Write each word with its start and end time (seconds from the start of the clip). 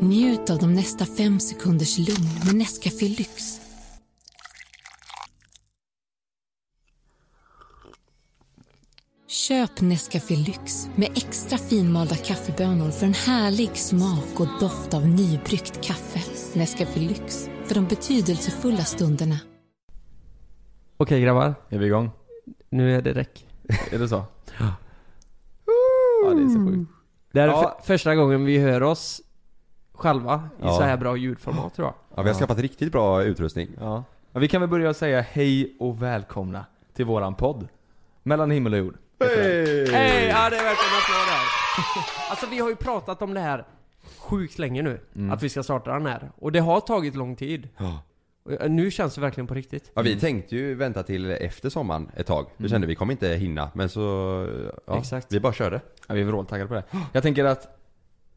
Njut 0.00 0.50
av 0.50 0.58
de 0.58 0.74
nästa 0.74 1.06
fem 1.06 1.40
sekunders 1.40 1.98
lugn 1.98 2.28
med 2.46 2.54
Nescafé 2.54 3.08
Lyx. 3.08 3.60
Köp 9.26 9.80
Nescafé 9.80 10.36
Lyx 10.36 10.88
med 10.96 11.08
extra 11.16 11.58
finmalda 11.58 12.16
kaffebönor 12.16 12.90
för 12.90 13.06
en 13.06 13.14
härlig 13.14 13.76
smak 13.76 14.40
och 14.40 14.46
doft 14.60 14.94
av 14.94 15.08
nybryggt 15.08 15.84
kaffe. 15.84 16.20
Nescafé 16.58 17.00
Lyx, 17.00 17.48
för 17.64 17.74
de 17.74 17.86
betydelsefulla 17.86 18.84
stunderna. 18.84 19.36
Okej 20.96 21.20
grabbar, 21.22 21.54
Är 21.68 21.78
vi 21.78 21.86
igång? 21.86 22.10
nu 22.70 22.96
är 22.96 23.02
det 23.02 23.12
räck. 23.12 23.46
Är 23.92 23.98
det 23.98 24.08
så? 24.08 24.24
Ja. 26.22 26.30
det 26.34 26.42
är 26.42 26.48
så 26.48 26.66
sjukt. 26.66 26.90
Det 27.32 27.40
här 27.40 27.48
är 27.48 27.52
Ja. 27.52 27.76
för, 27.80 27.86
första 27.86 28.14
gången 28.14 28.44
vi 28.44 28.58
hör 28.58 28.82
oss 28.82 29.20
själva 30.00 30.48
i 30.58 30.62
Ja. 30.62 30.72
så 30.76 30.82
här 30.82 30.96
bra 30.96 31.16
ljudformat 31.16 31.74
tror 31.74 31.86
jag. 31.88 31.94
Ja, 32.14 32.22
vi 32.22 32.28
har 32.28 32.36
skaffat 32.36 32.58
riktigt 32.58 32.92
bra 32.92 33.22
utrustning. 33.22 33.68
Ja. 33.80 34.04
ja. 34.32 34.40
Vi 34.40 34.48
kan 34.48 34.60
väl 34.60 34.70
börja 34.70 34.94
säga 34.94 35.20
hej 35.30 35.76
och 35.80 36.02
välkomna 36.02 36.64
till 36.94 37.04
våran 37.04 37.34
podd. 37.34 37.68
Mellan 38.22 38.50
himmel 38.50 38.72
och 38.72 38.78
jord. 38.78 38.94
Hej! 39.20 40.26
Ja 40.28 40.50
det 40.50 40.56
är 40.56 40.64
verkligen 40.64 40.92
en 40.92 41.00
applåd 41.00 41.28
här. 41.30 41.46
Alltså 42.30 42.46
vi 42.50 42.58
har 42.58 42.68
ju 42.68 42.76
pratat 42.76 43.22
om 43.22 43.34
det 43.34 43.40
här 43.40 43.64
sjukt 44.18 44.58
länge 44.58 44.82
nu. 44.82 45.00
Mm. 45.16 45.30
Att 45.32 45.42
vi 45.42 45.48
ska 45.48 45.62
starta 45.62 45.92
den 45.92 46.06
här. 46.06 46.30
Och 46.38 46.52
det 46.52 46.58
har 46.60 46.80
tagit 46.80 47.14
lång 47.14 47.36
tid. 47.36 47.68
Ja. 47.76 48.02
Och 48.62 48.70
Nu 48.70 48.90
känns 48.90 49.14
det 49.14 49.20
verkligen 49.20 49.46
på 49.46 49.54
riktigt. 49.54 49.90
Ja, 49.94 50.02
vi 50.02 50.20
tänkte 50.20 50.56
ju 50.56 50.74
vänta 50.74 51.02
till 51.02 51.30
efter 51.30 51.70
sommaren 51.70 52.10
ett 52.16 52.26
tag. 52.26 52.46
Vi 52.56 52.62
Mm. 52.62 52.70
kände 52.70 52.86
vi 52.86 52.94
kommer 52.94 53.12
inte 53.12 53.28
hinna, 53.28 53.70
men 53.74 53.88
så... 53.88 54.00
Ja, 54.86 54.98
Exakt. 54.98 55.26
Vi 55.32 55.40
bara 55.40 55.52
körde. 55.52 55.80
Ja, 56.06 56.14
vi 56.14 56.20
är 56.20 56.24
vråltaggade 56.24 56.68
på 56.68 56.74
det. 56.74 56.84
Jag 57.12 57.22
tänker 57.22 57.44
att 57.44 57.79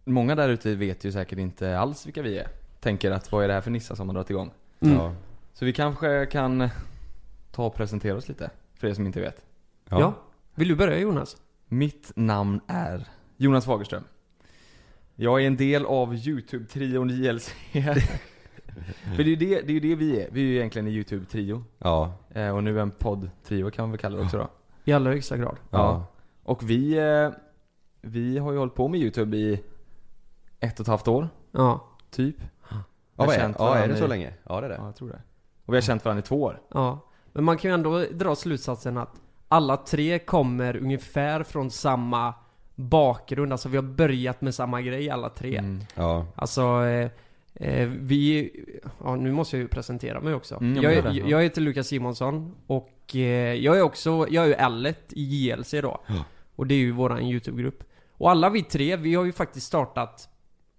många 0.04 0.36
där 0.36 0.50
ute 0.50 0.76
vet 0.76 1.04
ju 1.04 1.12
säkert 1.12 1.40
inte 1.40 1.80
alls 1.80 2.06
vilka 2.06 2.22
vi 2.22 2.38
är. 2.38 2.48
Tänker 2.80 3.12
att 3.12 3.32
vad 3.32 3.44
är 3.44 3.48
det 3.48 3.54
här 3.54 3.62
för 3.62 3.72
nissar 3.72 3.96
som 3.96 4.10
har 4.10 4.14
dragit 4.14 4.30
igång? 4.30 4.52
Mm. 4.80 4.96
Ja. 4.96 5.16
Så 5.54 5.66
vi 5.66 5.74
kanske 5.74 6.26
kan 6.26 6.70
ta 7.52 7.66
och 7.66 7.76
presentera 7.76 8.18
oss 8.18 8.28
lite, 8.28 8.50
för 8.76 8.88
er 8.88 8.94
som 8.94 9.06
inte 9.06 9.22
vet. 9.22 9.46
Ja. 9.90 10.14
Vill 10.56 10.68
du 10.68 10.76
börja 10.76 11.00
Jonas? 11.00 11.38
Mitt 11.68 12.12
namn 12.16 12.62
är 12.68 13.08
Jonas 13.38 13.66
Fagerström. 13.66 14.04
Jag 15.16 15.42
är 15.42 15.48
en 15.48 15.58
del 15.58 15.86
av 15.86 16.14
YouTube-trion 16.14 17.10
JLC. 17.10 17.54
För 19.16 19.24
det 19.24 19.24
är 19.24 19.26
ju 19.26 19.36
det, 19.36 19.62
det, 19.62 19.72
är 19.72 19.74
ju 19.74 19.80
det 19.80 19.96
vi 19.96 20.22
är. 20.22 20.30
Vi 20.32 20.42
är 20.42 20.46
ju 20.46 20.56
egentligen 20.56 20.88
en 20.88 20.94
YouTube-trio. 20.94 21.64
Ja. 21.78 22.14
Eh, 22.30 22.56
och 22.56 22.64
nu 22.64 22.80
en 22.80 22.92
podd-trio 22.92 23.72
kan 23.72 23.84
man 23.84 23.92
väl 23.92 24.00
kalla 24.00 24.18
det 24.18 24.24
också 24.24 24.38
då. 24.38 24.50
I 24.86 24.94
allra 24.94 25.12
högsta 25.12 25.38
grad. 25.38 25.58
Ja. 25.70 26.06
Och 26.44 26.70
vi, 26.70 26.98
eh, 26.98 27.30
vi 28.02 28.38
har 28.38 28.52
ju 28.52 28.58
hållit 28.58 28.76
på 28.76 28.88
med 28.88 29.00
YouTube 29.00 29.38
i 29.38 29.64
ett 30.64 30.80
och 30.80 30.84
ett 30.84 30.88
halvt 30.88 31.08
år, 31.08 31.30
Ja. 31.52 31.88
typ. 32.12 32.36
Ja, 32.70 32.76
vad 33.16 33.30
är, 33.30 33.40
ja, 33.40 33.46
är 33.46 33.48
det 33.50 33.58
varandra 33.58 33.96
så 33.98 34.06
i- 34.06 34.08
länge? 34.08 34.34
Ja, 34.44 34.60
det 34.62 34.66
är 34.68 34.70
det. 34.70 34.76
Ja, 34.76 34.86
jag 34.86 34.96
tror 34.96 35.10
det. 35.10 35.22
Och 35.66 35.74
vi 35.74 35.78
har 35.78 35.82
känt 35.82 36.06
varandra 36.06 36.20
i 36.20 36.28
två 36.28 36.42
år. 36.44 36.62
Ja. 36.74 37.00
Men 37.34 37.44
man 37.44 37.58
kan 37.58 37.72
ju 37.72 37.76
ändå 37.76 38.00
dra 38.12 38.36
slutsatsen 38.36 38.98
att 38.98 39.22
alla 39.48 39.78
tre 39.78 40.20
kommer 40.20 40.76
ungefär 40.78 41.44
från 41.44 41.72
samma 41.72 42.34
bakgrund. 42.76 43.52
Alltså 43.52 43.70
vi 43.70 43.78
har 43.78 43.84
börjat 43.84 44.42
med 44.42 44.56
samma 44.56 44.82
grej 44.82 45.10
alla 45.10 45.30
tre. 45.30 45.58
Mm. 45.58 45.80
Ja. 45.96 46.26
Alltså, 46.36 46.62
eh, 46.86 47.10
eh, 47.54 47.88
vi... 47.88 48.52
Ja, 49.04 49.16
nu 49.16 49.32
måste 49.32 49.56
jag 49.58 49.62
ju 49.62 49.68
presentera 49.68 50.20
mig 50.22 50.34
också. 50.34 50.56
Mm, 50.56 50.84
jag, 50.84 50.94
jag 50.96 51.30
jag 51.30 51.44
heter 51.44 51.62
Lukas 51.62 51.88
Simonsson 51.88 52.56
och 52.68 53.16
eh, 53.16 53.54
jag 53.54 53.78
är 53.78 53.82
också, 53.82 54.26
jag 54.30 54.44
är 54.44 54.48
ju 54.48 54.54
L1 54.56 54.96
i 55.10 55.22
JLC 55.50 55.72
då. 55.82 56.00
Ja. 56.08 56.26
Och 56.56 56.68
det 56.68 56.74
är 56.76 56.80
ju 56.80 56.92
våran 56.92 57.22
YouTube-grupp. 57.22 57.84
Och 58.12 58.32
alla 58.32 58.50
vi 58.50 58.64
tre, 58.64 58.96
vi 58.96 59.16
har 59.16 59.24
ju 59.26 59.32
faktiskt 59.32 59.68
startat 59.68 60.30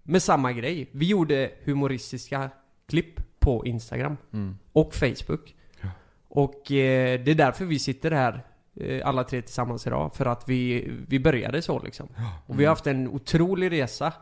med 0.04 0.22
samma 0.22 0.52
grej. 0.52 0.88
Vi 0.92 1.06
gjorde 1.06 1.50
humoristiska 1.64 2.50
klipp 2.88 3.20
på 3.38 3.66
Instagram 3.66 4.16
Mm. 4.32 4.58
och 4.72 4.94
Facebook. 4.94 5.54
Ja. 5.80 5.88
Och 6.28 6.72
eh, 6.72 7.20
det 7.24 7.30
är 7.30 7.34
därför 7.34 7.64
vi 7.64 7.78
sitter 7.78 8.10
här 8.10 8.42
eh, 8.80 9.08
alla 9.08 9.24
tre 9.24 9.42
tillsammans 9.42 9.86
idag. 9.86 10.14
För 10.14 10.26
att 10.26 10.48
vi, 10.48 10.90
vi 11.08 11.20
började 11.20 11.62
så 11.62 11.82
liksom. 11.82 12.08
Och 12.46 12.60
vi 12.60 12.64
har 12.64 12.70
haft 12.70 12.86
en 12.86 13.08
otrolig 13.08 13.72
resa. 13.72 14.12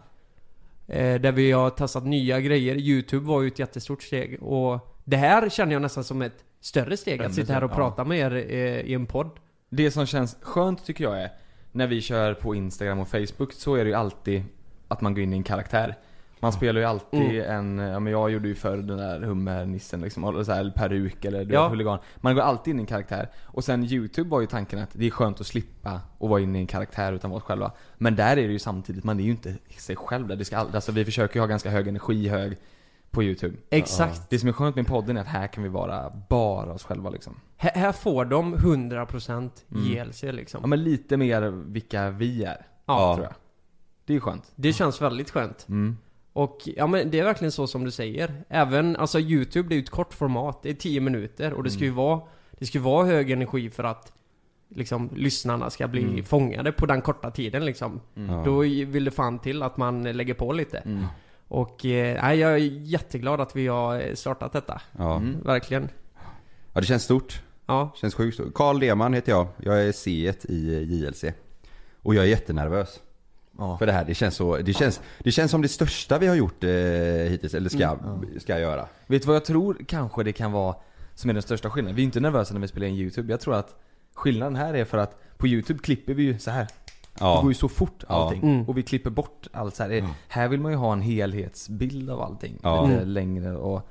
Eh, 0.86 1.20
där 1.20 1.32
vi 1.32 1.52
har 1.52 1.70
testat 1.70 2.04
nya 2.04 2.40
grejer. 2.40 2.76
Youtube 2.76 3.26
var 3.26 3.42
ju 3.42 3.48
ett 3.48 3.58
jättestort 3.58 4.02
steg. 4.02 4.42
Och 4.42 4.96
det 5.04 5.16
här 5.16 5.48
känner 5.48 5.72
jag 5.72 5.82
nästan 5.82 6.04
som 6.04 6.22
ett 6.22 6.44
större 6.60 6.96
steg. 6.96 7.22
Att 7.22 7.34
sitta 7.34 7.52
här 7.52 7.64
och 7.64 7.70
ja. 7.70 7.74
prata 7.74 8.04
med 8.04 8.18
er 8.18 8.32
eh, 8.34 8.80
i 8.80 8.94
en 8.94 9.06
podd. 9.06 9.30
Det 9.70 9.90
som 9.90 10.06
känns 10.06 10.36
skönt 10.40 10.84
tycker 10.84 11.04
jag 11.04 11.22
är, 11.22 11.32
när 11.72 11.86
vi 11.86 12.00
kör 12.00 12.34
på 12.34 12.54
Instagram 12.54 12.98
och 12.98 13.08
Facebook 13.08 13.52
så 13.52 13.74
är 13.74 13.84
det 13.84 13.90
ju 13.90 13.96
alltid 13.96 14.42
att 14.92 15.00
man 15.00 15.14
går 15.14 15.22
in 15.22 15.32
i 15.32 15.36
en 15.36 15.42
karaktär. 15.42 15.94
Man 16.40 16.52
spelar 16.52 16.80
ju 16.80 16.86
alltid 16.86 17.40
en, 17.42 17.78
ja 17.78 18.00
men 18.00 18.12
jag 18.12 18.30
gjorde 18.30 18.48
ju 18.48 18.54
förr 18.54 18.76
den 18.76 18.96
där 18.98 19.20
hummernissen 19.20 20.00
liksom, 20.00 20.24
eller 20.24 20.44
så 20.44 20.52
här, 20.52 20.60
eller 20.60 20.70
peruk 20.70 21.24
eller 21.24 21.44
du 21.44 21.54
Ja. 21.54 21.68
huligan. 21.68 21.98
Man 22.16 22.34
går 22.34 22.42
alltid 22.42 22.70
in 22.74 22.78
i 22.80 22.82
en 22.82 22.86
karaktär. 22.86 23.28
Och 23.44 23.64
sen 23.64 23.84
YouTube 23.84 24.30
var 24.30 24.40
ju 24.40 24.46
tanken 24.46 24.78
att 24.78 24.88
det 24.92 25.06
är 25.06 25.10
skönt 25.10 25.40
att 25.40 25.46
slippa 25.46 26.00
och 26.18 26.28
vara 26.28 26.40
inne 26.40 26.58
i 26.58 26.60
en 26.60 26.66
karaktär 26.66 27.12
utan 27.12 27.30
vara 27.30 27.38
oss 27.38 27.44
själva. 27.44 27.72
Men 27.98 28.16
där 28.16 28.30
är 28.36 28.46
det 28.46 28.52
ju 28.52 28.58
samtidigt, 28.58 29.04
man 29.04 29.20
är 29.20 29.24
ju 29.24 29.30
inte 29.30 29.54
sig 29.78 29.96
själv 29.96 30.28
där. 30.28 30.36
Det 30.36 30.44
ska, 30.44 30.56
all- 30.56 30.74
alltså 30.74 30.92
vi 30.92 31.04
försöker 31.04 31.36
ju 31.36 31.40
ha 31.40 31.46
ganska 31.46 31.70
hög 31.70 31.88
energi 31.88 32.28
hög 32.28 32.56
på 33.10 33.22
YouTube. 33.22 33.56
Exakt. 33.70 34.30
Det 34.30 34.38
som 34.38 34.48
är 34.48 34.52
skönt 34.52 34.76
med 34.76 34.86
podden 34.86 35.16
är 35.16 35.20
att 35.20 35.26
här 35.26 35.46
kan 35.46 35.62
vi 35.62 35.68
vara 35.68 36.12
bara 36.28 36.72
oss 36.72 36.84
själva 36.84 37.10
liksom. 37.10 37.36
Här, 37.56 37.70
här 37.74 37.92
får 37.92 38.24
de 38.24 38.54
100% 38.54 39.50
Mm. 39.72 39.84
JLC 39.84 40.22
liksom. 40.22 40.60
Ja 40.62 40.66
men 40.66 40.82
lite 40.84 41.16
mer 41.16 41.42
vilka 41.72 42.10
vi 42.10 42.44
är, 42.44 42.66
Ja. 42.86 43.14
tror 43.14 43.26
jag. 43.26 43.34
Det 44.04 44.14
är 44.16 44.20
skönt. 44.20 44.52
Det 44.56 44.72
känns 44.72 45.02
väldigt 45.02 45.30
skönt. 45.30 45.66
Mm. 45.68 45.96
Och 46.32 46.58
ja 46.64 46.86
men 46.86 47.10
det 47.10 47.18
är 47.18 47.24
verkligen 47.24 47.52
så 47.52 47.66
som 47.66 47.84
du 47.84 47.90
säger. 47.90 48.44
Även, 48.48 48.96
alltså 48.96 49.20
YouTube 49.20 49.68
det 49.68 49.74
är 49.74 49.76
ju 49.76 49.82
ett 49.82 49.90
kort 49.90 50.14
format. 50.14 50.62
Det 50.62 50.70
är 50.70 50.74
10 50.74 51.00
minuter 51.00 51.52
och 51.52 51.62
det 51.64 51.70
ska 51.70 51.84
ju 51.84 51.90
vara 51.90 52.20
Det 52.58 52.66
ska 52.66 52.78
ju 52.78 52.84
vara 52.84 53.06
hög 53.06 53.30
energi 53.30 53.70
för 53.70 53.84
att 53.84 54.12
Liksom 54.74 55.10
lyssnarna 55.16 55.70
ska 55.70 55.88
bli 55.88 56.02
Mm. 56.02 56.24
fångade 56.24 56.72
på 56.72 56.86
den 56.86 57.00
korta 57.02 57.30
tiden 57.30 57.64
liksom. 57.64 58.00
Ja. 58.14 58.42
Då 58.44 58.58
vill 58.60 59.04
det 59.04 59.10
fan 59.10 59.38
till 59.38 59.62
att 59.62 59.76
man 59.76 60.02
lägger 60.02 60.34
på 60.34 60.52
lite. 60.52 60.78
Mm. 60.78 61.04
Och 61.48 61.84
eh, 61.86 62.34
jag 62.34 62.52
är 62.52 62.56
jätteglad 62.56 63.40
att 63.40 63.56
vi 63.56 63.66
har 63.66 64.14
startat 64.14 64.52
detta. 64.52 64.80
Ja. 64.98 65.16
Mm. 65.16 65.36
Verkligen. 65.42 65.88
ja, 66.72 66.80
det 66.80 66.86
känns 66.86 67.02
stort. 67.02 67.42
Ja. 67.66 67.92
Känns 67.96 68.14
sjukt 68.14 68.34
stort. 68.34 68.54
Karl 68.54 68.78
Deman 68.80 69.14
heter 69.14 69.32
jag. 69.32 69.46
Jag 69.58 69.82
är 69.82 69.92
C1 69.92 70.46
i 70.50 70.84
JLC. 70.94 71.24
Och 72.02 72.14
jag 72.14 72.24
är 72.24 72.28
jättenervös. 72.28 73.00
Ja. 73.58 73.78
För 73.78 73.86
det 73.86 73.92
här, 73.92 74.04
det 74.04 74.14
känns 74.14 74.34
så, 74.36 74.56
det 74.56 74.72
känns, 74.72 75.00
det 75.18 75.32
känns 75.32 75.50
som 75.50 75.62
det 75.62 75.68
största 75.68 76.18
vi 76.18 76.26
har 76.26 76.34
gjort 76.34 76.64
eh, 76.64 76.70
hittills, 77.30 77.54
eller 77.54 77.68
ska, 77.70 77.90
Mm, 77.90 78.40
ska 78.40 78.58
göra. 78.58 78.86
Vet 79.06 79.22
du 79.22 79.26
vad 79.26 79.36
jag 79.36 79.44
tror 79.44 79.78
kanske 79.88 80.22
det 80.22 80.32
kan 80.32 80.52
vara 80.52 80.74
som 81.14 81.30
är 81.30 81.34
den 81.34 81.42
största 81.42 81.70
skillnaden? 81.70 81.96
Vi 81.96 82.02
är 82.02 82.04
inte 82.04 82.20
nervösa 82.20 82.54
när 82.54 82.60
vi 82.60 82.68
spelar 82.68 82.86
in 82.86 82.94
YouTube. 82.94 83.32
Jag 83.32 83.40
tror 83.40 83.54
att 83.54 83.76
skillnaden 84.14 84.56
här 84.56 84.74
är 84.74 84.84
för 84.84 84.98
att 84.98 85.18
på 85.36 85.46
YouTube 85.46 85.78
klipper 85.82 86.14
vi 86.14 86.22
ju 86.22 86.38
så 86.38 86.50
här. 86.50 86.66
Det 87.14 87.20
går 87.20 87.28
Ja. 87.28 87.48
ju 87.48 87.54
så 87.54 87.68
fort 87.68 88.04
Ja. 88.08 88.14
allting. 88.14 88.42
Mm. 88.42 88.68
Och 88.68 88.78
vi 88.78 88.82
klipper 88.82 89.10
bort 89.10 89.46
allt 89.52 89.76
så 89.76 89.82
här. 89.82 89.90
Ja. 89.90 90.08
Här 90.28 90.48
vill 90.48 90.60
man 90.60 90.72
ju 90.72 90.78
ha 90.78 90.92
en 90.92 91.00
helhetsbild 91.02 92.10
av 92.10 92.20
allting. 92.22 92.58
Ja. 92.62 92.82
Lite 92.82 92.96
Mm. 92.96 93.08
längre 93.08 93.56
och 93.56 93.88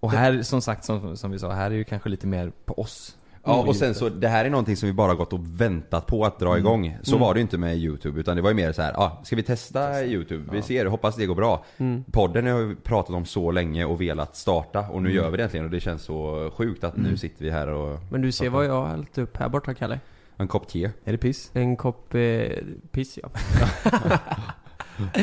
och 0.00 0.12
här, 0.12 0.42
som 0.42 0.62
sagt, 0.62 0.84
som, 0.84 1.16
som 1.16 1.30
vi 1.30 1.38
sa, 1.38 1.50
här 1.52 1.70
är 1.70 1.74
ju 1.74 1.84
kanske 1.84 2.08
lite 2.08 2.26
mer 2.26 2.52
på 2.64 2.78
oss. 2.80 3.16
Ja 3.44 3.64
och 3.66 3.76
sen 3.76 3.94
så, 3.94 4.08
det 4.08 4.28
här 4.28 4.44
är 4.44 4.50
någonting 4.50 4.76
som 4.76 4.86
vi 4.86 4.92
bara 4.92 5.14
gått 5.14 5.32
och 5.32 5.60
väntat 5.60 6.06
på 6.06 6.24
att 6.24 6.38
dra 6.38 6.48
Mm. 6.48 6.58
igång. 6.58 6.96
Så 7.02 7.10
Mm. 7.10 7.20
var 7.20 7.34
det 7.34 7.38
ju 7.38 7.42
inte 7.42 7.58
med 7.58 7.76
YouTube 7.76 8.20
utan 8.20 8.36
det 8.36 8.42
var 8.42 8.50
ju 8.50 8.56
mer 8.56 8.72
så 8.72 8.82
här, 8.82 8.92
ah, 9.00 9.20
ska 9.24 9.36
vi 9.36 9.42
testa 9.42 10.04
YouTube? 10.04 10.44
Vi 10.52 10.62
ser, 10.62 10.86
hoppas 10.86 11.16
det 11.16 11.26
går 11.26 11.34
bra. 11.34 11.64
Mm. 11.78 12.04
Podden 12.12 12.46
har 12.46 12.58
vi 12.60 12.74
pratat 12.76 13.14
om 13.16 13.24
så 13.24 13.50
länge 13.50 13.84
och 13.84 14.00
velat 14.00 14.36
starta 14.36 14.80
och 14.80 15.02
nu 15.02 15.10
Mm. 15.10 15.22
gör 15.22 15.30
vi 15.30 15.36
det 15.36 15.42
äntligen 15.42 15.64
och 15.66 15.70
det 15.72 15.80
känns 15.80 16.02
så 16.02 16.50
sjukt 16.56 16.84
att 16.84 16.96
nu 16.96 17.16
sitter 17.16 17.44
vi 17.44 17.50
här 17.50 17.68
och 17.68 17.98
Men 18.10 18.22
du 18.22 18.32
ser 18.32 18.48
vad 18.50 18.64
jag 18.66 18.72
har 18.82 18.88
hällt 18.88 19.18
upp 19.18 19.36
här 19.36 19.48
borta 19.48 19.74
Kalle. 19.74 20.00
en 20.36 20.48
kopp 20.48 20.68
te. 20.68 20.90
Är 21.04 21.12
det 21.12 21.18
piss? 21.18 21.50
En 21.54 21.76
kopp 21.76 22.14
eh, 22.14 22.48
piss 22.90 23.18
ja. 23.22 23.28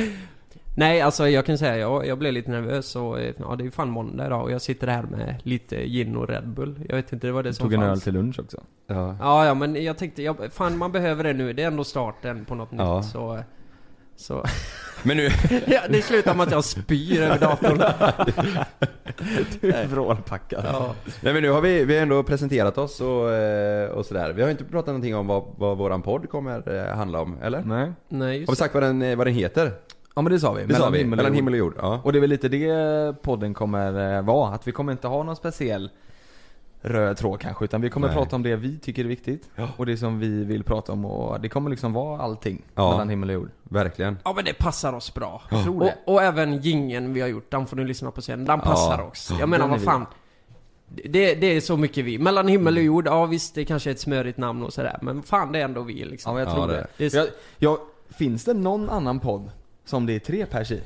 Nej 0.78 1.02
alltså 1.02 1.30
jag 1.30 1.46
kan 1.46 1.58
säga, 1.58 1.78
jag, 1.78 2.08
jag 2.08 2.18
blev 2.18 2.34
lite 2.34 2.52
nervös 2.52 2.96
och 2.96 3.20
eh, 3.20 3.34
ja 3.40 3.56
det 3.56 3.62
är 3.62 3.66
ju 3.66 3.72
fan 3.72 3.90
måndag 3.90 4.26
idag 4.26 4.42
och 4.44 4.52
jag 4.52 4.62
sitter 4.62 4.88
här 4.88 5.04
med 5.04 5.36
lite 5.44 5.76
gin 5.88 6.16
och 6.16 6.30
Red 6.30 6.48
Bull. 6.48 6.80
Jag 6.90 6.96
vet 6.96 7.14
inte, 7.14 7.28
det 7.28 7.34
var 7.34 7.44
det 7.44 7.54
som 7.54 7.64
Tog 7.64 7.74
en 7.74 7.80
fanns. 7.82 7.92
öl 7.92 8.02
till 8.02 8.14
lunch 8.14 8.40
också. 8.40 8.64
Ja. 8.88 9.16
Ja 9.20 9.46
ja 9.46 9.54
men 9.54 9.84
jag 9.84 9.98
tänkte, 9.98 10.24
jag, 10.24 10.38
fan 10.54 10.78
man 10.78 10.92
behöver 10.92 11.24
det 11.24 11.34
nu. 11.34 11.54
Det 11.54 11.64
är 11.64 11.68
ändå 11.68 11.84
starten 11.84 12.46
på 12.46 12.56
något 12.56 12.70
Ja. 12.72 12.98
nytt 12.98 13.06
så... 13.06 13.40
Så... 14.18 14.46
Men 15.04 15.18
nu, 15.18 15.30
ja, 15.68 15.82
det 15.90 16.02
slutar 16.02 16.36
med 16.36 16.44
att 16.46 16.52
jag 16.52 16.64
spyr 16.64 17.22
över 17.22 17.40
datorn. 17.40 17.78
Du 19.62 19.72
är 19.72 19.88
vrålpackad. 19.88 20.66
Ja. 20.68 20.94
nej 21.22 21.34
men 21.34 21.42
nu 21.44 21.50
har 21.50 21.62
vi, 21.62 21.86
vi 21.86 21.96
har 21.96 22.02
ändå 22.02 22.24
presenterat 22.24 22.78
oss 22.78 23.02
och, 23.02 23.32
eh, 23.34 23.90
och 23.90 24.06
sådär. 24.06 24.34
Vi 24.34 24.42
har 24.42 24.50
inte 24.50 24.64
pratat 24.64 24.88
någonting 24.88 25.16
om 25.16 25.28
vad, 25.28 25.44
vad 25.58 25.78
våran 25.78 26.02
podd 26.02 26.30
kommer 26.30 26.76
eh, 26.90 26.96
handla 26.98 27.22
om, 27.22 27.38
eller? 27.42 27.62
Nej. 27.62 27.92
Nej 28.10 28.28
Har 28.28 28.34
vi 28.34 28.40
just 28.40 28.58
sagt 28.58 28.74
vad 28.74 28.84
den, 28.84 29.18
vad 29.18 29.28
den 29.28 29.34
heter? 29.34 29.72
Ja 30.16 30.22
men 30.22 30.32
det 30.32 30.40
sa 30.40 30.54
vi. 30.54 30.66
Det 30.66 30.76
sa 30.76 30.90
vi, 30.90 30.98
himmel 30.98 31.14
och 31.20 31.24
mellan 31.24 31.34
himmel 31.36 31.54
och 31.54 31.58
jord. 31.60 31.74
Ja. 31.78 32.02
Och 32.04 32.12
det 32.14 32.20
är 32.20 32.22
väl 32.22 32.30
lite 32.30 32.50
det 32.50 33.22
podden 33.22 33.54
kommer 33.54 34.16
eh, 34.18 34.22
vara, 34.22 34.54
att 34.56 34.68
vi 34.68 34.72
kommer 34.72 34.92
inte 34.92 35.08
ha 35.08 35.24
någon 35.24 35.36
speciell 35.36 35.90
röd 36.82 37.18
tråd 37.18 37.40
kanske, 37.40 37.66
utan 37.66 37.82
vi 37.82 37.90
kommer 37.90 38.08
Nej. 38.08 38.16
prata 38.18 38.36
om 38.36 38.44
det 38.44 38.56
vi 38.56 38.78
tycker 38.80 39.04
är 39.04 39.08
viktigt. 39.08 39.50
Ja. 39.56 39.68
Och 39.78 39.86
det 39.86 39.98
som 39.98 40.20
vi 40.20 40.44
vill 40.44 40.64
prata 40.64 40.92
om 40.92 41.06
och 41.06 41.42
det 41.42 41.50
kommer 41.50 41.70
liksom 41.70 41.94
vara 41.94 42.22
allting 42.22 42.62
Ja. 42.76 42.92
mellan 42.92 43.10
himmel 43.10 43.30
och 43.30 43.34
jord. 43.36 43.50
Verkligen. 43.64 44.18
Ja 44.24 44.34
men 44.36 44.46
det 44.46 44.54
passar 44.54 44.94
oss 44.94 45.14
bra. 45.14 45.42
Jag 45.52 45.64
tror 45.64 45.76
Och, 45.80 45.84
det. 45.86 45.96
och 46.06 46.22
även 46.24 46.62
gingen 46.62 47.14
vi 47.14 47.22
har 47.22 47.28
gjort, 47.28 47.52
den 47.52 47.66
får 47.68 47.78
ni 47.78 47.86
lyssna 47.86 48.12
på 48.12 48.22
sen. 48.22 48.46
Den 48.46 48.60
passar 48.60 48.98
Ja. 49.00 49.04
oss. 49.04 49.32
Jag 49.40 49.50
menar 49.50 49.68
vad 49.68 49.82
fan. 49.82 50.06
Det, 50.88 51.36
det 51.36 51.48
är 51.48 51.62
så 51.62 51.78
mycket 51.78 52.06
vi. 52.06 52.18
Mellan 52.20 52.48
himmel 52.48 52.78
och 52.78 52.84
jord, 52.84 53.08
ja 53.08 53.26
visst 53.26 53.56
det 53.56 53.66
kanske 53.66 53.90
är 53.90 53.92
ett 53.92 54.00
smörigt 54.00 54.38
namn 54.38 54.64
och 54.64 54.74
sådär. 54.74 54.98
Men 55.02 55.24
fan 55.24 55.52
det 55.52 55.60
är 55.60 55.64
ändå 55.66 55.82
vi 55.82 56.00
Ja 56.02 56.06
liksom. 56.08 56.34
men 56.36 56.44
jag 56.44 56.52
Ja, 56.52 56.56
tror 56.56 56.68
det 56.68 56.74
det. 56.74 56.88
det 56.98 57.14
är, 57.14 57.18
Jag, 57.18 57.28
jag, 57.58 57.78
finns 58.18 58.46
det 58.46 58.54
någon 58.54 58.90
annan 58.90 59.20
podd 59.20 59.52
som 59.86 60.06
det 60.06 60.14
är 60.16 60.20
tre 60.20 60.46
pers 60.46 60.72
i? 60.72 60.82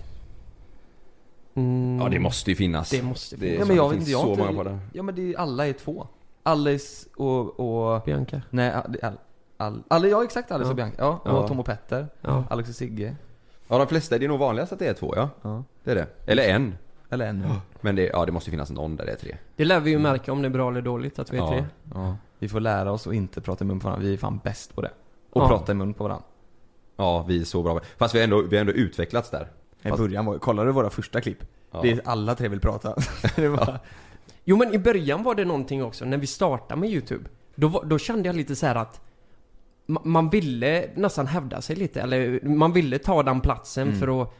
mm, 1.55 1.99
Ja 2.01 2.09
det 2.09 2.19
måste 2.19 2.49
ju 2.51 2.55
finnas. 2.55 2.89
Det 2.89 3.01
måste 3.03 3.35
Det, 3.35 3.39
finnas. 3.39 3.59
Ja, 3.59 3.65
men 3.65 3.75
jag 3.75 3.85
det 3.85 3.89
vet 3.89 3.97
finns 3.97 4.09
inte, 4.09 4.11
jag 4.11 4.21
så 4.21 4.29
inte- 4.31 4.43
många 4.53 4.63
på 4.63 4.63
det. 4.69 4.79
Ja 4.93 5.03
men 5.03 5.15
det 5.15 5.33
är, 5.33 5.37
alla 5.39 5.67
är 5.67 5.73
två. 5.73 6.07
Alice 6.43 7.07
och, 7.15 7.59
och 7.59 8.01
Bianca. 8.05 8.41
nej, 8.49 8.73
all, 9.57 9.83
all, 9.87 10.09
ja 10.09 10.23
exakt 10.23 10.51
Alice 10.51 10.67
Ja. 10.67 10.69
och 10.69 10.75
Bianca. 10.75 10.95
Ja, 10.97 11.19
och 11.23 11.29
Ja. 11.43 11.47
Tom 11.47 11.59
och 11.59 11.65
Petter. 11.65 12.07
Ja. 12.21 12.43
Alex 12.49 12.69
och 12.69 12.75
Sigge. 12.75 13.15
Ja 13.67 13.77
de 13.77 13.87
flesta, 13.87 14.17
det 14.17 14.25
är 14.25 14.29
nog 14.29 14.39
vanligast 14.39 14.73
att 14.73 14.79
det 14.79 14.87
är 14.87 14.93
två 14.93 15.13
ja. 15.15 15.29
Ja. 15.41 15.63
Det 15.83 15.91
är 15.91 15.95
det. 15.95 16.07
Eller 16.25 16.43
en. 16.49 16.75
Eller 17.09 17.27
en. 17.27 17.45
Men 17.81 17.95
det, 17.95 18.05
ja, 18.07 18.25
det 18.25 18.31
måste 18.31 18.49
ju 18.49 18.51
finnas 18.51 18.69
någon 18.71 18.95
där 18.95 19.05
det 19.05 19.11
är 19.11 19.15
tre. 19.15 19.37
Det 19.55 19.65
lär 19.65 19.79
vi 19.79 19.91
ju 19.91 19.99
märka 19.99 20.31
om 20.31 20.41
det 20.41 20.47
är 20.47 20.49
bra 20.49 20.69
eller 20.71 20.81
dåligt 20.81 21.19
att 21.19 21.33
vi 21.33 21.37
är 21.37 21.41
Ja. 21.41 21.49
tre. 21.49 21.65
Ja. 21.93 22.15
Vi 22.39 22.49
får 22.49 22.59
lära 22.59 22.91
oss 22.91 23.07
att 23.07 23.13
inte 23.13 23.41
prata 23.41 23.63
i 23.63 23.67
mun 23.67 23.79
på 23.79 23.87
varandra. 23.87 24.07
Vi 24.07 24.13
är 24.13 24.17
fan 24.17 24.39
bäst 24.43 24.75
på 24.75 24.81
det. 24.81 24.91
Och 25.29 25.41
Ja. 25.41 25.47
prata 25.47 25.71
i 25.71 25.75
mun 25.75 25.93
på 25.93 26.03
varandra. 26.03 26.25
Ja, 26.99 27.25
vi 27.27 27.41
är 27.41 27.45
så 27.45 27.63
bra. 27.63 27.79
Fast 27.97 28.15
vi 28.15 28.19
har 28.19 28.23
ändå, 28.23 28.41
vi 28.41 28.55
har 28.55 28.61
ändå 28.61 28.73
utvecklats 28.73 29.29
där. 29.29 29.47
I 29.83 29.89
Fast- 29.89 30.01
början 30.01 30.25
var, 30.25 30.37
kollar 30.37 30.65
du 30.65 30.71
våra 30.71 30.89
första 30.89 31.21
klipp? 31.21 31.43
Ja. 31.71 31.79
Det 31.81 31.91
är 31.91 32.01
alla 32.05 32.35
tre 32.35 32.47
vill 32.47 32.59
prata. 32.59 32.95
det 33.35 33.47
var, 33.47 33.79
Jo 34.43 34.57
men 34.57 34.73
i 34.73 34.79
början 34.79 35.23
var 35.23 35.35
det 35.35 35.45
någonting 35.45 35.83
också, 35.83 36.05
när 36.05 36.17
vi 36.17 36.27
startade 36.27 36.81
med 36.81 36.89
YouTube. 36.89 37.23
Då, 37.55 37.67
var, 37.67 37.83
då 37.83 37.97
kände 37.97 38.29
jag 38.29 38.35
lite 38.35 38.55
så 38.55 38.65
här 38.65 38.75
att 38.75 39.01
ma- 39.87 40.01
man 40.05 40.29
ville 40.29 40.89
nästan 40.95 41.27
hävda 41.27 41.61
sig 41.61 41.75
lite, 41.75 42.01
eller 42.01 42.39
man 42.47 42.73
ville 42.73 42.99
ta 42.99 43.23
den 43.23 43.41
platsen 43.41 43.87
Mm. 43.87 43.99
för 43.99 44.21
att 44.21 44.33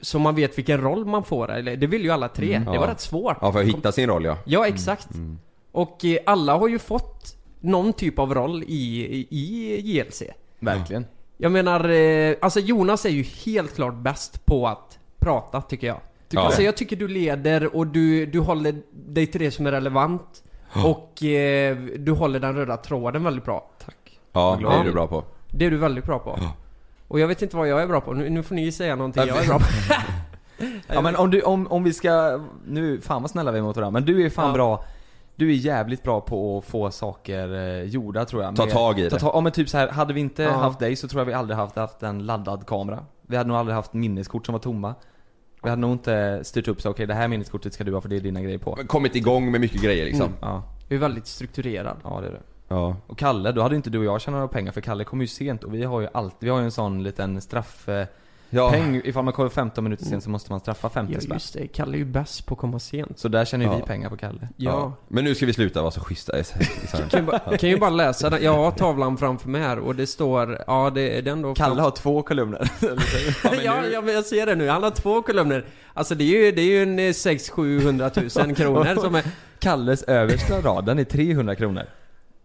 så 0.00 0.18
man 0.18 0.34
vet 0.34 0.58
vilken 0.58 0.80
roll 0.80 1.04
man 1.04 1.24
får, 1.24 1.50
eller 1.52 1.76
det 1.76 1.86
vill 1.86 2.02
ju 2.04 2.10
alla 2.10 2.28
tre. 2.28 2.54
Mm. 2.54 2.72
Det 2.72 2.78
var 2.78 2.86
Ja. 2.86 2.92
rätt 2.92 3.00
svårt. 3.00 3.36
Ja, 3.40 3.52
för 3.52 3.60
att 3.60 3.66
hitta 3.66 3.92
sin 3.92 4.08
roll 4.08 4.24
ja. 4.24 4.38
Ja, 4.44 4.66
exakt. 4.66 5.14
Mm. 5.14 5.38
Och 5.72 6.04
eh, 6.04 6.18
alla 6.26 6.56
har 6.56 6.68
ju 6.68 6.78
fått 6.78 7.36
någon 7.60 7.92
typ 7.92 8.18
av 8.18 8.34
roll 8.34 8.62
i, 8.62 9.04
i, 9.04 9.26
i 9.30 9.80
JLC. 9.98 10.22
verkligen. 10.58 11.04
Jag 11.44 11.52
menar, 11.52 11.88
eh, 11.88 12.34
alltså 12.40 12.60
Jonas 12.60 13.04
är 13.04 13.10
ju 13.10 13.22
helt 13.22 13.74
klart 13.74 13.94
bäst 13.94 14.46
på 14.46 14.68
att 14.68 14.98
prata, 15.18 15.60
tycker 15.60 15.86
jag. 15.86 16.00
Ja. 16.28 16.40
Alltså 16.40 16.62
jag 16.62 16.76
tycker 16.76 16.96
du 16.96 17.08
leder 17.08 17.76
och 17.76 17.86
du, 17.86 18.26
du 18.26 18.40
håller 18.40 18.74
dig 18.92 19.26
till 19.26 19.40
det 19.40 19.50
som 19.50 19.66
är 19.66 19.72
relevant. 19.72 20.42
Och 20.84 21.22
eh, 21.22 21.76
du 21.76 22.12
håller 22.12 22.40
den 22.40 22.54
röda 22.54 22.76
tråden 22.76 23.24
väldigt 23.24 23.44
bra. 23.44 23.70
Tack. 23.84 24.20
Ja, 24.32 24.58
det 24.60 24.66
är 24.80 24.84
du 24.84 24.92
bra 24.92 25.06
på. 25.06 25.24
Det 25.50 25.66
är 25.66 25.70
du 25.70 25.76
väldigt 25.76 26.04
bra 26.04 26.18
på. 26.18 26.38
Och 27.08 27.20
jag 27.20 27.28
vet 27.28 27.42
inte 27.42 27.56
vad 27.56 27.68
jag 27.68 27.82
är 27.82 27.86
bra 27.86 28.00
på. 28.00 28.12
Nu, 28.12 28.30
nu 28.30 28.42
får 28.42 28.54
ni 28.54 28.72
säga 28.72 28.96
någonting 28.96 29.22
jag 29.26 29.44
är 29.44 29.46
bra 29.46 29.58
på. 29.58 29.64
Ja 30.86 31.00
men 31.00 31.16
om 31.16 31.30
du, 31.30 31.42
om, 31.42 31.66
om 31.66 31.84
vi 31.84 31.92
ska, 31.92 32.40
nu, 32.66 33.00
fan 33.00 33.22
vad 33.22 33.30
snälla 33.30 33.52
vi 33.52 33.58
är 33.58 33.62
mot 33.62 33.76
varandra, 33.76 34.00
men 34.00 34.06
du 34.06 34.26
är 34.26 34.30
fan 34.30 34.48
Ja. 34.48 34.54
bra 34.54 34.84
Du 35.36 35.50
är 35.50 35.54
jävligt 35.54 36.02
bra 36.02 36.20
på 36.20 36.58
att 36.58 36.64
få 36.64 36.90
saker 36.90 37.54
eh, 37.54 37.82
gjorda 37.82 38.24
tror 38.24 38.42
jag 38.42 38.56
Ta 38.56 38.64
Med- 38.64 38.74
tag 38.74 38.98
i 39.00 39.10
ta 39.10 39.16
det. 39.16 39.20
tag, 39.20 39.30
Ja 39.34 39.40
men 39.40 39.52
typ 39.52 39.68
så 39.68 39.78
här, 39.78 39.88
hade 39.88 40.14
vi 40.14 40.20
inte 40.20 40.42
Ja. 40.42 40.50
haft 40.50 40.78
dig 40.78 40.96
så 40.96 41.08
tror 41.08 41.20
jag 41.20 41.26
vi 41.26 41.32
aldrig 41.32 41.56
haft, 41.56 41.76
haft 41.76 42.02
en 42.02 42.26
laddad 42.26 42.66
kamera 42.66 43.04
Vi 43.26 43.36
hade 43.36 43.48
nog 43.48 43.56
aldrig 43.56 43.74
haft 43.76 43.92
minneskort 43.92 44.46
som 44.46 44.52
var 44.52 44.60
tomma 44.60 44.94
Vi 45.62 45.68
hade 45.70 45.80
nog 45.80 45.92
inte 45.92 46.40
styrt 46.44 46.68
upp 46.68 46.80
så 46.80 46.90
okej 46.90 47.06
det 47.06 47.14
här 47.14 47.28
minneskortet 47.28 47.74
ska 47.74 47.84
du 47.84 47.94
ha 47.94 48.00
för 48.00 48.08
det 48.08 48.16
är 48.16 48.20
dina 48.20 48.42
grejer 48.42 48.58
på 48.58 48.74
Men 48.76 48.86
Kommit 48.86 49.16
igång 49.16 49.50
med 49.50 49.60
mycket 49.60 49.82
grejer 49.82 50.04
liksom. 50.04 50.26
Mm. 50.26 50.36
Ja, 50.40 50.62
Du 50.88 50.94
är 50.94 50.98
väldigt 50.98 51.26
strukturerad. 51.26 51.96
ja 52.04 52.20
det 52.20 52.26
är 52.26 52.30
det 52.32 52.40
Ja. 52.68 52.96
Och 53.06 53.18
Kalle, 53.18 53.52
då 53.52 53.62
hade 53.62 53.76
inte 53.76 53.90
du 53.90 53.98
och 53.98 54.04
jag 54.04 54.20
tjänat 54.20 54.38
några 54.38 54.48
pengar 54.48 54.72
för 54.72 54.80
Kalle 54.80 55.04
kommer 55.04 55.22
ju 55.24 55.28
sent 55.28 55.64
och 55.64 55.74
vi 55.74 55.84
har 55.84 56.00
ju 56.00 56.08
alltid, 56.14 56.36
vi 56.40 56.48
har 56.48 56.58
ju 56.58 56.64
en 56.64 56.70
sån 56.70 57.02
liten 57.02 57.40
straff 57.40 57.88
eh, 57.88 58.06
Ja. 58.54 58.70
Peng, 58.70 59.00
ifall 59.04 59.24
man 59.24 59.32
kommer 59.34 59.48
15 59.50 59.84
minuter 59.84 60.04
sent 60.04 60.24
så 60.24 60.30
måste 60.30 60.52
man 60.52 60.60
straffa 60.60 60.88
50 60.90 61.12
Ja 61.14 61.20
spänn 61.20 61.34
just 61.36 61.54
det, 61.54 61.66
Kalle 61.66 61.96
är 61.96 61.98
ju 61.98 62.04
bäst 62.04 62.46
på 62.46 62.54
att 62.54 62.60
komma 62.60 62.78
sent. 62.78 63.18
Så 63.18 63.28
där 63.28 63.44
tjänar 63.44 63.64
ju 63.64 63.70
Ja. 63.70 63.76
vi 63.76 63.82
pengar 63.82 64.10
på 64.10 64.16
Kalle 64.16 64.48
Ja. 64.56 64.92
Men 65.08 65.24
nu 65.24 65.34
ska 65.34 65.46
vi 65.46 65.52
sluta 65.52 65.80
vara 65.82 65.90
så 65.90 66.00
schyssta. 66.00 66.38
i-. 66.38 66.44
Kan 67.10 67.20
ju, 67.20 67.26
bara, 67.26 67.56
kan 67.58 67.70
ju 67.70 67.78
bara 67.78 67.90
läsa 67.90 68.30
den. 68.30 68.42
Jag 68.42 68.52
har 68.56 68.70
tavlan 68.70 69.16
framför 69.16 69.48
mig 69.48 69.60
här 69.60 69.78
och 69.78 69.94
det 69.94 70.06
står, 70.06 70.64
ja 70.66 70.90
det 70.94 71.18
är 71.18 71.22
den 71.22 71.42
då 71.42 71.54
Kalle 71.54 71.82
har 71.82 71.90
två 71.90 72.22
kolumner 72.22 72.70
ja, 73.64 73.86
ja, 73.92 74.00
men 74.00 74.14
jag 74.14 74.24
ser 74.24 74.46
det 74.46 74.54
nu. 74.54 74.68
Han 74.68 74.82
har 74.82 74.90
två 74.90 75.22
kolumner. 75.22 75.64
Alltså 75.94 76.14
det 76.14 76.24
är 76.24 76.44
ju, 76.44 76.52
det 76.52 76.62
är 76.62 76.66
ju 76.66 76.82
en 76.82 76.98
600-700 76.98 78.46
000 78.46 78.54
kronor 78.56 78.94
som 79.00 79.14
är... 79.14 79.22
Kalles 79.58 80.02
översta 80.02 80.60
rad, 80.60 80.86
den 80.86 80.98
är 80.98 81.04
300 81.04 81.54
kronor. 81.54 81.82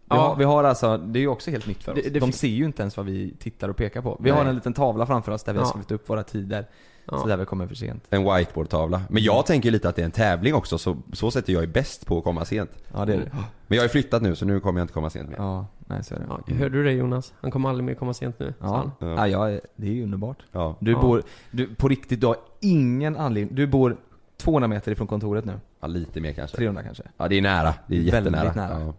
Vi, 0.09 0.15
Ja. 0.15 0.21
har, 0.21 0.35
vi 0.35 0.43
har 0.43 0.63
alltså, 0.63 0.97
det 0.97 1.19
är 1.19 1.21
ju 1.21 1.27
också 1.27 1.51
helt 1.51 1.67
nytt 1.67 1.83
för 1.83 1.91
oss. 1.91 1.99
Det- 2.03 2.09
det 2.09 2.19
De 2.19 2.31
ser 2.31 2.47
ju 2.47 2.65
inte 2.65 2.81
ens 2.81 2.97
vad 2.97 3.05
vi 3.05 3.33
tittar 3.39 3.69
och 3.69 3.75
pekar 3.77 4.01
på. 4.01 4.17
Vi 4.19 4.31
Nej. 4.31 4.39
har 4.39 4.45
en 4.49 4.55
liten 4.55 4.73
tavla 4.73 5.05
framför 5.05 5.31
oss 5.31 5.43
där 5.43 5.53
vi 5.53 5.59
har 5.59 5.65
Ja. 5.65 5.69
skrivit 5.69 5.91
upp 5.91 6.09
våra 6.09 6.23
tider. 6.23 6.67
Så 7.05 7.15
Ja. 7.23 7.25
där 7.27 7.37
vi 7.37 7.45
kommer 7.45 7.67
för 7.67 7.75
sent. 7.75 8.03
En 8.09 8.23
whiteboardtavla. 8.35 9.01
Men 9.09 9.23
jag 9.23 9.45
tänker 9.45 9.71
lite 9.71 9.89
att 9.89 9.95
det 9.95 10.01
är 10.01 10.05
en 10.05 10.11
tävling 10.11 10.53
också, 10.55 10.77
så, 10.77 10.97
så 11.13 11.31
sätt 11.31 11.49
är 11.49 11.53
jag 11.53 11.63
är 11.63 11.67
bäst 11.67 12.05
på 12.05 12.17
att 12.17 12.23
komma 12.23 12.45
sent. 12.45 12.69
Ja 12.93 13.05
det 13.05 13.13
är 13.13 13.17
det. 13.17 13.29
Men 13.67 13.75
jag 13.75 13.77
har 13.77 13.83
ju 13.85 13.89
flyttat 13.89 14.21
nu 14.21 14.35
så 14.35 14.45
nu 14.45 14.59
kommer 14.59 14.79
jag 14.79 14.83
inte 14.83 14.93
komma 14.93 15.09
sent 15.09 15.29
mer. 15.29 15.37
Ja, 15.37 15.65
nej 15.87 16.03
så 16.03 16.15
är 16.15 16.19
det. 16.19 16.25
Ja, 16.29 16.55
hörde 16.55 16.77
du 16.77 16.83
det 16.83 16.91
Jonas? 16.91 17.33
Han 17.41 17.51
kommer 17.51 17.69
aldrig 17.69 17.85
mer 17.85 17.93
komma 17.93 18.13
sent 18.13 18.39
nu. 18.39 18.53
Ja. 18.61 18.91
Ja. 18.99 19.27
ja. 19.27 19.59
det 19.75 19.87
är 19.87 19.91
ju 19.91 20.03
underbart. 20.03 20.37
Ja. 20.51 20.75
Du 20.79 20.95
bor, 20.95 21.23
du, 21.51 21.75
på 21.75 21.87
riktigt, 21.87 22.21
du 22.21 22.27
har 22.27 22.35
ingen 22.59 23.17
anledning. 23.17 23.55
Du 23.55 23.67
bor 23.67 23.97
200 24.37 24.67
meter 24.67 24.91
ifrån 24.91 25.07
kontoret 25.07 25.45
nu. 25.45 25.53
ja, 25.79 25.87
lite 25.87 26.21
mer 26.21 26.33
kanske. 26.33 26.57
300 26.57 26.83
kanske. 26.83 27.03
Ja, 27.17 27.27
det 27.27 27.37
är 27.37 27.41
nära. 27.41 27.73
Det 27.87 27.95
är 27.95 28.11
Väldigt 28.11 28.33
jättenära. 28.33 28.53
nära. 28.67 28.93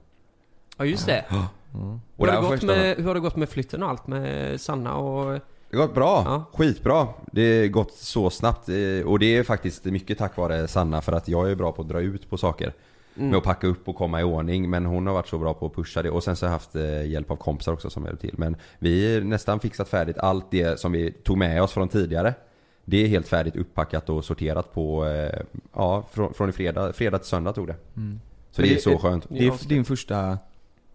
Ja. 0.77 0.85
Just 0.85 1.07
det. 1.07 1.25
Mm. 1.75 2.01
Hur 2.17 2.27
har, 2.27 2.33
det 2.33 2.33
det 2.33 2.41
gått 2.43 2.51
första- 2.51 2.67
med, 2.67 2.97
hur 2.97 3.05
har 3.05 3.15
det 3.15 3.21
gått 3.21 3.37
med 3.37 3.49
flytten 3.49 3.83
och 3.83 3.89
allt 3.89 4.07
med 4.07 4.61
Sanna 4.61 4.97
och... 4.97 5.41
Det 5.71 5.77
har 5.77 5.87
gått 5.87 5.95
bra. 5.95 6.23
Ja. 6.27 6.45
Skitbra. 6.59 7.09
Det 7.33 7.61
har 7.61 7.67
gått 7.69 7.93
så 7.95 8.31
snabbt. 8.31 8.69
eh, 8.69 9.07
Och 9.07 9.19
det 9.19 9.37
är 9.37 9.43
faktiskt 9.43 9.85
mycket 9.85 10.19
tack 10.19 10.37
vare 10.37 10.69
Sanna 10.69 11.01
för 11.01 11.13
att 11.13 11.29
jag 11.29 11.51
är 11.51 11.55
bra 11.55 11.73
på 11.73 11.83
att 11.83 11.89
dra 11.89 12.01
ut 12.01 12.31
på 12.31 12.37
saker. 12.37 12.73
Mm. 13.17 13.29
Med 13.29 13.39
att 13.39 13.45
packa 13.45 13.67
upp 13.67 13.89
och 13.89 13.97
komma 13.97 14.21
i 14.21 14.25
ordning. 14.25 14.71
Men 14.71 14.87
hon 14.87 15.07
har 15.07 15.15
varit 15.15 15.29
så 15.29 15.39
bra 15.39 15.55
på 15.55 15.67
att 15.67 15.75
pusha 15.75 16.03
det. 16.03 16.11
Och 16.11 16.25
sen 16.25 16.37
så 16.37 16.47
har 16.47 16.49
jag 16.49 16.53
haft 16.53 16.77
eh, 16.77 17.07
hjälp 17.11 17.31
av 17.31 17.37
kompisar 17.37 17.73
också 17.73 17.91
som 17.91 18.05
hjälpt 18.05 18.21
till. 18.21 18.35
Men 18.39 18.57
vi 18.79 19.15
har 19.15 19.21
nästan 19.21 19.61
fixat 19.61 19.89
färdigt 19.89 20.19
allt 20.19 20.51
det 20.51 20.81
som 20.81 20.93
vi 20.93 21.13
tog 21.13 21.39
med 21.39 21.63
oss 21.63 21.73
från 21.73 21.89
tidigare. 21.89 22.35
Det 22.85 23.05
är 23.05 23.09
helt 23.09 23.29
färdigt 23.29 23.57
uppackat 23.57 24.09
och 24.11 24.25
sorterat 24.25 24.75
på, 24.75 25.07
eh, 25.07 25.41
ja, 25.75 26.07
från, 26.13 26.35
från 26.35 26.49
i 26.49 26.53
fredag, 26.53 26.93
fredag 26.93 27.19
till 27.19 27.29
söndag 27.29 27.53
tog 27.53 27.67
det. 27.67 27.77
Mm. 27.97 28.21
Så 28.51 28.61
Men 28.61 28.69
det 28.69 28.75
är 28.75 28.77
det- 28.77 28.83
så 28.83 28.99
skönt. 28.99 29.27
Det 29.29 29.47
är 29.47 29.69
din 29.69 29.85
första 29.85 30.39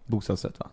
bostadsrätt 0.06 0.58
va? 0.60 0.66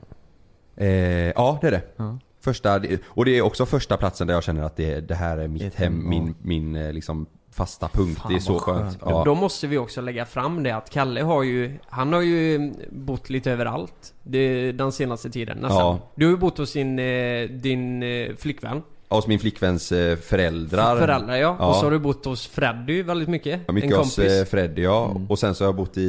Eh, 0.75 0.87
ja, 1.31 1.57
det 1.61 1.67
är 1.67 1.71
det. 1.71 1.83
Ja. 1.95 2.19
Första, 2.39 2.81
och 3.05 3.25
det 3.25 3.37
är 3.37 3.41
också 3.41 3.65
första 3.65 3.97
platsen 3.97 4.27
där 4.27 4.33
jag 4.33 4.43
känner 4.43 4.63
att 4.63 4.75
det, 4.75 5.01
det 5.01 5.15
här 5.15 5.37
är 5.37 5.47
mitt 5.47 5.61
Ett 5.61 5.75
hem, 5.75 5.93
hem, 5.93 6.09
min, 6.09 6.35
min 6.41 6.75
eh, 6.75 6.93
liksom 6.93 7.25
fasta 7.51 7.87
punkt. 7.87 8.19
Fan, 8.19 8.31
det 8.31 8.37
är 8.37 8.39
så 8.39 8.59
skönt. 8.59 8.81
skönt. 8.81 8.97
Ja. 9.05 9.23
Då 9.25 9.35
måste 9.35 9.67
vi 9.67 9.77
också 9.77 10.01
lägga 10.01 10.25
fram 10.25 10.63
det 10.63 10.71
att 10.71 10.89
Kalle 10.89 11.21
har 11.21 11.43
ju, 11.43 11.79
han 11.85 12.13
har 12.13 12.21
ju 12.21 12.73
bott 12.91 13.29
lite 13.29 13.51
överallt 13.51 14.13
det, 14.23 14.71
den 14.71 14.91
senaste 14.91 15.29
tiden 15.29 15.57
nästan. 15.57 15.79
Ja. 15.79 15.99
Du 16.15 16.25
har 16.25 16.31
ju 16.31 16.37
bott 16.37 16.57
hos 16.57 16.75
eh, 16.75 17.49
din 17.49 18.03
eh, 18.03 18.35
flickvän. 18.35 18.81
Hos 19.15 19.27
min 19.27 19.39
flickväns 19.39 19.91
eh, 19.91 20.17
föräldrar. 20.17 20.97
Föräldrar 20.97 21.35
ja. 21.35 21.55
Ja. 21.59 21.67
Och 21.67 21.75
så 21.75 21.83
har 21.85 21.91
du 21.91 21.99
bott 21.99 22.25
hos 22.25 22.47
Freddy 22.47 23.03
väldigt 23.03 23.29
mycket. 23.29 23.61
Ja, 23.67 23.73
mycket 23.73 23.91
en 23.91 23.97
hos 23.97 24.15
kompis. 24.15 24.31
eh, 24.33 24.45
Freddy 24.45 24.81
ja. 24.83 25.09
Mm. 25.11 25.27
Och 25.27 25.39
sen 25.39 25.55
så 25.55 25.63
har 25.63 25.67
jag 25.67 25.75
bott 25.75 25.97
i, 25.97 26.01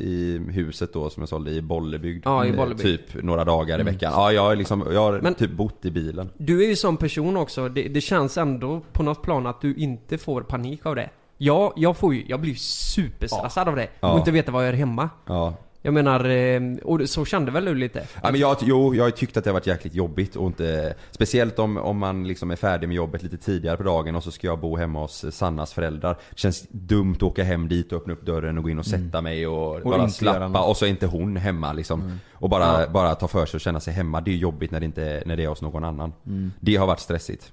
i 0.00 0.40
huset 0.52 0.92
då 0.92 1.10
som 1.10 1.20
jag 1.20 1.28
sålde 1.28 1.50
i 1.50 1.62
Bollebygd. 1.62 2.22
Ja, 2.26 2.44
i 2.44 2.48
Eh, 2.48 2.56
Bollebygd. 2.56 2.82
Typ 3.12 3.22
några 3.22 3.44
dagar 3.44 3.78
i 3.78 3.80
Mm. 3.80 3.94
veckan. 3.94 4.12
Ja, 4.16 4.32
jag 4.32 4.58
liksom, 4.58 4.84
jag 4.92 5.00
har 5.00 5.20
Men- 5.20 5.34
typ 5.34 5.50
bott 5.50 5.84
i 5.84 5.90
bilen. 5.90 6.30
Du 6.38 6.64
är 6.64 6.68
ju 6.68 6.76
sån 6.76 6.96
person 6.96 7.36
också, 7.36 7.68
det, 7.68 7.82
det 7.88 8.00
känns 8.00 8.38
ändå 8.38 8.80
på 8.92 9.02
något 9.02 9.22
plan 9.22 9.46
att 9.46 9.60
du 9.60 9.74
inte 9.74 10.18
får 10.18 10.40
panik 10.42 10.86
av 10.86 10.94
det. 10.94 11.10
Jag, 11.38 11.72
jag 11.76 11.96
får 11.96 12.14
ju, 12.14 12.24
jag 12.26 12.40
blir 12.40 12.54
superstressad 12.54 13.68
av 13.68 13.76
det. 13.76 13.88
Ja. 14.00 14.12
Och 14.12 14.18
inte 14.18 14.30
veta 14.30 14.52
vad 14.52 14.62
jag 14.66 14.70
gör 14.72 14.78
hemma. 14.78 15.08
Ja. 15.26 15.54
Jag 15.82 15.94
menar, 15.94 16.24
eh, 16.24 16.60
och 16.84 17.08
så 17.08 17.24
kände 17.24 17.50
väl 17.50 17.64
du 17.64 17.74
lite? 17.74 18.06
Ja, 18.22 18.30
men 18.30 18.40
jag, 18.40 18.56
jo, 18.60 18.94
jag 18.94 19.04
har 19.04 19.10
tyckt 19.10 19.36
att 19.36 19.44
det 19.44 19.50
har 19.50 19.54
varit 19.54 19.66
jäkligt 19.66 19.94
jobbigt 19.94 20.36
och 20.36 20.46
inte 20.46 20.94
Speciellt 21.10 21.58
om, 21.58 21.76
om 21.76 21.98
man 21.98 22.28
liksom 22.28 22.50
är 22.50 22.56
färdig 22.56 22.88
med 22.88 22.96
jobbet 22.96 23.22
lite 23.22 23.36
tidigare 23.36 23.76
på 23.76 23.82
dagen 23.82 24.16
och 24.16 24.24
så 24.24 24.30
ska 24.30 24.46
jag 24.46 24.60
bo 24.60 24.76
hemma 24.76 25.00
hos 25.00 25.24
Sannas 25.30 25.72
föräldrar. 25.72 26.16
Det 26.30 26.38
känns 26.38 26.66
dumt 26.70 27.14
att 27.16 27.22
åka 27.22 27.44
hem 27.44 27.68
dit 27.68 27.92
och 27.92 28.00
öppna 28.00 28.12
upp 28.12 28.26
dörren 28.26 28.58
och 28.58 28.64
gå 28.64 28.70
in 28.70 28.78
och 28.78 28.86
sätta 28.86 29.20
mig 29.20 29.46
och, 29.46 29.80
bara 29.82 30.04
inte 30.04 30.24
göra 30.24 30.34
slappa 30.48 30.62
och 30.62 30.76
så 30.76 30.84
är 30.84 30.88
inte 30.88 31.06
hon 31.06 31.36
hemma 31.36 31.72
liksom. 31.72 32.18
Och 32.32 32.50
bara, 32.50 32.88
bara 32.88 33.14
ta 33.14 33.28
för 33.28 33.46
sig 33.46 33.58
och 33.58 33.60
känna 33.60 33.80
sig 33.80 33.94
hemma, 33.94 34.20
det 34.20 34.30
är 34.30 34.36
jobbigt 34.36 34.70
när 34.70 34.80
det 34.80 34.86
inte 34.86 35.22
när 35.26 35.36
det 35.36 35.44
är 35.44 35.48
hos 35.48 35.62
någon 35.62 35.84
annan. 35.84 36.12
Det 36.60 36.76
har 36.76 36.86
varit 36.86 37.00
stressigt 37.00 37.52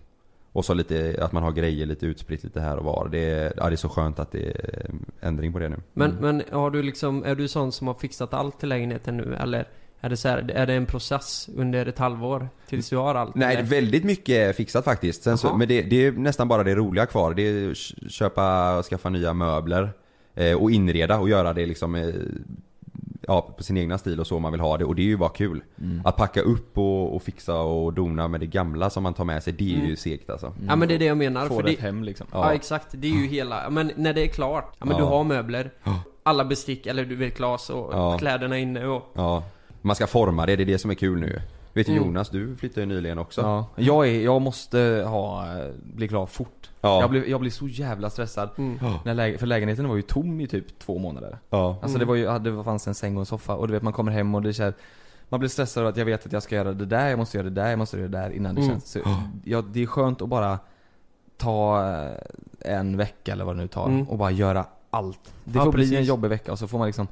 och 0.57 0.65
så 0.65 0.73
lite, 0.73 1.19
att 1.21 1.31
man 1.31 1.43
har 1.43 1.51
grejer 1.51 1.85
lite 1.85 2.05
utspritt 2.05 2.43
lite 2.43 2.61
här 2.61 2.77
och 2.77 2.85
var. 2.85 3.09
Det 3.11 3.29
är, 3.29 3.53
ja, 3.57 3.69
det 3.69 3.73
är 3.73 3.77
så 3.77 3.89
skönt 3.89 4.19
att 4.19 4.31
det 4.31 4.47
är 4.47 4.91
ändring 5.21 5.53
på 5.53 5.59
det 5.59 5.69
nu. 5.69 5.77
Men, 5.93 6.11
men 6.11 6.43
har 6.51 6.71
du 6.71 6.83
liksom, 6.83 7.23
är 7.23 7.35
du 7.35 7.47
sån 7.47 7.71
som 7.71 7.87
har 7.87 7.93
fixat 7.93 8.33
allt 8.33 8.59
till 8.59 8.69
lägenheten 8.69 9.17
nu? 9.17 9.35
Eller 9.35 9.67
är 10.01 10.09
det 10.09 10.17
så 10.17 10.27
här, 10.27 10.51
är 10.51 10.65
det 10.65 10.73
en 10.73 10.85
process 10.85 11.49
under 11.55 11.85
ett 11.85 11.99
halvår 11.99 12.49
tills 12.67 12.89
du 12.89 12.97
har 12.97 13.15
allt? 13.15 13.35
Nej, 13.35 13.55
eller? 13.55 13.67
väldigt 13.67 14.03
mycket 14.03 14.35
är 14.35 14.53
fixat 14.53 14.85
faktiskt. 14.85 15.23
Sen 15.23 15.37
så, 15.37 15.57
men 15.57 15.67
det, 15.67 15.81
det 15.81 16.05
är 16.05 16.11
nästan 16.11 16.47
bara 16.47 16.63
det 16.63 16.75
roliga 16.75 17.05
kvar. 17.05 17.33
Det 17.33 17.41
är 17.41 17.71
att 17.71 18.11
köpa 18.11 18.77
och 18.77 18.85
skaffa 18.85 19.09
nya 19.09 19.33
möbler. 19.33 19.89
Eh, 20.35 20.53
och 20.53 20.71
inreda 20.71 21.19
och 21.19 21.29
göra 21.29 21.53
det 21.53 21.65
liksom 21.65 21.95
eh, 21.95 22.09
ja, 23.27 23.41
på 23.57 23.63
sin 23.63 23.77
egna 23.77 23.97
stil 23.97 24.19
och 24.19 24.27
så 24.27 24.39
man 24.39 24.51
vill 24.51 24.61
ha 24.61 24.77
det 24.77 24.85
och 24.85 24.95
det 24.95 25.01
är 25.01 25.05
ju 25.05 25.17
bara 25.17 25.29
kul. 25.29 25.63
Att 26.03 26.15
packa 26.15 26.41
upp 26.41 26.77
och, 26.77 27.15
och 27.15 27.23
fixa 27.23 27.59
och 27.61 27.93
dona 27.93 28.27
med 28.27 28.39
det 28.39 28.45
gamla 28.45 28.89
som 28.89 29.03
man 29.03 29.13
tar 29.13 29.23
med 29.23 29.43
sig, 29.43 29.53
det 29.53 29.75
är 29.75 29.85
ju 29.87 29.95
segt 29.95 30.29
alltså. 30.29 30.53
Ja 30.67 30.75
men 30.75 30.87
det 30.87 30.93
är 30.95 30.99
det 30.99 31.05
jag 31.05 31.17
menar. 31.17 31.47
Få 31.47 31.55
För 31.55 31.63
det 31.63 31.71
det, 31.75 31.81
hem 31.81 32.03
liksom. 32.03 32.27
ja. 32.31 32.53
exakt, 32.53 32.87
det 32.91 33.07
är 33.07 33.11
ju 33.11 33.27
hela, 33.27 33.63
ja, 33.63 33.69
men 33.69 33.91
när 33.95 34.13
det 34.13 34.23
är 34.23 34.27
klart, 34.27 34.75
ja 34.79 34.85
men 34.85 34.97
Ja. 34.97 35.03
du 35.03 35.09
har 35.09 35.23
möbler, 35.23 35.71
alla 36.23 36.45
bestick, 36.45 36.85
eller 36.85 37.05
du 37.05 37.15
vet 37.15 37.37
glas 37.37 37.69
och 37.69 37.89
Ja. 37.93 38.17
kläderna 38.17 38.57
inne 38.57 38.85
och 38.85 39.03
Ja. 39.13 39.43
Man 39.81 39.95
ska 39.95 40.07
forma 40.07 40.45
det, 40.45 40.55
det 40.55 40.63
är 40.63 40.65
det 40.65 40.77
som 40.79 40.91
är 40.91 40.95
kul 40.95 41.19
nu. 41.19 41.41
Vet 41.73 41.85
du 41.87 41.91
Mm. 41.93 42.03
Jonas, 42.05 42.29
du 42.29 42.55
flyttade 42.55 42.81
ju 42.81 42.85
nyligen 42.85 43.17
också. 43.19 43.41
Ja. 43.41 43.65
Jag, 43.75 44.07
är, 44.07 44.21
jag 44.21 44.41
måste 44.41 45.03
ha, 45.07 45.45
bli 45.83 46.07
klar 46.07 46.25
fort. 46.25 46.56
Ja. 46.81 47.01
Jag, 47.01 47.09
blir, 47.09 47.29
jag 47.29 47.39
blir 47.39 47.51
så 47.51 47.67
jävla 47.67 48.09
stressad. 48.09 48.49
Mm. 48.57 48.77
När 49.05 49.13
läge, 49.13 49.37
för 49.37 49.47
lägenheten 49.47 49.87
var 49.89 49.95
ju 49.95 50.01
tom 50.01 50.41
i 50.41 50.47
typ 50.47 50.79
två 50.79 50.97
månader. 50.97 51.37
Ja. 51.49 51.79
Alltså 51.81 51.97
det 51.99 52.05
var 52.05 52.15
ju, 52.15 52.39
det 52.39 52.63
fanns 52.63 52.87
en 52.87 52.95
säng 52.95 53.15
och 53.17 53.19
en 53.21 53.25
soffa 53.25 53.55
och 53.55 53.67
du 53.67 53.73
vet 53.73 53.83
man 53.83 53.93
kommer 53.93 54.11
hem 54.11 54.35
och 54.35 54.41
det 54.41 54.53
känns 54.53 54.75
man 55.29 55.39
blir 55.39 55.49
stressad 55.49 55.83
av 55.83 55.89
att 55.89 55.97
jag 55.97 56.05
vet 56.05 56.25
att 56.25 56.31
jag 56.31 56.43
ska 56.43 56.55
göra 56.55 56.73
det 56.73 56.85
där, 56.85 57.09
jag 57.09 57.19
måste 57.19 57.37
göra 57.37 57.49
det 57.49 57.61
där, 57.61 57.69
jag 57.69 57.79
måste 57.79 57.97
göra 57.97 58.07
det 58.09 58.17
där 58.17 58.29
innan 58.29 58.55
det 58.55 58.61
Mm. 58.61 58.73
känns 58.73 58.91
så, 58.91 58.99
ja, 59.43 59.61
Det 59.61 59.83
är 59.83 59.87
skönt 59.87 60.21
att 60.21 60.29
bara 60.29 60.59
ta 61.37 61.83
eh, 61.93 62.75
en 62.75 62.97
vecka 62.97 63.31
eller 63.31 63.45
vad 63.45 63.55
det 63.55 63.61
nu 63.61 63.67
tar 63.67 63.85
Mm. 63.87 64.07
och 64.09 64.17
bara 64.17 64.31
göra 64.31 64.65
allt. 64.89 65.33
Det 65.43 65.57
Ja, 65.59 65.63
får 65.65 65.71
bli 65.71 65.83
en 65.83 65.89
precis. 65.89 66.07
jobbig 66.07 66.29
vecka 66.29 66.51
och 66.51 66.59
så 66.59 66.67
får 66.67 66.77
man 66.77 66.87
liksom 66.87 67.07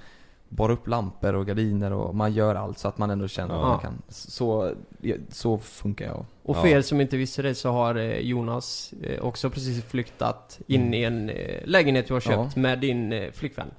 borra 0.49 0.73
upp 0.73 0.87
lampor 0.87 1.33
och 1.35 1.45
gardiner 1.47 1.93
och 1.93 2.15
man 2.15 2.33
gör 2.33 2.55
allt 2.55 2.79
så 2.79 2.87
att 2.87 2.97
man 2.97 3.09
ändå 3.09 3.27
känner 3.27 3.55
att 3.55 3.61
Ja. 3.61 3.67
man 3.67 3.79
kan. 3.79 4.01
Så, 4.07 4.73
ja, 5.01 5.15
så 5.29 5.57
funkar 5.57 6.05
jag. 6.05 6.25
Och 6.43 6.55
för 6.57 6.67
Ja. 6.67 6.77
er 6.77 6.81
som 6.81 7.01
inte 7.01 7.17
visste 7.17 7.41
det 7.41 7.55
så 7.55 7.71
har 7.71 7.95
eh, 7.95 8.19
Jonas 8.19 8.93
eh, 9.03 9.21
också 9.25 9.49
precis 9.49 9.83
flyttat 9.83 10.59
in 10.67 10.93
i 10.93 11.03
en 11.03 11.29
eh, 11.29 11.61
lägenhet 11.65 12.07
du 12.07 12.13
har 12.13 12.21
köpt 12.21 12.55
med 12.55 12.79
din 12.79 13.29
flickvän. 13.33 13.71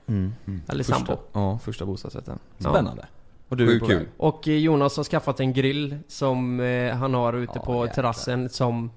Eller 0.69 0.85
Första, 0.85 0.95
sambo. 0.95 1.17
ja, 1.33 1.59
första 1.59 1.87
bostadsrätten. 1.87 2.39
Ja. 2.59 2.71
Spännande. 2.71 3.07
Och 3.49 3.57
du 3.57 3.77
är 3.77 3.81
kul. 3.81 4.09
Och 4.17 4.47
Jonas 4.47 4.97
har 4.97 5.05
skaffat 5.05 5.41
en 5.41 5.53
grill 5.53 5.99
som 6.09 6.59
han 6.95 7.15
har 7.15 7.33
ute 7.33 7.53
Ja, 7.55 7.61
på 7.65 7.73
jäklar. 7.73 7.95
terrassen 7.95 8.49
som, 8.49 8.91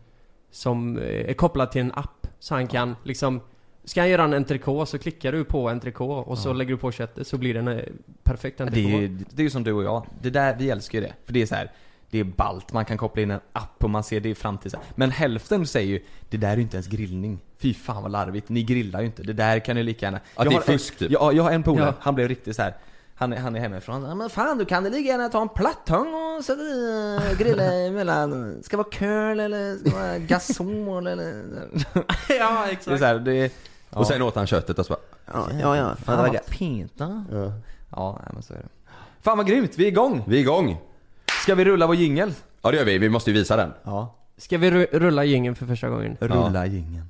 som 0.52 0.98
är 0.98 1.34
kopplad 1.34 1.72
till 1.72 1.82
en 1.82 1.92
app. 1.96 2.28
Så 2.40 2.56
han 2.56 2.68
kan 2.68 2.96
liksom 3.04 3.42
Ska 3.84 4.02
han 4.02 4.10
göra 4.10 4.24
en 4.24 4.34
entrecote 4.34 4.92
så 4.92 4.98
klickar 5.00 5.32
du 5.32 5.44
på 5.44 5.70
entrecote 5.70 6.30
och 6.30 6.38
så 6.38 6.54
lägger 6.54 6.72
du 6.72 6.78
på 6.78 6.92
köttet 6.92 7.28
så 7.28 7.38
blir 7.38 7.54
det 7.54 7.60
en 7.60 7.68
eh, 7.68 7.84
perfekt 8.24 8.58
Det 8.58 8.64
är, 8.64 8.68
entrecote. 8.68 8.92
ju, 8.98 9.08
det 9.30 9.42
är 9.42 9.44
ju 9.44 9.50
som 9.50 9.64
du 9.64 9.72
och 9.72 9.84
jag. 9.84 10.06
Det 10.22 10.30
där, 10.30 10.56
vi 10.56 10.70
älskar 10.70 11.00
ju 11.02 11.06
det. 11.08 11.14
För 11.26 11.34
det 11.34 11.42
är 11.42 11.46
så 11.46 11.56
här. 11.56 11.72
Det 12.12 12.20
är 12.20 12.24
ballt, 12.24 12.74
man 12.74 12.86
kan 12.86 12.98
koppla 12.98 13.22
in 13.22 13.32
en 13.32 13.40
app 13.54 13.84
och 13.84 13.90
man 13.90 14.04
ser 14.04 14.20
det 14.20 14.30
i 14.30 14.36
framtiden. 14.36 14.80
Men 14.96 15.12
hälften 15.12 15.68
säger 15.68 15.88
ju, 15.90 16.04
det 16.30 16.38
där 16.38 16.52
är 16.52 16.56
ju 16.56 16.62
inte 16.62 16.78
ens 16.78 16.88
grillning. 16.88 17.40
Fy 17.58 17.74
fan 17.74 18.04
vad 18.04 18.12
larvigt, 18.12 18.50
ni 18.50 18.64
grillar 18.64 19.00
ju 19.00 19.06
inte. 19.06 19.24
Det 19.24 19.34
där 19.34 19.60
kan 19.60 19.76
ni 19.76 19.84
lika 19.84 20.06
gärna... 20.06 20.18
Att 20.18 20.24
Jag 20.36 20.50
det 20.54 20.56
är 20.58 20.62
fusk, 20.62 20.98
typ. 20.98 21.12
Ja, 21.12 21.32
jag 21.32 21.44
har 21.44 21.52
en 21.52 21.64
polare, 21.64 21.86
Ja. 21.86 21.94
han 22.00 22.16
blev 22.16 22.28
riktigt 22.28 22.56
så 22.56 22.62
här. 22.62 22.74
Han, 23.20 23.34
är- 23.34 23.38
han 23.38 23.56
är 23.56 23.60
hemifrån. 23.60 24.04
Ja, 24.04 24.16
men 24.16 24.30
fan 24.30 24.58
du 24.58 24.66
kan 24.66 24.84
det 24.84 24.90
lika 24.90 25.10
gärna 25.10 25.30
ta 25.30 25.42
en 25.42 25.50
plattång 25.50 26.14
och 26.14 26.46
sätta 26.46 26.62
i 26.62 27.18
och 27.32 27.38
grilla 27.38 27.64
emellan. 27.74 28.56
Ska 28.64 28.78
det 28.78 28.84
vara 28.84 28.92
curl 28.92 29.40
eller 29.40 29.76
ska 29.78 29.98
vara 30.00 30.18
gasol 30.18 31.08
eller... 31.08 31.26
ja 31.94 32.04
Det 32.28 32.34
är 32.40 32.72
exakt. 32.72 33.00
så 33.00 33.06
här, 33.06 33.20
det 33.20 33.34
är... 33.34 33.52
Och 33.90 34.08
sen 34.08 34.22
åt 34.22 34.36
han 34.36 34.48
köttet 34.48 34.80
och 34.80 34.86
så 34.86 34.94
bara, 34.94 35.00
Ja, 35.34 35.48
ja, 35.62 35.78
ja. 35.78 35.96
Fan 35.96 36.18
vad 36.18 36.46
Peta. 36.50 37.26
Ja. 37.32 37.52
Ja, 37.92 38.20
men 38.34 38.44
så 38.44 38.54
är 38.54 38.58
det. 38.58 38.68
Fan 39.22 39.38
vad 39.38 39.48
grymt, 39.48 39.72
vi 39.78 39.84
är 39.84 39.88
igång! 39.88 40.24
vi 40.28 40.36
är 40.38 40.42
igång! 40.42 40.78
Ska 41.44 41.56
vi 41.56 41.66
rulla 41.66 41.88
vår 41.88 41.96
jingel? 41.96 42.34
Ja 42.62 42.72
det 42.72 42.78
gör 42.78 42.86
vi, 42.86 42.98
vi 42.98 43.10
måste 43.10 43.32
ju 43.32 43.38
visa 43.38 43.56
den. 43.58 43.74
Ja. 43.84 44.16
Ska 44.38 44.58
vi 44.58 44.72
ru- 44.72 45.00
rulla 45.00 45.24
jingeln 45.24 45.56
för 45.56 45.66
första 45.66 45.90
gången? 45.90 46.18
Rulla 46.20 46.66
jingeln. 46.66 47.10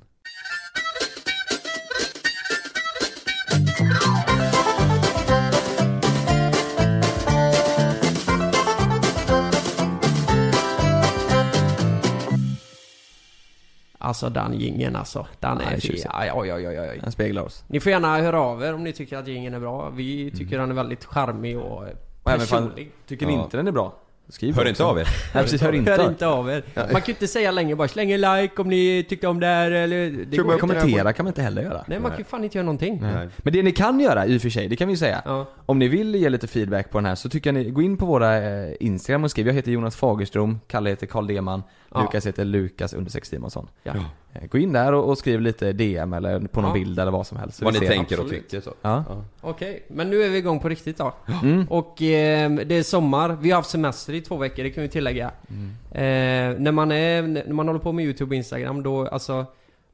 Alltså 14.10 14.28
den 14.28 14.54
jingeln 14.54 14.96
alltså. 14.96 15.26
Den 15.40 15.60
är 15.60 15.70
fin. 15.70 15.80
tjusigt. 15.80 16.06
Oj, 16.34 16.52
oj, 16.52 16.68
oj, 16.68 16.80
oj. 16.80 17.00
Den 17.02 17.12
speglar 17.12 17.42
oss. 17.42 17.64
Ni 17.68 17.80
får 17.80 17.92
gärna 17.92 18.18
höra 18.18 18.40
av 18.40 18.62
er 18.62 18.74
om 18.74 18.84
ni 18.84 18.92
tycker 18.92 19.16
att 19.16 19.28
jingeln 19.28 19.54
är 19.54 19.60
bra. 19.60 19.90
Vi 19.90 20.30
tycker 20.30 20.58
den 20.58 20.70
är 20.70 20.74
väldigt 20.74 21.04
charmig 21.04 21.58
och 21.58 21.84
personlig. 22.24 22.92
tycker 23.06 23.26
ni 23.26 23.34
Ja. 23.34 23.44
inte 23.44 23.56
den 23.56 23.68
är 23.68 23.72
bra? 23.72 23.94
Skriv 24.28 24.54
Hör 24.54 24.60
också. 24.62 24.68
inte 24.68 24.84
av 24.84 24.98
er. 24.98 25.08
Nej 25.34 25.42
precis, 25.42 25.62
hör 25.62 25.72
inte. 25.72 25.90
Hör 25.90 26.08
inte 26.08 26.26
av 26.26 26.50
er. 26.50 26.62
Man 26.74 26.86
kan 26.86 27.02
ju 27.06 27.12
inte 27.12 27.26
säga 27.26 27.50
längre 27.50 27.76
bara 27.76 27.88
släng 27.88 28.10
en 28.10 28.20
like 28.20 28.62
om 28.62 28.68
ni 28.68 29.06
tyckte 29.08 29.28
om 29.28 29.40
det 29.40 29.46
här 29.46 29.70
eller... 29.70 30.10
Det 30.10 30.36
går 30.36 30.46
inte. 30.46 30.60
Kommentera 30.60 31.12
kan 31.12 31.24
man 31.24 31.30
inte 31.30 31.42
heller 31.42 31.62
göra. 31.62 31.84
Nej 31.86 32.00
man 32.00 32.10
kan 32.10 32.18
ju 32.18 32.24
fan 32.24 32.44
inte 32.44 32.58
göra 32.58 32.64
någonting. 32.64 32.98
Nej. 33.02 33.28
Men 33.38 33.52
det 33.52 33.62
ni 33.62 33.72
kan 33.72 34.00
göra 34.00 34.26
i 34.26 34.38
och 34.38 34.42
för 34.42 34.50
sig, 34.50 34.68
det 34.68 34.76
kan 34.76 34.88
vi 34.88 34.92
ju 34.94 34.98
säga. 34.98 35.22
Ja. 35.24 35.46
Om 35.66 35.78
ni 35.78 35.88
vill 35.88 36.14
ge 36.14 36.28
lite 36.28 36.46
feedback 36.46 36.90
på 36.90 36.98
den 36.98 37.04
här 37.06 37.14
så 37.14 37.28
tycker 37.28 37.52
jag 37.52 37.54
ni, 37.64 37.70
gå 37.70 37.82
in 37.82 37.96
på 37.96 38.06
våra 38.06 38.36
eh, 38.36 38.72
Instagram 38.80 39.24
och 39.24 39.30
skriv. 39.30 39.46
Jag 39.46 39.54
heter 39.54 39.72
Jonas 39.72 39.96
Fagerström, 39.96 40.60
Kalle 40.66 40.90
heter 40.90 41.06
Karl 41.06 41.26
Deman, 41.26 41.62
Ja. 41.94 42.02
Lukas 42.02 42.26
heter 42.26 42.44
Lukas 42.44 42.92
understreck 42.94 43.24
Simonsson. 43.24 43.68
Ja. 43.82 43.92
Eh, 44.32 44.46
Gå 44.50 44.58
in 44.58 44.72
där 44.72 44.92
och, 44.92 45.08
och 45.08 45.18
skriv 45.18 45.40
lite 45.40 45.72
DM 45.72 46.12
eller 46.12 46.40
på 46.40 46.60
någon 46.60 46.68
Ja. 46.70 46.74
bild 46.74 46.98
eller 46.98 47.10
vad 47.12 47.26
som 47.26 47.38
helst. 47.38 47.58
så 47.58 47.64
Vad 47.64 47.74
vi 47.74 47.80
ni 47.80 47.86
tänker 47.86 48.18
och 48.18 48.24
absolut. 48.24 48.48
tycker 48.48 48.60
så. 48.64 48.74
Ja. 48.82 49.04
Okej, 49.40 49.84
men 49.88 50.10
nu 50.10 50.22
är 50.22 50.28
vi 50.28 50.38
igång 50.38 50.60
på 50.60 50.68
riktigt 50.68 50.98
då. 50.98 51.12
Mm. 51.42 51.66
Och 51.68 52.02
eh, 52.02 52.50
det 52.50 52.74
är 52.74 52.82
sommar, 52.82 53.36
vi 53.40 53.50
har 53.50 53.56
haft 53.56 53.70
semester 53.70 54.12
i 54.12 54.20
två 54.20 54.36
veckor, 54.36 54.62
det 54.62 54.70
kan 54.70 54.82
vi 54.82 54.88
tillägga. 54.88 55.30
Mm. 55.48 55.70
Eh, 55.90 56.60
när, 56.60 56.72
man 56.72 56.92
är, 56.92 57.22
när 57.22 57.52
man 57.52 57.66
håller 57.68 57.80
på 57.80 57.92
med 57.92 58.04
YouTube 58.04 58.30
och 58.30 58.36
Instagram 58.36 58.82
då, 58.82 59.06
alltså 59.06 59.46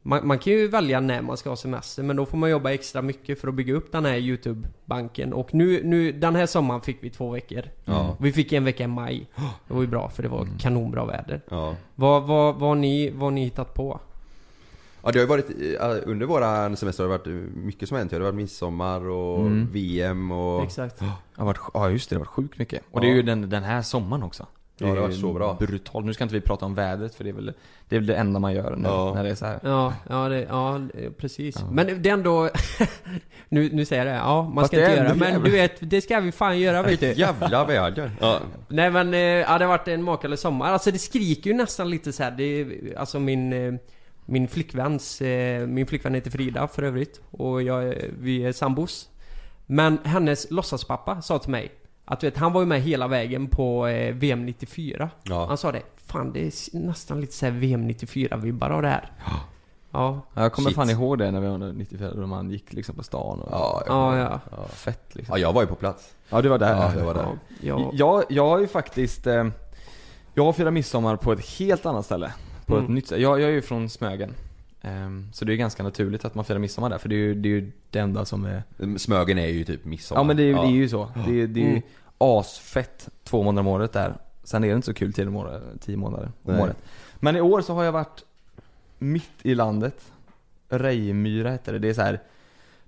man, 0.07 0.27
man 0.27 0.39
kan 0.39 0.53
ju 0.53 0.69
välja 0.69 1.01
när 1.01 1.23
man 1.23 1.37
ska 1.37 1.49
ha 1.49 1.57
semester 1.57 2.03
men 2.03 2.17
då 2.17 2.27
får 2.27 2.39
man 2.39 2.51
jobba 2.51 2.71
extra 2.73 3.03
mycket 3.03 3.41
för 3.41 3.49
att 3.49 3.55
bygga 3.55 3.75
upp 3.75 3.93
den 3.93 4.05
här 4.05 4.17
YouTube-banken. 4.17 5.33
Och 5.33 5.55
nu, 5.55 5.81
nu, 5.85 6.13
den 6.13 6.35
här 6.37 6.47
sommaren 6.47 6.81
fick 6.81 6.97
vi 7.01 7.11
två 7.11 7.31
veckor. 7.31 7.63
Ja. 7.85 8.17
Vi 8.21 8.33
fick 8.33 8.53
en 8.53 8.65
vecka 8.65 8.85
i 8.85 8.87
maj. 8.87 9.27
Det 9.69 9.75
var 9.75 9.81
ju 9.81 9.87
bra 9.87 10.09
för 10.11 10.23
det 10.23 10.29
var 10.29 10.43
Mm. 10.43 10.59
kanonbra 10.59 11.05
väder. 11.05 11.41
Ja. 11.51 11.75
Vad, 11.95 12.23
vad, 12.23 12.55
vad, 12.55 12.69
har 12.69 12.75
ni, 12.77 13.11
vad 13.11 13.23
har 13.23 13.31
ni 13.31 13.45
hittat 13.45 13.75
på? 13.75 14.01
Ja 15.03 15.13
det 15.13 15.19
har 15.19 15.23
ju 15.25 15.29
varit, 15.29 15.51
eh, 15.81 16.11
under 16.11 16.27
våran 16.27 16.77
semester 16.77 17.05
har 17.05 17.11
det 17.11 17.19
varit 17.19 17.27
eh, 17.27 17.33
mycket 17.57 17.89
som 17.89 17.95
har 17.95 17.99
hänt. 17.99 18.11
Det 18.11 18.17
har 18.17 18.23
varit 18.23 18.35
midsommar 18.35 19.09
och 19.09 19.41
Mm. 19.41 19.69
VM 19.73 20.31
och... 20.31 20.63
Exakt. 20.63 21.03
Varit, 21.37 21.59
ja 21.75 21.91
just 21.91 22.11
det, 22.11 22.15
det 22.17 22.19
har 22.19 22.21
varit 22.25 22.29
sjukt 22.35 22.59
mycket. 22.59 22.83
Och 22.91 22.99
Ja. 22.99 23.01
det 23.01 23.13
är 23.13 23.15
ju 23.15 23.23
den, 23.23 23.51
den 23.51 23.63
här 23.63 23.83
sommaren 23.83 24.23
också. 24.23 24.47
Ja, 24.79 24.87
det 24.87 25.01
varit 25.01 25.21
så 25.21 25.33
bra. 25.33 25.55
Brutalt. 25.61 26.07
Nu 26.07 26.15
ska 26.15 26.25
inte 26.25 26.35
vi 26.35 26.41
prata 26.41 26.67
om 26.67 26.75
vädret 26.75 27.15
för 27.15 27.25
det 27.25 27.31
är 27.31 27.35
väl 27.35 27.53
det, 27.89 27.97
är 27.97 28.01
väl 28.01 28.07
det 28.07 28.15
enda 28.17 28.41
man 28.41 28.55
gör 28.55 28.77
när, 28.77 28.91
Ja. 28.91 29.15
när 29.15 29.25
det 29.25 29.31
är 29.31 29.35
så 29.35 29.47
här. 29.47 29.59
Ja, 29.63 29.95
ja, 30.09 30.29
det, 30.29 30.41
ja 30.43 30.81
det- 30.95 31.11
precis. 31.11 31.57
Ja. 31.61 31.67
Men 31.71 32.03
det 32.03 32.09
är 32.09 32.13
ändå... 32.15 32.51
nu, 33.49 33.71
nu 33.73 33.85
säger 33.85 34.07
jag 34.07 34.15
det, 34.15 34.19
ja 34.19 34.43
man 34.43 34.55
Fast 34.63 34.67
ska 34.67 34.81
inte 34.81 34.97
göra 34.97 35.15
men 35.15 35.29
jävla- 35.29 35.45
du 35.45 35.51
vet, 35.51 35.91
det 35.91 36.01
ska 36.01 36.21
vi 36.21 36.33
fan 36.33 36.59
göra 36.61 36.83
vet 36.83 37.01
du. 37.01 37.13
Jävla 37.17 37.65
väder. 37.65 38.11
Ja. 38.21 38.39
Nej 38.69 38.91
men, 38.91 39.15
eh, 39.15 39.21
ja 39.21 39.59
det 39.59 39.65
har 39.65 39.79
varit 39.79 39.89
en 39.89 40.03
makalös 40.03 40.41
sommar. 40.41 40.73
Alltså 40.73 40.91
det 40.91 40.99
skriker 40.99 41.51
ju 41.51 41.57
nästan 41.57 41.91
lite 41.91 42.13
så 42.13 42.23
här. 42.23 42.31
Det 42.31 42.45
är, 42.45 42.99
alltså 42.99 43.19
min... 43.21 43.53
eh, 43.53 43.75
Min 44.29 44.49
flickväns, 44.49 45.21
eh, 45.23 45.67
min 45.67 45.87
flickvän 45.87 46.15
heter 46.15 46.31
Frida 46.31 46.69
för 46.69 46.83
övrigt. 46.83 47.21
Och 47.31 47.63
jag, 47.63 47.95
vi 48.21 48.45
är 48.45 48.53
sambos. 48.53 49.09
Men 49.67 49.99
hennes 50.05 50.51
låtsaspappa 50.51 51.23
sa 51.23 51.39
till 51.39 51.51
mig 51.51 51.71
att 52.09 52.21
du 52.21 52.27
vet, 52.27 52.37
han 52.37 52.53
var 52.53 52.61
ju 52.61 52.67
med 52.67 52.81
hela 52.83 53.09
vägen 53.09 53.47
på 53.49 53.87
eh, 53.87 54.15
VM 54.15 54.47
94. 54.47 55.11
Ja. 55.23 55.47
Han 55.47 55.59
sa 55.59 55.73
det, 55.73 55.83
fan 55.97 56.33
det 56.33 56.41
är 56.47 56.77
nästan 56.79 57.21
lite 57.21 57.33
så 57.33 57.47
här 57.47 57.53
VM 57.53 57.89
94-vibbar 57.91 58.71
av 58.71 58.83
det 58.83 58.89
här. 58.89 59.13
Ja. 59.27 59.33
Ja, 59.91 60.21
jag 60.35 60.53
kommer 60.53 60.69
Shit. 60.71 60.77
fan 60.77 60.91
ihåg 60.91 61.19
det 61.19 61.31
när 61.31 61.41
vi 61.41 61.47
var 61.49 61.59
94 61.59 62.11
då 62.15 62.27
man 62.27 62.51
gick 62.51 62.73
liksom 62.73 62.95
på 62.95 63.03
stan 63.03 63.41
och 63.41 63.49
Ja, 63.53 63.83
Ja, 63.87 64.19
ja. 64.19 64.41
ja. 64.51 64.67
fett 64.69 65.15
liksom. 65.15 65.33
Ja, 65.33 65.39
jag 65.39 65.53
var 65.53 65.63
ju 65.63 65.69
på 65.69 65.75
plats. 65.75 66.15
Ja, 66.29 66.43
du 66.43 66.49
var 66.49 66.59
där. 66.59 66.73
Ja, 66.77 66.93
jag 66.97 67.05
var 67.05 67.15
där. 67.15 67.23
Ja, 67.23 67.81
ja. 67.81 67.91
Jag, 67.93 68.25
jag 68.29 68.49
har 68.49 68.59
ju 68.59 68.67
faktiskt, 68.67 69.27
eh, 69.27 69.45
jag 70.35 70.45
har 70.45 70.53
firat 70.53 70.73
midsommar 70.73 71.17
på 71.17 71.33
ett 71.33 71.47
helt 71.59 71.87
annat 71.87 72.05
ställe. 72.05 72.33
På 72.67 72.75
Mm. 72.75 72.85
ett 72.85 72.91
nytt 72.91 73.07
ställe. 73.07 73.23
Jag, 73.23 73.41
jag 73.41 73.49
är 73.51 73.55
ju 73.55 73.63
från 73.63 73.89
Smögen. 73.89 74.35
Ehm, 74.87 75.29
så 75.33 75.45
det 75.45 75.53
är 75.53 75.57
ganska 75.57 75.83
naturligt 75.83 76.25
att 76.25 76.35
man 76.35 76.45
firar 76.45 76.59
midsommar 76.59 76.91
där, 76.91 76.99
för 76.99 77.09
det 77.09 77.15
är 77.15 77.19
ju 77.19 77.35
det, 77.35 77.49
är 77.49 77.51
ju 77.51 77.73
det 77.91 77.99
enda 77.99 78.25
som 78.25 78.45
är... 78.45 78.63
Smögen 78.99 79.39
är 79.39 79.47
ju 79.47 79.65
typ 79.65 79.85
midsommar. 79.85 80.21
Ja 80.21 80.25
men 80.25 80.37
det 80.37 80.43
är, 80.43 80.55
det 80.55 80.61
är 80.67 80.71
ju 80.71 80.89
så. 80.89 81.11
Det, 81.27 81.41
är- 81.43 81.47
det 81.47 81.61
är 81.61 81.65
ju 81.65 81.71
Mm. 81.71 81.83
asfett 82.19 83.09
två 83.25 83.43
månader 83.43 83.61
om 83.69 83.75
året 83.75 83.93
där. 83.93 84.15
Sen 84.45 84.65
är 84.65 84.69
det 84.69 84.75
inte 84.75 84.87
så 84.87 84.95
kul 84.95 85.13
tio 85.13 85.25
månader, 85.31 85.63
tio 85.81 85.97
månader 85.97 86.31
om 86.43 86.53
Nej. 86.53 86.63
året. 86.63 86.77
Men 87.17 87.37
i 87.37 87.41
år 87.41 87.61
så 87.61 87.75
har 87.75 87.85
jag 87.85 87.93
varit 87.93 88.25
mitt 88.99 89.31
i 89.43 89.55
landet. 89.55 90.13
Rejmyra 90.69 91.51
heter 91.51 91.73
det. 91.73 91.79
Det 91.79 91.89
är 91.89 91.95
så 91.95 92.03
här. 92.03 92.21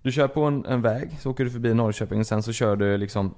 Du 0.02 0.12
kör 0.12 0.28
på 0.28 0.43
en, 0.45 0.67
en 0.67 0.83
väg, 0.83 1.17
så 1.21 1.31
åker 1.31 1.45
du 1.45 1.50
förbi 1.50 1.75
Norrköping, 1.75 2.25
sen 2.25 2.43
så 2.43 2.52
kör 2.52 2.76
du 2.76 2.97
liksom 2.97 3.35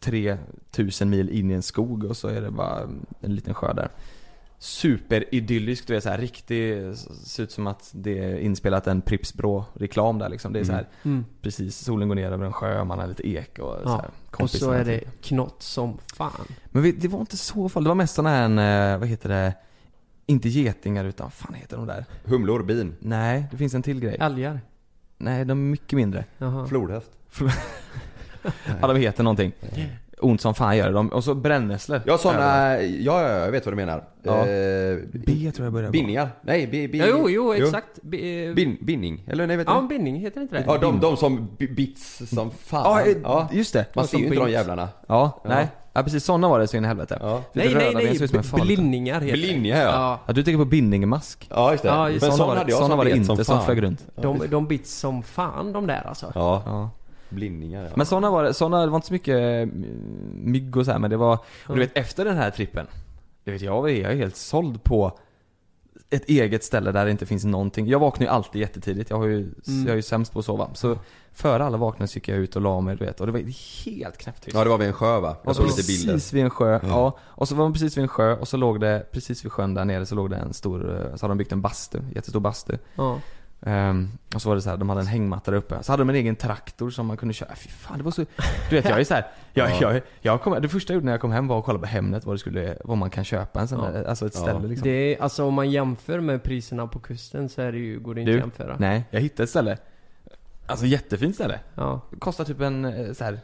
3000 0.00 1.10
mil 1.10 1.30
in 1.30 1.50
i 1.50 1.54
en 1.54 1.62
skog 1.62 2.04
och 2.04 2.16
så 2.16 2.28
är 2.28 2.40
det 2.40 2.50
bara 2.50 2.80
en 3.20 3.34
liten 3.34 3.54
sjö 3.54 3.72
där. 3.72 3.88
Superidylliskt, 4.58 5.86
du 5.86 5.94
vet 5.94 6.02
så 6.02 6.08
här 6.10 6.18
riktigt, 6.18 6.98
ser 7.24 7.42
ut 7.42 7.52
som 7.52 7.66
att 7.66 7.90
det 7.94 8.18
är 8.18 8.38
inspelat 8.38 8.86
en 8.86 9.00
Pripps 9.02 9.34
reklam 9.74 10.18
där 10.18 10.28
liksom. 10.28 10.52
Det 10.52 10.60
är 10.60 10.64
så 10.64 10.72
här, 10.72 10.88
Mm. 11.04 11.24
precis, 11.42 11.76
solen 11.78 12.08
går 12.08 12.14
ner 12.14 12.32
över 12.32 12.46
en 12.46 12.52
sjö, 12.52 12.84
man 12.84 12.98
har 12.98 13.06
lite 13.06 13.28
ek 13.28 13.58
och 13.58 13.74
så 13.74 13.80
Ja. 13.84 13.96
här, 14.30 14.42
Och 14.44 14.50
så 14.50 14.70
är 14.70 14.84
det 14.84 14.98
till. 14.98 15.08
knott 15.22 15.62
som 15.62 15.98
fan. 16.16 16.30
Men 16.64 16.82
vi- 16.82 16.92
det 16.92 17.08
var 17.08 17.20
inte 17.20 17.36
så 17.36 17.68
farligt, 17.68 17.84
det 17.84 17.88
var 17.88 17.94
mest 17.94 18.14
såna 18.14 18.30
här, 18.30 18.92
eh, 18.94 18.98
vad 18.98 19.08
heter 19.08 19.28
det, 19.28 19.54
inte 20.26 20.48
getingar 20.48 21.04
utan, 21.04 21.24
vad 21.26 21.32
fan 21.32 21.54
heter 21.54 21.76
de 21.76 21.86
där? 21.86 22.04
Humlor, 22.24 22.62
bin, 22.62 22.94
Nej, 23.00 23.46
det 23.50 23.56
finns 23.56 23.74
en 23.74 23.82
till 23.82 24.00
grej. 24.00 24.16
Älgar. 24.20 24.60
Nej, 25.18 25.44
de 25.44 25.50
är 25.50 25.70
mycket 25.70 25.96
mindre. 25.96 26.24
Jaha. 26.38 26.66
flodhäst. 26.66 27.10
Ja 28.80 28.86
de 28.86 28.96
heter 28.96 29.22
någonting. 29.24 29.52
Ont 30.20 30.40
som 30.40 30.54
fan 30.54 30.76
gör 30.76 30.86
det. 30.86 30.92
De, 30.92 31.08
och 31.08 31.24
så 31.24 31.34
brännässlor. 31.34 32.00
Ja 32.06 32.18
såna, 32.18 32.82
ja, 32.82 33.22
ja 33.22 33.28
jag 33.28 33.50
vet 33.50 33.66
vad 33.66 33.72
du 33.72 33.76
menar. 33.76 34.04
Ja. 34.22 34.46
Eh, 34.46 34.98
B 35.12 35.50
tror 35.54 35.66
jag 35.66 35.72
börjar. 35.72 35.90
Bindningar? 35.90 36.28
Nej, 36.42 36.66
bi, 36.66 36.88
bi, 36.88 36.98
Ja, 36.98 37.06
jo, 37.08 37.30
jo, 37.30 37.52
exakt. 37.54 37.98
B- 38.02 38.46
eh, 38.46 38.54
Bin, 38.54 38.78
bindning, 38.80 39.24
eller 39.26 39.46
nej 39.46 39.56
vet 39.56 39.66
du? 39.66 39.72
Ja, 39.72 39.78
en 39.78 39.88
bindning, 39.88 40.16
heter 40.16 40.36
det 40.36 40.42
inte 40.42 40.54
det? 40.56 40.64
Ja, 40.66 40.78
de, 40.78 41.00
de 41.00 41.16
som 41.16 41.48
bi- 41.58 41.74
bits 41.74 42.22
som 42.34 42.50
fan. 42.50 42.82
Ja, 42.84 43.00
eh, 43.10 43.16
ja. 43.22 43.48
just 43.52 43.72
det. 43.72 43.86
Man 43.94 44.02
Och 44.02 44.08
ser 44.08 44.18
ju 44.18 44.24
inte 44.24 44.36
de 44.36 44.50
jävlarna. 44.50 44.88
Ja, 45.08 45.40
Ja. 45.44 45.50
nej. 45.50 45.68
Ja 45.92 46.02
precis, 46.02 46.24
sådana 46.24 46.48
var 46.48 46.58
det 46.58 46.66
så 46.68 46.76
in 46.76 46.84
i 46.84 46.86
helvete. 46.86 47.18
Ja. 47.20 47.42
Nej, 47.52 47.74
nej, 47.74 47.94
nej. 47.94 48.18
b-. 48.32 48.38
Blinningar 48.62 49.14
heter 49.20 49.26
det. 49.26 49.32
Blinningar 49.32 49.76
ja. 49.76 49.84
Ja, 49.84 50.20
Ja, 50.26 50.32
du 50.32 50.42
tänker 50.42 50.58
på 50.58 50.64
bindningmask. 50.64 51.46
Ja 51.50 51.70
just 51.72 51.82
det. 51.82 51.88
Ja, 51.88 52.10
just 52.10 52.22
Men 52.22 52.30
det. 52.30 52.36
sån 52.36 52.46
var 52.46 52.54
det, 52.54 52.58
hade 52.60 52.70
jag 52.70 52.78
såna 52.78 52.88
som 52.88 52.98
var 52.98 53.04
det 53.04 53.10
inte 53.16 53.44
som 53.44 53.62
flög 53.64 53.82
runt. 53.82 54.06
de, 54.16 54.42
de 54.50 54.66
bits 54.66 54.94
som 54.98 55.22
fan 55.22 55.72
de 55.72 55.86
där 55.86 56.06
alltså. 56.08 56.32
Ja, 56.34 56.90
Ja. 57.30 57.34
blinningar 57.36 57.84
ja. 57.84 57.90
Men 57.96 58.06
sådana 58.06 58.30
var 58.30 58.44
det, 58.44 58.54
såna, 58.54 58.80
det 58.84 58.90
var 58.90 58.96
inte 58.96 59.06
så 59.06 59.12
mycket 59.12 59.36
eh, 59.38 59.66
mygg 60.32 60.76
och 60.76 60.84
så 60.84 60.92
här, 60.92 60.98
men 60.98 61.10
det 61.10 61.16
var, 61.16 61.38
och 61.66 61.74
du 61.74 61.80
vet 61.80 61.98
efter 61.98 62.24
den 62.24 62.36
här 62.36 62.50
trippen, 62.50 62.86
du 63.44 63.52
vet 63.52 63.62
jag 63.62 63.90
är 63.90 64.02
jag 64.02 64.12
är 64.12 64.16
helt 64.16 64.36
såld 64.36 64.82
på 64.84 65.18
ett 66.10 66.24
eget 66.28 66.64
ställe 66.64 66.92
där 66.92 67.04
det 67.04 67.10
inte 67.10 67.26
finns 67.26 67.44
någonting. 67.44 67.86
Jag 67.86 67.98
vaknar 67.98 68.26
ju 68.26 68.30
alltid 68.32 68.60
jättetidigt, 68.60 69.10
jag 69.10 69.16
har 69.16 69.26
ju, 69.26 69.36
Mm. 69.36 69.54
jag 69.66 69.88
är 69.88 69.94
ju 69.96 70.02
sämst 70.02 70.32
på 70.32 70.38
att 70.38 70.44
sova. 70.44 70.70
Så 70.74 70.98
före 71.32 71.64
alla 71.64 71.76
vaknade 71.76 72.08
så 72.08 72.16
gick 72.16 72.28
jag 72.28 72.38
ut 72.38 72.56
och 72.56 72.62
la 72.62 72.80
mig 72.80 72.96
du 72.96 73.04
vet, 73.04 73.20
och 73.20 73.26
det 73.26 73.32
var 73.32 73.40
helt 73.84 74.16
knäpptyst. 74.18 74.54
Ja 74.56 74.64
det 74.64 74.70
var 74.70 74.78
vid 74.78 74.86
en 74.88 74.92
sjö 74.92 75.20
va? 75.20 75.36
Jag 75.42 75.50
Och 75.50 75.56
såg 75.56 75.70
så 75.70 75.76
lite 75.76 75.86
bilder. 75.86 76.12
precis 76.12 76.32
vid 76.32 76.44
en 76.44 76.50
sjö, 76.50 76.80
ja. 76.82 77.18
Och 77.20 77.48
så 77.48 77.54
var 77.54 77.64
man 77.64 77.72
precis 77.72 77.96
vid 77.96 78.02
en 78.02 78.08
sjö 78.08 78.36
och 78.36 78.48
så 78.48 78.56
låg 78.56 78.80
det, 78.80 79.06
precis 79.12 79.44
vid 79.44 79.52
sjön 79.52 79.74
där 79.74 79.84
nere 79.84 80.06
så 80.06 80.14
låg 80.14 80.30
det 80.30 80.36
en 80.36 80.52
stor, 80.54 80.94
eh, 80.94 81.16
så 81.16 81.24
hade 81.26 81.30
de 81.34 81.38
byggt 81.38 81.52
en 81.52 81.60
bastu, 81.60 81.98
jättestor 82.14 82.40
bastu. 82.40 82.76
Ja. 82.94 83.20
Ehm, 83.62 84.08
och 84.34 84.42
så 84.42 84.48
var 84.48 84.56
det 84.56 84.62
så 84.62 84.70
här, 84.70 84.76
de 84.76 84.88
hade 84.88 85.00
en 85.00 85.06
hängmatta 85.06 85.50
där 85.50 85.58
uppe. 85.58 85.82
Så 85.82 85.92
hade 85.92 86.00
de 86.00 86.08
en 86.10 86.14
egen 86.16 86.36
traktor 86.36 86.90
som 86.90 87.06
man 87.06 87.16
kunde 87.16 87.34
köra. 87.34 87.54
Fy 87.54 87.68
fan, 87.68 87.98
det 87.98 88.04
var 88.04 88.10
så... 88.10 88.24
Du 88.70 88.76
vet, 88.76 88.84
jag 88.88 89.00
är 89.00 89.04
så 89.04 89.14
här, 89.14 89.26
jag, 89.52 89.70
Ja. 89.70 89.76
jag, 89.80 90.02
jag 90.20 90.42
kom, 90.42 90.62
Det 90.62 90.68
första 90.68 90.92
jag 90.92 90.94
gjorde 90.94 91.04
när 91.04 91.12
jag 91.12 91.20
kom 91.20 91.32
hem 91.32 91.48
var 91.48 91.58
att 91.58 91.64
kolla 91.64 91.78
på 91.78 91.86
Hemnet 91.86 92.24
vad 92.24 92.34
det 92.34 92.38
skulle, 92.38 92.76
vad 92.84 92.98
man 92.98 93.10
kan 93.10 93.24
köpa 93.24 93.60
en 93.60 93.68
sån 93.68 93.84
Ja. 93.84 93.90
där, 93.90 94.04
alltså 94.04 94.26
ett 94.26 94.32
Ja. 94.34 94.40
ställe 94.40 94.68
liksom. 94.68 94.84
Det 94.88 94.90
är, 95.14 95.22
alltså 95.22 95.44
om 95.44 95.54
man 95.54 95.70
jämför 95.70 96.20
med 96.20 96.42
priserna 96.42 96.86
på 96.86 96.98
kusten 96.98 97.48
så 97.48 97.62
är 97.62 97.72
det 97.72 97.78
ju, 97.78 98.00
går 98.00 98.14
det 98.14 98.20
inte 98.20 98.32
Du, 98.32 98.38
att 98.38 98.44
jämföra. 98.44 98.76
Nej, 98.78 99.04
jag 99.10 99.20
hittade 99.20 99.42
ett 99.42 99.50
ställe. 99.50 99.78
Alltså 100.66 100.86
jättefint 100.86 101.34
ställe. 101.34 101.60
Ja. 101.74 102.00
Det 102.10 102.16
kostar 102.20 102.44
typ 102.44 102.60
en, 102.60 102.84
eh, 102.84 103.12
så 103.12 103.24
här, 103.24 103.40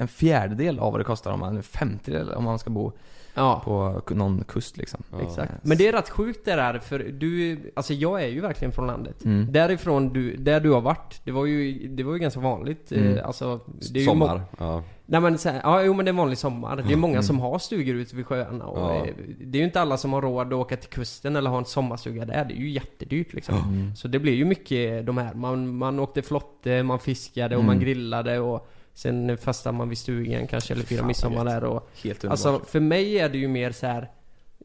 en 0.00 0.08
fjärdedel 0.08 0.78
av 0.78 0.92
vad 0.92 1.00
det 1.00 1.04
kostar 1.04 1.32
om 1.32 1.40
man, 1.40 1.56
en 1.56 1.62
femtedel 1.62 2.30
om 2.32 2.44
man 2.44 2.58
ska 2.58 2.70
bo 2.70 2.92
Ja. 3.34 3.62
på 3.64 4.02
någon 4.14 4.44
kust 4.48 4.76
liksom. 4.76 5.02
Ja. 5.12 5.18
Exakt. 5.22 5.52
Men 5.62 5.78
det 5.78 5.88
är 5.88 5.92
rätt 5.92 6.10
sjukt 6.10 6.44
det 6.44 6.54
där, 6.54 6.78
för 6.78 6.98
du, 6.98 7.58
alltså 7.76 7.94
jag 7.94 8.22
är 8.22 8.28
ju 8.28 8.40
verkligen 8.40 8.72
från 8.72 8.86
landet. 8.86 9.24
Mm. 9.24 9.52
Därifrån 9.52 10.12
du, 10.12 10.36
där 10.36 10.60
du 10.60 10.70
har 10.70 10.80
varit, 10.80 11.20
det 11.24 11.32
var 11.32 11.46
ju, 11.46 11.88
det 11.88 12.02
var 12.02 12.12
ju 12.12 12.18
ganska 12.18 12.40
vanligt. 12.40 12.92
Mm. 12.92 13.16
Eh, 13.18 13.26
alltså, 13.26 13.60
det 13.92 13.98
är 13.98 14.00
ju 14.00 14.06
Sommar. 14.06 14.40
Ja. 14.58 14.82
Nej 15.06 15.20
men 15.20 15.38
så 15.38 15.48
här, 15.48 15.60
ja 15.64 15.82
jo 15.82 15.94
men 15.94 16.04
det 16.04 16.08
är 16.08 16.12
en 16.12 16.16
vanlig 16.16 16.38
sommar. 16.38 16.76
Det 16.86 16.92
är 16.92 16.96
många 16.96 17.12
Mm. 17.12 17.22
som 17.22 17.40
har 17.40 17.58
stugor 17.58 17.94
ute 17.94 18.16
vid 18.16 18.26
sjöarna 18.26 18.64
och 18.64 18.78
Ja. 18.78 19.06
eh, 19.06 19.14
det 19.40 19.58
är 19.58 19.60
ju 19.60 19.64
inte 19.66 19.80
alla 19.80 19.96
som 19.96 20.12
har 20.12 20.22
råd 20.22 20.46
att 20.46 20.52
åka 20.52 20.76
till 20.76 20.90
kusten 20.90 21.36
eller 21.36 21.50
ha 21.50 21.58
en 21.58 21.64
sommarstuga 21.64 22.24
där. 22.24 22.44
Det 22.44 22.54
är 22.54 22.58
ju 22.58 22.70
jättedyrt 22.70 23.32
liksom. 23.34 23.54
Mm. 23.54 23.96
Så 23.96 24.08
det 24.08 24.18
blir 24.18 24.34
ju 24.34 24.44
mycket 24.44 25.06
de 25.06 25.18
här, 25.18 25.34
man, 25.34 25.74
man 25.76 25.98
åkte 26.00 26.22
flotte, 26.22 26.82
man 26.82 26.98
fiskade 26.98 27.56
och 27.56 27.62
Mm. 27.62 27.66
man 27.66 27.80
grillade 27.84 28.38
och 28.40 28.70
sen 28.94 29.38
fastnade 29.38 29.78
man 29.78 29.88
vid 29.88 29.98
stugan 29.98 30.46
kanske 30.46 30.74
eller 30.74 30.84
Fan, 30.84 31.06
midsommar 31.06 31.44
där 31.44 31.64
och 31.64 31.90
Helt 32.02 32.24
underbart. 32.24 32.30
Alltså 32.46 32.70
för 32.70 32.80
mig 32.80 33.18
är 33.18 33.28
det 33.28 33.38
ju 33.38 33.48
mer 33.48 33.72
så 33.72 33.86
här. 33.86 34.10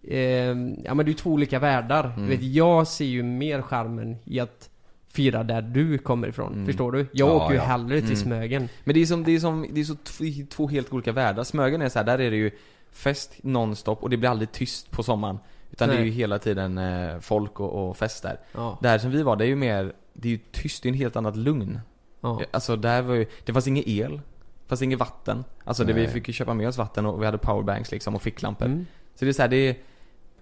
Eh, 0.03 0.19
ja 0.83 0.93
men 0.93 0.97
det 0.97 1.03
är 1.03 1.07
ju 1.07 1.13
två 1.13 1.29
olika 1.31 1.59
världar. 1.59 2.03
Mm. 2.05 2.21
Du 2.21 2.27
vet, 2.35 2.43
jag 2.43 2.87
ser 2.87 3.05
ju 3.05 3.23
mer 3.23 3.61
charmen 3.61 4.15
i 4.23 4.39
att 4.39 4.69
fira 5.09 5.43
där 5.43 5.61
du 5.61 5.97
kommer 5.97 6.27
ifrån. 6.27 6.53
Mm. 6.53 6.65
Förstår 6.65 6.91
du? 6.91 6.99
Jag 6.99 7.29
Ja, 7.29 7.33
åker 7.33 7.53
ju 7.53 7.59
ja. 7.59 7.63
hellre 7.65 7.95
till 7.99 8.05
Mm. 8.09 8.15
Smögen. 8.15 8.69
Men 8.83 8.93
det 8.93 9.01
är 9.01 9.05
som, 9.05 9.23
det 9.23 9.31
är 9.31 9.39
som, 9.39 9.67
det 9.71 9.79
är 9.79 9.83
så 9.83 9.95
tv- 9.95 10.45
två 10.49 10.67
helt 10.67 10.93
olika 10.93 11.11
världar. 11.11 11.43
Smögen 11.43 11.81
är 11.81 11.89
så 11.89 11.99
här, 11.99 12.05
där 12.05 12.19
är 12.19 12.31
det 12.31 12.37
ju 12.37 12.51
fest 12.91 13.31
nonstop 13.41 14.03
och 14.03 14.09
det 14.09 14.17
blir 14.17 14.29
aldrig 14.29 14.51
tyst 14.51 14.91
på 14.91 15.03
sommaren. 15.03 15.39
Utan 15.71 15.89
det 15.89 15.95
är 15.95 15.99
Nej. 15.99 16.07
ju 16.07 16.11
hela 16.13 16.39
tiden 16.39 16.77
eh, 16.77 17.19
folk 17.19 17.59
och, 17.59 17.89
och 17.89 17.97
fest 17.97 18.23
där. 18.23 18.39
Ja. 18.53 18.77
Där 18.81 18.97
som 18.97 19.11
vi 19.11 19.23
var, 19.23 19.35
det 19.35 19.45
är 19.45 19.47
ju 19.47 19.55
mer, 19.55 19.93
det 20.13 20.27
är 20.27 20.31
ju 20.31 20.39
tyst, 20.51 20.83
det 20.83 20.89
är 20.89 20.91
en 20.91 20.97
helt 20.99 21.15
annat 21.15 21.35
lugn. 21.35 21.79
Ja. 22.25 22.41
Alltså 22.51 22.75
där 22.75 23.01
var 23.01 23.15
ju, 23.15 23.25
det 23.45 23.53
fanns 23.53 23.67
ingen 23.67 23.83
el. 23.87 24.11
Det 24.11 24.69
fanns 24.69 24.81
inget 24.81 24.99
vatten. 24.99 25.43
Alltså 25.63 25.83
det, 25.83 25.93
vi 25.93 26.07
fick 26.07 26.27
ju 26.27 26.33
köpa 26.33 26.53
med 26.53 26.67
oss 26.67 26.77
vatten 26.77 27.05
och 27.05 27.21
vi 27.21 27.25
hade 27.25 27.37
powerbanks 27.37 27.91
liksom 27.91 28.15
och 28.15 28.21
ficklampor. 28.21 28.65
Mm. 28.65 28.85
Så 29.15 29.25
det 29.25 29.31
är 29.31 29.33
så 29.33 29.41
här, 29.41 29.49
det, 29.49 29.77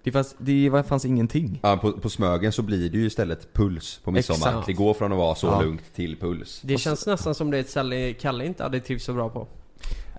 det 0.02 0.12
fanns, 0.12 0.34
det 0.38 0.86
fanns 0.88 1.04
ingenting. 1.04 1.60
Ja, 1.62 1.76
på, 1.76 1.92
på 1.92 2.08
Smögen 2.10 2.52
så 2.52 2.62
blir 2.62 2.90
det 2.90 2.98
ju 2.98 3.06
istället 3.06 3.52
puls 3.52 4.00
på 4.04 4.10
midsommar. 4.10 4.48
Exakt. 4.48 4.66
Det 4.66 4.72
går 4.72 4.94
från 4.94 5.12
att 5.12 5.18
vara 5.18 5.34
så 5.34 5.46
Ja. 5.46 5.62
lugnt 5.62 5.94
till 5.94 6.16
puls. 6.16 6.60
Det 6.64 6.78
känns 6.78 7.06
nästan 7.06 7.34
som 7.34 7.50
det 7.50 7.56
är 7.56 7.60
ett 7.60 7.70
ställe 7.70 8.12
Kalle 8.12 8.46
inte 8.46 8.62
hade 8.62 8.80
trivts 8.80 9.04
så 9.04 9.12
bra 9.12 9.28
på. 9.28 9.46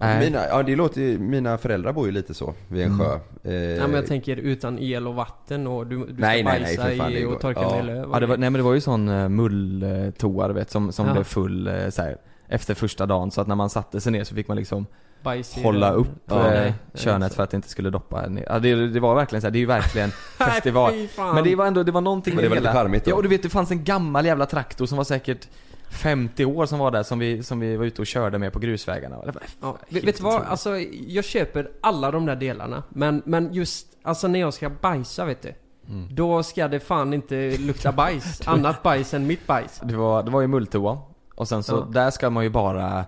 Nej. 0.01 0.19
Mina, 0.19 0.47
ja 0.47 0.63
det 0.63 0.75
låter 0.75 1.17
mina 1.17 1.57
föräldrar 1.57 1.93
bor 1.93 2.05
ju 2.05 2.11
lite 2.11 2.33
så 2.33 2.53
vid 2.67 2.83
en 2.85 2.91
Mm. 2.91 2.99
sjö. 3.07 3.19
Eh, 3.43 3.53
Ja, 3.53 3.87
men 3.87 3.95
jag 3.95 4.05
tänker 4.07 4.37
utan 4.37 4.79
el 4.79 5.07
och 5.07 5.15
vatten 5.15 5.67
och 5.67 5.87
du, 5.87 5.97
du 5.97 6.03
ska 6.03 6.13
Nej, 6.17 6.43
nej, 6.43 6.43
nej, 6.43 6.61
bajsa 6.61 6.83
för 6.83 6.95
fan, 6.97 7.11
det 7.11 7.19
i 7.19 7.25
och 7.25 7.39
torka 7.39 7.61
ja. 7.61 7.75
med 7.75 7.85
löv. 7.85 8.09
Ja, 8.13 8.19
det 8.19 8.25
var, 8.25 8.37
nej 8.37 8.49
men 8.49 8.53
det 8.59 8.63
var 8.63 8.73
ju 8.73 8.81
sån 8.81 9.09
uh, 9.09 9.29
mulltoa 9.29 10.47
du 10.47 10.53
vet 10.53 10.71
som, 10.71 10.91
som 10.91 11.07
Ja. 11.07 11.13
blev 11.13 11.23
full 11.23 11.67
eh, 11.67 11.89
så 11.89 12.01
här, 12.01 12.17
efter 12.47 12.73
första 12.73 13.05
dagen. 13.05 13.31
Så 13.31 13.41
att 13.41 13.47
när 13.47 13.55
man 13.55 13.69
satte 13.69 14.01
sig 14.01 14.11
ner 14.11 14.23
så 14.23 14.35
fick 14.35 14.47
man 14.47 14.57
liksom 14.57 14.85
Bajs 15.23 15.55
hålla 15.55 15.91
upp 15.91 16.07
Ja, 16.25 16.45
eh, 16.45 16.51
nej, 16.61 16.73
könet 16.93 17.19
nej, 17.19 17.29
för 17.29 17.43
att 17.43 17.49
det 17.49 17.55
inte 17.55 17.69
skulle 17.69 17.89
doppa 17.89 18.27
ner. 18.27 18.45
Ja, 18.49 18.59
det, 18.59 18.87
det 18.87 18.99
var 18.99 19.15
verkligen 19.15 19.41
så 19.41 19.47
här, 19.47 19.51
det 19.51 19.57
är 19.57 19.59
ju 19.59 19.65
verkligen 19.65 20.09
festival. 20.37 20.93
Men 21.35 21.43
det 21.43 21.55
var 21.55 21.65
ändå, 21.65 21.83
det 21.83 21.91
var 21.91 22.01
någonting 22.01 22.35
Men 22.35 22.43
det 22.43 22.49
var 22.49 22.55
lite 22.55 22.71
charmigt 22.73 23.05
då. 23.05 23.11
Ja 23.11 23.15
och 23.15 23.23
du 23.23 23.29
vet 23.29 23.43
det 23.43 23.49
fanns 23.49 23.71
en 23.71 23.83
gammal 23.83 24.25
jävla 24.25 24.45
traktor 24.45 24.85
som 24.85 24.97
var 24.97 25.05
säkert 25.05 25.47
50 25.89 26.45
år 26.45 26.65
som 26.65 26.79
var 26.79 26.91
där 26.91 27.03
som 27.03 27.19
vi, 27.19 27.43
som 27.43 27.59
vi 27.59 27.75
var 27.77 27.85
ute 27.85 28.01
och 28.01 28.07
körde 28.07 28.37
med 28.37 28.53
på 28.53 28.59
grusvägarna. 28.59 29.15
Det 29.25 29.31
var, 29.31 29.43
Ja, 29.61 29.77
vet, 29.89 30.17
du 30.17 30.23
vad? 30.23 30.41
Alltså, 30.43 30.77
jag 31.07 31.25
köper 31.25 31.71
alla 31.81 32.11
de 32.11 32.25
där 32.25 32.35
delarna. 32.35 32.83
Men, 32.89 33.21
men 33.25 33.53
just, 33.53 33.87
alltså 34.03 34.27
när 34.27 34.39
jag 34.39 34.53
ska 34.53 34.69
bajsa 34.69 35.25
vet 35.25 35.41
du. 35.41 35.53
Mm. 35.89 36.07
Då 36.15 36.43
ska 36.43 36.67
det 36.67 36.79
fan 36.79 37.13
inte 37.13 37.57
lukta 37.57 37.91
bajs. 37.91 38.41
Annat 38.47 38.83
bajs 38.83 39.13
än 39.13 39.27
mitt 39.27 39.47
bajs. 39.47 39.81
Det 39.83 39.95
var, 39.95 40.23
det 40.23 40.31
var 40.31 40.41
ju 40.41 40.47
mulltoa. 40.47 40.99
Och 41.35 41.47
sen 41.47 41.63
så, 41.63 41.75
Ja. 41.75 41.87
där 41.93 42.11
ska 42.11 42.29
man 42.29 42.43
ju 42.43 42.49
bara 42.49 43.05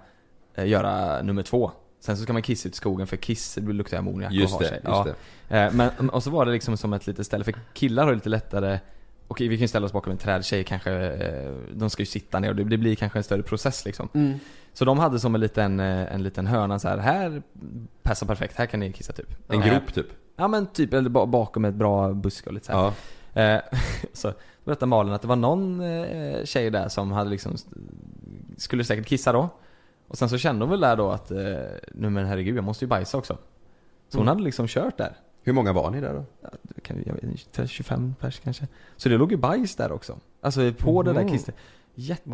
eh, 0.56 0.68
göra 0.68 1.22
nummer 1.22 1.44
två. 1.44 1.72
Sen 2.00 2.18
så 2.18 2.24
ska 2.24 2.34
man 2.34 2.42
kissa 2.42 2.70
ut 2.70 2.74
i 2.74 2.78
skogen 2.78 3.08
för 3.08 3.18
kiss 3.18 3.56
det 3.56 3.74
luktar 3.74 3.98
ammoniak 3.98 4.30
och 4.32 4.36
Just 4.36 4.54
har 4.54 4.60
det, 4.62 4.68
sig. 4.68 4.76
just 4.78 4.88
ja. 4.88 5.08
det. 5.48 5.58
Eh, 5.60 5.72
Men, 5.74 6.10
och 6.10 6.24
så 6.24 6.30
var 6.30 6.46
det 6.46 6.52
liksom 6.52 6.78
som 6.78 6.94
ett 6.94 7.08
litet 7.08 7.26
ställe, 7.26 7.44
för 7.44 7.54
killar 7.74 8.04
har 8.04 8.10
ju 8.10 8.16
lite 8.16 8.30
lättare 8.30 8.80
Okej 9.28 9.48
vi 9.48 9.58
kan 9.58 9.62
ju 9.62 9.68
ställa 9.68 9.86
oss 9.86 9.94
bakom 9.94 10.12
en 10.12 10.18
träd, 10.18 10.46
tjejer 10.46 10.64
kanske, 10.64 10.92
eh, 10.94 11.52
de 11.76 11.90
ska 11.90 12.02
ju 12.02 12.06
sitta 12.06 12.40
ner 12.40 12.50
och 12.50 12.56
det, 12.56 12.78
blir 12.78 12.96
kanske 12.96 13.20
en 13.20 13.24
större 13.24 13.44
process 13.44 13.86
liksom. 13.86 14.10
Mm. 14.14 14.40
Så 14.74 14.86
de 14.86 15.00
hade 15.00 15.20
som 15.20 15.36
en 15.36 15.42
liten, 15.42 15.80
eh, 15.80 16.14
en 16.14 16.24
liten 16.24 16.48
hörna 16.48 16.80
så 16.80 16.88
här. 16.88 16.98
här 16.98 17.42
passar 18.04 18.28
perfekt, 18.28 18.58
här 18.58 18.66
kan 18.66 18.80
ni 18.80 18.92
kissa 18.94 19.14
typ. 19.14 19.52
En 19.52 19.62
grop 19.62 19.94
typ. 19.94 20.08
Ja 20.36 20.48
men 20.48 20.66
typ, 20.68 20.94
eller 20.94 21.10
ba- 21.10 21.26
bakom 21.26 21.66
ett 21.66 21.74
bra 21.76 22.14
buske 22.14 22.50
och 22.50 22.54
lite 22.54 22.66
så 22.66 22.72
här. 22.72 22.94
Ja. 23.34 23.42
Eh, 23.42 23.62
så 24.14 24.34
berättade 24.66 24.86
Malin 24.90 25.14
att 25.14 25.22
det 25.22 25.28
var 25.28 25.36
någon 25.36 25.82
tjej 26.46 26.70
där 26.70 26.88
som 26.90 27.12
hade 27.12 27.30
liksom 27.30 27.56
Skulle 28.58 28.84
säkert 28.84 29.06
kissa 29.08 29.32
då 29.32 29.50
Och 30.08 30.18
sen 30.18 30.30
så 30.30 30.38
kände 30.38 30.66
hon 30.66 30.70
väl 30.72 30.80
där 30.80 30.96
då 30.96 31.12
att 31.12 31.30
Nu 31.94 32.10
men 32.10 32.26
herregud 32.26 32.58
jag 32.58 32.64
måste 32.64 32.86
ju 32.86 32.90
bajsa 32.90 33.18
också 33.18 33.38
Så 34.10 34.18
hon 34.18 34.22
Mm. 34.22 34.28
hade 34.28 34.44
liksom 34.44 34.68
kört 34.68 34.98
där 34.98 35.18
Hur 35.48 35.54
många 35.54 35.74
var 35.74 35.92
ni 35.92 36.02
där 36.02 36.14
då? 36.14 36.26
Ja, 36.42 36.50
jag 37.06 37.14
vet 37.14 37.24
inte, 37.24 37.68
25 37.68 38.16
pers 38.20 38.40
kanske 38.40 38.68
Så 38.98 39.10
det 39.10 39.18
låg 39.18 39.32
ju 39.32 39.38
bajs 39.38 39.76
där 39.76 39.92
också 39.92 40.18
Alltså 40.42 40.72
på 40.74 41.04
det 41.04 41.14
där 41.14 41.30
kisset 41.30 41.56
Jätte... 42.00 42.30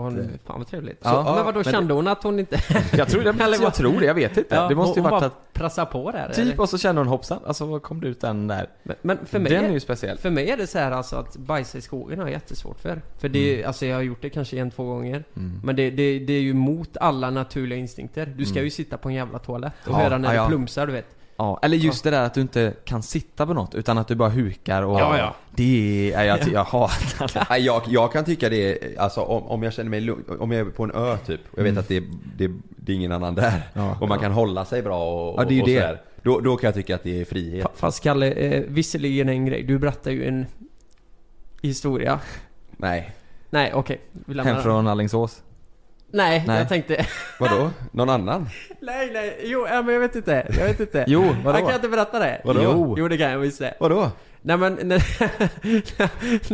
Fan 0.46 0.58
vad 0.60 0.68
trevligt. 0.68 1.00
Ja, 1.04 1.10
så, 1.10 1.16
ja, 1.16 1.36
men 1.36 1.46
vadå, 1.46 1.62
men- 1.66 1.74
kände 1.74 1.94
hon 1.94 2.08
att 2.08 2.24
hon 2.24 2.40
inte... 2.40 2.60
Jag 2.98 3.08
tror 3.08 3.22
det, 3.24 3.30
Eller 3.44 3.62
jag 3.62 3.74
tror 3.74 4.00
det, 4.00 4.06
jag 4.06 4.14
vet 4.14 4.38
inte 4.38 4.56
Ja, 4.56 4.68
Det 4.68 4.76
måste 4.76 5.00
ju 5.00 5.04
hon 5.04 5.12
varit 5.12 5.22
bara 5.22 5.26
att 5.28 5.54
prassa 5.54 5.86
på 5.86 6.12
där 6.12 6.28
Typ 6.30 6.38
eller? 6.38 6.62
och 6.62 6.70
så 6.70 6.78
kände 6.78 7.02
hon 7.02 7.08
hoppsan, 7.08 7.40
alltså 7.46 7.66
vad 7.66 7.82
kom 7.84 8.02
det 8.02 8.08
ut 8.08 8.22
den 8.22 8.48
där? 8.48 8.68
Men, 8.84 8.96
men 9.02 9.26
för 9.26 9.40
mig 9.40 9.52
Den 9.52 9.66
är 9.66 9.70
ju 9.72 9.80
speciell 9.80 10.18
för 10.18 10.30
mig 10.30 10.50
är 10.50 10.58
det 10.58 10.68
så 10.68 10.78
här 10.80 10.92
alltså 10.92 11.16
att 11.16 11.38
bajsa 11.38 11.78
i 11.78 11.82
skogen 11.82 12.20
har 12.20 12.26
jag 12.26 12.32
jättesvårt 12.34 12.80
för. 12.80 13.02
För 13.20 13.30
det, 13.30 13.54
Mm. 13.56 13.68
alltså 13.68 13.86
jag 13.86 13.96
har 13.96 14.02
gjort 14.02 14.22
det 14.22 14.30
kanske 14.30 14.58
en, 14.58 14.72
två 14.72 14.84
gånger. 14.86 15.24
mm. 15.36 15.62
Men 15.64 15.76
det, 15.76 15.90
det, 15.90 16.20
det 16.20 16.34
är 16.34 16.42
ju 16.42 16.54
mot 16.54 16.98
alla 16.98 17.30
naturliga 17.30 17.80
instinkter. 17.80 18.26
Du 18.38 18.46
ska 18.46 18.54
Mm. 18.56 18.64
ju 18.64 18.70
sitta 18.70 18.98
på 18.98 19.10
en 19.10 19.16
jävla 19.16 19.40
toalett 19.40 19.74
och 19.88 19.92
Ja, 19.92 19.96
höra 19.98 20.18
när 20.18 20.34
ja, 20.34 20.42
det 20.42 20.48
plumsar, 20.48 20.88
du 20.88 20.94
vet. 20.94 21.16
Ja, 21.44 21.60
eller 21.62 21.78
just 21.78 22.04
det 22.04 22.10
där 22.10 22.26
att 22.26 22.34
du 22.34 22.42
inte 22.42 22.74
kan 22.86 23.04
sitta 23.04 23.46
på 23.46 23.54
något 23.54 23.76
utan 23.76 23.98
att 23.98 24.08
du 24.08 24.16
bara 24.16 24.30
hukar 24.30 24.82
och 24.84 25.00
Ja, 25.00 25.18
ja. 25.18 25.36
Det 25.56 26.14
är, 26.14 26.24
jag, 26.24 26.40
jag 26.54 26.64
hatar 26.64 27.32
det 27.34 27.46
Nej, 27.50 27.62
jag, 27.66 27.82
jag 27.88 28.12
kan 28.12 28.26
tycka 28.26 28.50
det, 28.50 28.84
är- 28.96 29.00
alltså 29.00 29.22
om, 29.22 29.44
om 29.44 29.64
jag 29.64 29.74
känner 29.74 29.90
mig 29.90 30.02
lugn, 30.02 30.24
om 30.40 30.52
jag 30.52 30.68
är 30.68 30.72
på 30.72 30.84
en 30.84 30.92
ö 30.92 31.18
typ 31.26 31.40
och 31.52 31.58
jag 31.60 31.64
vet 31.64 31.72
Mm. 31.72 31.80
att 31.82 31.88
det, 31.88 32.00
det, 32.38 32.52
det 32.70 32.92
är 32.92 32.96
ingen 32.96 33.12
annan 33.12 33.36
där 33.36 33.62
Ja. 33.74 33.98
och 34.02 34.08
man 34.08 34.20
kan 34.20 34.32
hålla 34.32 34.66
sig 34.66 34.82
bra 34.82 35.30
och, 35.32 35.42
Ja, 35.42 35.46
det 35.46 35.54
är 35.54 35.56
ju 35.56 35.62
och 35.62 35.68
det. 35.68 35.74
sådär. 35.82 36.02
Då, 36.24 36.40
då 36.40 36.56
kan 36.58 36.68
jag 36.68 36.74
tycka 36.76 36.96
att 36.96 37.04
det 37.04 37.22
är 37.22 37.26
frihet. 37.26 37.66
Fa- 37.66 37.70
Fast 37.76 38.04
Kalle, 38.04 38.32
eh, 38.32 38.64
visserligen 38.68 39.30
en 39.30 39.46
grej. 39.46 39.64
Du 39.64 39.80
berättar 39.80 40.12
ju 40.12 40.28
en 40.28 40.46
historia. 41.62 42.20
Nej. 42.78 43.12
Nej, 43.50 43.74
okej. 43.74 44.02
Lämnar 44.26 44.44
Hem 44.44 44.54
den. 44.54 44.64
från 44.64 44.88
Alingsås 44.88 45.42
Nej, 46.14 46.44
Nej. 46.48 46.58
jag 46.60 46.70
tänkte... 46.70 47.06
Vadå? 47.40 47.70
Någon 47.92 48.10
annan? 48.10 48.50
nej, 48.80 49.10
nej. 49.14 49.40
Jo, 49.44 49.68
ja, 49.70 49.82
men 49.82 49.94
jag 49.94 50.02
vet 50.02 50.16
inte. 50.16 50.48
Jag 50.60 50.66
vet 50.66 50.80
inte. 50.80 51.04
Jo, 51.08 51.24
Jag 51.26 51.34
vadå? 51.54 51.66
kan 51.66 51.76
inte 51.76 51.90
berätta 51.90 52.20
det. 52.20 52.42
Vadå? 52.46 52.60
Jo, 52.64 52.96
jo 52.98 53.08
det 53.08 53.18
kan 53.18 53.32
jag 53.32 53.40
visst 53.40 53.60
det. 53.60 53.74
Vadå? 53.80 54.12
Nej 54.42 54.58
men, 54.58 54.74
när, 54.84 55.04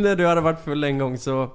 när 0.00 0.16
du 0.16 0.26
hade 0.26 0.40
varit 0.40 0.60
full 0.64 0.84
en 0.84 0.98
gång 0.98 1.18
så... 1.18 1.50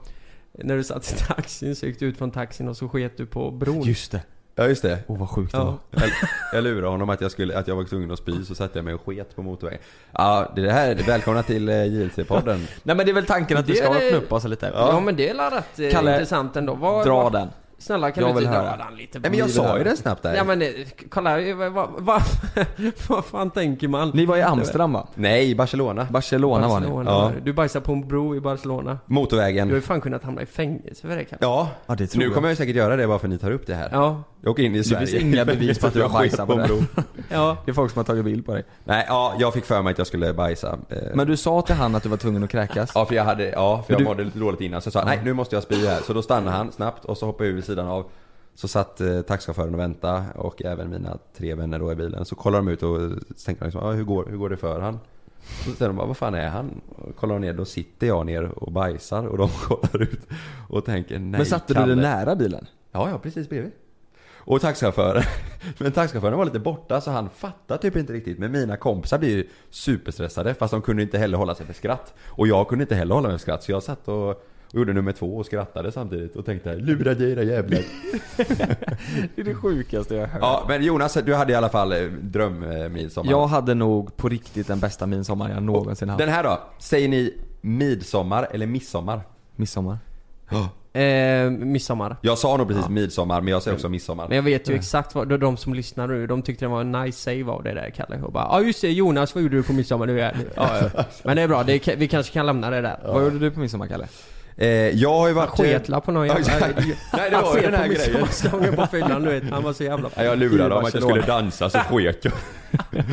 När 0.51 0.75
du 0.77 0.83
satt 0.83 1.11
i 1.11 1.15
taxin 1.25 1.75
så 1.75 1.85
gick 1.85 1.99
du 1.99 2.05
ut 2.05 2.17
från 2.17 2.31
taxin 2.31 2.67
och 2.67 2.77
så 2.77 2.89
sket 2.89 3.17
du 3.17 3.25
på 3.25 3.51
bron. 3.51 3.81
Just 3.83 4.11
det 4.11 4.21
Ja 4.57 4.67
just 4.67 4.81
det. 4.81 4.99
Åh 5.07 5.19
vad 5.19 5.29
sjukt 5.29 5.51
det 5.51 5.57
Ja. 5.57 5.63
var. 5.63 5.77
Jag, 5.91 6.09
jag 6.53 6.63
lurade 6.63 6.87
honom 6.87 7.09
att 7.09 7.21
jag, 7.21 7.31
skulle, 7.31 7.57
att 7.57 7.67
jag 7.67 7.75
var 7.75 7.83
tvungen 7.83 8.11
att 8.11 8.19
spy, 8.19 8.43
så 8.45 8.55
satte 8.55 8.77
jag 8.77 8.85
mig 8.85 8.93
och 8.93 9.01
sket 9.05 9.35
på 9.35 9.41
motorvägen. 9.43 9.81
Ja, 10.11 10.51
det 10.55 10.71
här, 10.71 10.95
välkomna 11.07 11.43
till 11.43 11.69
eh, 11.69 11.73
JLC-podden. 11.73 12.57
Nej 12.83 12.95
men 12.95 12.97
det 13.05 13.11
är 13.11 13.13
väl 13.13 13.25
tanken 13.25 13.57
att 13.57 13.69
vi 13.69 13.73
Det 13.73 13.77
ska 13.79 13.87
är- 13.87 14.05
öppna 14.05 14.17
upp 14.17 14.31
oss 14.33 14.43
lite. 14.43 14.71
Ja, 14.75 14.99
men 15.05 15.15
det 15.15 15.29
är 15.29 15.51
rätt 15.51 15.79
eh, 15.79 15.89
Kalle, 15.91 16.11
intressant 16.11 16.55
ändå. 16.55 16.73
Vad, 16.73 17.05
Dra 17.05 17.23
vad, 17.23 17.31
den. 17.31 17.47
Snälla 17.85 18.11
kan 18.11 18.23
Jag 18.23 18.35
du 18.35 18.39
inte 18.41 18.53
dra 18.53 18.77
den 18.77 18.97
lite? 18.97 19.19
Nej 19.19 19.29
men 19.31 19.39
jag 19.39 19.49
sa 19.49 19.77
ju 19.77 19.83
det 19.83 19.97
snabbt 19.97 20.23
där. 20.23 20.35
Ja 20.35 20.43
men 20.43 20.61
eh, 20.61 20.67
kolla, 21.09 21.37
vad, 21.55 21.71
vad, 21.71 21.89
vad, 21.97 22.21
vad 23.07 23.25
fan 23.25 23.49
tänker 23.51 23.87
man? 23.87 24.11
Ni 24.13 24.25
var 24.25 24.37
i 24.37 24.41
Amsterdam 24.41 24.93
va? 24.93 25.07
Nej, 25.15 25.49
i 25.49 25.55
Barcelona. 25.55 26.07
Barcelona, 26.11 26.67
var 26.67 26.79
ni. 26.79 26.85
Barcelona. 26.87 27.11
Ja. 27.11 27.31
Du 27.43 27.53
bajsade 27.53 27.85
på 27.85 27.91
en 27.91 28.07
bro 28.07 28.35
i 28.35 28.39
Barcelona. 28.39 28.83
Du 28.83 28.89
har 28.89 29.21
Motorvägen. 29.21 29.69
ju 29.69 29.81
fan 29.81 30.01
kunnat 30.01 30.23
hamna 30.23 30.41
i 30.41 30.45
fängelse 30.45 31.01
för 31.07 31.15
det 31.15 31.23
Kalle. 31.23 31.37
Ja, 31.41 31.69
Ja 31.85 31.95
det 31.95 32.07
tror 32.07 32.19
nu 32.19 32.25
jag. 32.25 32.33
kommer 32.33 32.47
jag 32.47 32.57
säkert 32.57 32.75
göra 32.75 32.95
det 32.95 33.07
bara 33.07 33.19
för 33.19 33.27
att 33.27 33.31
ni 33.31 33.37
tar 33.37 33.51
upp 33.51 33.67
det 33.67 33.75
här. 33.75 33.89
Ja. 33.91 34.23
Jag 34.41 34.51
åker 34.51 34.63
in 34.63 34.75
i 34.75 34.83
Sverige. 34.83 35.07
finns 35.07 35.21
inga 35.23 35.45
bevis 35.45 35.79
på 35.79 35.87
att 35.87 35.93
du 35.93 36.01
har 36.07 36.09
bajsat 36.09 36.47
på 36.47 36.53
en 36.53 36.59
det. 36.59 36.67
bro. 36.67 36.81
Ja. 37.29 37.57
Det 37.65 37.71
är 37.71 37.73
folk 37.73 37.91
som 37.91 37.99
har 37.99 38.03
tagit 38.03 38.25
bild 38.25 38.45
på 38.45 38.53
dig. 38.53 38.63
Nej, 38.83 39.05
ja, 39.07 39.33
jag 39.39 39.53
fick 39.53 39.65
för 39.65 39.81
mig 39.81 39.91
att 39.91 39.97
jag 39.97 40.07
skulle 40.07 40.33
bajsa. 40.33 40.77
Eh, 40.89 40.97
Men 41.13 41.27
du 41.27 41.37
sa 41.37 41.61
till 41.61 41.75
han 41.75 41.95
att 41.95 42.03
du 42.03 42.09
var 42.09 42.17
tvungen 42.17 42.43
att 42.43 42.49
kräkas? 42.49 42.91
Ja 42.95 43.05
för 43.05 43.15
jag 43.15 43.23
hade, 43.23 43.49
ja 43.49 43.83
för 43.87 43.93
jag 43.93 44.01
du- 44.01 44.05
mådde 44.05 44.23
lite 44.23 44.39
dåligt 44.39 44.61
innan 44.61 44.81
så 44.81 44.87
jag 44.87 44.93
sa 44.93 45.05
nej 45.05 45.19
nu 45.23 45.33
måste 45.33 45.55
jag 45.55 45.63
spy 45.63 45.87
här. 45.87 45.99
Så 46.07 46.13
då 46.13 46.21
stannade 46.21 46.57
han 46.57 46.71
snabbt 46.71 47.05
och 47.05 47.17
så 47.17 47.25
hoppade 47.25 47.49
jag 47.49 47.57
ur 47.57 47.61
sidan 47.75 47.87
av. 47.87 48.05
Så 48.53 48.67
satt 48.67 49.01
eh, 49.01 49.21
taxichauffören 49.21 49.73
och 49.73 49.79
väntade 49.79 50.23
och 50.35 50.65
även 50.65 50.89
mina 50.89 51.17
tre 51.37 51.55
vänner 51.55 51.79
då 51.79 51.91
i 51.91 51.95
bilen. 51.95 52.25
Så 52.25 52.35
kollar 52.35 52.59
de 52.59 52.67
ut 52.67 52.83
och 52.83 52.99
tänker 53.45 53.65
liksom, 53.65 53.83
ah, 53.83 53.91
hur, 53.91 54.03
går, 54.03 54.25
hur 54.29 54.37
går 54.37 54.49
det 54.49 54.57
för 54.57 54.79
han? 54.79 54.99
Så 55.65 55.71
säger 55.71 55.89
de 55.89 55.97
bara, 55.97 56.07
vad 56.07 56.17
fan 56.17 56.33
är 56.35 56.47
han? 56.47 56.81
Och 56.95 57.15
kollar 57.15 57.35
de 57.35 57.41
ner, 57.41 57.53
då 57.53 57.65
sitter 57.65 58.07
jag 58.07 58.25
ner 58.25 58.43
och 58.43 58.71
bajsar 58.71 59.25
och 59.25 59.37
de 59.37 59.49
kollar 59.67 60.01
ut 60.01 60.19
och 60.69 60.85
tänker 60.85 61.19
nej 61.19 61.31
Men 61.31 61.45
satte 61.45 61.73
Kalle. 61.73 61.85
du 61.85 61.95
dig 61.95 62.03
nära 62.03 62.35
bilen? 62.35 62.67
Ja, 62.91 63.09
ja 63.09 63.19
precis 63.19 63.49
bredvid. 63.49 63.71
Och 64.47 64.61
taxichauffören, 64.61 65.23
men 65.77 65.91
taxichauffören 65.91 66.37
var 66.37 66.45
lite 66.45 66.59
borta 66.59 67.01
så 67.01 67.11
han 67.11 67.29
fattade 67.29 67.81
typ 67.81 67.95
inte 67.95 68.13
riktigt. 68.13 68.39
Men 68.39 68.51
mina 68.51 68.77
kompisar 68.77 69.17
blir 69.17 69.29
ju 69.29 69.47
superstressade 69.69 70.53
fast 70.53 70.71
de 70.71 70.81
kunde 70.81 71.03
inte 71.03 71.17
heller 71.17 71.37
hålla 71.37 71.55
sig 71.55 71.65
för 71.65 71.73
skratt. 71.73 72.13
Och 72.25 72.47
jag 72.47 72.67
kunde 72.67 72.83
inte 72.83 72.95
heller 72.95 73.15
hålla 73.15 73.27
mig 73.27 73.37
för 73.37 73.41
skratt 73.41 73.63
så 73.63 73.71
jag 73.71 73.83
satt 73.83 74.07
och, 74.07 74.43
och 74.67 74.75
gjorde 74.75 74.93
nummer 74.93 75.11
två 75.11 75.37
och 75.37 75.45
skrattade 75.45 75.91
samtidigt 75.91 76.35
och 76.35 76.45
tänkte 76.45 76.75
lura 76.75 77.13
dig 77.13 77.31
era 77.31 77.43
jävlar. 77.43 77.79
Det 79.35 79.41
är 79.41 79.43
det 79.43 79.55
sjukaste 79.55 80.15
jag 80.15 80.21
har 80.21 80.27
hört. 80.27 80.41
Ja 80.41 80.65
men 80.67 80.83
Jonas, 80.83 81.13
du 81.13 81.35
hade 81.35 81.51
i 81.51 81.55
alla 81.55 81.69
fall 81.69 81.91
eh, 81.91 81.99
drömmidsommar. 82.21 83.31
Jag 83.31 83.47
hade 83.47 83.73
nog 83.73 84.17
på 84.17 84.29
riktigt 84.29 84.67
den 84.67 84.79
bästa 84.79 85.07
midsommar 85.07 85.49
jag 85.49 85.63
någonsin 85.63 86.09
haft. 86.09 86.19
Den 86.19 86.29
här 86.29 86.43
då? 86.43 86.59
Säger 86.79 87.09
ni 87.09 87.33
midsommar 87.61 88.47
eller 88.51 88.67
midsommar? 88.67 89.21
Midsommar. 89.55 89.97
Eh, 90.95 91.49
midsommar. 91.49 92.17
Jag 92.21 92.37
sa 92.37 92.57
nog 92.57 92.67
precis 92.67 92.89
midsommar 92.89 93.41
men 93.41 93.51
jag 93.51 93.63
säger 93.63 93.75
också 93.75 93.89
midsommar. 93.89 94.27
Men 94.27 94.35
jag 94.35 94.43
vet 94.43 94.69
ju 94.69 94.75
exakt 94.75 95.15
vad, 95.15 95.39
de, 95.39 95.57
som 95.57 95.73
lyssnar 95.73 96.07
nu, 96.07 96.27
de 96.27 96.41
tyckte 96.41 96.65
det 96.65 96.69
var 96.69 96.81
en 96.81 96.91
nice 96.91 97.19
save 97.19 97.51
av 97.51 97.63
det 97.63 97.73
där 97.73 97.89
Kalle. 97.89 98.21
Och 98.21 98.31
bara 98.31 98.43
ja 98.43 98.61
just 98.61 98.81
det 98.81 98.91
Jonas, 98.91 99.35
vad 99.35 99.43
gjorde 99.43 99.55
du 99.55 99.63
på 99.63 99.73
midsommar? 99.73 100.07
Du 100.07 100.21
är, 100.21 100.35
ja, 100.55 100.69
ja. 100.95 101.03
Men 101.23 101.35
det 101.35 101.41
är 101.41 101.47
bra, 101.47 101.63
det, 101.63 101.95
vi 101.97 102.07
kanske 102.07 102.33
kan 102.33 102.45
lämna 102.45 102.69
det 102.69 102.81
där. 102.81 102.99
Vad 103.05 103.23
gjorde 103.23 103.39
du 103.39 103.51
på 103.51 103.59
midsommar 103.59 103.87
Kalle? 103.87 104.07
Eh, 104.57 104.67
jag 104.89 105.09
har 105.13 105.27
ju 105.27 105.33
Han 105.33 105.47
varit... 105.47 105.59
eh, 105.59 105.63
sketla 105.65 106.01
på 106.01 106.11
någon 106.11 106.27
jävla... 106.27 106.67
Nej 107.13 107.29
det 107.29 107.35
Han 107.35 107.43
var 107.45 107.55
ju 107.55 107.61
den 107.61 107.73
här 107.73 107.87
grejen. 107.87 108.01
midsommarstången 108.13 108.75
på 108.75 108.87
fyllan 108.87 109.23
du 109.23 109.29
vet. 109.29 109.49
Han 109.51 109.63
var 109.63 109.73
så 109.73 109.83
jävla... 109.83 110.09
Ja, 110.15 110.23
jag 110.23 110.37
lurade 110.37 110.69
dem 110.69 110.85
att 110.85 110.93
jag 110.93 111.03
skulle 111.03 111.21
dansa 111.21 111.69
så 111.69 111.77
sket 111.77 112.25
jag. 112.25 112.33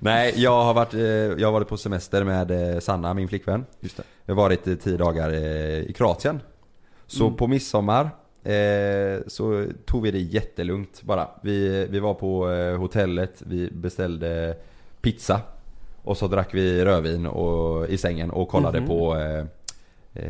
Nej, 0.00 0.32
jag 0.36 0.64
har 0.64 0.74
varit, 0.74 0.94
eh, 0.94 1.00
jag 1.00 1.46
har 1.48 1.52
varit 1.52 1.68
på 1.68 1.76
semester 1.76 2.24
med 2.24 2.74
eh, 2.74 2.78
Sanna, 2.80 3.14
min 3.14 3.28
flickvän. 3.28 3.64
Just 3.80 3.96
det. 3.96 4.02
Jag 4.26 4.34
har 4.34 4.42
varit 4.42 4.82
tio 4.82 4.96
dagar 4.96 5.30
i 5.34 5.92
Kroatien. 5.96 6.40
Så 7.06 7.24
Mm. 7.24 7.36
på 7.36 7.46
midsommar 7.46 8.10
eh, 8.44 9.20
så 9.26 9.66
tog 9.86 10.02
vi 10.02 10.10
det 10.10 10.18
jättelugnt 10.18 11.02
bara. 11.02 11.28
Vi, 11.42 11.86
vi 11.90 12.00
var 12.00 12.14
på 12.14 12.50
eh, 12.50 12.76
hotellet, 12.78 13.42
vi 13.46 13.70
beställde 13.72 14.56
pizza. 15.02 15.40
Och 16.02 16.16
så 16.16 16.26
drack 16.26 16.48
vi 16.54 16.84
rödvin 16.84 17.26
och, 17.26 17.88
i 17.88 17.98
sängen 17.98 18.30
och 18.30 18.48
kollade 18.48 18.80
Mhm. 18.80 18.88
på 18.88 19.16
eh, 19.16 19.44
eh, 20.14 20.24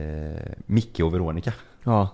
Micke 0.66 1.00
och 1.00 1.14
Veronica. 1.14 1.52
Ja. 1.84 2.08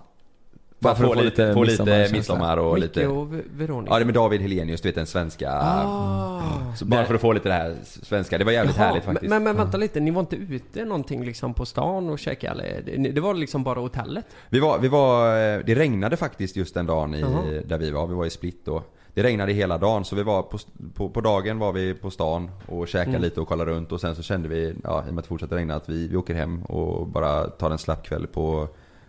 Bara 0.79 0.95
för 0.95 1.03
att 1.03 1.13
få 1.13 1.21
lite, 1.21 1.53
få 1.53 1.63
lite 1.63 2.09
midsommar 2.11 2.57
och 2.57 2.73
Micke 2.73 2.83
lite... 2.83 3.07
och 3.07 3.33
Ve- 3.33 3.41
Veronica. 3.55 3.93
Ja 3.93 3.97
det 3.99 4.03
är 4.03 4.05
med 4.05 4.13
David 4.13 4.41
Helenius, 4.41 4.81
du 4.81 4.89
vet 4.89 4.95
den 4.95 5.07
svenska... 5.07 5.51
Ah. 5.51 6.41
Så 6.75 6.85
bara 6.85 7.05
för 7.05 7.15
att 7.15 7.21
få 7.21 7.33
lite 7.33 7.49
det 7.49 7.53
här 7.55 7.75
svenska, 7.83 8.37
det 8.37 8.43
var 8.43 8.51
jävligt 8.51 8.77
Jaha, 8.77 8.87
härligt 8.87 9.03
faktiskt. 9.03 9.29
Men, 9.29 9.43
men 9.43 9.57
vänta 9.57 9.77
lite, 9.77 9.99
ni 9.99 10.11
var 10.11 10.19
inte 10.19 10.35
ute 10.35 10.85
någonting 10.85 11.23
liksom 11.25 11.53
på 11.53 11.65
stan 11.65 12.09
och 12.09 12.19
käka 12.19 12.51
eller? 12.51 12.81
Det, 12.85 13.11
det 13.11 13.21
var 13.21 13.33
liksom 13.33 13.63
bara 13.63 13.79
hotellet? 13.79 14.25
Vi 14.49 14.59
var, 14.59 14.79
vi 14.79 14.87
var, 14.87 15.27
eh, 15.27 15.59
det 15.65 15.75
regnade 15.75 16.17
faktiskt 16.17 16.55
just 16.55 16.73
den 16.73 16.85
dagen 16.85 17.15
i, 17.15 17.19
Jaha. 17.19 17.61
där 17.65 17.77
vi 17.77 17.91
var, 17.91 18.07
vi 18.07 18.13
var 18.13 18.25
i 18.25 18.29
Split 18.29 18.61
då. 18.65 18.83
Det 19.17 19.23
regnade 19.23 19.53
hela 19.53 19.77
dagen 19.77 20.05
så 20.05 20.15
vi 20.15 20.23
var 20.23 20.41
på, 20.41 20.57
på, 20.93 21.09
på 21.09 21.21
dagen 21.21 21.59
var 21.59 21.71
vi 21.73 21.93
på 21.93 22.11
stan 22.11 22.51
och 22.65 22.87
käkade 22.87 23.09
Mm. 23.09 23.21
lite 23.21 23.41
och 23.41 23.47
kollade 23.47 23.71
runt 23.71 23.91
och 23.91 24.01
sen 24.01 24.15
så 24.15 24.23
kände 24.23 24.47
vi, 24.49 24.75
ja 24.83 25.03
i 25.05 25.09
och 25.09 25.13
med 25.13 25.19
att 25.19 25.25
det 25.25 25.27
fortsatte 25.27 25.55
regna, 25.55 25.75
att 25.75 25.89
vi, 25.89 26.07
vi 26.07 26.15
åker 26.17 26.33
hem 26.35 26.63
och 26.63 27.07
bara 27.07 27.47
tar 27.49 27.71
en 27.71 27.77
slapp 27.77 28.03
kväll 28.05 28.27
på, 28.27 28.67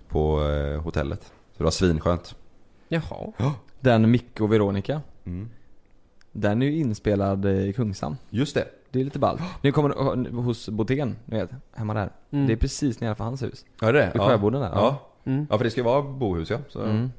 på 0.09 0.43
eh, 0.43 0.83
hotellet. 0.83 1.23
Så 1.23 1.59
det 1.59 1.65
var 1.65 1.71
svinskönt. 1.71 2.35
Jaha. 2.89 3.33
Den 3.81 4.11
Micke 4.11 4.41
och 4.41 4.53
Veronica. 4.53 5.01
Mm. 5.25 5.49
Den 6.33 6.63
är 6.63 6.67
ju 6.67 6.77
inspelad 6.77 7.45
eh, 7.45 7.69
i 7.69 7.73
Kungshamn. 7.73 8.17
Just 8.31 8.55
det. 8.55 8.69
Det 8.91 9.01
är 9.01 9.05
lite 9.05 9.19
ballt. 9.19 9.41
Nu 9.63 9.73
kommer 9.73 9.91
eh, 10.27 10.33
hos 10.43 10.69
Botén, 10.69 11.17
ni 11.25 11.39
vet, 11.39 11.51
hemma 11.73 11.95
där. 11.95 12.11
Mm. 12.31 12.47
Det 12.47 12.53
är 12.53 12.57
precis 12.57 13.01
nedanför 13.01 13.25
hans 13.25 13.43
hus. 13.43 13.65
Ja 13.81 13.93
det 13.93 14.03
är 14.03 14.13
Vid 14.13 14.23
ja. 14.23 14.29
Sjöboden 14.29 14.61
där. 14.61 14.71
Ja. 14.75 15.01
Mm. 15.25 15.47
ja 15.51 15.57
för 15.57 15.65
det 15.65 15.71
ska 15.71 15.81
ju 15.81 15.85
vara 15.85 16.03
bohus 16.03 16.51
ja. 16.51 16.59
Så. 16.69 16.83
Mm. 16.83 17.11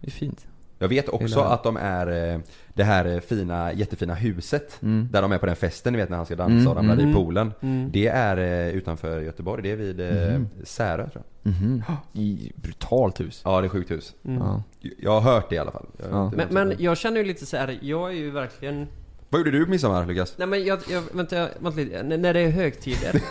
Det 0.00 0.06
är 0.06 0.10
fint. 0.10 0.46
Jag 0.78 0.88
vet 0.88 1.08
också 1.08 1.40
att 1.40 1.62
de 1.62 1.76
är 1.76 2.32
eh, 2.34 2.38
det 2.74 2.84
här 2.84 3.04
eh, 3.14 3.20
fina, 3.20 3.72
jättefina 3.72 4.14
huset. 4.14 4.78
Mm. 4.82 5.08
Där 5.12 5.22
de 5.22 5.32
är 5.32 5.38
på 5.38 5.46
den 5.46 5.56
festen 5.56 5.92
ni 5.92 5.98
vet 5.98 6.08
när 6.08 6.16
han 6.16 6.26
ska 6.26 6.36
dansa 6.36 6.54
Mm, 6.54 6.66
och 6.68 6.76
ramlar 6.76 6.94
mm. 6.94 7.10
i 7.10 7.14
poolen. 7.14 7.52
Mm. 7.60 7.90
Det 7.92 8.06
är 8.08 8.36
eh, 8.36 8.74
utanför 8.74 9.20
Göteborg, 9.20 9.62
det 9.62 9.70
är 9.70 9.76
vid 9.76 9.98
Mhm. 10.00 10.48
Särö 10.64 11.08
tror 11.10 11.24
jag. 11.42 11.52
Mhm. 11.52 11.82
I 12.12 12.52
brutalt 12.56 13.20
hus. 13.20 13.40
Ja 13.44 13.60
det 13.60 13.66
är 13.66 13.68
sjukt 13.68 13.90
hus. 13.90 14.14
Mm. 14.24 14.38
Ja. 14.42 14.62
Jag 14.98 15.20
har 15.20 15.32
hört 15.34 15.48
det 15.50 15.54
i 15.54 15.58
alla 15.58 15.70
fall. 15.72 15.86
Ja. 16.10 16.32
Men, 16.36 16.46
men 16.50 16.74
jag 16.78 16.96
känner 16.96 17.16
ju 17.20 17.24
lite 17.26 17.46
så 17.46 17.56
här. 17.56 17.78
jag 17.82 18.10
är 18.10 18.14
ju 18.14 18.30
verkligen... 18.30 18.86
Vad 19.28 19.38
gjorde 19.38 19.50
du 19.50 19.64
på 19.64 19.70
midsommar 19.70 20.06
Lukas? 20.06 20.34
Nej 20.38 20.46
men 20.48 20.64
jag, 20.64 20.78
jag 20.90 21.02
vänta, 21.12 21.36
jag- 21.36 21.48
vänta 21.58 21.80
lite. 21.80 21.98
N- 21.98 22.22
när 22.22 22.34
det 22.34 22.40
är 22.40 22.50
högtider. 22.50 23.12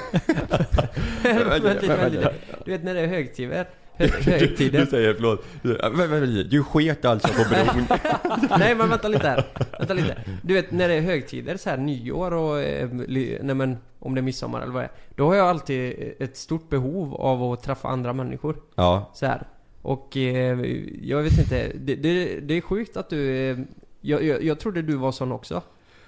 vänta 1.24 1.56
lite, 1.74 1.88
vänta 1.88 2.08
lite. 2.08 2.34
Du 2.66 2.72
vet 2.72 2.84
när 2.84 2.94
det 2.94 3.00
är 3.00 3.08
högtider. 3.08 3.68
Hö, 3.98 4.08
högtider. 4.08 4.86
säger 4.86 5.14
förlåt. 5.14 5.46
Du 6.52 6.64
sket 6.64 7.06
alltså 7.06 7.28
på 7.28 7.50
bron. 7.50 7.88
Nej 8.60 8.76
men 8.76 8.90
vänta 8.90 9.08
lite 9.08 9.28
här. 9.28 9.44
Vänta 9.80 9.94
lite. 9.94 10.18
Du 10.42 10.54
vet 10.54 10.72
när 10.72 10.88
det 10.88 10.94
är 10.94 11.02
högtider, 11.02 11.58
så 11.58 11.70
här 11.70 11.78
nyår 11.78 12.34
och... 12.34 12.60
Eh, 12.60 12.90
nej 12.92 13.56
men 13.56 13.78
om 14.00 14.16
det 14.16 14.20
är 14.20 14.24
midsommar 14.24 14.62
eller 14.62 14.74
vad 14.74 14.84
det 14.84 14.86
är. 14.86 14.92
Då 15.16 15.28
har 15.28 15.36
jag 15.36 15.48
alltid 15.48 16.14
ett 16.20 16.38
stort 16.38 16.70
behov 16.70 17.16
av 17.16 17.44
att 17.44 17.64
träffa 17.64 17.88
andra 17.88 18.14
människor. 18.14 18.56
ja. 18.76 19.12
Så 19.14 19.26
här. 19.26 19.48
Och 19.82 20.18
eh, 20.18 20.60
jag 21.02 21.22
vet 21.24 21.38
inte, 21.40 21.72
det, 21.76 21.96
det, 21.96 22.40
det 22.40 22.54
är 22.54 22.62
sjukt 22.62 22.98
att 22.98 23.10
du... 23.10 23.50
Eh, 23.50 23.58
jag, 24.02 24.24
jag, 24.24 24.44
jag 24.44 24.60
trodde 24.60 24.82
du 24.82 24.96
var 24.96 25.12
sån 25.12 25.32
också. 25.32 25.62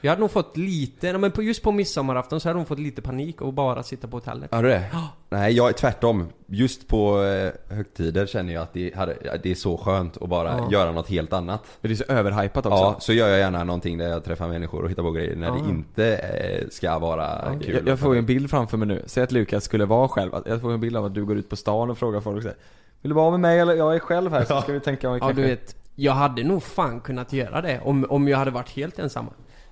Jag 0.05 0.11
hade 0.11 0.19
nog 0.21 0.31
fått 0.31 0.57
lite, 0.57 1.17
men 1.17 1.31
just 1.39 1.63
på 1.63 1.71
midsommarafton 1.71 2.39
så 2.39 2.49
hade 2.49 2.59
nog 2.59 2.67
fått 2.67 2.79
lite 2.79 3.01
panik 3.01 3.41
och 3.41 3.53
bara 3.53 3.83
sitta 3.83 4.07
på 4.07 4.17
hotellet. 4.17 4.51
Har 4.53 4.63
du 4.63 4.69
det? 4.69 4.85
Nej 5.29 5.53
jag 5.53 5.69
är 5.69 5.73
tvärtom. 5.73 6.27
Just 6.45 6.87
på 6.87 7.23
eh, 7.23 7.75
högtider 7.75 8.25
känner 8.25 8.53
jag 8.53 8.63
att 8.63 8.73
det, 8.73 8.95
hade, 8.95 9.17
ja, 9.23 9.31
det 9.43 9.51
är 9.51 9.55
så 9.55 9.77
skönt 9.77 10.17
att 10.21 10.29
bara 10.29 10.57
Ja. 10.57 10.67
göra 10.71 10.91
något 10.91 11.09
helt 11.09 11.33
annat. 11.33 11.61
För 11.81 11.87
det 11.87 11.93
är 11.93 11.95
så 11.95 12.03
överhypat 12.03 12.65
också. 12.65 12.77
Ja, 12.77 12.95
så 12.99 13.13
gör 13.13 13.27
jag 13.27 13.39
gärna 13.39 13.63
någonting 13.63 13.97
där 13.97 14.07
jag 14.09 14.23
träffar 14.23 14.47
människor 14.47 14.83
och 14.83 14.89
hittar 14.89 15.03
på 15.03 15.11
grejer 15.11 15.35
när 15.35 15.47
Ja. 15.47 15.53
det 15.53 15.69
inte 15.69 16.15
eh, 16.15 16.67
ska 16.69 16.99
vara 16.99 17.55
kul. 17.63 17.75
Jag, 17.75 17.87
jag 17.87 17.99
får 17.99 18.13
ju 18.13 18.19
en 18.19 18.25
bild 18.25 18.49
framför 18.49 18.77
mig 18.77 18.87
nu. 18.87 19.03
Säg 19.05 19.23
att 19.23 19.31
Lukas 19.31 19.63
skulle 19.63 19.85
vara 19.85 20.07
själv. 20.07 20.31
Jag 20.45 20.61
får 20.61 20.73
en 20.73 20.79
bild 20.79 20.97
av 20.97 21.05
att 21.05 21.13
du 21.13 21.25
går 21.25 21.37
ut 21.37 21.49
på 21.49 21.55
stan 21.55 21.89
och 21.89 21.97
frågar 21.97 22.21
folk 22.21 22.41
så 22.43 22.47
här, 22.49 22.57
Vill 23.01 23.09
du 23.09 23.15
vara 23.15 23.31
med 23.31 23.39
mig 23.39 23.59
eller? 23.59 23.73
Jag 23.73 23.95
är 23.95 23.99
själv 23.99 24.31
här 24.31 24.45
så 24.45 24.61
ska 24.61 24.73
vi 24.73 24.79
tänka 24.79 25.07
om 25.09 25.13
vi 25.13 25.19
Ja 25.19 25.25
kanske... 25.25 25.41
du 25.41 25.47
vet, 25.47 25.75
jag 25.95 26.13
hade 26.13 26.43
nog 26.43 26.63
fan 26.63 26.99
kunnat 26.99 27.33
göra 27.33 27.61
det 27.61 27.79
om, 27.83 28.05
om 28.09 28.27
jag 28.27 28.37
hade 28.37 28.51
varit 28.51 28.69
helt 28.69 28.99
ensam. 28.99 29.25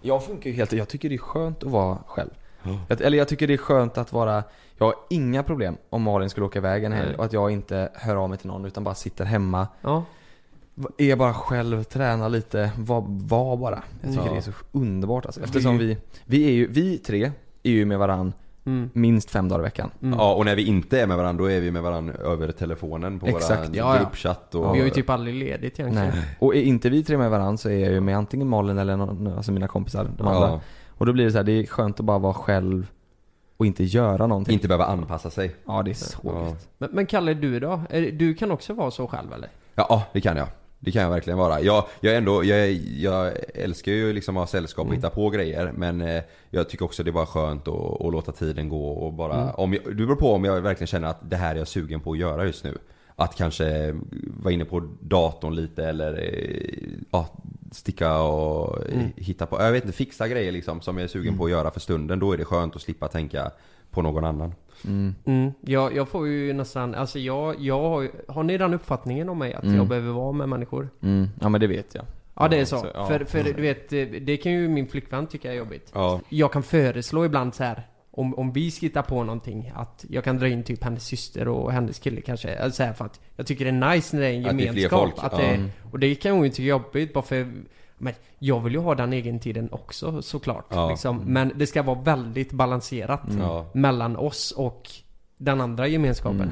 Jag 0.05 0.25
funkar 0.25 0.49
ju 0.49 0.55
helt, 0.55 0.73
jag 0.73 0.87
tycker 0.87 1.09
det 1.09 1.15
är 1.15 1.19
skönt 1.19 1.63
att 1.63 1.69
vara 1.69 1.97
själv. 2.07 2.29
Jag, 2.87 3.01
eller 3.01 3.17
jag 3.17 3.27
tycker 3.27 3.47
det 3.47 3.53
är 3.53 3.57
skönt 3.57 3.97
att 3.97 4.13
vara, 4.13 4.43
jag 4.77 4.85
har 4.85 4.95
inga 5.09 5.43
problem 5.43 5.77
om 5.89 6.01
Malin 6.03 6.29
skulle 6.29 6.45
åka 6.45 6.59
iväg 6.59 6.83
en 6.83 6.91
helg 6.91 7.15
och 7.15 7.25
att 7.25 7.33
jag 7.33 7.51
inte 7.51 7.89
hör 7.93 8.15
av 8.15 8.29
mig 8.29 8.37
till 8.37 8.47
någon 8.47 8.65
utan 8.65 8.83
bara 8.83 8.95
sitter 8.95 9.25
hemma. 9.25 9.67
Ja. 9.81 10.03
Är 10.97 11.15
bara 11.15 11.33
själv, 11.33 11.83
tränar 11.83 12.29
lite, 12.29 12.71
var, 12.77 13.03
var 13.07 13.57
bara. 13.57 13.83
Jag 14.01 14.11
tycker 14.11 14.25
Ja. 14.25 14.31
det 14.31 14.37
är 14.37 14.41
så 14.41 14.51
underbart 14.71 15.25
alltså. 15.25 15.41
Eftersom 15.43 15.77
vi, 15.77 15.97
vi 16.25 16.47
är 16.47 16.51
ju, 16.51 16.67
vi 16.67 16.97
tre 16.97 17.31
är 17.63 17.71
ju 17.71 17.85
med 17.85 17.99
varann 17.99 18.33
Mm. 18.65 18.89
minst 18.93 19.31
fem 19.31 19.49
dagar 19.49 19.59
i 19.59 19.63
veckan. 19.63 19.91
Mm. 20.01 20.19
Ja, 20.19 20.33
och 20.33 20.45
när 20.45 20.55
vi 20.55 20.65
inte 20.67 21.01
är 21.01 21.07
med 21.07 21.17
varandra 21.17 21.43
då 21.43 21.51
är 21.51 21.61
vi 21.61 21.71
med 21.71 21.83
varandra 21.83 22.13
över 22.13 22.51
telefonen 22.51 23.19
på 23.19 23.27
Exakt, 23.27 23.69
våra 23.69 23.77
ja, 23.77 23.95
ja. 23.95 24.01
gruppchatt 24.01 24.55
och... 24.55 24.75
Vi 24.75 24.79
har 24.79 24.85
ju 24.85 24.89
typ 24.89 25.09
aldrig 25.09 25.35
ledigt 25.35 25.79
egentligen. 25.79 26.09
Nej. 26.09 26.37
Och 26.39 26.55
är 26.55 26.61
inte 26.61 26.89
vi 26.89 27.03
tre 27.03 27.17
med 27.17 27.29
varann 27.31 27.57
så 27.57 27.69
är 27.69 27.77
jag 27.79 27.91
ju 27.91 27.99
med 27.99 28.17
antingen 28.17 28.47
Malin 28.49 28.77
eller 28.77 28.97
någon, 28.97 29.27
alltså 29.27 29.51
mina 29.51 29.67
kompisar, 29.67 30.07
de 30.17 30.27
andra. 30.27 30.47
ja, 30.47 30.61
Och 30.89 31.05
då 31.05 31.13
blir 31.13 31.25
det 31.25 31.31
så 31.31 31.37
här, 31.37 31.43
det 31.43 31.51
är 31.51 31.65
skönt 31.65 31.99
att 31.99 32.05
bara 32.05 32.17
vara 32.19 32.33
själv 32.33 32.87
och 33.57 33.65
inte 33.65 33.83
göra 33.83 34.27
någonting. 34.27 34.53
inte 34.53 34.67
behöva 34.67 34.85
anpassa 34.85 35.29
sig. 35.29 35.55
Ja 35.67 35.83
det 35.83 35.91
är 35.91 35.95
så 35.95 36.19
Ja. 36.23 36.55
Men, 36.77 36.89
men 36.93 37.05
Kalle, 37.05 37.33
du 37.33 37.59
då? 37.59 37.81
Du 38.13 38.33
kan 38.33 38.51
också 38.51 38.73
vara 38.73 38.91
så 38.91 39.07
själv 39.07 39.33
eller? 39.33 39.49
Ja, 39.75 40.03
det 40.13 40.21
kan 40.21 40.37
jag. 40.37 40.47
Det 40.83 40.91
kan 40.91 41.01
jag 41.01 41.09
verkligen 41.09 41.39
vara. 41.39 41.61
Jag, 41.61 41.85
jag, 41.99 42.15
ändå, 42.15 42.43
jag, 42.43 42.71
jag 42.97 43.33
älskar 43.53 43.91
ju 43.91 44.13
liksom 44.13 44.37
att 44.37 44.41
ha 44.41 44.47
sällskap 44.47 44.87
och 44.87 44.95
hitta 44.95 45.09
på 45.09 45.29
grejer 45.29 45.71
men 45.75 46.01
eh, 46.01 46.23
jag 46.49 46.69
tycker 46.69 46.85
också 46.85 47.03
det 47.03 47.09
är 47.09 47.11
bara 47.11 47.25
skönt 47.25 47.67
att, 47.67 48.01
att 48.01 48.11
låta 48.11 48.31
tiden 48.31 48.69
gå 48.69 48.87
och 48.87 49.13
bara... 49.13 49.53
Om 49.53 49.73
jag, 49.73 49.83
det 49.85 50.05
beror 50.05 50.15
på 50.15 50.33
om 50.33 50.43
jag 50.43 50.61
verkligen 50.61 50.87
känner 50.87 51.07
att 51.07 51.29
det 51.29 51.35
här 51.35 51.55
är 51.55 51.59
jag 51.59 51.67
sugen 51.67 51.99
på 51.99 52.11
att 52.11 52.17
göra 52.17 52.45
just 52.45 52.63
nu. 52.63 52.77
Att 53.15 53.35
kanske 53.35 53.95
vara 54.43 54.53
inne 54.53 54.65
på 54.65 54.89
datorn 54.99 55.55
lite 55.55 55.85
eller 55.85 56.13
eh, 56.13 56.89
ja, 57.11 57.27
sticka 57.71 58.19
och 58.21 58.89
eh, 58.89 59.01
hitta 59.15 59.45
på, 59.45 59.61
jag 59.61 59.71
vet 59.71 59.83
inte, 59.83 59.97
fixa 59.97 60.27
grejer 60.27 60.51
liksom 60.51 60.81
som 60.81 60.97
jag 60.97 61.03
är 61.03 61.07
sugen 61.07 61.37
på 61.37 61.45
att 61.45 61.51
göra 61.51 61.71
för 61.71 61.79
stunden. 61.79 62.19
Då 62.19 62.31
är 62.31 62.37
det 62.37 62.45
skönt 62.45 62.75
att 62.75 62.81
slippa 62.81 63.07
tänka 63.07 63.51
på 63.93 64.01
någon 64.01 64.23
annan. 64.23 64.53
Mm. 65.25 65.51
Jag, 65.61 65.95
jag 65.95 66.07
får 66.09 66.27
ju 66.27 66.53
nästan, 66.53 66.95
alltså 66.95 67.19
jag, 67.19 67.59
jag 67.59 67.89
har 67.89 68.09
Har 68.27 68.43
ni 68.43 68.57
den 68.57 68.73
uppfattningen 68.73 69.29
om 69.29 69.37
mig 69.39 69.53
att 69.53 69.65
jag 69.75 69.87
behöver 69.87 70.11
vara 70.11 70.31
med 70.31 70.49
människor? 70.49 70.89
Mm. 71.01 71.29
Ja 71.41 71.49
men 71.49 71.61
det 71.61 71.67
vet 71.67 71.95
jag. 71.95 72.05
Ja 72.35 72.47
det 72.47 72.59
är 72.59 72.65
så. 72.65 72.79
så, 72.79 72.87
ja. 72.93 73.07
För, 73.07 73.25
för 73.25 73.43
du 73.43 73.61
vet, 73.61 73.93
eh, 73.93 74.05
det 74.21 74.37
kan 74.37 74.51
ju 74.51 74.67
min 74.67 74.87
flickvän 74.87 75.27
tycka 75.27 75.51
är 75.51 75.55
jobbigt. 75.55 75.91
Ja. 75.93 76.19
Jag 76.29 76.51
kan 76.51 76.63
föreslå 76.63 77.25
ibland 77.25 77.55
så 77.55 77.63
här. 77.63 77.87
Om, 78.15 78.35
om 78.35 78.51
vi 78.53 78.71
ska 78.71 78.85
hitta 78.85 79.03
på 79.03 79.23
någonting, 79.23 79.71
att 79.75 80.05
jag 80.09 80.23
kan 80.23 80.37
dra 80.37 80.47
in 80.47 80.63
typ 80.63 80.83
hennes 80.83 81.05
syster 81.05 81.47
och 81.47 81.71
hennes 81.71 81.99
kille 81.99 82.21
kanske. 82.21 82.49
Eller 82.49 82.71
så 82.71 82.83
här, 82.83 82.93
för 82.93 83.05
att 83.05 83.19
jag 83.35 83.47
tycker 83.47 83.65
det 83.65 83.71
är 83.71 83.95
nice 83.95 84.15
när 84.15 84.23
det 84.23 84.29
är 84.29 84.33
en 84.33 84.45
Att 84.45 84.57
det 84.57 84.67
är 84.67 84.71
fler 84.71 84.81
gemenskap. 84.81 84.99
folk, 84.99 85.13
Att 85.17 85.39
ja. 85.39 85.47
det, 85.47 85.69
och 85.91 85.99
det 85.99 86.15
kan 86.15 86.31
hon 86.31 86.43
ju 86.43 86.49
tycka 86.49 86.63
är 86.63 86.67
jobbigt 86.67 87.13
bara 87.13 87.23
för 87.23 87.47
men 87.97 88.13
jag 88.39 88.59
vill 88.59 88.73
ju 88.73 88.79
ha 88.79 88.95
den 88.95 89.13
egen 89.13 89.39
tiden 89.39 89.69
också 89.71 90.21
såklart. 90.21 90.65
Ja. 90.69 90.89
Liksom. 90.89 91.17
Men 91.25 91.51
det 91.55 91.67
ska 91.67 91.83
vara 91.83 91.99
väldigt 92.01 92.51
balanserat 92.51 93.21
Ja. 93.39 93.65
mellan 93.73 94.15
oss 94.17 94.51
och 94.51 94.89
den 95.37 95.61
andra 95.61 95.87
gemenskapen. 95.87 96.51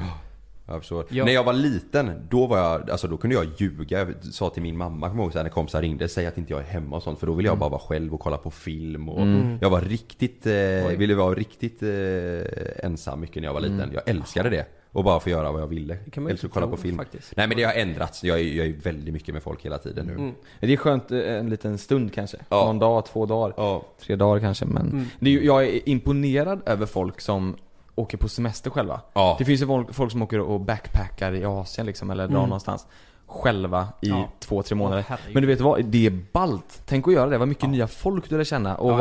Jag 0.66 0.78
förstår. 0.80 1.06
Ja. 1.10 1.24
När 1.24 1.32
jag 1.32 1.44
var 1.44 1.52
liten, 1.52 2.26
då 2.30 2.46
var 2.46 2.58
jag, 2.58 2.90
alltså 2.90 3.08
då 3.08 3.16
kunde 3.16 3.36
jag 3.36 3.46
ljuga. 3.56 3.98
Jag 3.98 4.24
sa 4.24 4.50
till 4.50 4.62
min 4.62 4.76
mamma, 4.76 5.08
kommer 5.08 5.22
jag 5.22 5.34
ihåg 5.34 5.42
när 5.44 5.50
kompisar 5.50 5.82
ringde, 5.82 6.08
säg 6.08 6.26
att 6.26 6.38
inte 6.38 6.52
jag 6.52 6.60
är 6.62 6.66
hemma 6.66 6.96
och 6.96 7.02
sånt. 7.02 7.18
För 7.18 7.26
då 7.26 7.32
ville 7.32 7.48
jag 7.48 7.58
bara 7.58 7.70
vara 7.70 7.80
själv 7.80 8.14
och 8.14 8.20
kolla 8.20 8.36
på 8.36 8.50
film 8.50 9.08
och 9.08 9.26
jag 9.60 9.70
var 9.70 9.80
riktigt, 9.80 10.46
eh, 10.46 10.52
ville 10.98 11.14
vara 11.14 11.34
riktigt 11.34 11.82
eh, 11.82 12.84
ensam 12.86 13.20
mycket 13.20 13.36
när 13.42 13.48
jag 13.48 13.54
var 13.54 13.60
liten. 13.60 13.90
Jag 13.94 14.08
älskade 14.08 14.50
det. 14.50 14.66
Och 14.92 15.04
bara 15.04 15.20
få 15.20 15.30
göra 15.30 15.52
vad 15.52 15.60
jag 15.62 15.66
ville. 15.66 15.96
kan 15.96 16.22
man 16.22 16.30
ju 16.30 16.32
Älskar 16.32 16.48
att 16.48 16.50
inte 16.50 16.60
kolla 16.60 16.66
på 16.76 16.82
film. 16.82 16.96
faktiskt. 16.96 17.36
Nej 17.36 17.48
men 17.48 17.56
det 17.56 17.62
har 17.64 17.72
ändrats. 17.72 18.24
Jag 18.24 18.40
är, 18.40 18.44
jag 18.44 18.66
är 18.66 18.72
väldigt 18.72 19.14
mycket 19.14 19.34
med 19.34 19.42
folk 19.42 19.64
hela 19.64 19.78
tiden 19.78 20.06
nu. 20.06 20.32
Det 20.66 20.72
är 20.72 20.76
skönt 20.76 21.10
eh, 21.10 21.18
en 21.18 21.50
liten 21.50 21.78
stund 21.78 22.12
kanske. 22.14 22.36
Ja. 22.48 22.64
Någon 22.64 22.78
dag, 22.78 23.06
två 23.06 23.26
dagar. 23.26 23.54
Ja. 23.56 23.82
Tre 24.00 24.16
dagar 24.16 24.40
kanske 24.40 24.64
men 24.64 24.86
Mm. 24.90 25.06
det 25.20 25.30
är, 25.30 25.32
ju- 25.32 25.44
jag 25.46 25.64
är 25.64 25.88
imponerad 25.88 26.60
över 26.66 26.86
folk 26.86 27.20
som 27.20 27.56
åker 27.94 28.18
på 28.18 28.28
semester 28.28 28.70
själva. 28.70 29.00
Ja. 29.12 29.36
Det 29.38 29.44
finns 29.44 29.62
ju 29.62 29.66
folk, 29.66 29.94
folk 29.94 30.12
som 30.12 30.22
åker 30.22 30.40
och 30.40 30.60
backpackar 30.60 31.32
i 31.34 31.44
Asien 31.44 31.86
liksom 31.86 32.10
eller 32.10 32.26
drar 32.28 32.36
Mm. 32.36 32.48
någonstans 32.48 32.86
själva 33.26 33.88
i 34.02 34.08
Ja. 34.08 34.28
två, 34.40 34.62
tre 34.62 34.76
månader. 34.76 35.04
Herregud. 35.08 35.34
men 35.34 35.42
du 35.42 35.46
vet 35.46 35.60
vad? 35.60 35.84
Det 35.84 36.06
är 36.06 36.18
ballt. 36.32 36.82
Tänk 36.86 37.08
att 37.08 37.14
göra 37.14 37.30
det. 37.30 37.38
Vad 37.38 37.48
mycket 37.48 37.68
nya 37.70 37.86
folk 37.86 38.28
du 38.28 38.36
lär 38.36 38.44
känna 38.44 38.76
och 38.76 38.92
Ja. 38.92 38.96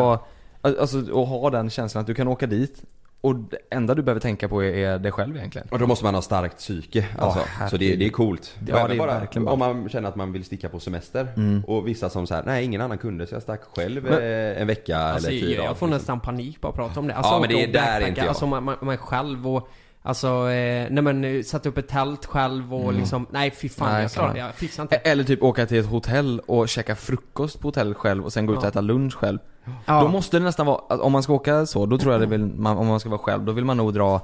vad, 0.61 0.75
alltså, 0.75 1.11
och 1.11 1.27
ha 1.27 1.49
den 1.49 1.69
känslan 1.69 2.01
att 2.01 2.07
du 2.07 2.13
kan 2.13 2.27
åka 2.27 2.47
dit 2.47 2.83
och 3.21 3.35
det 3.35 3.57
enda 3.69 3.95
du 3.95 4.01
behöver 4.01 4.21
tänka 4.21 4.47
på 4.47 4.63
är, 4.63 4.73
är 4.73 4.99
dig 4.99 5.11
själv 5.11 5.37
egentligen. 5.37 5.67
Och 5.71 5.79
då 5.79 5.87
måste 5.87 6.05
man 6.05 6.15
ha 6.15 6.21
starkt 6.21 6.57
psyke 6.57 7.05
alltså. 7.19 7.39
Så 7.39 7.45
herregud. 7.47 7.79
det, 7.79 7.95
det 7.95 8.05
är 8.05 8.09
coolt. 8.09 8.55
Ja, 8.67 8.77
även 8.77 8.97
det 8.97 9.03
är 9.03 9.07
verkligen 9.07 9.47
Om 9.47 9.59
bra. 9.59 9.73
man 9.73 9.89
känner 9.89 10.09
att 10.09 10.15
man 10.15 10.31
vill 10.31 10.43
sticka 10.45 10.69
på 10.69 10.79
semester. 10.79 11.27
Mm. 11.35 11.63
Och 11.67 11.87
vissa 11.87 12.09
som 12.09 12.27
så 12.27 12.33
här, 12.35 12.43
nej 12.45 12.65
ingen 12.65 12.81
annan 12.81 12.97
kunde 12.97 13.27
så 13.27 13.35
jag 13.35 13.41
stack 13.41 13.61
själv 13.75 14.03
Men- 14.03 14.13
eh, 14.13 14.61
en 14.61 14.67
vecka 14.67 14.97
Alltså, 14.97 15.29
eller 15.29 15.39
fyra 15.39 15.49
jag, 15.49 15.57
dagar. 15.57 15.69
jag 15.69 15.77
får 15.77 15.87
nästan 15.87 16.19
panik 16.19 16.61
bara 16.61 16.69
att 16.69 16.75
prata 16.75 16.99
om 16.99 17.07
det. 17.07 17.15
Alltså, 17.15 17.33
Ja, 17.33 17.39
men 17.39 17.49
det 17.49 17.63
är 17.63 17.67
där 17.73 18.07
inte 18.07 18.21
jag. 18.21 18.27
Alltså 18.27 18.45
man, 18.45 18.63
man, 18.63 18.75
man 18.81 18.97
själv 18.97 19.47
och 19.47 19.69
Alltså, 20.03 20.27
eh, 20.27 20.87
nej 20.91 21.03
men 21.03 21.23
eh, 21.23 21.43
sätta 21.43 21.69
upp 21.69 21.77
ett 21.77 21.87
tält 21.87 22.25
själv 22.25 22.73
och 22.73 22.93
liksom, 22.93 23.27
nej 23.31 23.51
fy 23.51 23.69
fan 23.69 23.87
Mm. 23.87 23.93
Nej, 23.95 24.03
jag 24.03 24.11
klarar 24.11 24.35
jag 24.35 24.55
fixar 24.55 24.83
inte. 24.83 24.95
E- 24.95 25.01
Eller 25.03 25.23
typ 25.23 25.43
åka 25.43 25.65
till 25.65 25.77
ett 25.79 25.85
hotell 25.85 26.39
och 26.47 26.69
käka 26.69 26.95
frukost 26.95 27.59
på 27.59 27.67
hotellet 27.67 27.97
själv 27.97 28.25
och 28.25 28.33
sen 28.33 28.45
gå 28.45 28.53
ut 28.53 28.59
och 28.59 28.65
Ja. 28.65 28.69
äta 28.69 28.81
lunch 28.81 29.13
själv. 29.15 29.39
Ja. 29.85 30.01
Då 30.01 30.07
måste 30.07 30.39
det 30.39 30.43
nästan 30.45 30.65
vara, 30.65 30.97
om 30.97 31.11
man 31.11 31.23
ska 31.23 31.33
åka 31.33 31.65
så, 31.65 31.85
då 31.85 31.97
tror 31.97 32.13
jag 32.13 32.21
det 32.21 32.27
vill, 32.27 32.45
man, 32.45 32.77
om 32.77 32.87
man 32.87 32.99
ska 32.99 33.09
vara 33.09 33.19
själv, 33.19 33.43
då 33.45 33.51
vill 33.51 33.65
man 33.65 33.77
nog 33.77 33.93
dra 33.93 34.21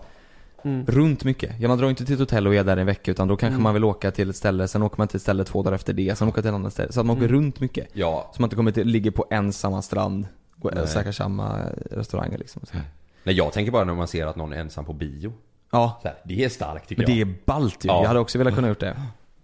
Mm. 0.63 0.85
runt 0.85 1.23
mycket. 1.23 1.55
Ja, 1.59 1.67
man 1.67 1.77
drar 1.77 1.89
inte 1.89 2.05
till 2.05 2.13
ett 2.13 2.19
hotell 2.19 2.47
och 2.47 2.55
är 2.55 2.63
där 2.63 2.77
en 2.77 2.85
vecka 2.85 3.11
utan 3.11 3.27
då 3.27 3.35
kanske 3.37 3.53
Mm. 3.53 3.63
man 3.63 3.73
vill 3.73 3.83
åka 3.83 4.11
till 4.11 4.29
ett 4.29 4.35
ställe, 4.35 4.67
sen 4.67 4.83
åker 4.83 4.97
man 4.97 5.07
till 5.07 5.15
ett 5.15 5.21
ställe 5.21 5.43
två 5.43 5.63
dagar 5.63 5.75
efter 5.75 5.93
det, 5.93 6.17
sen 6.17 6.27
åker 6.27 6.41
till 6.41 6.49
ett 6.49 6.55
annat 6.55 6.73
ställe. 6.73 6.91
Så 6.91 6.99
att 6.99 7.05
man 7.05 7.17
åker 7.17 7.25
Mm. 7.27 7.35
runt 7.41 7.59
mycket. 7.59 7.87
Ja, 7.93 8.31
Så 8.35 8.41
man 8.41 8.45
inte 8.47 8.55
kommer 8.55 8.71
till, 8.71 8.87
ligger 8.87 9.11
på 9.11 9.25
en 9.29 9.53
samma 9.53 9.81
strand 9.81 10.27
och 10.61 10.71
Nej. 10.75 10.87
käkar 10.87 11.11
samma 11.11 11.59
restauranger 11.91 12.37
liksom. 12.37 12.61
Så. 12.71 12.77
nej 13.23 13.35
jag 13.35 13.53
tänker 13.53 13.71
bara 13.71 13.83
när 13.83 13.93
man 13.93 14.07
ser 14.07 14.25
att 14.27 14.35
någon 14.35 14.53
är 14.53 14.57
ensam 14.57 14.85
på 14.85 14.93
bio. 14.93 15.33
Ja. 15.71 15.99
Så 16.01 16.08
här, 16.08 16.17
det 16.23 16.43
är 16.43 16.49
starkt 16.49 16.89
tycker 16.89 17.01
Men 17.01 17.12
det 17.12 17.19
jag. 17.19 17.30
är 17.30 17.36
ballt 17.45 17.86
ju. 17.86 17.88
Ja. 17.88 18.01
Jag 18.01 18.08
hade 18.08 18.19
också 18.19 18.38
velat 18.38 18.56
kunna 18.56 18.67
gjort 18.67 18.80
det. 18.80 18.97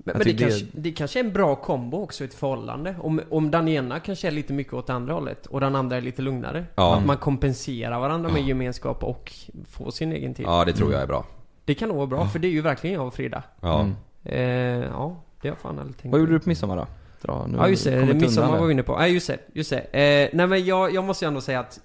Men, 0.05 0.13
men 0.13 0.17
det, 0.17 0.23
tycker 0.23 0.45
det- 0.45 0.51
kanske, 0.51 0.67
det 0.73 0.91
kanske 0.91 1.19
är 1.19 1.23
en 1.23 1.33
bra 1.33 1.55
kombo 1.55 2.03
också 2.03 2.23
i 2.23 2.27
ett 2.27 2.33
förhållande. 2.33 2.95
Om, 3.01 3.21
om 3.29 3.51
den 3.51 3.67
ena 3.67 3.99
kanske 3.99 4.27
är 4.27 4.31
lite 4.31 4.53
mycket 4.53 4.73
åt 4.73 4.89
andra 4.89 5.13
hållet 5.13 5.45
och 5.45 5.59
den 5.59 5.75
andra 5.75 5.97
är 5.97 6.01
lite 6.01 6.21
lugnare. 6.21 6.65
Ja. 6.75 6.95
Att 6.97 7.05
man 7.05 7.17
kompenserar 7.17 7.99
varandra 7.99 8.29
med 8.31 8.43
gemenskap 8.47 9.03
och 9.03 9.31
får 9.69 9.91
sin 9.91 10.13
egen 10.13 10.33
tid. 10.33 10.45
Ja 10.45 10.65
det 10.65 10.73
tror 10.73 10.91
jag 10.93 11.01
är 11.01 11.07
bra. 11.07 11.25
Det 11.65 11.73
kan 11.73 11.87
nog 11.89 11.97
vara 11.97 12.07
bra, 12.07 12.27
för 12.27 12.39
det 12.39 12.47
är 12.47 12.51
ju 12.51 12.61
verkligen 12.61 12.93
jag 12.95 13.07
och 13.07 13.13
Frida. 13.13 13.43
Ja. 13.61 13.79
Mm. 13.79 13.95
Eh, 14.23 14.87
ja, 14.89 15.15
det 15.41 15.47
har 15.47 15.55
jag 15.55 15.57
fan 15.61 15.79
aldrig 15.79 15.97
tänkt 15.97 16.11
Vad 16.11 16.19
gjorde 16.19 16.31
du 16.31 16.39
på 16.39 16.49
midsommar 16.49 16.77
då? 16.77 16.87
Dra, 17.21 17.47
nu 17.47 17.57
Ja 17.57 17.67
just 17.67 17.83
det, 17.83 18.13
midsommar 18.13 18.59
var 18.59 18.65
vi 18.65 18.73
inne 18.73 18.83
på. 18.83 18.93
Ja 18.93 19.07
just 19.07 19.27
det, 19.27 19.37
just 19.53 19.69
det. 19.69 19.79
Eh, 19.79 20.29
nej 20.33 20.47
men 20.47 20.65
jag, 20.65 20.93
jag 20.93 21.03
måste 21.03 21.25
ju 21.25 21.27
ändå 21.27 21.41
säga 21.41 21.59
att 21.59 21.79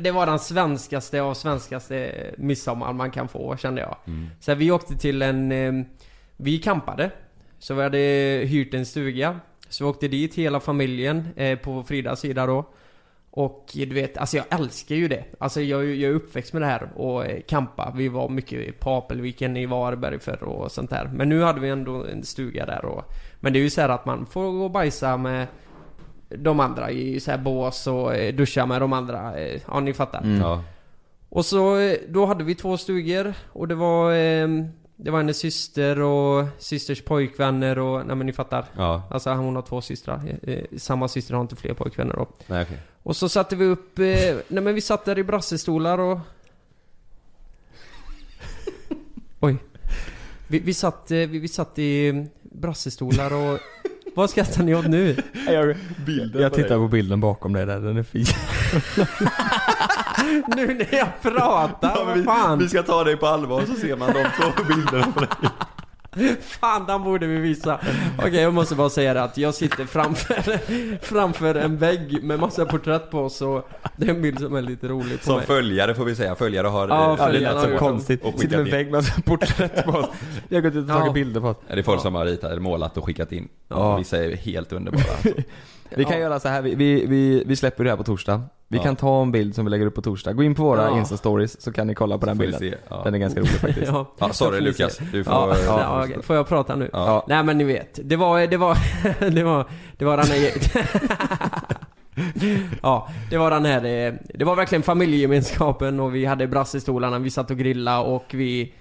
Det 0.00 0.10
var 0.10 0.26
den 0.26 0.38
svenskaste 0.38 1.22
av 1.22 1.34
svenskaste 1.34 2.12
midsommar 2.38 2.92
man 2.92 3.10
kan 3.10 3.28
få 3.28 3.56
kände 3.56 3.80
jag. 3.80 3.96
Mm. 4.06 4.26
Så 4.40 4.54
vi 4.54 4.70
åkte 4.70 4.96
till 4.96 5.22
en... 5.22 5.52
Eh, 5.52 5.72
vi 6.36 6.58
campade. 6.58 7.10
Så 7.58 7.74
vi 7.74 7.82
hade 7.82 7.98
hyrt 8.46 8.74
en 8.74 8.86
stuga. 8.86 9.40
Så 9.68 9.84
vi 9.84 9.90
åkte 9.90 10.08
dit 10.08 10.34
hela 10.34 10.60
familjen 10.60 11.28
eh, 11.36 11.58
på 11.58 11.82
Fridas 11.82 12.20
sida 12.20 12.46
då. 12.46 12.64
Och 13.30 13.70
du 13.74 13.94
vet, 13.94 14.18
alltså 14.18 14.36
jag 14.36 14.46
älskar 14.50 14.94
ju 14.94 15.08
det. 15.08 15.24
Alltså 15.38 15.60
jag, 15.60 15.84
jag 15.84 16.10
är 16.10 16.14
uppväxt 16.14 16.52
med 16.52 16.62
det 16.62 16.66
här 16.66 16.88
och 16.96 17.26
eh, 17.26 17.40
campa. 17.40 17.92
Vi 17.96 18.08
var 18.08 18.28
mycket 18.28 18.80
på 18.80 18.90
Apelviken 18.90 19.56
i 19.56 19.66
Varberg 19.66 20.18
förr 20.18 20.42
och 20.42 20.72
sånt 20.72 20.90
där. 20.90 21.10
Men 21.14 21.28
nu 21.28 21.42
hade 21.42 21.60
vi 21.60 21.68
ändå 21.68 22.04
en 22.04 22.22
stuga 22.22 22.66
där 22.66 22.84
och... 22.84 23.12
Men 23.40 23.52
det 23.52 23.58
är 23.58 23.60
ju 23.60 23.70
så 23.70 23.80
här 23.80 23.88
att 23.88 24.06
man 24.06 24.26
får 24.26 24.52
gå 24.52 24.64
och 24.64 24.70
bajsa 24.70 25.16
med 25.16 25.46
de 26.38 26.60
andra 26.60 26.90
i 26.90 27.20
så 27.20 27.30
här 27.30 27.38
bås 27.38 27.86
och 27.86 28.14
eh, 28.14 28.34
duscha 28.34 28.66
med 28.66 28.80
de 28.80 28.92
andra. 28.92 29.40
eh, 29.40 29.60
Ja, 29.68 29.80
ni 29.80 29.94
fattar. 29.94 30.22
Mm. 30.22 30.40
Ja. 30.40 30.62
Och 31.28 31.44
så, 31.44 31.78
eh, 31.78 31.96
då 32.08 32.26
hade 32.26 32.44
vi 32.44 32.54
två 32.54 32.76
stugor 32.76 33.34
och 33.52 33.68
det 33.68 33.74
var 33.74 34.12
eh, 34.12 34.48
Det 34.96 35.10
var 35.10 35.18
hennes 35.18 35.38
syster 35.38 36.00
och 36.00 36.44
systers 36.58 37.02
pojkvänner 37.02 37.78
och, 37.78 38.06
nej 38.06 38.16
men 38.16 38.26
ni 38.26 38.32
fattar. 38.32 38.64
Ja, 38.76 39.02
Alltså 39.10 39.30
hon 39.30 39.54
har 39.56 39.62
två 39.62 39.80
systrar. 39.80 40.20
Samma 40.78 41.08
syster 41.08 41.34
har 41.34 41.40
inte 41.42 41.56
fler 41.56 41.74
pojkvänner 41.74 42.14
då. 42.14 42.26
nej 42.46 42.62
okej. 42.62 42.78
Och 43.02 43.16
så 43.16 43.28
satte 43.28 43.56
vi 43.56 43.64
upp, 43.64 43.98
nej 43.98 44.42
men 44.48 44.74
vi 44.74 44.80
satt 44.80 45.04
där 45.04 45.18
i 45.18 45.24
brassestolar 45.24 45.98
och... 45.98 46.18
Oj. 49.40 49.56
Vi, 50.48 50.58
vi 50.58 50.74
satt, 50.74 51.06
vi, 51.10 51.26
vi 51.26 51.48
satt 51.48 51.78
i 51.78 52.26
brassestolar 52.42 53.32
och... 53.32 53.58
Vad 54.16 54.30
skrattar 54.30 54.62
ni 54.62 54.74
åt 54.74 54.86
nu? 54.86 55.16
Jag, 55.46 55.76
jag 56.34 56.52
tittar 56.52 56.76
på 56.76 56.88
bilden 56.88 57.20
bakom 57.20 57.52
dig 57.52 57.66
där, 57.66 57.80
den 57.80 57.96
är 57.96 58.02
fin. 58.02 58.26
Nu 60.56 60.66
när 60.66 60.94
jag 60.94 61.08
pratar, 61.22 62.04
vad 62.04 62.24
fan? 62.24 62.68
ska 62.68 62.82
ta 62.82 63.04
dig 63.04 63.16
på 63.16 63.26
allvar 63.26 63.62
så 63.66 63.74
ser 63.74 63.96
man 63.96 64.12
de 64.12 64.22
två 64.22 64.64
bilderna 64.68 65.12
på 65.12 65.20
dig. 65.20 65.28
Fan, 66.40 66.86
den 66.86 67.02
borde 67.04 67.26
vi 67.26 67.36
visa. 67.38 67.80
Okej, 68.18 68.34
jag 68.40 68.54
måste 68.54 68.74
bara 68.74 68.90
säga 68.90 69.14
det 69.14 69.22
att 69.22 69.38
jag 69.38 69.54
sitter 69.54 69.84
framför, 69.84 70.58
framför 71.04 71.54
en 71.54 71.76
vägg 71.78 72.22
med 72.22 72.40
massa 72.40 72.66
porträtt 72.66 73.10
på 73.10 73.28
så 73.30 73.62
det 73.96 74.06
är 74.06 74.10
en 74.10 74.22
bild 74.22 74.38
som 74.40 74.54
är 74.54 74.62
lite 74.62 74.88
rolig 74.88 75.18
på 75.18 75.24
Som 75.24 75.36
mig. 75.36 75.46
följare 75.46 75.94
får 75.94 76.04
vi 76.04 76.14
säga, 76.14 76.34
följare 76.34 76.66
har... 76.66 76.88
Ja, 76.88 77.12
eh, 77.12 77.16
Ja, 77.18 77.32
det 77.32 77.40
lät 77.40 77.62
så 77.72 77.78
konstigt. 77.78 78.24
Och 78.24 78.38
Sitter 78.40 78.56
med 78.56 78.66
in. 78.66 78.72
vägg 78.72 78.86
med 78.90 78.96
alltså 78.98 79.22
porträtt 79.22 79.84
på 79.84 79.90
oss. 79.90 80.06
Jag 80.48 80.56
har 80.56 80.62
gått 80.62 80.74
ut 80.74 80.82
och 80.82 80.88
tagit 80.88 81.06
Ja. 81.06 81.12
bilder 81.12 81.40
på 81.40 81.48
oss. 81.48 81.56
Ja, 81.68 81.74
det 81.74 81.80
är 81.80 81.82
folk 81.82 82.02
som 82.02 82.14
har 82.14 82.24
ritat, 82.24 82.50
eller 82.50 82.60
målat 82.60 82.96
och 82.96 83.04
skickat 83.04 83.32
in. 83.32 83.48
Ja. 83.68 83.96
Vissa 83.96 84.24
är 84.24 84.36
helt 84.36 84.72
underbara. 84.72 85.02
Alltså. 85.12 85.28
Vi 85.90 86.04
kan 86.04 86.12
Ja. 86.12 86.18
göra 86.18 86.40
så 86.40 86.48
här, 86.48 86.62
vi, 86.62 86.74
vi, 86.74 87.06
vi, 87.06 87.42
vi 87.46 87.56
släpper 87.56 87.84
det 87.84 87.90
här 87.90 87.96
på 87.96 88.04
torsdag. 88.04 88.42
Vi 88.68 88.76
Ja. 88.76 88.82
kan 88.82 88.96
ta 88.96 89.22
en 89.22 89.32
bild 89.32 89.54
som 89.54 89.64
vi 89.64 89.70
lägger 89.70 89.86
upp 89.86 89.94
på 89.94 90.02
torsdag. 90.02 90.32
Gå 90.32 90.42
in 90.42 90.54
på 90.54 90.62
våra 90.62 90.82
Ja. 90.82 90.90
Insta-stories 90.90 91.56
så 91.60 91.72
kan 91.72 91.86
ni 91.86 91.94
kolla 91.94 92.18
på 92.18 92.26
den 92.26 92.36
Får 92.36 92.44
vi 92.44 92.50
bilden. 92.52 92.78
Ja. 92.88 93.00
Den 93.04 93.14
är 93.14 93.18
ganska 93.18 93.40
rolig 93.40 93.50
faktiskt. 93.50 93.86
Ja. 93.92 94.14
Ja, 94.18 94.32
sorry 94.32 94.60
Lukas, 94.60 94.98
du 95.12 95.24
får... 95.24 95.32
Ja, 95.34 95.56
ja, 95.66 96.04
okej. 96.04 96.22
får 96.22 96.36
jag 96.36 96.48
prata 96.48 96.76
nu? 96.76 96.90
Nej 97.26 97.42
men 97.44 97.58
ni 97.58 97.64
vet, 97.64 97.98
det 98.04 98.16
var, 98.16 98.46
det 98.46 98.56
var, 98.56 98.76
det 99.30 99.42
var, 99.42 99.66
det 99.98 100.04
var 100.04 100.16
den 100.16 100.26
här... 100.26 100.50
ja, 102.82 103.08
det 103.30 103.38
var 103.38 103.50
den 103.50 103.64
här, 103.64 103.84
eh, 103.84 104.14
det 104.34 104.44
var 104.44 104.56
verkligen 104.56 104.82
familjegemenskapen 104.82 106.00
och 106.00 106.14
vi 106.14 106.24
hade 106.24 106.46
brassestolarna, 106.46 107.18
vi 107.18 107.30
satt 107.30 107.50
och 107.50 107.58
grillade 107.58 108.06
och 108.08 108.24
vi... 108.30 108.72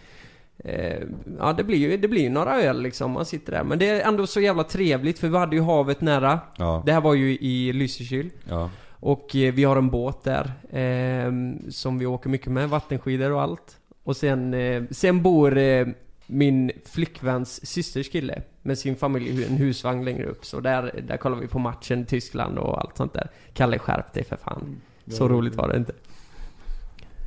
Eh, 0.58 1.02
ja 1.39 1.54
det 1.54 1.63
blir 1.63 1.78
ju 1.78 1.98
det 1.98 2.08
blir 2.08 2.30
några 2.30 2.62
öl 2.62 2.82
liksom, 2.82 3.12
man 3.12 3.26
sitter 3.26 3.52
där. 3.52 3.63
Men 3.63 3.80
det 3.80 3.89
är 3.89 4.08
ändå 4.08 4.28
så 4.28 4.41
jävla 4.41 4.63
trevligt 4.63 5.20
för 5.20 5.28
vi 5.28 5.38
hade 5.38 5.56
ju 5.56 5.62
havet 5.62 6.02
nära. 6.02 6.39
Ja, 6.58 6.84
Det 6.86 6.91
här 6.94 7.02
var 7.02 7.13
ju 7.13 7.38
i 7.38 7.74
Lysekil. 7.74 8.30
ja. 8.50 8.70
Och 9.00 9.36
eh, 9.36 9.54
vi 9.54 9.63
har 9.63 9.76
en 9.78 9.89
båt 9.89 10.24
där 10.24 10.52
eh, 10.80 11.32
som 11.70 12.00
vi 12.00 12.06
åker 12.06 12.30
mycket 12.30 12.48
med, 12.52 12.70
vattenskidor 12.70 13.32
och 13.32 13.41
allt. 13.41 13.78
Och 14.04 14.18
sen, 14.18 14.54
eh, 14.54 14.84
sen 14.91 15.22
bor 15.24 15.58
eh, 15.58 15.88
min 16.28 16.72
flickväns 16.86 17.65
systers 17.68 18.10
kille 18.12 18.41
med 18.62 18.78
sin 18.78 18.96
familj 18.96 19.30
i 19.41 19.46
en 19.46 19.58
husvagn 19.58 20.06
längre 20.06 20.26
upp. 20.26 20.46
Så 20.46 20.60
där, 20.60 21.02
där 21.08 21.18
kollar 21.18 21.38
vi 21.38 21.48
på 21.48 21.60
matchen, 21.60 22.06
Tyskland 22.06 22.58
och 22.58 22.82
allt 22.82 22.98
sånt 22.98 23.13
där. 23.13 23.30
Kalle 23.54 23.80
skärp 23.80 24.13
dig 24.13 24.24
för 24.24 24.36
fan. 24.36 24.82
Så 25.08 25.28
roligt 25.28 25.56
var 25.56 25.68
det 25.68 25.78
inte. 25.78 25.94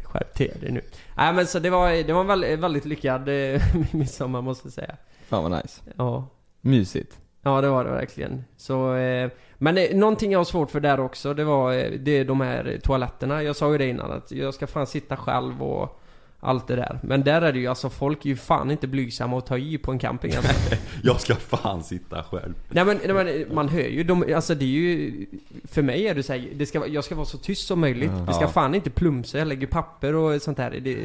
Skärp 0.09 0.35
till 0.35 0.61
dig 0.61 0.71
nu. 0.71 0.81
Nej 1.17 1.33
men 1.33 1.47
så 1.47 1.59
det 1.59 1.71
var, 1.71 1.91
det 2.07 2.13
var 2.13 2.21
en 2.21 2.27
väldigt, 2.27 2.59
väldigt 2.59 2.85
lyckad 2.85 3.29
eh, 3.29 3.63
midsommar 3.93 4.43
måste 4.43 4.67
jag 4.67 4.73
säga. 4.73 4.97
Fan 5.29 5.43
vad 5.43 5.53
nice. 5.63 5.83
Ja. 5.97 6.29
Mysigt. 6.61 7.19
Ja 7.43 7.61
det 7.61 7.69
var 7.69 7.85
det 7.85 7.91
verkligen. 7.91 8.45
Så, 8.57 8.95
eh, 8.95 9.31
men 9.55 9.79
eh, 9.79 9.97
någonting 9.97 10.33
jag 10.33 10.39
har 10.39 10.45
svårt 10.45 10.71
för 10.71 10.81
där 10.81 11.01
också, 11.01 11.35
det 11.35 11.45
var 11.45 11.73
eh, 11.73 11.91
det 11.91 12.11
är 12.11 12.25
de 12.25 12.41
här 12.41 12.81
toaletterna. 12.83 13.43
Jag 13.43 13.57
sa 13.57 13.73
ju 13.73 13.79
det 13.79 13.87
innan 13.87 14.13
att 14.13 14.33
jag 14.33 14.55
ska 14.55 14.67
fan 14.67 14.87
sitta 14.87 15.17
själv 15.17 15.63
och 15.63 16.01
allt 16.41 16.67
det 16.69 16.77
där. 16.77 16.99
Men 17.03 17.23
där 17.25 17.43
är 17.43 17.53
det 17.53 17.59
ju 17.59 17.67
alltså, 17.67 17.91
folk 17.91 18.25
är 18.25 18.29
ju 18.29 18.37
fan 18.37 18.71
inte 18.71 18.87
blygsamma 18.87 19.39
att 19.39 19.47
ta 19.47 19.59
i 19.59 19.79
på 19.79 19.93
en 19.93 19.99
camping 19.99 20.33
alltså. 20.37 20.53
Jag 21.03 21.21
ska 21.21 21.35
fan 21.35 21.83
sitta 21.83 22.23
själv. 22.23 22.55
Nej 22.69 22.85
men, 22.85 22.99
nej, 23.07 23.15
men 23.15 23.55
man 23.55 23.69
hör 23.69 23.81
ju, 23.81 24.05
de, 24.05 24.35
alltså 24.35 24.55
det 24.55 24.65
är 24.65 24.69
ju 24.69 25.27
För 25.65 25.83
mig 25.83 26.07
är 26.07 26.15
det 26.15 26.23
så 26.23 26.33
här, 26.33 26.49
det 26.55 26.67
ska, 26.67 26.87
jag 26.87 27.05
ska 27.05 27.15
vara 27.15 27.27
så 27.27 27.39
tyst 27.39 27.67
som 27.67 27.81
möjligt. 27.81 28.11
Det 28.27 28.33
ska 28.33 28.43
Ja. 28.45 28.49
fan 28.49 28.75
inte 28.75 28.91
plumsa, 28.91 29.39
jag 29.39 29.49
lägger 29.49 29.67
papper 29.67 30.15
och 30.15 30.43
sånt 30.43 30.57
där. 30.57 30.71
Det, 30.83 30.97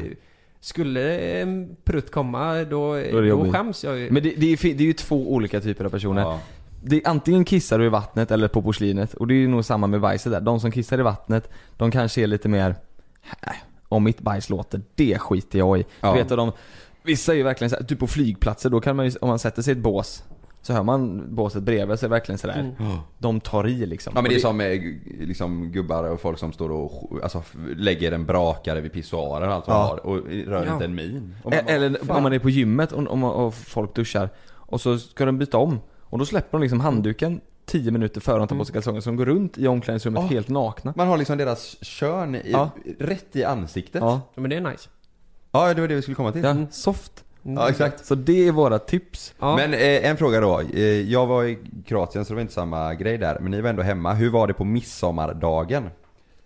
skulle 0.60 1.20
en 1.20 1.76
prutt 1.84 2.12
komma 2.12 2.56
då, 2.56 2.66
Då 2.66 2.94
är 2.94 3.22
det 3.22 3.30
då, 3.30 3.52
skäms 3.52 3.84
jag 3.84 3.98
ju. 4.00 4.12
Men 4.12 4.24
det, 4.24 4.34
det, 4.38 4.46
är, 4.54 4.74
det 4.74 4.84
är 4.84 4.88
ju 4.88 4.94
två 4.94 5.34
olika 5.34 5.62
typer 5.62 5.86
av 5.86 5.90
personer. 5.90 6.22
Ja. 6.22 6.40
Det 6.84 6.96
är, 6.96 7.02
antingen 7.10 7.46
kissar 7.46 7.80
du 7.80 7.86
i 7.86 7.90
vattnet 7.90 8.32
eller 8.32 8.48
på 8.48 8.62
porslinet 8.62 9.14
och 9.14 9.28
det 9.28 9.34
är 9.34 9.38
ju 9.38 9.48
nog 9.48 9.66
samma 9.66 9.88
med 9.88 10.02
bajset 10.02 10.32
där. 10.32 10.42
De 10.42 10.60
som 10.60 10.72
kissar 10.72 11.00
i 11.00 11.02
vattnet, 11.02 11.50
de 11.78 11.92
kanske 11.92 12.22
är 12.24 12.28
lite 12.28 12.50
mer 12.50 12.76
"Äh, 13.42 13.54
om 13.94 14.04
mitt 14.04 14.22
bajs 14.22 14.50
låter, 14.50 14.82
det 14.96 15.18
skiter 15.20 15.60
jag 15.60 15.80
i. 15.80 15.86
Ja. 16.02 16.12
Du 16.14 16.18
vet, 16.20 16.30
de, 16.30 16.52
vissa 17.04 17.32
är 17.32 17.36
ju 17.38 17.44
verkligen 17.44 17.70
så 17.70 17.76
här, 17.76 17.84
typ 17.84 18.00
på 18.00 18.08
flygplatser, 18.08 18.70
då 18.70 18.82
kan 18.82 18.96
man 18.96 19.06
ju, 19.06 19.12
om 19.22 19.28
man 19.30 19.40
sätter 19.40 19.62
sig 19.62 19.74
i 19.74 19.78
ett 19.78 19.84
bås 19.84 20.24
så 20.62 20.74
hör 20.74 20.84
man 20.84 21.24
båset 21.36 21.64
bredvid 21.64 21.98
det 22.02 22.08
verkligen 22.08 22.38
sådär, 22.40 22.74
Mm. 22.80 22.98
de 23.18 23.40
tar 23.40 23.68
i 23.68 23.86
liksom. 23.86 24.14
Ja 24.16 24.22
men 24.22 24.30
det 24.30 24.36
är 24.36 24.40
som 24.40 24.62
eh, 24.62 24.82
liksom 25.28 25.72
gubbar 25.72 26.04
och 26.04 26.22
folk 26.22 26.40
som 26.40 26.52
står 26.54 26.72
och 26.72 27.20
alltså, 27.24 27.44
lägger 27.76 28.12
en 28.12 28.26
brakare 28.26 28.82
vid 28.82 28.92
pissoaren 28.94 29.50
och 29.50 29.56
allt 29.56 29.66
Ja. 29.68 29.74
har 29.74 30.06
och 30.06 30.18
rör 30.28 30.66
Ja. 30.66 30.74
inte 30.74 30.86
en 30.86 30.96
min. 30.96 31.36
Man 31.44 31.54
Eller 31.54 32.06
fan. 32.06 32.18
om 32.18 32.24
man 32.24 32.34
är 32.34 32.40
på 32.40 32.50
gymmet 32.50 32.92
och, 32.92 33.04
och, 33.24 33.46
och 33.48 33.54
folk 33.54 33.96
duschar 33.96 34.30
och 34.52 34.82
så 34.82 34.98
ska 35.00 35.26
de 35.26 35.38
byta 35.38 35.58
om 35.58 35.80
och 36.00 36.20
då 36.20 36.26
släpper 36.26 36.58
de 36.58 36.62
liksom 36.62 36.80
handduken 36.80 37.42
10 37.66 37.92
minuter 37.92 38.22
före 38.22 38.38
de 38.40 38.48
tar 38.48 38.56
på 38.58 38.66
sig 38.66 38.74
kalsonger 38.74 39.02
så 39.02 39.10
de 39.10 39.16
går 39.18 39.26
runt 39.26 39.58
i 39.58 39.68
omklädningsrummet 39.68 40.22
Ja. 40.24 40.28
helt 40.28 40.50
nakna. 40.50 40.94
Man 40.98 41.08
har 41.08 41.18
liksom 41.18 41.38
deras 41.38 41.78
kön 41.84 42.36
i, 42.36 42.42
Ja. 42.52 42.70
rätt 43.00 43.36
i 43.36 43.44
ansiktet. 43.44 44.02
Ja, 44.02 44.22
Ja, 44.36 44.42
men 44.42 44.50
det 44.50 44.56
är 44.56 44.62
nice. 44.62 44.90
Ja, 45.52 45.74
det 45.74 45.82
var 45.82 45.88
det 45.88 45.96
vi 45.96 46.02
skulle 46.02 46.16
komma 46.16 46.32
till. 46.32 46.44
ja 46.44 46.56
soft. 46.72 47.24
Mm. 47.46 47.58
Ja, 47.58 47.70
exakt. 47.70 48.06
Så 48.06 48.16
det 48.16 48.48
är 48.48 48.52
våra 48.52 48.80
tips. 48.80 49.34
Ja. 49.40 49.56
Men 49.56 49.74
eh, 49.74 50.10
en 50.10 50.18
fråga 50.18 50.40
då. 50.40 50.60
Eh, 50.74 50.82
jag 50.84 51.26
var 51.28 51.44
i 51.44 51.58
Kroatien 51.88 52.26
så 52.26 52.30
det 52.34 52.36
var 52.36 52.42
inte 52.42 52.54
samma 52.54 52.94
grej 52.94 53.18
där. 53.18 53.38
Men 53.40 53.52
ni 53.52 53.62
var 53.62 53.70
ändå 53.70 53.82
hemma. 53.82 54.14
Hur 54.14 54.30
var 54.30 54.48
det 54.48 54.54
på 54.54 54.64
midsommardagen? 54.64 55.90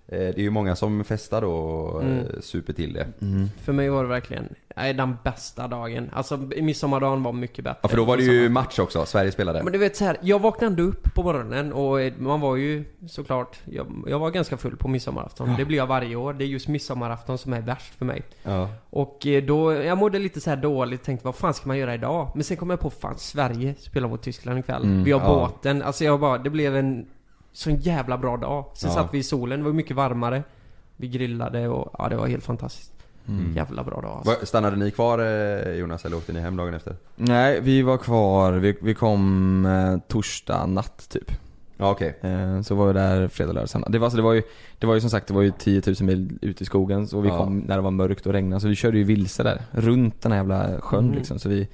Eh, 0.10 0.17
det 0.20 0.38
är 0.38 0.41
ju 0.41 0.50
många 0.50 0.76
som 0.76 1.04
festar 1.04 1.41
då 1.41 1.52
och 1.52 2.04
Mm. 2.04 2.17
eh, 2.20 2.26
super 2.41 2.74
till 2.74 2.93
det. 2.93 3.08
För 3.63 3.74
mig 3.74 3.89
var 3.89 4.04
det 4.04 4.10
verkligen 4.10 4.50
den 4.76 5.17
bästa 5.24 5.67
dagen. 5.67 6.10
Alltså 6.13 6.38
midsommardagen 6.38 7.24
var 7.24 7.34
mycket 7.34 7.63
bättre. 7.63 7.80
Ja 7.82 7.89
för 7.89 7.98
då 7.98 8.06
var 8.06 8.17
det 8.17 8.24
ju 8.24 8.50
match 8.50 8.80
också. 8.80 9.06
Sverige 9.06 9.32
spelade. 9.32 9.63
Men 9.63 9.74
du 9.74 9.80
vet 9.80 9.96
så 9.96 10.06
här, 10.06 10.17
jag 10.22 10.39
vaknade 10.39 10.65
ändå 10.72 10.84
upp 10.84 11.13
på 11.15 11.24
morgonen 11.24 11.74
och 11.74 12.02
eh, 12.02 12.13
man 12.17 12.41
var 12.41 12.56
ju 12.56 12.84
såklart, 13.08 13.60
jag, 13.65 14.04
jag 14.08 14.20
var 14.20 14.32
ganska 14.32 14.58
full 14.58 14.78
på 14.78 14.88
midsommarafton. 14.88 15.56
Det 15.58 15.65
blir 15.65 15.78
jag 15.78 15.88
varje 15.88 16.15
år. 16.15 16.34
Det 16.34 16.43
är 16.43 16.48
just 16.48 16.67
midsommarafton 16.67 17.38
som 17.38 17.54
är 17.54 17.62
värst 17.62 17.93
för 17.96 18.06
mig. 18.06 18.24
Ja. 18.43 18.70
Och 18.89 19.28
då, 19.48 19.74
jag 19.74 19.98
mådde 19.98 20.20
lite 20.20 20.41
så 20.41 20.50
här 20.50 20.58
dåligt, 20.58 21.04
tänkte 21.04 21.26
vad 21.26 21.36
fan 21.36 21.54
ska 21.54 21.67
man 21.67 21.78
göra 21.78 21.93
idag? 21.93 22.32
Men 22.36 22.43
sen 22.43 22.58
kom 22.58 22.70
jag 22.70 22.80
på, 22.80 22.89
fan 22.89 23.17
Sverige 23.17 23.76
spelar 23.80 24.08
mot 24.10 24.22
Tyskland 24.22 24.60
ikväll. 24.60 24.84
Mm, 24.84 25.04
vi 25.04 25.12
har 25.12 25.20
ja. 25.22 25.28
båten, 25.28 25.82
alltså 25.82 26.04
jag 26.04 26.20
bara, 26.20 26.38
det 26.38 26.50
blev 26.50 26.76
en 26.76 27.06
sån 27.58 27.76
jävla 27.76 28.17
bra 28.17 28.38
dag. 28.38 28.65
Sen 28.74 28.89
Ja. 28.89 28.96
satt 28.96 29.13
vi 29.13 29.17
i 29.17 29.24
solen, 29.24 29.60
det 29.60 29.65
var 29.65 29.74
mycket 29.74 29.96
varmare. 29.96 30.43
Vi 30.98 31.08
grillade 31.08 31.67
och 31.67 31.96
ja, 31.98 32.10
det 32.10 32.15
var 32.15 32.28
helt 32.28 32.43
fantastiskt. 32.43 32.91
Mm. 33.28 33.56
Jävla 33.56 33.84
bra 33.84 34.02
dag 34.02 34.22
alltså. 34.28 34.46
Stannade 34.46 34.76
ni 34.76 34.91
kvar 34.91 35.20
eh, 35.20 35.72
Jonas 35.74 36.06
eller 36.06 36.17
åkte 36.17 36.34
ni 36.34 36.39
hem 36.39 36.58
dagen 36.58 36.74
efter? 36.74 36.96
Nej, 37.15 37.60
vi 37.62 37.82
var 37.82 37.98
kvar, 37.98 38.54
vi, 38.54 38.78
vi 38.82 38.93
kom 38.93 39.65
eh, 39.65 39.98
torsdag 40.08 40.65
natt 40.65 41.10
typ. 41.10 41.32
Ja 41.78 41.91
okej. 41.91 42.17
Eh, 42.22 42.62
så 42.62 42.76
var 42.76 42.88
vi 42.88 42.93
där 42.93 43.28
fredag, 43.28 43.54
lördag, 43.54 43.70
söndag. 43.70 43.89
Det 43.89 44.00
var, 44.00 44.06
alltså, 44.06 44.17
det 44.17 44.24
var 44.24 44.34
ju, 44.34 44.43
det 44.80 44.88
var 44.88 44.93
ju 44.93 45.02
som 45.02 45.10
sagt, 45.10 45.28
det 45.28 45.34
var 45.34 45.41
ju 45.41 45.52
10 45.60 45.82
000 45.88 45.96
mil 46.02 46.38
ut 46.41 46.62
i 46.62 46.65
skogen 46.65 47.08
så 47.08 47.22
vi 47.22 47.30
Ja. 47.30 47.38
kom 47.38 47.60
när 47.60 47.76
det 47.76 47.82
var 47.82 47.91
mörkt 47.91 48.26
och 48.26 48.34
regnade 48.34 48.60
så 48.62 48.67
vi 48.67 48.76
körde 48.76 48.98
ju 48.98 49.04
vilse 49.04 49.43
där. 49.43 49.62
Runt 49.72 50.22
den 50.22 50.32
här 50.32 50.39
jävla 50.39 50.82
sjön 50.82 51.04
Mm. 51.06 51.15
liksom 51.17 51.39
så 51.39 51.50
vi, 51.50 51.67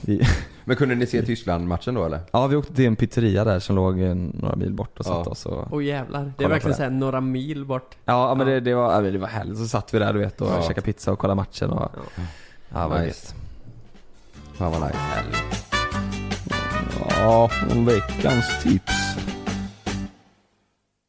vi 0.00 0.20
Men 0.64 0.76
kunde 0.76 0.94
ni 0.94 1.06
se 1.06 1.22
Tyskland-matchen 1.22 1.94
då 1.94 2.04
eller? 2.04 2.20
Ja 2.32 2.46
vi 2.46 2.56
åkte 2.56 2.74
till 2.74 2.86
en 2.86 2.96
pizzeria 2.96 3.44
där 3.44 3.58
som 3.58 3.76
låg 3.76 4.00
eh, 4.00 4.14
några 4.14 4.56
mil 4.56 4.72
bort 4.72 4.98
och 4.98 5.04
satte 5.04 5.22
Ja. 5.28 5.30
oss 5.30 5.46
och 5.46 5.66
Åh 5.72 5.84
jävlar. 5.84 6.32
Det 6.38 6.44
är 6.44 6.48
verkligen 6.48 6.76
såhär 6.76 6.90
några 6.90 7.20
mil 7.20 7.64
bort. 7.64 7.94
Ja 8.04 8.28
ja, 8.28 8.34
men 8.34 8.46
det, 8.46 8.60
det, 8.60 8.74
var, 8.74 8.92
ja, 8.92 9.00
det 9.10 9.18
var 9.18 9.28
härligt, 9.28 9.58
så 9.58 9.66
satt 9.66 9.94
vi 9.94 9.98
där 9.98 10.12
du 10.12 10.18
vet 10.18 10.40
och 10.40 10.48
Ja. 10.48 10.62
käkade 10.62 10.80
pizza 10.84 11.12
och 11.12 11.18
kollade 11.18 11.36
matchen 11.36 11.70
och 11.70 11.90
Ja. 11.94 12.00
Ja, 12.68 12.82
det 12.82 12.88
var 12.88 12.98
Nice. 12.98 13.06
gött. 13.08 13.34
Fan 14.54 14.72
vad 14.72 14.80
nice. 14.82 14.98
Ja, 17.10 17.50
veckans 17.86 18.62
tips. 18.62 18.92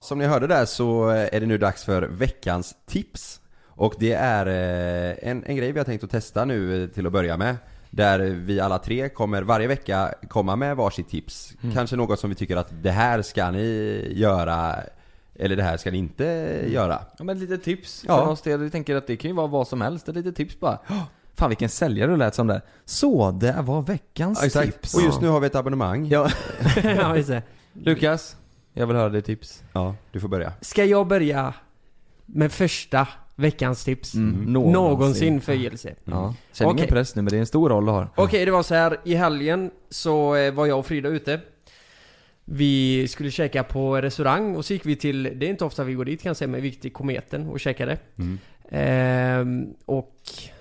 Som 0.03 0.17
ni 0.19 0.25
hörde 0.25 0.47
där 0.47 0.65
så 0.65 1.07
är 1.07 1.39
det 1.39 1.45
nu 1.45 1.57
dags 1.57 1.83
för 1.83 2.01
veckans 2.01 2.75
tips. 2.85 3.41
Och 3.67 3.93
det 3.99 4.13
är 4.13 4.45
eh, 4.45 5.29
en, 5.29 5.43
en 5.45 5.55
grej 5.55 5.71
vi 5.71 5.79
har 5.79 5.85
tänkt 5.85 6.03
att 6.03 6.09
testa 6.11 6.45
nu 6.45 6.83
eh, 6.83 6.89
till 6.89 7.05
att 7.07 7.11
börja 7.13 7.37
med. 7.37 7.55
Där 7.95 8.19
vi 8.19 8.59
alla 8.59 8.79
tre 8.79 9.09
kommer 9.09 9.41
varje 9.41 9.67
vecka 9.67 10.13
komma 10.29 10.55
med 10.55 10.75
varsitt 10.75 11.09
tips. 11.09 11.53
Kanske 11.73 11.95
något 11.95 12.19
som 12.19 12.29
vi 12.29 12.35
tycker 12.35 12.57
att 12.57 12.67
det 12.83 12.91
här 12.91 13.21
ska 13.21 13.51
ni 13.51 14.07
göra 14.15 14.75
eller 15.35 15.55
det 15.55 15.63
här 15.63 15.77
ska 15.77 15.91
ni 15.91 15.97
inte 15.97 16.25
göra. 16.67 16.99
Ja 17.17 17.23
men 17.23 17.39
lite 17.39 17.57
tips 17.57 18.03
Ja. 18.07 18.17
för 18.17 18.31
oss 18.31 18.41
del. 18.41 18.59
Vi 18.59 18.69
tänker 18.69 18.95
att 18.95 19.07
det 19.07 19.17
kan 19.17 19.29
ju 19.31 19.35
vara 19.35 19.47
vad 19.47 19.67
som 19.67 19.81
helst, 19.81 20.09
ett 20.09 20.15
litet 20.15 20.35
tips 20.35 20.59
bara. 20.59 20.79
Fan 21.33 21.49
vilken 21.49 21.69
säljare 21.69 22.11
du 22.11 22.17
lät 22.17 22.35
som 22.35 22.47
där. 22.47 22.61
Så, 22.85 23.31
det 23.31 23.55
var 23.61 23.81
veckans 23.81 24.53
tips. 24.53 24.95
Och 24.95 25.01
just 25.01 25.21
nu 25.21 25.27
har 25.27 25.39
vi 25.39 25.47
ett 25.47 25.55
abonnemang. 25.55 26.05
Ja. 26.07 26.29
ja, 26.83 27.13
det. 27.13 27.43
Lukas, 27.73 28.35
jag 28.73 28.87
vill 28.87 28.95
höra 28.95 29.09
ditt 29.09 29.25
tips. 29.25 29.63
Ja, 29.73 29.95
du 30.11 30.19
får 30.19 30.27
börja. 30.27 30.53
Ska 30.61 30.85
jag 30.85 31.07
börja 31.07 31.53
med 32.25 32.51
första 32.51 33.07
veckans 33.35 33.83
tips? 33.83 34.13
Mm. 34.13 34.53
Någonsin 34.53 35.41
för 35.41 35.53
JLC. 35.53 35.85
Ja. 36.03 36.33
Känn 36.53 36.67
ingen 36.67 36.75
Okej. 36.75 36.87
press 36.87 37.15
nu 37.15 37.21
men 37.21 37.31
det 37.31 37.37
är 37.37 37.39
en 37.39 37.45
stor 37.45 37.69
roll 37.69 37.85
du 37.85 37.91
har. 37.91 38.09
Okej, 38.15 38.45
det 38.45 38.51
var 38.51 38.63
så 38.63 38.75
här. 38.75 38.97
I 39.03 39.15
helgen 39.15 39.71
så 39.89 40.35
eh, 40.35 40.53
var 40.53 40.65
jag 40.65 40.79
och 40.79 40.85
Frida 40.85 41.09
ute. 41.09 41.39
Vi 42.45 43.07
skulle 43.07 43.31
käka 43.31 43.63
på 43.63 44.01
restaurang 44.01 44.55
och 44.55 44.65
så 44.65 44.73
gick 44.73 44.85
vi 44.85 44.95
till, 44.95 45.23
det 45.23 45.45
är 45.45 45.49
inte 45.49 45.65
ofta 45.65 45.83
vi 45.83 45.93
går 45.93 46.05
dit 46.05 46.21
kan 46.21 46.29
jag 46.29 46.37
säga, 46.37 46.47
men 46.47 46.61
vi 46.61 46.67
gick 46.67 46.81
till 46.81 46.91
Kometen 46.93 47.49
och 47.49 47.59
käkade. 47.59 47.97
Mm. 48.17 48.39
Ehm, 48.69 49.73
och 49.85 50.15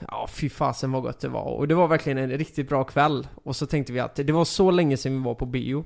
ja, 0.08 0.28
fy 0.32 0.48
fasen 0.48 0.92
vad 0.92 1.02
gott 1.02 1.20
det 1.20 1.28
var. 1.28 1.44
Och 1.44 1.68
det 1.68 1.74
var 1.74 1.88
verkligen 1.88 2.18
en 2.18 2.30
riktigt 2.30 2.68
bra 2.68 2.84
kväll. 2.84 3.28
Och 3.44 3.56
så 3.56 3.66
tänkte 3.66 3.92
vi 3.92 4.00
att 4.00 4.14
det 4.14 4.32
var 4.32 4.44
så 4.44 4.70
länge 4.70 4.96
sedan 4.96 5.12
vi 5.12 5.24
var 5.24 5.34
på 5.34 5.46
bio. 5.46 5.84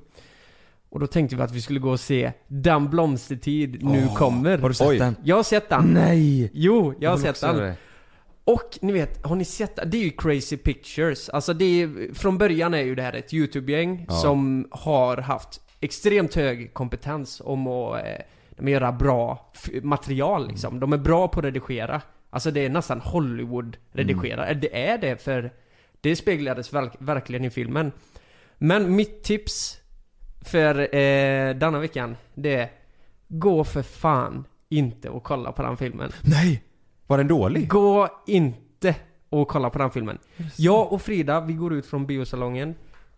Och 0.90 1.00
då 1.00 1.06
tänkte 1.06 1.36
vi 1.36 1.42
att 1.42 1.52
vi 1.52 1.60
skulle 1.60 1.80
gå 1.80 1.90
och 1.90 2.00
se 2.00 2.32
Den 2.46 2.90
blomstertid 2.90 3.84
nu 3.84 4.04
Åh, 4.08 4.16
kommer. 4.16 4.58
Har 4.58 4.68
du 4.68 4.74
sett 4.74 4.88
Oj. 4.88 4.98
den? 4.98 5.16
Jag 5.24 5.36
har 5.36 5.42
sett 5.42 5.68
den. 5.68 5.84
Nej! 5.84 6.50
Jo, 6.54 6.94
jag 7.00 7.10
har 7.10 7.16
vill 7.16 7.22
sett 7.22 7.30
också 7.30 7.46
den. 7.46 7.56
göra 7.56 7.66
det. 7.66 7.76
Och 8.44 8.78
ni 8.82 8.92
vet, 8.92 9.24
har 9.26 9.36
ni 9.36 9.44
sett 9.44 9.76
det? 9.76 9.84
Det 9.84 9.96
är 9.98 10.02
ju 10.04 10.10
Crazy 10.10 10.56
Pictures. 10.56 11.28
Alltså 11.28 11.52
det 11.54 11.64
är, 11.82 12.14
från 12.14 12.38
början 12.38 12.74
är 12.74 12.82
ju 12.82 12.94
det 12.94 13.02
här 13.02 13.12
ett 13.12 13.34
YouTube-gäng 13.34 14.06
Ja. 14.08 14.14
som 14.14 14.68
har 14.70 15.16
haft 15.16 15.60
extremt 15.80 16.34
hög 16.34 16.74
kompetens 16.74 17.42
om 17.44 17.66
att 17.66 17.96
eh, 18.04 18.12
de 18.50 18.68
göra 18.68 18.92
bra 18.92 19.50
f- 19.54 19.70
material 19.82 20.48
liksom. 20.48 20.80
De 20.80 20.92
är 20.92 20.96
bra 20.96 21.28
på 21.28 21.38
att 21.40 21.44
redigera. 21.44 22.02
Alltså 22.30 22.50
det 22.50 22.64
är 22.64 22.68
nästan 22.68 23.00
Hollywood-redigera. 23.00 24.46
Mm. 24.46 24.60
Det 24.60 24.86
är 24.86 24.98
det 24.98 25.22
för 25.22 25.52
det 26.00 26.16
speglades 26.16 26.72
verk- 26.72 26.96
verkligen 26.98 27.44
i 27.44 27.50
filmen. 27.50 27.92
Men 28.58 28.96
mitt 28.96 29.22
tips 29.22 29.77
för 30.40 30.94
eh, 30.96 31.54
denna 31.54 31.78
veckan, 31.78 32.16
det 32.34 32.54
är 32.54 32.70
Gå 33.28 33.64
för 33.64 33.82
fan 33.82 34.44
inte 34.68 35.08
och 35.08 35.22
kolla 35.22 35.52
på 35.52 35.62
den 35.62 35.76
filmen. 35.76 36.12
Nej! 36.24 36.62
Var 37.06 37.18
den 37.18 37.28
dålig? 37.28 37.68
Gå 37.68 38.08
inte 38.26 38.94
och 39.28 39.48
kolla 39.48 39.70
på 39.70 39.78
den 39.78 39.90
filmen. 39.90 40.18
Jag 40.56 40.92
och 40.92 41.02
Frida, 41.02 41.40
vi 41.40 41.52
går 41.52 41.74
ut 41.74 41.86
från 41.86 42.06
biosalongen. 42.06 42.74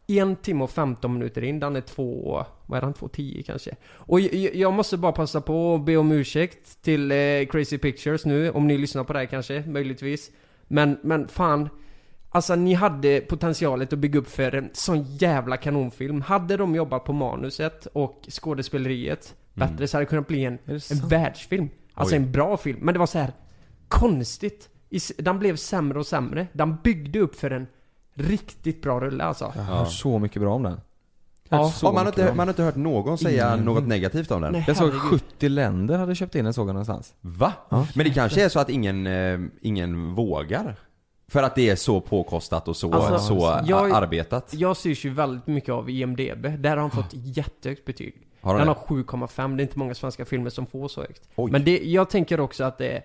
En 0.07 0.37
timme 0.37 0.65
och 0.65 0.71
15 0.71 1.13
minuter 1.13 1.45
in, 1.45 1.61
den 1.61 1.77
är 1.77 1.81
två, 1.81 2.45
vad 2.67 2.77
är 2.77 2.81
den? 2.81 2.93
Två 2.93 3.09
tio 3.09 3.43
kanske. 3.43 3.77
Och 3.91 4.21
jag, 4.21 4.55
jag 4.55 4.73
måste 4.73 4.97
bara 4.97 5.13
passa 5.13 5.41
på 5.41 5.75
att 5.75 5.85
be 5.85 5.97
om 5.97 6.13
ursäkt 6.13 6.83
till 6.83 7.13
eh, 7.13 7.47
Crazy 7.51 7.79
Pictures 7.79 8.25
nu, 8.25 8.51
om 8.51 8.67
ni 8.67 8.79
lyssnar 8.79 9.05
på 9.05 9.13
det 9.13 9.19
här 9.19 9.27
kanske, 9.27 9.65
möjligtvis. 9.67 10.31
Men, 10.69 10.99
men 11.03 11.29
fan. 11.29 11.69
Alltså 12.33 12.55
ni 12.55 12.75
hade 12.75 13.21
potentialet 13.21 13.93
att 13.93 13.99
bygga 13.99 14.19
upp 14.19 14.29
för 14.31 14.55
en 14.55 14.71
sån 14.73 15.03
jävla 15.03 15.57
kanonfilm. 15.57 16.23
Hade 16.23 16.57
de 16.57 16.75
jobbat 16.75 17.05
på 17.05 17.13
manuset 17.13 17.87
och 17.87 18.27
skådespeleriet 18.31 19.35
bättre 19.55 19.89
så 19.89 19.97
hade 19.97 20.05
det 20.05 20.09
kunnat 20.09 20.27
bli 20.29 20.45
en 20.45 20.59
en 20.67 21.09
världsfilm. 21.09 21.69
Alltså 21.95 22.15
Oj. 22.15 22.23
en 22.23 22.33
bra 22.33 22.57
film. 22.57 22.79
Men 22.83 22.95
det 22.95 22.99
var 22.99 23.07
så 23.07 23.19
här 23.19 23.33
konstigt. 23.89 24.69
Den 25.19 25.39
blev 25.39 25.57
sämre 25.57 25.99
och 25.99 26.07
sämre. 26.07 26.47
Den 26.53 26.77
byggde 26.85 27.19
upp 27.21 27.35
för 27.35 27.51
en 27.51 27.67
Riktigt 28.15 28.83
bra 28.83 29.01
rulle 29.01 29.25
alltså. 29.25 29.53
Jag 29.57 29.63
har 29.63 29.77
hört 29.77 29.93
så 29.93 30.19
mycket 30.19 30.43
bra 30.43 30.55
om 30.55 30.63
den. 30.63 30.81
Ja. 31.49 31.73
Ja, 31.83 31.93
man, 31.93 31.97
har 31.97 32.07
inte, 32.07 32.35
man 32.35 32.39
har 32.49 32.53
inte 32.53 32.63
hört 32.63 32.77
någon 32.77 33.19
säga 33.19 33.53
Ingen. 33.55 33.65
något 33.65 33.87
negativt 33.87 34.31
om 34.31 34.43
den. 34.43 34.53
Nej, 34.53 34.65
Jag 34.67 34.77
såg 34.77 34.87
herregud. 34.93 35.21
70 35.21 35.49
länder 35.49 35.99
hade 35.99 36.15
köpt 36.15 36.35
in 36.35 36.47
en 36.47 36.53
såg 36.55 36.69
jag 36.69 36.73
någonstans. 36.75 37.15
Va? 37.21 37.53
Ja. 37.69 37.87
Men 37.95 38.07
det 38.07 38.15
kanske 38.15 38.45
är 38.45 38.49
så 38.49 38.61
att 38.61 38.71
ingen, 38.71 39.07
eh, 39.07 39.39
ingen 39.61 40.15
vågar? 40.15 40.77
För 41.31 41.43
att 41.43 41.55
det 41.55 41.69
är 41.71 41.77
så 41.77 42.01
påkostat 42.01 42.69
och 42.69 42.77
så, 42.77 42.93
Alltså, 42.95 43.19
så 43.19 43.61
jag- 43.67 43.91
arbetat? 43.93 44.55
Jag 44.55 44.77
styrs 44.77 45.05
ju 45.05 45.11
väldigt 45.11 45.47
mycket 45.47 45.71
av 45.71 45.91
IMDB. 45.91 46.47
Där 46.59 46.71
har 46.71 46.77
han 46.77 46.91
fått 46.91 47.11
jättehögt 47.13 47.85
betyg. 47.85 48.15
Har 48.41 48.55
du 48.55 48.59
har 48.61 48.67
det? 48.67 48.75
7,5. 48.75 49.57
Det 49.57 49.61
är 49.61 49.65
inte 49.65 49.79
många 49.79 49.95
svenska 49.95 50.25
filmer 50.25 50.51
som 50.51 50.67
får 50.67 50.89
så 50.89 51.01
högt. 51.01 51.23
Oj. 51.37 51.51
Men 51.53 51.65
det, 51.65 51.79
jag 51.85 52.11
tänker 52.11 52.41
också 52.41 52.65
att 52.65 52.79
det 52.79 52.89
är 52.89 53.03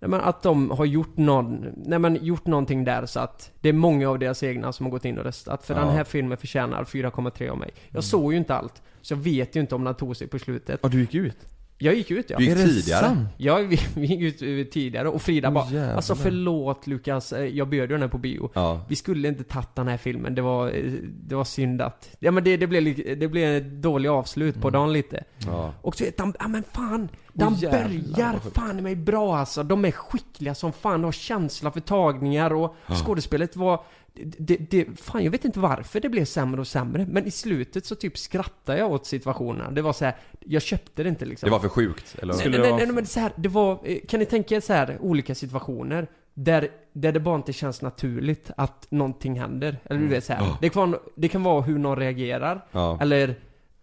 Nej, 0.00 0.08
men 0.10 0.20
att 0.20 0.42
de 0.42 0.70
har 0.70 0.84
gjort 0.84 1.16
någon, 1.16 1.66
nej 1.76 1.98
men 1.98 2.24
gjort 2.24 2.46
någonting 2.46 2.84
där 2.84 3.06
så 3.06 3.20
att 3.20 3.50
det 3.60 3.68
är 3.68 3.72
många 3.72 4.08
av 4.10 4.18
deras 4.18 4.42
egna 4.42 4.72
som 4.72 4.86
har 4.86 4.90
gått 4.90 5.04
in 5.04 5.18
och 5.18 5.24
röstat. 5.24 5.64
För 5.66 5.74
Ja. 5.74 5.80
den 5.80 5.90
här 5.90 6.04
filmen 6.04 6.38
förtjänar 6.38 6.84
4,3 6.84 7.48
av 7.50 7.58
mig. 7.58 7.70
Jag 7.88 8.04
såg 8.04 8.32
ju 8.32 8.38
inte 8.38 8.54
allt. 8.54 8.82
Så 9.02 9.14
jag 9.14 9.18
vet 9.18 9.56
ju 9.56 9.60
inte 9.60 9.74
om 9.74 9.84
den 9.84 9.94
tog 9.94 10.16
sig 10.16 10.26
på 10.26 10.38
slutet. 10.38 10.80
Ja, 10.82 10.88
du 10.88 11.00
gick 11.00 11.14
ut? 11.14 11.36
Jag 11.82 11.94
gick 11.94 12.10
ut 12.10 12.30
ja. 12.30 12.38
Du 12.38 12.44
gick 12.44 12.52
Är 12.56 12.66
tidigare? 12.66 13.00
sant? 13.00 13.28
Ja, 13.36 13.56
vi, 13.56 13.80
vi 13.94 14.06
gick 14.06 14.20
ut 14.20 14.42
eh, 14.66 14.72
tidigare 14.72 15.08
och 15.08 15.22
Frida 15.22 15.48
Åh, 15.48 15.54
bara 15.54 15.64
jävlar. 15.70 15.94
Alltså 15.96 16.14
förlåt 16.14 16.86
Lukas, 16.86 17.32
eh, 17.32 17.44
jag 17.44 17.68
bjöd 17.68 17.90
ju 17.90 17.94
den 17.94 18.02
här 18.02 18.08
på 18.08 18.18
bio. 18.18 18.50
Ja. 18.54 18.80
Vi 18.88 18.96
skulle 18.96 19.28
inte 19.28 19.44
tagit 19.44 19.74
den 19.74 19.88
här 19.88 19.96
filmen, 19.96 20.34
det 20.34 20.42
var, 20.42 20.68
eh, 20.68 20.92
det 21.02 21.34
var 21.34 21.44
synd 21.44 21.82
att... 21.82 22.08
Ja 22.18 22.30
men 22.30 22.44
det, 22.44 22.56
det 22.56 22.66
blev 22.66 23.18
det 23.18 23.28
blev 23.28 23.56
ett 23.56 23.82
dåligt 23.82 24.10
avslut 24.10 24.54
på 24.60 24.68
Mm. 24.68 24.72
dagen 24.80 24.92
lite. 24.92 25.24
ja. 25.46 25.72
Och 25.82 25.96
så 25.96 26.04
vet 26.04 26.16
de, 26.16 26.34
ja 26.38 26.48
men 26.48 26.62
fan, 26.72 27.08
de 27.32 27.54
jävlar, 27.54 28.14
börjar 28.16 28.40
fan 28.54 28.78
i 28.78 28.82
mig 28.82 28.96
bra 28.96 29.36
alltså. 29.36 29.62
De 29.62 29.84
är 29.84 29.90
skickliga 29.90 30.54
som 30.54 30.72
fan, 30.72 31.04
har 31.04 31.12
känsla 31.12 31.70
för 31.70 31.80
tagningar 31.80 32.52
och 32.52 32.76
skådespelet 33.04 33.56
var... 33.56 33.80
Det, 34.14 34.56
det, 34.70 34.86
fan 35.00 35.24
jag 35.24 35.30
vet 35.30 35.44
inte 35.44 35.60
varför 35.60 36.00
det 36.00 36.08
blev 36.08 36.24
sämre 36.24 36.60
och 36.60 36.66
sämre, 36.66 37.06
men 37.08 37.26
i 37.26 37.30
slutet 37.30 37.86
så 37.86 37.94
typ 37.94 38.18
skrattade 38.18 38.78
jag 38.78 38.92
åt 38.92 39.06
situationerna. 39.06 39.70
Det 39.70 39.82
var 39.82 39.92
så 39.92 40.04
här, 40.04 40.16
jag 40.40 40.62
köpte 40.62 41.02
det 41.02 41.08
inte 41.08 41.24
liksom. 41.24 41.46
Det 41.46 41.50
var 41.50 41.60
för 41.60 41.68
sjukt, 41.68 42.16
eller? 42.18 42.34
Nej, 42.34 42.48
nej, 42.50 42.60
nej, 42.60 42.72
nej, 42.72 42.86
men 42.86 43.06
så 43.06 43.20
här, 43.20 43.32
det 43.36 43.48
var, 43.48 43.80
eh, 43.84 43.98
kan 44.08 44.20
ni 44.20 44.26
tänka 44.26 44.54
er 44.56 44.60
så 44.60 44.72
här 44.72 44.98
olika 45.00 45.34
situationer 45.34 46.06
där, 46.34 46.68
där 46.92 47.12
det 47.12 47.20
bara 47.20 47.36
inte 47.36 47.52
känns 47.52 47.82
naturligt 47.82 48.50
att 48.56 48.86
någonting 48.90 49.40
händer? 49.40 49.76
Eller 49.84 50.00
du 50.00 50.06
vet 50.08 50.24
så 50.24 50.32
här. 50.32 50.56
Det, 50.60 50.68
kan, 50.68 50.90
vara- 50.90 51.00
det 51.16 51.28
kan 51.28 51.42
vara 51.42 51.60
hur 51.62 51.78
någon 51.78 51.98
reagerar, 51.98 52.64
Ja. 52.72 52.98
eller 53.00 53.34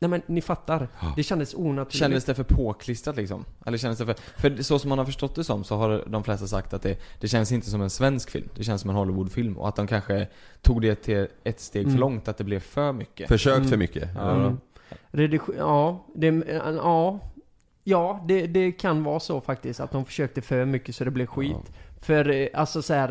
Nej 0.01 0.09
men 0.09 0.21
ni 0.25 0.41
fattar. 0.41 0.87
Det 1.15 1.23
kändes 1.23 1.53
onaturligt. 1.55 1.95
Kändes 1.99 2.25
det 2.25 2.35
för 2.35 2.43
påklistrat 2.43 3.15
liksom? 3.15 3.45
Eller 3.65 3.77
kändes 3.77 3.99
det 3.99 4.05
för... 4.05 4.15
För 4.41 4.63
så 4.63 4.79
som 4.79 4.89
man 4.89 4.97
har 4.97 5.05
förstått 5.05 5.35
det 5.35 5.43
som 5.43 5.63
så 5.63 5.75
har 5.75 6.03
de 6.07 6.23
flesta 6.23 6.47
sagt 6.47 6.73
att 6.73 6.81
det, 6.81 6.99
det 7.19 7.27
känns 7.27 7.51
inte 7.51 7.69
som 7.69 7.81
en 7.81 7.89
svensk 7.89 8.29
film. 8.31 8.49
Det 8.55 8.63
känns 8.63 8.81
som 8.81 8.89
en 8.89 8.95
Hollywoodfilm 8.95 9.57
och 9.57 9.67
att 9.67 9.75
de 9.75 9.87
kanske 9.87 10.27
tog 10.61 10.81
det 10.81 10.95
till 10.95 11.27
ett 11.43 11.59
steg 11.59 11.81
Mm. 11.83 11.93
för 11.93 11.99
långt, 11.99 12.27
att 12.27 12.37
det 12.37 12.43
blev 12.43 12.59
för 12.59 12.91
mycket. 12.93 13.27
Försökt 13.27 13.57
Mm. 13.57 13.69
för 13.69 13.77
mycket? 13.77 14.09
Ja. 14.15 14.31
Mm. 14.35 14.57
Redig- 15.11 15.55
ja, 15.57 16.05
det, 16.15 16.27
ja, 16.75 17.19
ja 17.83 18.25
det, 18.27 18.47
det 18.47 18.71
kan 18.71 19.03
vara 19.03 19.19
så 19.19 19.41
faktiskt 19.41 19.79
att 19.79 19.91
de 19.91 20.05
försökte 20.05 20.41
för 20.41 20.65
mycket 20.65 20.95
så 20.95 21.03
det 21.03 21.11
blev 21.11 21.25
skit. 21.25 21.51
Ja. 21.65 21.73
För 22.01 22.29
eh, 22.29 22.47
alltså 22.53 22.81
så 22.81 22.93
här 22.93 23.09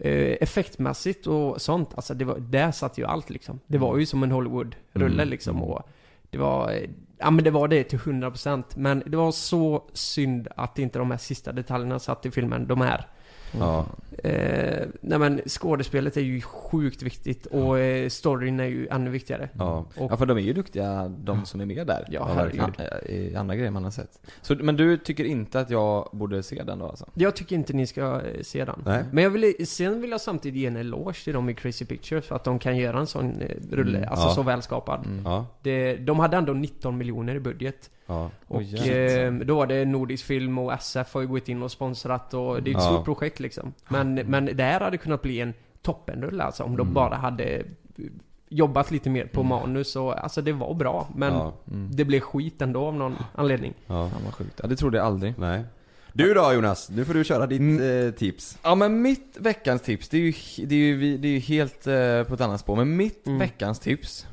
eh, 0.00 0.36
effektmässigt 0.40 1.26
och 1.26 1.60
sånt, 1.60 1.90
alltså 1.94 2.14
det 2.14 2.24
var, 2.24 2.38
där 2.38 2.72
satt 2.72 2.98
ju 2.98 3.04
allt 3.06 3.30
liksom. 3.30 3.60
Det 3.66 3.78
var 3.78 3.98
ju 3.98 4.06
som 4.06 4.22
en 4.22 4.30
Hollywood-rulle 4.30 5.14
Mm. 5.22 5.28
liksom 5.28 5.62
och 5.62 5.88
det 6.32 6.38
var, 6.38 6.72
eh, 6.72 6.90
ja 7.18 7.30
men 7.30 7.44
det 7.44 7.50
var 7.50 7.68
det 7.68 7.84
till 7.84 7.98
100% 7.98 8.76
Men 8.76 9.02
det 9.06 9.16
var 9.16 9.32
så 9.32 9.84
synd 9.92 10.48
att 10.56 10.78
inte 10.78 10.98
de 10.98 11.10
här 11.10 11.18
sista 11.18 11.52
detaljerna 11.52 11.98
satt 11.98 12.26
i 12.26 12.30
filmen, 12.30 12.66
de 12.66 12.80
här. 12.80 13.06
Ja. 13.58 13.86
Eh, 14.24 14.86
nej 15.00 15.18
men 15.18 15.40
skådespelet 15.46 16.16
är 16.16 16.20
ju 16.20 16.40
sjukt 16.40 17.02
viktigt 17.02 17.46
och 17.46 17.78
eh, 17.78 18.08
storyn 18.08 18.60
är 18.60 18.64
ju 18.64 18.88
ännu 18.88 19.10
viktigare. 19.10 19.48
Ja. 19.58 19.84
Och, 19.96 20.12
Ja 20.12 20.16
för 20.16 20.26
de 20.26 20.36
är 20.36 20.42
ju 20.42 20.52
duktiga, 20.52 21.08
de 21.08 21.44
som 21.44 21.60
är 21.60 21.66
med 21.66 21.86
där. 21.86 22.04
Ja, 22.10 22.28
Ja, 22.28 22.34
herregud. 22.34 22.74
I, 23.08 23.12
I 23.14 23.36
andra 23.36 23.56
grejer 23.56 23.70
man 23.70 23.84
har 23.84 23.90
sett. 23.90 24.20
Så, 24.42 24.54
men 24.54 24.76
du 24.76 24.96
tycker 24.96 25.24
inte 25.24 25.60
att 25.60 25.70
jag 25.70 26.08
borde 26.12 26.42
se 26.42 26.62
den 26.62 26.78
då 26.78 26.86
alltså? 26.86 27.06
Jag 27.14 27.36
tycker 27.36 27.56
inte 27.56 27.72
ni 27.72 27.86
ska 27.86 28.20
eh, 28.20 28.42
se 28.42 28.64
den. 28.64 28.82
Nej. 28.86 29.04
Men 29.12 29.24
jag 29.24 29.30
vill, 29.30 29.66
sen 29.66 30.00
vill 30.00 30.10
jag 30.10 30.20
samtidigt 30.20 30.60
ge 30.60 30.66
en 30.66 30.76
eloge 30.76 31.24
till 31.24 31.32
dem 31.32 31.48
i 31.50 31.54
Crazy 31.54 31.84
Pictures 31.84 32.24
för 32.26 32.36
att 32.36 32.44
de 32.44 32.58
kan 32.58 32.76
göra 32.76 32.98
en 32.98 33.06
sån 33.06 33.40
eh, 33.40 33.48
rulle, 33.70 33.98
Mm, 33.98 34.10
alltså 34.10 34.26
ja. 34.28 34.34
så 34.34 34.42
välskapad. 34.42 35.06
Mm. 35.06 35.22
Ja. 35.24 35.46
Det, 35.62 35.96
de 35.96 36.18
hade 36.18 36.36
ändå 36.36 36.52
19 36.52 36.98
miljoner 36.98 37.34
i 37.34 37.40
budget. 37.40 37.90
Ja. 38.06 38.30
Och 38.48 38.62
jävlar. 38.62 39.40
eh, 39.40 39.46
då 39.46 39.54
var 39.56 39.66
det 39.66 39.84
Nordisk 39.84 40.24
Film 40.24 40.58
och 40.58 40.72
SF 40.72 41.14
har 41.14 41.20
ju 41.20 41.26
gått 41.26 41.48
in 41.48 41.62
och 41.62 41.70
sponsrat 41.70 42.34
och 42.34 42.62
det 42.62 42.70
är 42.70 42.76
ett 42.76 42.82
Ja. 42.82 42.92
stort 42.92 43.04
projekt 43.04 43.40
liksom. 43.40 43.72
Men, 43.88 44.14
men 44.14 44.44
det 44.56 44.62
här 44.64 44.80
hade 44.80 44.96
kunnat 44.98 45.22
bli 45.22 45.40
en 45.40 45.54
toppenrulle 45.82 46.44
alltså 46.44 46.62
om 46.64 46.76
de 46.76 46.82
Mm. 46.82 46.94
bara 46.94 47.14
hade 47.16 47.44
eh, 47.44 47.62
jobbat 48.48 48.90
lite 48.90 49.10
mer 49.10 49.26
på 49.26 49.42
manus 49.42 49.96
och 49.96 50.24
alltså 50.24 50.42
det 50.42 50.52
var 50.52 50.74
bra. 50.74 51.08
Men 51.16 51.32
Ja. 51.32 51.52
Mm. 51.70 51.88
det 51.92 52.04
blev 52.04 52.20
skit 52.20 52.62
ändå 52.62 52.86
av 52.86 52.94
någon 52.94 53.16
anledning. 53.34 53.74
ja. 53.86 54.08
Fan 54.12 54.24
vad 54.24 54.34
sjukt. 54.34 54.60
Ja, 54.62 54.68
det 54.68 54.76
trodde 54.76 54.98
jag 54.98 55.06
aldrig. 55.06 55.34
Nej. 55.38 55.64
Du 56.14 56.34
då 56.34 56.52
Jonas, 56.52 56.90
nu 56.90 57.04
får 57.04 57.14
du 57.14 57.24
köra 57.24 57.46
ditt 57.46 57.60
Mm. 57.60 58.06
eh, 58.08 58.12
tips. 58.14 58.58
Ja 58.62 58.74
men 58.74 59.02
mitt 59.02 59.36
veckans 59.40 59.82
tips, 59.82 60.08
det 60.08 60.16
är 60.16 60.20
ju, 60.20 60.32
det 60.66 60.74
är 60.74 60.78
ju, 60.78 61.18
det 61.18 61.28
är 61.28 61.32
ju 61.32 61.38
helt 61.38 61.86
eh, 61.86 62.22
på 62.28 62.34
ett 62.34 62.40
annat 62.40 62.60
spår. 62.60 62.76
Men 62.76 62.96
mitt 62.96 63.26
Mm. 63.26 63.38
veckans 63.38 63.78
tips, 63.78 64.26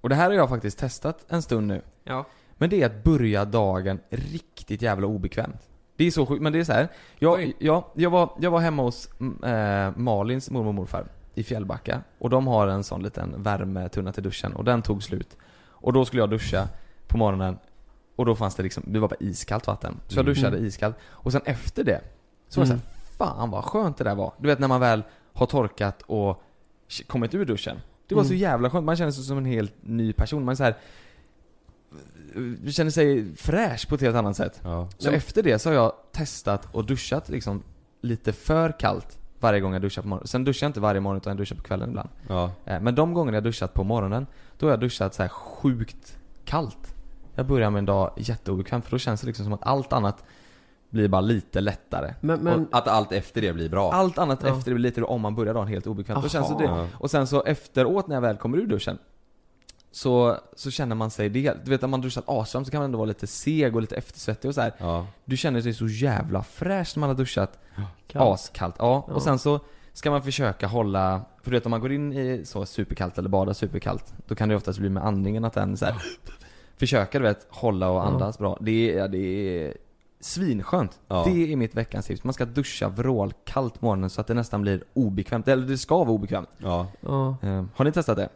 och 0.00 0.08
det 0.08 0.14
här 0.14 0.26
har 0.26 0.32
jag 0.36 0.48
faktiskt 0.48 0.78
testat 0.78 1.24
en 1.28 1.42
stund 1.42 1.66
nu. 1.66 1.82
Ja. 2.04 2.26
Men 2.60 2.70
det 2.70 2.82
är 2.82 2.86
att 2.86 3.04
börja 3.04 3.44
dagen 3.44 4.00
riktigt 4.10 4.82
jävla 4.82 5.06
obekvämt. 5.06 5.68
Det 5.96 6.04
är 6.06 6.10
så 6.10 6.26
sjukt, 6.26 6.42
men 6.42 6.52
det 6.52 6.58
är 6.60 6.64
så 6.64 6.72
här. 6.72 6.88
Jag, 7.18 7.34
Oj. 7.34 7.56
ja, 7.58 7.92
jag, 7.94 8.10
var, 8.10 8.30
jag 8.40 8.50
var 8.50 8.60
hemma 8.60 8.82
hos 8.82 9.08
mm, 9.20 9.44
eh, 9.44 9.96
Malins 9.96 10.50
mormor 10.50 10.68
och 10.68 10.74
morfar 10.74 11.06
i 11.34 11.42
Fjällbacka. 11.42 12.00
Och 12.18 12.30
de 12.30 12.46
har 12.46 12.68
en 12.68 12.84
sån 12.84 13.02
liten 13.02 13.42
värmetunna 13.42 14.12
till 14.12 14.22
duschen 14.22 14.52
och 14.52 14.64
den 14.64 14.82
tog 14.82 15.02
slut. 15.02 15.36
Och 15.62 15.92
då 15.92 16.04
skulle 16.04 16.22
jag 16.22 16.30
duscha 16.30 16.68
på 17.08 17.18
morgonen 17.18 17.58
och 18.16 18.26
då 18.26 18.34
fanns 18.36 18.54
det 18.54 18.62
liksom, 18.62 18.82
det 18.86 18.98
var 18.98 19.08
bara 19.08 19.16
iskallt 19.20 19.66
vatten. 19.66 19.96
Så 20.08 20.18
jag 20.18 20.22
Mm. 20.22 20.34
duschade 20.34 20.58
iskallt. 20.58 20.96
Och 21.02 21.32
sen 21.32 21.42
efter 21.44 21.84
det, 21.84 22.00
så 22.48 22.60
var 22.60 22.66
det 22.66 22.72
Mm. 22.72 22.80
så 22.80 22.86
här, 23.24 23.36
fan 23.36 23.50
vad 23.50 23.64
skönt 23.64 23.96
det 23.96 24.04
där 24.04 24.14
var. 24.14 24.32
Du 24.38 24.48
vet 24.48 24.58
när 24.58 24.68
man 24.68 24.80
väl 24.80 25.02
har 25.32 25.46
torkat 25.46 26.02
och 26.06 26.42
kommit 27.06 27.34
ur 27.34 27.44
duschen. 27.44 27.76
Det 28.08 28.14
var 28.14 28.22
så 28.24 28.28
Mm. 28.30 28.38
jävla 28.40 28.70
skönt, 28.70 28.84
man 28.86 28.96
känner 28.96 29.10
sig 29.12 29.24
som 29.24 29.38
en 29.38 29.44
helt 29.44 29.74
ny 29.80 30.12
person. 30.12 30.44
Man 30.44 30.52
är 30.52 30.56
så 30.56 30.64
här, 30.64 30.74
känner 32.70 32.90
sig 32.90 33.34
fräsch 33.36 33.88
på 33.88 33.94
ett 33.94 34.00
helt 34.00 34.16
annat 34.16 34.36
sätt. 34.36 34.60
Ja. 34.64 34.88
Så 34.98 35.10
efter 35.10 35.42
det 35.42 35.58
så 35.58 35.68
har 35.68 35.74
jag 35.74 35.92
testat 36.12 36.68
och 36.72 36.84
duschat 36.84 37.28
liksom 37.28 37.62
lite 38.00 38.32
för 38.32 38.78
kallt 38.78 39.18
varje 39.40 39.60
gång 39.60 39.72
jag 39.72 39.82
duschar 39.82 40.02
på 40.02 40.08
morgonen. 40.08 40.26
Sen 40.26 40.44
duschar 40.44 40.64
jag 40.64 40.68
inte 40.68 40.80
varje 40.80 41.00
morgon 41.00 41.16
utan 41.16 41.30
jag 41.30 41.38
duschar 41.38 41.56
på 41.56 41.62
kvällen 41.62 41.88
ibland. 41.88 42.08
Ja. 42.28 42.50
Eh, 42.64 42.80
Men 42.80 42.94
de 42.94 43.14
gånger 43.14 43.32
jag 43.32 43.42
duschat 43.44 43.74
på 43.74 43.84
morgonen, 43.84 44.26
då 44.58 44.66
har 44.66 44.70
jag 44.70 44.80
duschat 44.80 45.14
så 45.14 45.22
här 45.22 45.28
sjukt 45.28 46.18
kallt. 46.44 46.94
Jag 47.34 47.46
börjar 47.46 47.70
med 47.70 47.78
en 47.78 47.84
dag 47.86 48.12
jätteobekvämt 48.16 48.84
för 48.84 48.90
då 48.90 48.98
känns 48.98 49.20
det 49.20 49.26
liksom 49.26 49.44
som 49.44 49.52
att 49.52 49.66
allt 49.66 49.92
annat 49.92 50.24
blir 50.90 51.08
bara 51.08 51.20
lite 51.20 51.60
lättare. 51.60 52.14
Men, 52.20 52.40
men 52.40 52.60
Och 52.66 52.78
att 52.78 52.88
allt 52.88 53.12
efter 53.12 53.40
det 53.40 53.52
blir 53.52 53.68
bra. 53.68 53.92
Allt 53.92 54.18
annat 54.18 54.40
Ja. 54.42 54.48
efter 54.56 54.70
det 54.70 54.74
blir 54.74 54.82
lite 54.90 55.02
om 55.02 55.20
man 55.20 55.34
börjar 55.34 55.54
dagen 55.54 55.68
helt 55.68 55.86
obekvämt. 55.86 56.22
Då 56.22 56.28
känns 56.28 56.48
det, 56.58 56.66
det. 56.66 56.88
Och 56.94 57.10
sen 57.10 57.26
så 57.26 57.42
efteråt 57.44 58.06
när 58.06 58.16
jag 58.16 58.20
väl 58.22 58.36
kommer 58.36 58.58
ur 58.58 58.66
duschen 58.66 58.98
så, 59.92 60.36
så 60.56 60.70
känner 60.70 60.96
man 60.96 61.10
sig 61.10 61.28
det. 61.28 61.64
Du 61.64 61.70
vet 61.70 61.82
om 61.82 61.90
man 61.90 62.00
duschat 62.00 62.24
asvarmt 62.26 62.66
så 62.66 62.70
kan 62.70 62.78
man 62.78 62.84
ändå 62.84 62.98
vara 62.98 63.06
lite 63.08 63.26
seg 63.26 63.74
och 63.76 63.80
lite 63.80 63.96
eftersvettig 63.96 64.48
och 64.48 64.54
så 64.54 64.60
här. 64.60 64.72
Ja. 64.78 65.06
Du 65.24 65.36
känner 65.36 65.60
dig 65.60 65.74
så 65.74 65.86
jävla 65.86 66.42
fräsch 66.42 66.92
när 66.96 67.00
man 67.00 67.08
har 67.10 67.16
duschat 67.16 67.58
Kallt. 68.06 68.34
askallt. 68.34 68.74
Ja. 68.78 69.04
Ja. 69.08 69.14
Och 69.14 69.22
sen 69.22 69.38
så 69.38 69.60
ska 69.92 70.10
man 70.10 70.22
försöka 70.22 70.66
hålla, 70.66 71.20
för 71.42 71.50
du 71.50 71.56
vet 71.56 71.66
om 71.66 71.70
man 71.70 71.80
går 71.80 71.92
in 71.92 72.12
i 72.12 72.42
så 72.44 72.66
superkallt 72.66 73.18
eller 73.18 73.28
badar 73.28 73.52
superkallt, 73.52 74.14
då 74.26 74.34
kan 74.34 74.48
det 74.48 74.56
oftast 74.56 74.78
bli 74.78 74.88
med 74.88 75.04
andningen 75.06 75.44
att 75.44 75.52
den 75.52 75.76
så 75.76 75.84
här, 75.84 75.94
Försöka 76.76 77.18
du 77.18 77.24
vet, 77.24 77.46
hålla 77.50 77.88
och 77.90 77.96
Ja. 77.96 78.02
andas 78.02 78.38
bra. 78.38 78.58
Det 78.60 78.90
är, 78.92 78.98
ja, 78.98 79.08
det 79.08 79.18
är 79.18 79.74
svinskönt. 80.20 81.00
Ja. 81.08 81.24
Det 81.26 81.52
är 81.52 81.56
mitt 81.56 81.74
veckans 81.74 82.06
tips. 82.06 82.24
Man 82.24 82.34
ska 82.34 82.44
duscha 82.44 82.88
vrålkallt 82.88 83.80
på 83.80 83.86
morgonen 83.86 84.10
så 84.10 84.20
att 84.20 84.26
det 84.26 84.34
nästan 84.34 84.62
blir 84.62 84.84
obekvämt. 84.92 85.48
Eller 85.48 85.66
det 85.66 85.78
ska 85.78 85.96
vara 85.98 86.10
obekvämt. 86.10 86.48
Ja. 86.58 86.86
Ja. 87.00 87.36
Eh, 87.42 87.64
har 87.74 87.84
ni 87.84 87.92
testat 87.92 88.16
det? 88.16 88.28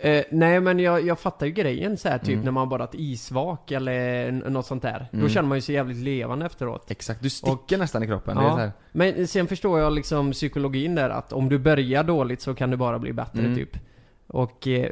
Eh, 0.00 0.24
nej 0.30 0.60
men 0.60 0.78
jag, 0.78 1.06
jag 1.06 1.18
fattar 1.18 1.46
ju 1.46 1.52
grejen 1.52 1.96
så 1.96 2.08
här 2.08 2.18
typ 2.18 2.28
Mm. 2.28 2.44
när 2.44 2.52
man 2.52 2.68
badat 2.68 2.94
isvak 2.94 3.70
eller 3.70 4.30
något 4.32 4.66
sånt 4.66 4.82
där. 4.82 5.08
Då 5.12 5.18
Mm. 5.18 5.28
känner 5.28 5.48
man 5.48 5.58
ju 5.58 5.62
sig 5.62 5.74
jävligt 5.74 5.96
levande 5.96 6.46
efteråt. 6.46 6.90
Exakt, 6.90 7.22
du 7.22 7.30
sticker 7.30 7.78
nästan 7.78 8.02
i 8.02 8.06
kroppen. 8.06 8.36
Ja. 8.40 8.70
Men 8.92 9.26
sen 9.26 9.46
förstår 9.46 9.80
jag 9.80 9.92
liksom 9.92 10.32
psykologin 10.32 10.94
där 10.94 11.10
att 11.10 11.32
om 11.32 11.48
du 11.48 11.58
börjar 11.58 12.04
dåligt 12.04 12.40
så 12.40 12.54
kan 12.54 12.70
det 12.70 12.76
bara 12.76 12.98
bli 12.98 13.12
bättre 13.12 13.40
Mm. 13.40 13.56
typ. 13.56 13.70
Och 14.26 14.66
eh, 14.68 14.90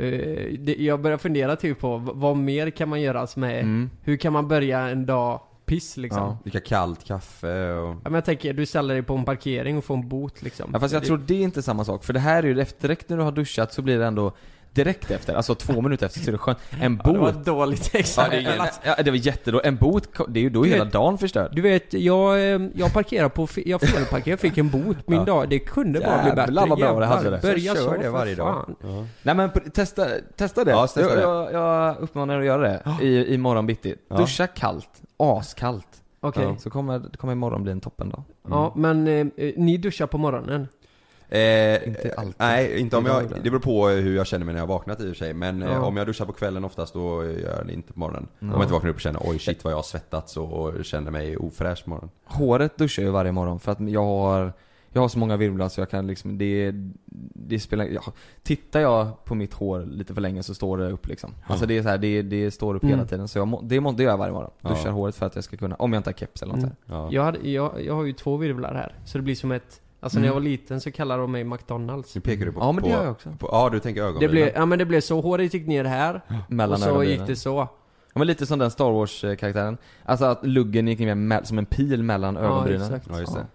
det, 0.58 0.76
jag 0.78 1.00
börjar 1.00 1.18
fundera 1.18 1.56
typ 1.56 1.78
på 1.80 1.96
vad 1.96 2.36
mer 2.36 2.70
kan 2.70 2.88
man 2.88 3.00
göra 3.00 3.26
som 3.26 3.42
är, 3.44 3.60
Mm. 3.60 3.90
hur 4.02 4.16
kan 4.16 4.32
man 4.32 4.48
börja 4.48 4.78
en 4.88 5.06
dag 5.06 5.40
piss 5.66 5.96
liksom? 5.96 6.22
Ja. 6.22 6.28
Ja. 6.28 6.38
Dricka 6.50 6.60
kallt 6.60 7.04
kaffe 7.04 7.72
och... 7.72 7.96
men 8.02 8.14
jag 8.14 8.24
tänker, 8.24 8.52
du 8.52 8.66
ställer 8.66 8.94
dig 8.94 9.02
på 9.02 9.14
en 9.14 9.24
parkering 9.24 9.78
och 9.78 9.84
får 9.84 9.94
en 9.94 10.08
bot 10.08 10.42
liksom. 10.42 10.70
Ja 10.72 10.80
fast 10.80 10.92
jag 10.94 11.02
Det- 11.02 11.06
tror 11.06 11.18
det 11.26 11.34
är 11.34 11.40
inte 11.42 11.62
samma 11.62 11.84
sak. 11.84 12.04
För 12.04 12.12
det 12.12 12.20
här 12.20 12.42
är 12.42 12.46
ju 12.46 12.60
efter 12.60 12.88
direkt 12.88 13.08
när 13.08 13.16
du 13.16 13.22
har 13.22 13.32
duschat 13.32 13.72
så 13.72 13.82
blir 13.82 13.98
det 13.98 14.06
ändå 14.06 14.32
direkt 14.74 15.10
efter, 15.10 15.34
alltså 15.34 15.54
två 15.54 15.80
minuter 15.80 16.06
efter 16.06 16.20
så 16.20 16.30
är 16.30 16.32
det 16.32 16.38
skönt. 16.38 16.58
En 16.80 17.00
Ja, 17.04 17.12
det 17.12 17.18
var 17.18 17.26
bot, 17.32 17.36
ett 17.40 17.44
dåligt 17.44 17.90
ja, 17.92 17.98
exempel. 18.00 18.44
det, 18.44 18.50
är, 18.50 18.70
ja, 18.84 19.02
det 19.02 19.10
var 19.10 19.18
jättedåligt. 19.18 19.66
En 19.66 19.76
bot, 19.76 20.08
det 20.28 20.40
är 20.40 20.42
ju 20.42 20.50
då 20.50 20.62
Du 20.62 20.68
hela 20.68 20.84
vet- 20.84 20.92
dagen 20.92 21.18
förstörd. 21.18 21.50
Du 21.54 21.62
vet, 21.62 21.92
jag, 21.94 22.54
eh, 22.54 22.60
jag 22.74 22.92
parkerade 22.92 23.28
på, 23.30 23.48
jag 23.66 23.80
felparkerade, 23.80 24.40
fick 24.40 24.58
en 24.58 24.70
bot. 24.70 25.08
Min 25.08 25.18
Ja. 25.18 25.24
dag, 25.24 25.48
det 25.48 25.58
kunde 25.58 26.00
bara 26.00 26.18
bli 26.22 26.28
Jävlar 26.28 26.46
bättre. 26.46 26.68
vad 26.70 26.78
bra 26.78 27.00
det 27.00 27.06
hade 27.06 27.22
Jävlar, 27.22 27.30
det. 27.40 27.42
Börja 27.48 27.74
Så 27.74 27.96
det 27.96 28.10
varje 28.10 28.34
dag. 28.34 28.74
Ja. 28.82 29.04
Nej 29.22 29.34
men 29.34 29.50
testa, 29.50 30.06
testa 30.36 30.64
det. 30.64 30.70
Ja, 30.70 30.82
testa 30.86 31.00
jag, 31.00 31.16
det. 31.16 31.20
Jag, 31.22 31.52
jag 31.52 31.96
uppmanar 31.98 32.34
er 32.34 32.38
att 32.40 32.46
göra 32.46 32.62
det 32.62 33.04
i, 33.06 33.34
i 33.34 33.38
morgon 33.38 33.66
bitti. 33.66 33.94
Ja. 34.08 34.16
Duscha 34.16 34.46
kallt, 34.46 34.88
askallt. 35.16 35.86
Okej. 36.20 36.42
Ja, 36.44 36.56
så 36.58 36.70
kommer, 36.70 37.16
kommer 37.16 37.32
imorgon 37.32 37.62
bli 37.62 37.72
en 37.72 37.80
toppendag. 37.80 38.22
Ja, 38.48 38.72
men 38.76 39.08
eh, 39.08 39.26
eh, 39.36 39.52
ni 39.56 39.76
duschar 39.76 40.06
på 40.06 40.18
morgonen? 40.18 40.68
Eh, 41.28 41.88
Inte 41.88 42.14
alltid. 42.16 42.34
Nej, 42.38 42.80
inte 42.80 42.96
om 42.96 43.06
jag, 43.06 43.24
det 43.42 43.50
beror 43.50 43.60
på 43.60 43.88
hur 43.88 44.16
jag 44.16 44.26
känner 44.26 44.44
mig 44.44 44.54
när 44.54 44.60
jag 44.60 44.66
har 44.66 44.74
vaknat 44.74 45.00
i 45.00 45.04
och 45.04 45.08
för 45.08 45.14
sig. 45.14 45.34
Men 45.34 45.62
eh, 45.62 45.68
Ja. 45.72 45.80
om 45.84 45.96
jag 45.96 46.06
duschar 46.06 46.24
på 46.26 46.32
kvällen 46.32 46.64
oftast 46.64 46.94
då 46.94 47.24
gör 47.24 47.56
jag 47.58 47.66
det 47.66 47.72
inte 47.72 47.92
på 47.92 47.98
morgonen. 47.98 48.28
Ja. 48.38 48.46
Om 48.46 48.52
jag 48.52 48.62
inte 48.62 48.72
vaknar 48.72 48.90
upp 48.90 48.96
och 48.96 49.00
känner 49.00 49.20
oj 49.24 49.38
shit 49.38 49.64
vad 49.64 49.72
jag 49.72 49.78
har 49.78 49.82
svettats 49.82 50.36
och 50.36 50.84
känner 50.84 51.10
mig 51.10 51.36
ofräsch 51.36 51.84
på 51.84 51.90
morgonen. 51.90 52.10
Håret 52.24 52.78
duschar 52.78 53.02
jag 53.02 53.12
varje 53.12 53.32
morgon 53.32 53.60
för 53.60 53.72
att 53.72 53.80
jag 53.90 54.04
har 54.04 54.52
jag 54.96 55.00
har 55.00 55.08
så 55.08 55.18
många 55.18 55.36
virvlar 55.36 55.68
så 55.68 55.80
jag 55.80 55.90
kan 55.90 56.06
liksom, 56.06 56.38
det, 56.38 56.72
det 57.34 57.60
spelar, 57.60 57.84
ja, 57.84 58.02
tittar 58.42 58.80
jag 58.80 59.24
på 59.24 59.34
mitt 59.34 59.54
hår 59.54 59.80
lite 59.86 60.14
för 60.14 60.20
länge 60.20 60.42
så 60.42 60.54
står 60.54 60.78
det 60.78 60.90
upp 60.90 61.06
liksom. 61.08 61.30
Alltså 61.46 61.66
det 61.66 61.78
är 61.78 61.82
så 61.82 61.88
här, 61.88 61.98
det, 61.98 62.22
det 62.22 62.50
står 62.50 62.74
upp 62.74 62.82
Mm. 62.82 62.94
hela 62.96 63.08
tiden 63.08 63.28
så 63.28 63.38
jag 63.38 63.48
må, 63.48 63.60
det, 63.62 63.80
må, 63.80 63.92
det 63.92 64.02
gör 64.02 64.10
jag 64.10 64.18
varje 64.18 64.32
morgon. 64.32 64.50
Ja. 64.60 64.68
Duschar 64.68 64.90
håret 64.90 65.14
för 65.14 65.26
att 65.26 65.34
jag 65.34 65.44
ska 65.44 65.56
kunna, 65.56 65.74
om 65.76 65.92
jag 65.92 66.00
inte 66.00 66.10
har 66.10 66.14
keps 66.14 66.42
eller 66.42 66.52
något 66.52 66.62
Mm. 66.64 66.76
Ja. 66.86 67.08
Jag, 67.12 67.22
hade, 67.22 67.50
jag, 67.50 67.84
jag 67.84 67.94
har 67.94 68.04
ju 68.04 68.12
två 68.12 68.36
virvlar 68.36 68.74
här, 68.74 68.94
så 69.04 69.18
det 69.18 69.22
blir 69.24 69.34
som 69.34 69.52
ett... 69.52 69.80
Alltså 70.04 70.18
när 70.20 70.26
jag 70.26 70.34
var 70.34 70.40
liten 70.40 70.80
så 70.80 70.90
kallade 70.92 71.20
de 71.22 71.32
mig 71.32 71.44
McDonalds. 71.44 72.14
Nu 72.14 72.20
pekar 72.20 72.46
du 72.46 72.52
på... 72.52 72.60
Ja 72.60 72.72
men 72.72 72.84
det 72.84 72.90
på, 72.90 72.96
gör 72.96 73.02
jag 73.04 73.12
också. 73.12 73.30
På, 73.38 73.48
ja 73.52 73.70
du 73.72 73.80
tänker 73.80 74.00
Det 74.02 74.06
ögonbrynen. 74.08 74.30
blev, 74.32 74.52
ja 74.54 74.66
men 74.66 74.78
det 74.78 74.84
blev 74.84 75.00
så, 75.00 75.20
håret 75.20 75.54
gick 75.54 75.66
ner 75.66 75.84
här, 75.84 76.20
Mellan 76.48 76.72
och 76.72 76.78
så 76.78 76.88
ögonbrynen. 76.88 77.18
gick 77.18 77.26
det 77.26 77.36
så. 77.36 77.56
Ja 78.12 78.18
men 78.18 78.26
lite 78.26 78.46
som 78.46 78.58
den 78.58 78.70
Star 78.70 78.90
Wars-karaktären. 78.90 79.76
Alltså 80.04 80.24
att 80.24 80.46
luggen 80.46 80.88
gick 80.88 80.98
ner 80.98 81.14
med, 81.14 81.46
som 81.46 81.58
en 81.58 81.66
pil 81.66 82.02
mellan 82.02 82.34
Ja, 82.34 82.40
ögonbrynen. 82.40 82.82
exakt. 82.82 83.06
Ja 83.10 83.20
just 83.20 83.34
det. 83.34 83.46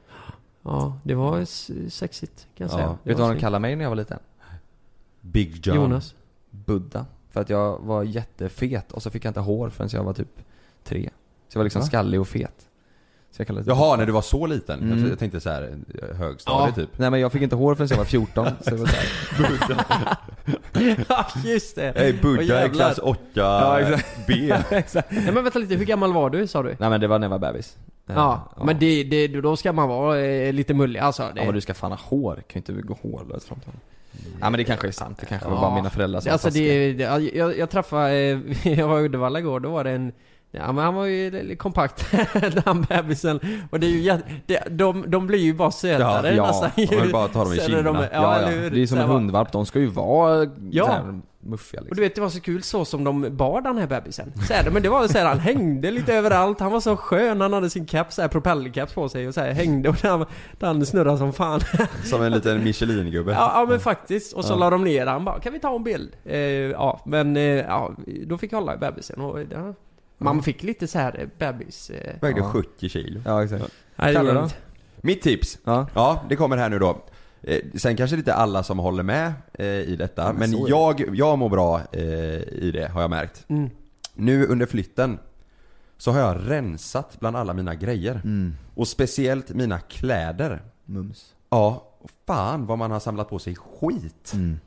Ja, 0.63 0.99
det 1.03 1.15
var 1.15 1.45
sexigt 1.89 2.47
kan 2.57 2.67
jag 2.67 2.73
Ja. 2.73 2.77
säga. 2.77 2.87
Det 3.03 3.09
Vet 3.09 3.17
du 3.17 3.23
vad 3.23 3.35
de 3.35 3.39
kallade 3.39 3.61
mig 3.61 3.75
när 3.75 3.83
jag 3.85 3.89
var 3.89 3.95
liten? 3.95 4.19
Big 5.21 5.67
John. 5.67 5.75
Jonas. 5.75 6.15
Buddha. 6.49 7.05
För 7.31 7.41
att 7.41 7.49
jag 7.49 7.79
var 7.79 8.03
jättefet 8.03 8.91
och 8.91 9.03
så 9.03 9.09
fick 9.09 9.25
jag 9.25 9.29
inte 9.29 9.39
hår 9.39 9.69
förrän 9.69 9.89
jag 9.93 10.03
var 10.03 10.13
typ 10.13 10.39
tre. 10.83 11.09
Så 11.47 11.57
jag 11.57 11.59
var 11.59 11.63
liksom 11.63 11.81
Va? 11.81 11.85
skallig 11.87 12.19
och 12.19 12.27
fet. 12.27 12.68
Så 13.31 13.41
jag 13.41 13.47
kallades 13.47 13.67
Jaha, 13.67 13.95
när 13.95 14.05
du 14.05 14.11
var 14.11 14.21
så 14.21 14.47
liten? 14.47 14.79
Mm. 14.81 14.99
Jag, 15.03 15.11
jag 15.11 15.19
tänkte 15.19 15.39
så 15.39 15.49
här 15.49 15.77
högstadie 16.17 16.67
Ja. 16.67 16.71
typ. 16.75 16.89
Nej 16.97 17.09
men 17.09 17.19
jag 17.19 17.31
fick 17.31 17.41
inte 17.41 17.55
hår 17.55 17.75
förrän 17.75 17.87
jag 17.91 17.97
var 17.97 18.05
14, 18.05 18.47
så 18.61 18.69
det 18.69 18.75
var 18.75 18.87
så 18.87 18.95
här. 18.95 20.17
Ja, 21.09 21.27
just 21.45 21.75
det. 21.75 21.93
Hej 21.95 22.13
Åh, 22.15 22.21
Buddha 22.21 22.65
i 22.65 22.69
klass 22.69 22.97
8 23.03 23.19
Ja, 23.33 23.79
B. 24.27 24.53
Exakt. 24.69 25.11
Nej 25.11 25.31
men 25.31 25.43
vänta 25.43 25.59
lite, 25.59 25.75
hur 25.75 25.85
gammal 25.85 26.13
var 26.13 26.29
du 26.29 26.47
sa 26.47 26.63
du? 26.63 26.75
Nej 26.79 26.89
men 26.89 27.01
det 27.01 27.07
var 27.07 27.19
när 27.19 27.25
jag 27.25 27.39
var 27.39 27.51
bebis. 27.51 27.77
Ja, 28.05 28.49
men 28.63 28.79
det, 28.79 29.03
det, 29.03 29.27
då 29.27 29.55
ska 29.55 29.73
man 29.73 29.89
vara 29.89 30.19
eh, 30.19 30.53
lite 30.53 30.73
mullig 30.73 30.99
alltså. 30.99 31.23
Det, 31.23 31.39
Ja 31.39 31.45
men 31.45 31.53
du 31.53 31.61
ska 31.61 31.73
fan 31.73 31.91
ha 31.91 31.99
hår, 32.03 32.35
kan 32.35 32.43
ju 32.65 32.75
inte 32.75 32.87
gå 32.87 32.97
hårlöst 33.01 33.47
fram 33.47 33.59
till 33.59 33.67
honom. 33.67 33.81
Ja 34.41 34.49
men 34.49 34.57
det 34.57 34.63
kanske 34.63 34.87
är 34.87 34.91
sant, 34.91 35.17
det 35.19 35.25
kanske 35.25 35.47
var 35.49 35.55
Ja. 35.55 35.61
bara 35.61 35.75
mina 35.75 35.89
föräldrar 35.89 36.19
som 36.21 36.31
alltså 36.31 36.49
det, 36.49 36.93
det, 36.93 37.03
jag, 37.35 37.57
jag 37.57 37.69
träffade, 37.69 38.11
eh, 38.13 38.67
jag 38.79 38.87
var 38.87 38.99
i 38.99 39.03
Uddevalla 39.03 39.39
igår, 39.39 39.59
då 39.59 39.69
var 39.69 39.83
det 39.83 39.91
en 39.91 40.11
Ja 40.51 40.71
men 40.71 40.83
han 40.83 40.93
var 40.95 41.05
ju 41.05 41.55
kompakt, 41.55 42.05
den 42.65 42.81
bebisen. 42.81 43.39
Och 43.69 43.79
det 43.79 43.87
är 43.87 43.91
ju 43.91 43.99
jätte, 44.01 44.23
det, 44.45 44.63
de, 44.69 45.03
de 45.11 45.27
blir 45.27 45.39
ju 45.39 45.53
bara 45.53 45.71
sötare 45.71 46.35
Ja, 46.35 46.47
nästan 46.47 46.69
ja, 46.75 46.97
man 46.99 47.11
bara 47.11 47.27
ta 47.27 47.43
dem 47.43 47.53
i 47.53 47.57
kinderna. 47.59 47.91
De, 47.91 47.97
ja, 48.01 48.07
Ja, 48.13 48.41
ja. 48.41 48.47
hur? 48.47 48.69
Det 48.69 48.81
är 48.81 48.87
som 48.87 48.97
Så 48.97 49.03
en 49.03 49.09
hundvalp, 49.09 49.51
de 49.51 49.65
ska 49.65 49.79
ju 49.79 49.87
vara 49.87 50.47
Ja. 50.71 50.85
så 50.85 50.91
här 50.91 51.19
muffiga 51.41 51.79
Och 51.81 51.85
liksom. 51.85 51.95
du 51.95 52.01
vet 52.01 52.15
det 52.15 52.21
var 52.21 52.29
så 52.29 52.41
kul 52.41 52.63
så 52.63 52.85
som 52.85 53.03
de 53.03 53.37
bar 53.37 53.61
den 53.61 53.77
här 53.77 53.87
bebisen. 53.87 54.33
Så 54.47 54.53
här, 54.53 54.69
men 54.71 54.81
det 54.83 54.89
var 54.89 55.07
så 55.07 55.17
här, 55.17 55.25
han 55.25 55.39
hängde 55.39 55.91
lite 55.91 56.13
överallt, 56.13 56.59
han 56.59 56.71
var 56.71 56.79
så 56.79 56.97
skön, 56.97 57.41
han 57.41 57.53
hade 57.53 57.69
sin 57.69 57.85
caps, 57.85 58.15
så 58.15 58.21
här, 58.21 58.29
propellercaps 58.29 58.93
på 58.93 59.09
sig 59.09 59.27
och 59.27 59.33
så 59.33 59.41
här, 59.41 59.51
hängde 59.51 59.89
och 59.89 59.95
den, 60.01 60.25
den 60.59 60.85
snurrade 60.85 61.17
som 61.17 61.33
fan. 61.33 61.59
Som 62.03 62.21
en 62.23 62.31
liten 62.31 62.63
Michelin-gubbe. 62.63 63.31
Ja, 63.31 63.51
ja 63.55 63.65
men 63.69 63.79
faktiskt. 63.79 64.33
Och 64.33 64.45
så 64.45 64.53
Ja. 64.53 64.57
la 64.57 64.69
de 64.69 64.83
ner 64.83 65.05
han 65.05 65.25
bara, 65.25 65.39
kan 65.39 65.53
vi 65.53 65.59
ta 65.59 65.75
en 65.75 65.83
bild? 65.83 66.15
Eh, 66.25 66.39
ja, 66.39 67.01
men 67.05 67.37
eh, 67.37 67.43
ja, 67.43 67.91
då 68.27 68.37
fick 68.37 68.53
jag 68.53 68.57
hålla 68.59 68.75
i 68.75 68.77
bebisen 68.77 69.21
och 69.21 69.39
ja, 69.51 69.73
man 70.19 70.43
fick 70.43 70.63
lite 70.63 70.87
så 70.87 70.99
här 70.99 71.19
eh, 71.19 71.27
bebis... 71.37 71.89
Eh, 71.89 72.13
Vägde 72.21 72.39
Ja. 72.41 72.49
70 72.51 72.89
kilo. 72.89 73.21
Ja 73.25 73.43
exakt. 73.43 73.63
nej, 73.95 74.07
det 74.07 74.13
Kalle 74.13 74.33
då? 74.33 74.49
Mitt 75.01 75.21
tips. 75.21 75.57
Ja. 75.63 75.87
Ja, 75.93 76.23
det 76.29 76.35
kommer 76.35 76.57
här 76.57 76.69
nu 76.69 76.79
då. 76.79 77.01
Eh, 77.41 77.59
sen 77.75 77.95
kanske 77.97 78.15
inte 78.15 78.33
alla 78.33 78.63
som 78.63 78.79
håller 78.79 79.03
med 79.03 79.33
eh, 79.53 79.65
i 79.65 79.95
detta, 79.95 80.21
Ja, 80.21 80.33
men 80.33 80.51
men 80.51 80.63
det. 80.63 80.69
jag, 80.69 81.15
jag 81.15 81.37
mår 81.39 81.49
bra 81.49 81.81
eh, 81.91 82.03
i 82.39 82.71
det 82.73 82.87
har 82.91 83.01
jag 83.01 83.09
märkt. 83.09 83.45
Mm. 83.47 83.69
Nu 84.13 84.45
under 84.47 84.65
flytten 84.65 85.19
så 85.97 86.11
har 86.11 86.19
jag 86.19 86.37
rensat 86.51 87.19
bland 87.19 87.37
alla 87.37 87.53
mina 87.53 87.75
grejer. 87.75 88.21
Mm. 88.23 88.53
Och 88.75 88.87
speciellt 88.87 89.49
mina 89.49 89.79
kläder. 89.79 90.61
Mums. 90.85 91.33
Ja, 91.49 91.83
fan 92.27 92.65
vad 92.65 92.77
man 92.77 92.91
har 92.91 92.99
samlat 92.99 93.29
på 93.29 93.39
sig 93.39 93.55
skit. 93.55 94.31
Mm. 94.33 94.59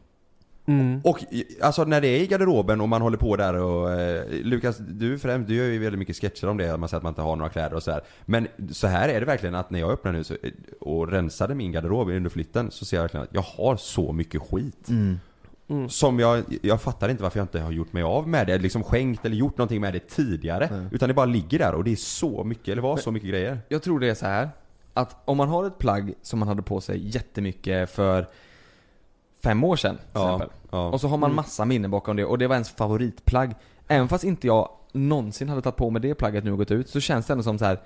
Mm. 0.67 1.01
Och 1.05 1.25
alltså 1.61 1.85
när 1.85 2.01
det 2.01 2.09
är 2.09 2.21
i 2.21 2.27
garderoben 2.27 2.81
och 2.81 2.89
man 2.89 3.03
håller 3.03 3.19
på 3.19 3.37
där 3.37 3.55
och 3.55 3.93
eh, 3.93 4.25
Lukas, 4.31 4.79
du 4.79 5.19
främst, 5.19 5.49
du 5.49 5.55
gör 5.55 5.65
ju 5.65 5.79
väldigt 5.79 5.99
mycket 5.99 6.17
sketcher 6.17 6.49
om 6.49 6.57
det, 6.57 6.77
man 6.77 6.89
säger 6.89 6.99
att 6.99 7.03
man 7.03 7.11
inte 7.11 7.23
har 7.23 7.37
några 7.37 7.51
kläder 7.51 7.77
och 7.77 7.83
så 7.83 7.91
här. 7.91 8.01
Men 8.25 8.49
så 8.71 8.87
här 8.87 9.09
är 9.09 9.21
det 9.21 9.27
verkligen 9.27 9.55
att 9.55 9.71
när 9.71 9.81
jag 9.81 9.91
öppnar 9.91 10.13
nu 10.13 10.25
så, 10.25 10.37
och 10.81 11.11
rensade 11.11 11.55
min 11.55 11.73
garderob 11.73 12.09
under 12.09 12.31
flytten 12.31 12.71
så 12.71 12.85
ser 12.85 12.97
jag 12.97 13.03
verkligen 13.03 13.25
att 13.25 13.35
jag 13.35 13.43
har 13.43 13.77
så 13.77 14.13
mycket 14.13 14.43
skit. 14.43 14.89
Mm. 14.89 15.19
Mm. 15.69 15.89
Som 15.89 16.19
jag, 16.19 16.45
jag 16.63 16.83
fattar 16.83 17.09
inte 17.09 17.23
varför 17.23 17.39
jag 17.39 17.45
inte 17.45 17.61
har 17.61 17.73
gjort 17.73 17.93
mig 17.93 18.03
av 18.03 18.29
med 18.29 18.47
det, 18.47 18.59
liksom 18.59 18.85
skänkt 18.85 19.25
eller 19.25 19.37
gjort 19.37 19.59
någonting 19.59 19.81
med 19.81 19.93
det 19.93 20.09
tidigare. 20.09 20.69
Nej. 20.73 20.87
Utan 20.91 21.09
det 21.09 21.15
bara 21.15 21.27
ligger 21.27 21.59
där 21.59 21.75
och 21.75 21.85
det 21.85 21.93
är 21.93 21.97
så 21.97 22.45
mycket, 22.45 22.69
eller 22.69 22.83
var 22.83 22.97
så 22.97 23.11
mycket 23.11 23.29
grejer. 23.29 23.59
Jag 23.69 23.83
tror 23.83 24.01
det 24.01 24.09
är 24.09 24.15
så 24.15 24.27
här 24.27 24.49
att 24.95 25.17
om 25.25 25.37
man 25.37 25.49
har 25.49 25.67
ett 25.67 25.79
plagg 25.79 26.15
som 26.23 26.39
man 26.39 26.49
hade 26.49 26.63
på 26.63 26.81
sig 26.81 27.09
jättemycket 27.09 27.91
för 27.91 28.27
fem 29.43 29.65
år 29.65 29.77
sedan 29.77 29.97
till 29.97 30.05
Ja, 30.13 30.35
exempel. 30.37 30.49
ja. 30.71 30.89
Och 30.89 31.01
så 31.01 31.09
har 31.09 31.17
man 31.19 31.29
Mm. 31.31 31.37
massa 31.37 31.65
minnen 31.65 31.91
bakom 31.91 32.17
det 32.17 32.25
och 32.25 32.39
det 32.39 32.47
var 32.47 32.55
ens 32.55 32.71
favoritplagg. 32.71 33.55
Även 33.89 34.09
fast 34.09 34.25
inte 34.25 34.47
jag 34.47 34.69
någonsin 34.93 35.49
hade 35.49 35.63
tagit 35.63 35.77
på 35.77 35.91
mig 35.91 36.03
det 36.03 36.15
plagget 36.15 36.45
nu 36.45 36.53
och 36.53 36.59
gått 36.59 36.71
ut 36.71 36.89
så 36.89 37.01
känns 37.01 37.27
det 37.27 37.33
ändå 37.33 37.43
som 37.43 37.59
så 37.59 37.65
här. 37.65 37.81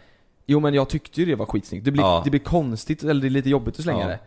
Jo 0.47 0.61
men 0.61 0.75
jag 0.75 0.89
tyckte 0.89 1.21
ju 1.21 1.27
det 1.27 1.35
var 1.35 1.47
skitsnyggt. 1.47 1.85
Det 1.85 1.91
blir, 1.91 2.03
Ja. 2.03 2.21
det 2.25 2.31
blir 2.31 2.41
konstigt 2.41 3.03
eller 3.03 3.21
det 3.21 3.29
är 3.29 3.31
lite 3.31 3.49
jobbigt 3.51 3.77
att 3.79 3.83
slänga 3.83 4.01
Ja. 4.01 4.07
det. 4.09 4.19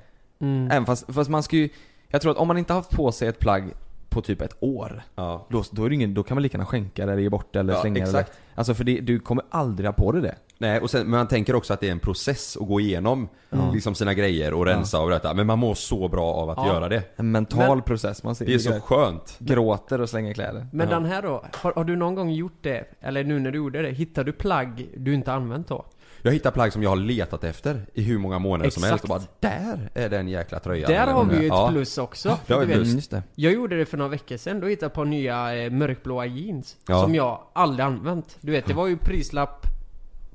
Mm. 0.46 0.72
Även 0.72 0.86
fast, 0.86 1.14
fast 1.14 1.30
man 1.30 1.44
ska 1.44 1.56
ju, 1.56 1.70
jag 2.08 2.22
tror 2.22 2.32
att 2.32 2.38
om 2.38 2.48
man 2.48 2.58
inte 2.58 2.74
har 2.74 2.80
haft 2.80 2.92
på 2.96 3.12
sig 3.12 3.28
ett 3.28 3.40
plagg 3.40 3.64
på 4.10 4.22
typ 4.22 4.42
ett 4.42 4.56
år. 4.60 5.04
Ja. 5.16 5.48
Då, 5.50 5.64
då, 5.72 5.84
är 5.86 5.90
det 5.90 5.96
ingen, 5.96 6.14
då 6.14 6.24
kan 6.24 6.36
man 6.36 6.44
lika 6.44 6.58
gärna 6.58 6.66
skänka 6.66 7.06
det 7.06 7.12
eller 7.12 7.22
ge 7.22 7.30
bort 7.30 7.54
det 7.54 7.60
eller 7.60 7.74
Ja, 7.74 7.82
slänga 7.82 7.94
det. 7.96 8.02
exakt. 8.02 8.30
Eller, 8.30 8.40
alltså 8.56 8.74
för 8.74 8.84
det, 8.84 9.00
du 9.00 9.20
kommer 9.20 9.44
aldrig 9.50 9.88
ha 9.88 9.94
på 9.94 10.12
dig 10.12 10.22
det. 10.22 10.36
Nej, 10.58 10.80
och 10.80 10.90
sen, 10.90 11.02
men 11.02 11.18
man 11.18 11.28
tänker 11.28 11.56
också 11.56 11.74
att 11.74 11.80
det 11.80 11.88
är 11.88 11.92
en 11.92 12.00
process 12.00 12.58
att 12.62 12.68
gå 12.68 12.80
igenom 12.80 13.30
Ja. 13.50 13.72
liksom 13.74 13.96
sina 13.96 14.14
grejer 14.14 14.54
och 14.54 14.66
rensa 14.66 15.00
och 15.00 15.10
detta. 15.10 15.34
Men 15.34 15.48
man 15.48 15.60
mår 15.60 15.74
så 15.76 16.08
bra 16.08 16.26
av 16.34 16.50
att 16.50 16.58
Ja. 16.58 16.68
göra 16.68 16.90
det. 16.90 17.04
En 17.16 17.32
mental 17.32 17.70
Men- 17.78 17.82
process. 17.82 18.24
Man 18.24 18.36
ser 18.36 18.46
Det 18.46 18.54
är 18.54 18.60
så 18.60 18.80
skönt. 18.80 19.36
gråter 19.40 20.02
och 20.02 20.10
slänger 20.10 20.34
kläder. 20.34 20.68
Men 20.72 20.90
Ja. 20.90 20.96
den 20.96 21.06
här 21.06 21.22
då, 21.22 21.46
har, 21.54 21.74
har 21.76 21.84
du 21.84 21.96
någon 21.96 22.16
gång 22.16 22.30
gjort 22.32 22.58
det? 22.62 22.86
Eller 23.02 23.24
nu 23.24 23.40
när 23.40 23.52
du 23.52 23.58
gjorde 23.58 23.82
det, 23.82 23.90
hittar 23.92 24.24
du 24.24 24.32
plagg 24.32 24.90
du 24.98 25.14
inte 25.14 25.34
använt 25.34 25.68
då? 25.68 25.86
Jag 26.22 26.32
hittar 26.32 26.52
plagg 26.52 26.74
som 26.74 26.84
jag 26.84 26.90
har 26.90 26.98
letat 26.98 27.44
efter 27.44 27.82
i 27.94 28.02
hur 28.04 28.18
många 28.18 28.40
månader 28.40 28.70
som 28.70 28.84
helst 28.84 29.04
och 29.04 29.10
bara 29.10 29.18
Exakt. 29.20 29.42
där 29.42 29.90
är 29.94 30.10
den 30.10 30.28
jäkla 30.28 30.60
tröjan. 30.60 30.92
Där 30.92 31.08
har 31.08 31.26
vi 31.26 31.36
det 31.36 31.42
ju 31.42 31.48
ett 31.48 31.54
ja. 31.54 31.70
plus 31.72 31.98
också. 31.98 32.38
det 32.48 32.60
vi 32.60 32.66
vet, 32.66 32.76
plus. 32.76 32.88
just 32.94 33.12
det. 33.12 33.24
Jag 33.36 33.54
gjorde 33.54 33.78
det 33.78 33.86
för 33.86 33.98
några 33.98 34.10
veckor 34.12 34.38
sedan, 34.38 34.60
då 34.60 34.68
hittade 34.68 34.86
jag 34.86 34.90
ett 34.90 34.96
par 34.96 35.06
nya 35.06 35.64
eh, 35.64 35.72
mörkblåa 35.72 36.26
jeans. 36.26 36.76
Ja. 36.88 37.02
Som 37.04 37.16
jag 37.16 37.40
aldrig 37.54 37.86
använt. 37.86 38.38
Du 38.42 38.52
vet, 38.52 38.66
det 38.66 38.74
var 38.74 38.88
ju 38.88 38.98
prislapp, 38.98 39.66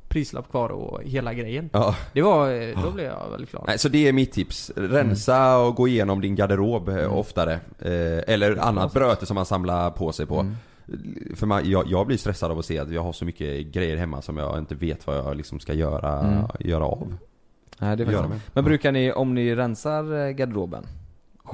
prislapp 0.08 0.50
kvar 0.50 0.68
och 0.68 1.02
hela 1.02 1.34
grejen. 1.34 1.70
Ja. 1.72 1.96
Det 2.12 2.22
var, 2.22 2.50
eh, 2.52 2.82
då 2.82 2.90
blev 2.90 3.06
jag 3.06 3.30
väldigt 3.30 3.50
glad. 3.50 3.64
Nej, 3.66 3.78
så 3.78 3.88
det 3.88 4.08
är 4.08 4.12
mitt 4.12 4.32
tips. 4.32 4.72
Rensa 4.76 5.56
och 5.58 5.74
gå 5.74 5.88
igenom 5.88 6.20
din 6.20 6.34
garderob 6.34 6.88
eh, 6.88 6.94
Mm. 6.94 7.12
oftare. 7.12 7.52
Eh, 7.78 8.34
eller 8.34 8.56
annat 8.56 8.92
bröte 8.92 9.26
som 9.26 9.34
man 9.34 9.46
samlar 9.46 9.90
på 9.90 10.12
sig 10.12 10.26
på. 10.26 10.40
Mm. 10.40 10.56
För 11.34 11.46
man, 11.46 11.70
jag, 11.70 11.86
jag 11.86 12.06
blir 12.06 12.16
stressad 12.16 12.50
av 12.50 12.58
att 12.58 12.64
se 12.64 12.78
att 12.78 12.90
jag 12.92 13.02
har 13.02 13.12
så 13.12 13.24
mycket 13.24 13.66
grejer 13.66 13.96
hemma 13.96 14.22
som 14.22 14.36
jag 14.36 14.58
inte 14.58 14.74
vet 14.74 15.06
vad 15.06 15.16
jag 15.16 15.36
liksom 15.36 15.60
ska 15.60 15.72
göra, 15.74 16.20
Mm. 16.20 16.44
göra 16.60 16.84
av. 16.84 17.16
Nej, 17.78 17.96
det 17.96 18.02
är. 18.04 18.30
Men 18.52 18.64
brukar 18.64 18.92
ni, 18.92 19.12
om 19.12 19.34
ni 19.34 19.54
rensar 19.54 20.26
eh, 20.26 20.30
garderoben, 20.30 20.84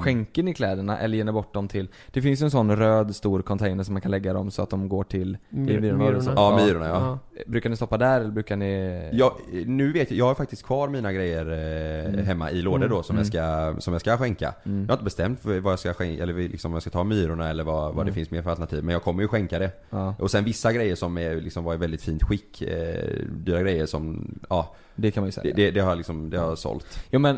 skänker 0.01 0.43
ni 0.43 0.53
kläderna 0.53 0.99
eller 0.99 1.17
ger 1.17 1.23
ni 1.25 1.31
bort 1.31 1.53
dem 1.53 1.67
till? 1.67 1.87
Det 2.11 2.21
finns 2.21 2.41
ju 2.41 2.43
en 2.43 2.51
sån 2.51 2.75
röd 2.75 3.15
stor 3.15 3.41
container 3.41 3.83
som 3.83 3.93
man 3.93 4.01
kan 4.01 4.11
lägga 4.11 4.33
dem 4.33 4.51
så 4.51 4.61
att 4.61 4.69
de 4.69 4.89
går 4.89 5.03
till 5.03 5.37
My- 5.49 5.79
Myrorna, 5.79 5.97
Myrorna. 6.03 6.33
Ja, 6.35 6.59
myrorna 6.65 6.85
ja. 6.87 7.19
Ja. 7.35 7.41
Brukar 7.47 7.69
ni 7.69 7.75
stoppa 7.75 7.97
där 7.97 8.19
eller 8.21 8.31
brukar 8.31 8.55
ni? 8.55 9.09
Jag, 9.13 9.33
nu 9.65 9.91
vet 9.91 10.11
jag, 10.11 10.17
jag 10.19 10.25
har 10.25 10.35
faktiskt 10.35 10.63
kvar 10.63 10.87
mina 10.89 11.13
grejer 11.13 11.51
eh, 11.51 11.91
Mm. 12.13 12.25
hemma 12.25 12.51
i 12.51 12.61
lådor 12.61 12.87
då 12.87 13.03
som, 13.03 13.15
Mm. 13.15 13.19
jag 13.33 13.73
ska, 13.75 13.81
som 13.81 13.93
jag 13.93 14.01
ska 14.01 14.17
skänka. 14.17 14.53
Mm. 14.65 14.79
Jag 14.81 14.87
har 14.87 14.93
inte 14.93 15.03
bestämt 15.03 15.39
för 15.39 15.59
vad 15.59 15.71
jag 15.71 15.79
ska 15.79 15.93
skänka, 15.93 16.23
eller 16.23 16.33
liksom 16.33 16.71
om 16.71 16.73
jag 16.75 16.81
ska 16.81 16.91
ta 16.91 17.03
myrorna 17.03 17.49
eller 17.49 17.63
vad, 17.63 17.83
vad 17.93 17.95
det 18.05 18.09
Mm. 18.09 18.13
finns 18.13 18.31
mer 18.31 18.41
för 18.41 18.49
alternativ. 18.49 18.83
Men 18.83 18.93
jag 18.93 19.03
kommer 19.03 19.21
ju 19.21 19.27
skänka 19.27 19.59
det. 19.59 19.71
Ja, 19.89 20.15
Och 20.19 20.31
sen 20.31 20.43
vissa 20.43 20.73
grejer 20.73 20.95
som 20.95 21.17
är, 21.17 21.35
liksom 21.35 21.63
var 21.63 21.73
i 21.73 21.77
väldigt 21.77 22.01
fint 22.01 22.23
skick, 22.23 22.61
eh, 22.61 23.09
dyra 23.29 23.61
grejer 23.61 23.85
som, 23.85 24.35
ja, 24.49 24.75
det 24.95 25.11
kan 25.11 25.21
man 25.23 25.27
ju 25.27 25.31
det, 25.31 25.41
säga. 25.41 25.53
det, 25.55 25.71
det 25.71 25.79
har 25.79 25.89
jag 25.89 25.97
liksom, 25.97 26.29
det 26.29 26.37
har 26.39 26.47
jag 26.47 26.57
sålt. 26.57 27.03
Jo 27.11 27.19
men, 27.19 27.37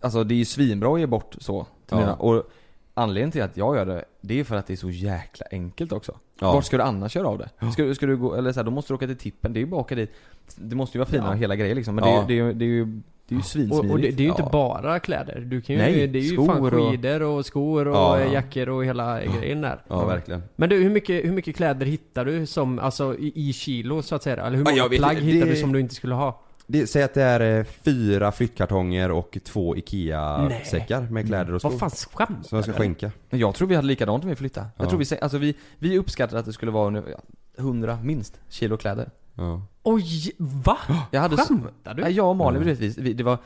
alltså 0.00 0.24
det 0.24 0.34
är 0.34 0.36
ju 0.36 0.44
svinbra 0.44 0.94
att 0.94 1.00
ge 1.00 1.06
bort 1.06 1.36
så 1.40 1.66
till 1.86 1.98
Ja. 1.98 2.14
och 2.14 2.50
anledningen 2.94 3.30
till 3.30 3.42
att 3.42 3.56
jag 3.56 3.76
gör 3.76 3.86
det, 3.86 4.04
det 4.20 4.40
är 4.40 4.44
för 4.44 4.56
att 4.56 4.66
det 4.66 4.74
är 4.74 4.76
så 4.76 4.90
jäkla 4.90 5.46
enkelt 5.50 5.92
också. 5.92 6.12
Ja. 6.40 6.52
Vart 6.52 6.64
ska 6.64 6.76
du 6.76 6.82
annars 6.82 7.16
göra 7.16 7.28
av 7.28 7.38
det? 7.38 7.72
Ska, 7.72 7.94
ska 7.94 8.06
du 8.06 8.16
gå, 8.16 8.34
eller 8.34 8.52
så 8.52 8.58
här, 8.60 8.64
då 8.64 8.70
måste 8.70 8.92
du 8.92 8.94
åka 8.94 9.06
till 9.06 9.16
tippen, 9.16 9.52
det 9.52 9.58
är 9.58 9.60
ju 9.60 9.66
bara 9.66 9.80
att 9.80 9.86
åka 9.86 9.94
dit. 9.94 10.12
Det 10.56 10.76
måste 10.76 10.98
ju 10.98 11.04
vara 11.04 11.10
fina 11.10 11.26
Ja. 11.26 11.32
hela 11.32 11.56
grejer 11.56 11.74
liksom, 11.74 11.94
men 11.94 12.08
Ja. 12.08 12.24
det, 12.28 12.32
är 12.32 12.36
ju- 12.44 12.52
det, 12.52 12.64
är 12.64 12.68
ju- 12.68 12.84
det 12.84 12.94
är 12.94 12.94
ju 12.94 13.00
det 13.28 13.34
är 13.34 13.36
ju 13.36 13.40
Och, 13.40 13.46
svinsmidigt. 13.46 13.92
och 13.92 14.00
det, 14.00 14.10
det 14.10 14.22
är 14.22 14.24
ju 14.24 14.28
inte 14.30 14.42
Ja. 14.42 14.48
bara 14.52 14.98
kläder. 15.00 15.40
Du 15.40 15.60
kan 15.60 15.76
ju, 15.76 15.82
Nej, 15.82 16.06
det 16.06 16.18
är 16.18 16.22
ju 16.22 16.28
skor 16.34 16.46
fan 16.46 16.60
och- 16.66 16.90
skidor 16.90 17.22
och 17.22 17.46
skor 17.46 17.88
och 17.88 17.96
Ja, 17.96 18.20
ja. 18.20 18.32
jackor 18.32 18.68
och 18.68 18.84
hela 18.84 19.20
grejen 19.24 19.60
där. 19.60 19.82
Ja, 19.88 20.04
verkligen. 20.06 20.42
Men 20.56 20.68
du, 20.68 20.82
hur 20.82 20.90
mycket, 20.90 21.24
hur 21.24 21.32
mycket 21.32 21.56
kläder 21.56 21.86
hittar 21.86 22.24
du 22.24 22.46
som, 22.46 22.78
alltså 22.78 23.16
i, 23.18 23.32
i 23.48 23.52
kilo 23.52 24.02
så 24.02 24.14
att 24.14 24.22
säga? 24.22 24.36
Eller 24.46 24.56
hur 24.56 24.64
Ja, 24.64 24.70
många 24.70 24.88
vet 24.88 24.98
plagg 24.98 25.16
hittar 25.16 25.46
det- 25.46 25.52
du 25.52 25.58
som 25.60 25.72
du 25.72 25.80
inte 25.80 25.94
skulle 25.94 26.14
ha? 26.14 26.40
Det, 26.66 26.86
säg 26.86 27.02
att 27.02 27.14
det 27.14 27.22
är 27.22 27.58
eh, 27.58 27.64
fyra 27.64 28.32
flyttkartonger 28.32 29.10
och 29.10 29.38
två 29.44 29.76
IKEA-säckar 29.76 31.00
med 31.10 31.26
kläder 31.26 31.54
och 31.54 31.60
skor. 31.60 31.70
Vad 31.70 31.78
fan 31.78 31.90
skämtar 31.90 32.42
Som 32.48 32.56
jag 32.56 32.64
ska 32.64 32.72
skänka. 32.72 33.10
Men 33.30 33.40
jag 33.40 33.54
tror 33.54 33.68
vi 33.68 33.74
hade 33.74 33.88
likadant 33.88 34.24
om 34.24 34.30
vi 34.30 34.36
flyttade. 34.36 34.66
Jag 34.76 34.86
Ja. 34.86 34.88
tror 34.90 34.98
vi, 34.98 35.04
sä- 35.04 35.18
alltså 35.22 35.38
vi, 35.38 35.54
vi 35.78 35.98
uppskattade 35.98 36.40
att 36.40 36.46
det 36.46 36.52
skulle 36.52 36.70
vara 36.72 36.86
ungefär 36.86 37.14
100 37.58 37.98
minst 38.02 38.40
kilo 38.48 38.76
kläder. 38.76 39.10
Ja. 39.34 39.62
Oj, 39.82 40.32
va? 40.38 40.78
Jag 41.10 41.20
hade 41.20 41.36
Skämtar 41.36 41.94
du? 41.94 42.02
Nej, 42.02 42.12
jag 42.12 42.28
och 42.28 42.36
Malin, 42.36 42.62
Mm. 42.62 42.74
vi, 42.74 42.88
vi, 42.98 43.12
det 43.12 43.22
var 43.24 43.38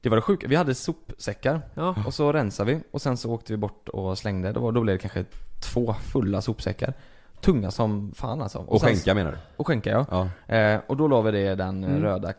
det 0.00 0.08
var 0.08 0.16
det 0.16 0.22
sjuka, 0.22 0.48
vi 0.48 0.56
hade 0.56 0.74
sopsäckar 0.74 1.60
Ja. 1.74 1.94
och 2.06 2.14
så 2.14 2.32
rensade 2.32 2.74
vi 2.74 2.80
och 2.90 3.02
sen 3.02 3.16
så 3.16 3.30
åkte 3.32 3.52
vi 3.52 3.56
bort 3.56 3.88
och 3.88 4.18
slängde. 4.18 4.52
Då, 4.52 4.60
var, 4.60 4.72
då 4.72 4.80
blev 4.80 4.94
det 4.94 4.98
kanske 4.98 5.24
två 5.72 5.94
fulla 6.12 6.42
sopsäckar. 6.42 6.94
Tunga 7.44 7.70
som 7.70 8.12
fan 8.14 8.42
alltså. 8.42 8.58
Och 8.58 8.80
sen- 8.80 8.88
skänka 8.88 9.14
menar 9.14 9.30
du? 9.32 9.36
Och 9.56 9.66
skänka 9.66 9.90
ja. 9.90 10.06
Ja. 10.48 10.54
Eh, 10.56 10.80
och 10.86 10.96
då 10.96 11.08
la 11.08 11.22
vi 11.22 11.30
det 11.30 11.52
i 11.52 11.54
den 11.56 11.84
Mm. 11.84 12.02
röda 12.02 12.28
eh, 12.28 12.34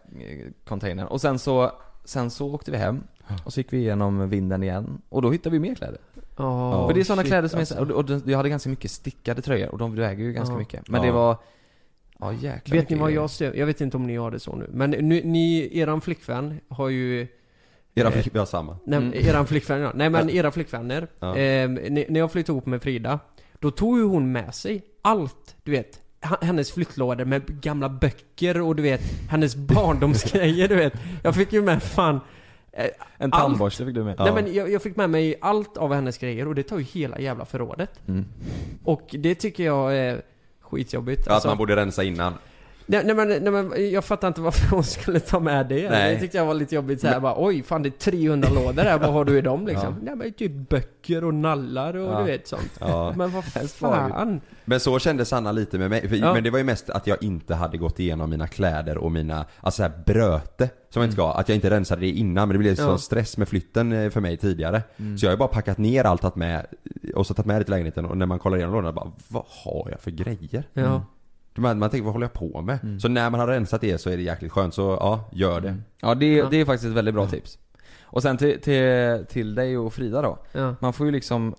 containern. 0.68 1.08
Och 1.08 1.22
sen 1.22 1.39
så, 1.39 1.72
sen 2.03 2.30
så 2.30 2.53
åkte 2.53 2.72
vi 2.72 2.78
hem 2.78 3.03
och 3.43 3.53
så 3.53 3.60
gick 3.60 3.74
vi 3.74 3.78
igenom 3.78 4.30
vinden 4.30 4.64
igen. 4.64 5.01
Och 5.10 5.22
då 5.22 5.32
hittade 5.32 5.53
vi 5.53 5.60
mer 5.60 5.76
kläder. 5.76 5.97
Oh, 6.38 6.88
För 6.88 6.93
det 6.93 6.99
är 6.99 7.03
sådana 7.03 7.22
shit, 7.22 7.30
kläder 7.32 7.47
som 7.47 7.60
alltså. 7.60 7.76
är 7.76 7.91
och, 7.91 8.10
och 8.12 8.22
jag 8.26 8.38
hade 8.38 8.49
ganska 8.49 8.70
mycket 8.70 8.91
stickade 8.91 9.41
tröjor 9.41 9.70
och 9.72 9.78
de 9.78 9.95
väger 9.95 10.24
ju 10.24 10.34
ganska 10.34 10.53
Ja. 10.53 10.60
mycket. 10.60 10.89
Men 10.89 11.01
Ja. 11.01 11.08
det 11.08 11.14
var, 11.14 11.38
ja 12.20 12.34
jäklar 12.34 12.78
Vet 12.78 12.89
ni 12.89 12.95
vad 12.97 13.12
jag 13.12 13.30
ser? 13.30 13.53
Jag 13.53 13.66
vet 13.66 13.82
inte 13.82 13.97
om 13.97 14.08
ni 14.08 14.16
har 14.16 14.32
det 14.32 14.39
så 14.39 14.56
nu. 14.56 14.70
Men 14.74 14.89
nu, 14.91 15.22
ni, 15.24 15.70
eran 15.80 16.01
flickvän 16.01 16.60
har 16.70 16.89
ju... 16.89 17.28
Era 17.97 18.08
Eh, 18.08 18.14
flick, 18.14 18.36
vi 18.36 18.39
har 18.39 18.45
samma. 18.45 18.78
Nej, 18.86 18.97
Mm. 18.99 19.14
eran 19.14 19.47
flickvän 19.47 19.80
ja. 19.82 19.91
Nej 19.95 20.10
men 20.10 20.30
era 20.30 20.51
flickvänner. 20.51 21.08
Ja. 21.20 21.28
Eh, 21.38 21.70
när 21.70 22.06
när 22.12 22.20
jag 22.20 22.32
flyttade 22.32 22.53
ihop 22.56 22.66
med 22.66 22.82
Frida. 22.82 23.20
Då 23.60 23.72
tog 23.72 23.97
ju 23.97 24.03
hon 24.03 24.32
med 24.32 24.56
sig 24.56 24.82
allt, 25.01 25.56
du 25.64 25.72
vet. 25.72 25.99
Hennes 26.41 26.72
flyttlådor 26.72 27.26
med 27.26 27.62
gamla 27.62 27.89
böcker 27.89 28.62
och 28.62 28.76
du 28.76 28.84
vet, 28.84 29.01
hennes 29.30 29.56
barndomsgrejer 29.74 30.68
du 30.68 30.76
vet. 30.76 30.93
Jag 31.24 31.36
fick 31.36 31.53
ju 31.53 31.62
med 31.62 31.84
fan... 31.84 32.20
Eh, 32.72 32.86
En 33.18 33.32
tandborste 33.32 33.86
fick 33.86 33.95
du 33.95 34.03
med. 34.03 34.16
Ja. 34.18 34.24
Nej 34.24 34.34
men 34.43 34.53
jag, 34.53 34.72
jag 34.72 34.82
fick 34.82 34.95
med 34.95 35.10
mig 35.10 35.36
allt 35.41 35.78
av 35.78 35.93
hennes 35.93 36.18
grejer 36.18 36.47
och 36.47 36.56
det 36.56 36.64
tar 36.64 36.78
ju 36.78 36.84
hela 36.84 37.20
jävla 37.20 37.45
förrådet. 37.45 37.91
Mm. 38.08 38.26
Och 38.84 39.08
det 39.20 39.36
tycker 39.36 39.66
jag 39.66 39.97
är 39.97 40.22
skitjobbigt. 40.62 41.28
Att 41.28 41.34
Alltså, 41.34 41.47
man 41.47 41.58
borde 41.58 41.76
rensa 41.76 42.03
innan. 42.03 42.34
Nej, 42.86 43.01
nej, 43.05 43.15
men, 43.15 43.27
nej 43.27 43.51
men 43.51 43.91
jag 43.91 44.05
fattar 44.05 44.27
inte 44.27 44.41
varför 44.41 44.75
hon 44.75 44.83
skulle 44.83 45.19
ta 45.19 45.39
med 45.39 45.65
det. 45.67 45.89
Nej. 45.89 46.13
Det 46.15 46.19
tyckte 46.21 46.38
jag 46.38 46.45
var 46.45 46.53
lite 46.53 46.75
jobbigt 46.75 47.01
såhär 47.01 47.19
bara 47.19 47.33
oj 47.38 47.63
fan 47.63 47.83
det 47.83 47.89
är 47.89 48.11
300 48.11 48.49
lådor 48.55 48.83
här, 48.83 48.99
vad 48.99 49.13
har 49.13 49.25
du 49.25 49.38
i 49.38 49.41
dem 49.41 49.67
liksom? 49.67 49.88
Ja. 49.88 49.95
Nej 50.03 50.15
men 50.15 50.33
typ 50.33 50.51
böcker 50.69 51.23
och 51.23 51.33
nallar 51.33 51.95
och 51.95 52.11
Ja. 52.13 52.19
du 52.19 52.25
vet 52.25 52.47
sånt. 52.47 52.71
Ja. 52.79 53.13
Men 53.17 53.31
vad 53.31 53.43
fan? 53.45 54.41
Men 54.65 54.79
så 54.79 54.99
kände 54.99 55.25
Sanna 55.25 55.51
lite 55.51 55.77
med 55.77 55.89
mig, 55.89 56.09
för, 56.09 56.15
Ja. 56.15 56.33
men 56.33 56.43
det 56.43 56.49
var 56.49 56.57
ju 56.57 56.63
mest 56.63 56.89
att 56.89 57.07
jag 57.07 57.23
inte 57.23 57.55
hade 57.55 57.77
gått 57.77 57.99
igenom 57.99 58.29
mina 58.29 58.47
kläder 58.47 58.97
och 58.97 59.11
mina, 59.11 59.45
alltså 59.61 59.77
så 59.77 59.83
här 59.83 59.91
bröte 60.05 60.69
som 60.89 61.01
jag 61.01 61.07
inte 61.07 61.13
ska, 61.15 61.31
att 61.31 61.49
jag 61.49 61.55
inte 61.55 61.69
rensade 61.69 62.01
det 62.01 62.07
innan 62.09 62.47
men 62.47 62.53
det 62.57 62.59
blev 62.59 62.75
sån 62.75 62.86
Ja. 62.89 62.97
stress 62.97 63.38
med 63.38 63.47
flytten 63.47 63.91
eh, 63.91 64.09
för 64.09 64.21
mig 64.21 64.38
tidigare. 64.38 64.81
Så 64.97 65.25
jag 65.25 65.29
har 65.29 65.33
ju 65.33 65.38
bara 65.38 65.47
packat 65.49 65.77
ner 65.77 66.03
allt 66.03 66.21
tagit 66.21 66.36
med, 66.36 66.65
och 67.15 67.27
så 67.27 67.33
tagit 67.33 67.47
med 67.47 67.61
det 67.61 67.63
till 67.63 67.71
lägenheten 67.71 68.05
och 68.05 68.17
när 68.17 68.25
man 68.25 68.39
kollar 68.39 68.57
igenom 68.57 68.73
lådorna 68.75 68.91
bara, 68.93 69.11
vad 69.27 69.43
har 69.47 69.88
jag 69.91 69.99
för 69.99 70.11
grejer? 70.11 70.63
Ja. 70.73 71.05
Man, 71.58 71.80
man 71.80 71.89
tänker, 71.89 72.03
vad 72.06 72.14
håller 72.14 72.26
jag 72.26 72.34
på 72.34 72.62
med? 72.62 73.01
Så 73.01 73.08
när 73.08 73.30
man 73.30 73.39
har 73.39 73.47
rensat 73.47 73.82
det 73.82 73.97
så 73.97 74.10
är 74.10 74.18
det 74.18 74.24
jäkligt 74.24 74.51
skönt, 74.51 74.74
så 74.74 74.82
ja, 74.99 75.30
gör 75.32 75.62
det. 75.62 75.76
Ja 76.01 76.16
det, 76.16 76.34
Ja. 76.36 76.47
det 76.51 76.58
är 76.62 76.66
faktiskt 76.66 76.86
ett 76.89 76.95
väldigt 76.97 77.14
bra 77.16 77.28
tips. 77.28 77.58
Och 78.03 78.22
sen 78.22 78.38
till, 78.38 78.62
till, 78.62 79.26
till 79.30 79.56
dig 79.56 79.78
och 79.78 79.93
Frida 79.93 80.22
då. 80.22 80.38
Ja. 80.51 80.76
Man 80.80 80.93
får 80.93 81.06
ju 81.06 81.12
liksom 81.12 81.56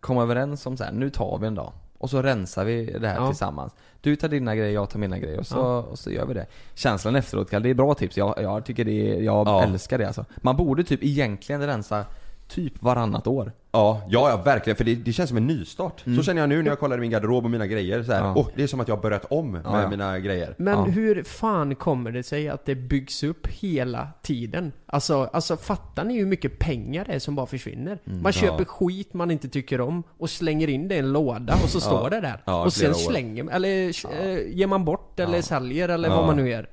komma 0.00 0.22
överens 0.22 0.66
om 0.66 0.76
så 0.76 0.84
här, 0.84 0.92
nu 0.92 1.10
tar 1.10 1.38
vi 1.38 1.46
en 1.46 1.54
dag. 1.54 1.72
Och 1.98 2.10
så 2.10 2.22
rensar 2.22 2.64
vi 2.64 2.84
det 3.00 3.08
här 3.08 3.16
Ja. 3.16 3.26
tillsammans. 3.26 3.72
Du 4.00 4.16
tar 4.16 4.28
dina 4.28 4.56
grejer, 4.56 4.74
jag 4.74 4.90
tar 4.90 4.98
mina 4.98 5.18
grejer 5.18 5.38
och 5.38 5.46
så, 5.46 5.56
Ja. 5.56 5.78
och 5.82 5.98
så 5.98 6.10
gör 6.10 6.26
vi 6.26 6.34
det. 6.34 6.46
Känslan 6.74 7.16
efteråt, 7.16 7.50
det 7.50 7.56
är 7.70 7.74
bra 7.74 7.94
tips. 7.94 8.16
Jag, 8.16 8.34
jag 8.42 8.64
tycker 8.64 8.84
det 8.84 9.16
är, 9.16 9.22
jag 9.22 9.46
Ja. 9.48 9.62
älskar 9.62 9.98
det 9.98 10.06
alltså. 10.06 10.24
Man 10.36 10.56
borde 10.56 10.84
typ 10.84 11.04
egentligen 11.04 11.66
rensa 11.66 12.04
typ 12.48 12.82
varannat 12.82 13.26
år. 13.26 13.52
Ja, 13.72 14.02
ja, 14.08 14.30
ja 14.30 14.36
verkligen. 14.36 14.76
För 14.76 14.84
det, 14.84 14.94
det 14.94 15.12
känns 15.12 15.28
som 15.28 15.36
en 15.36 15.46
nystart. 15.46 16.04
Så 16.16 16.22
känner 16.22 16.42
jag 16.42 16.48
nu 16.48 16.62
när 16.62 16.70
jag 16.70 16.78
kollar 16.78 16.96
i 16.96 17.00
min 17.00 17.10
garderob 17.10 17.44
och 17.44 17.50
mina 17.50 17.66
grejer. 17.66 18.02
Så 18.02 18.12
här, 18.12 18.20
Ja. 18.20 18.34
åh, 18.36 18.48
det 18.54 18.62
är 18.62 18.66
som 18.66 18.80
att 18.80 18.88
jag 18.88 18.96
har 18.96 19.02
börjat 19.02 19.24
om 19.24 19.52
med 19.52 19.60
Ja, 19.64 19.82
ja. 19.82 19.88
mina 19.90 20.18
grejer. 20.18 20.54
Men 20.58 20.84
hur 20.90 21.22
fan 21.22 21.74
kommer 21.74 22.12
det 22.12 22.22
sig 22.22 22.48
att 22.48 22.64
det 22.66 22.74
byggs 22.74 23.22
upp 23.22 23.46
hela 23.46 24.08
tiden? 24.22 24.72
Alltså, 24.86 25.30
alltså 25.32 25.56
fattar 25.56 26.04
ni 26.04 26.18
hur 26.18 26.26
mycket 26.26 26.58
pengar 26.58 27.04
det 27.04 27.12
är 27.14 27.18
som 27.18 27.34
bara 27.34 27.46
försvinner? 27.46 27.98
man 28.04 28.32
köper 28.32 28.64
skit 28.64 29.14
man 29.14 29.30
inte 29.30 29.48
tycker 29.48 29.80
om 29.80 30.02
och 30.18 30.30
slänger 30.30 30.68
in 30.68 30.88
det 30.88 30.94
i 30.94 30.98
en 30.98 31.12
låda 31.12 31.54
och 31.62 31.68
så 31.68 31.80
står 31.80 32.10
det 32.10 32.20
där. 32.20 32.64
Och 32.64 32.72
sen 32.72 32.90
år. 32.90 32.94
slänger 32.94 33.50
eller 33.50 33.68
eh, 34.22 34.56
ger 34.56 34.66
man 34.66 34.84
bort 34.84 35.20
eller 35.20 35.42
säljer 35.42 35.88
eller 35.88 36.08
vad 36.08 36.26
man 36.26 36.36
nu 36.36 36.48
gör. 36.50 36.66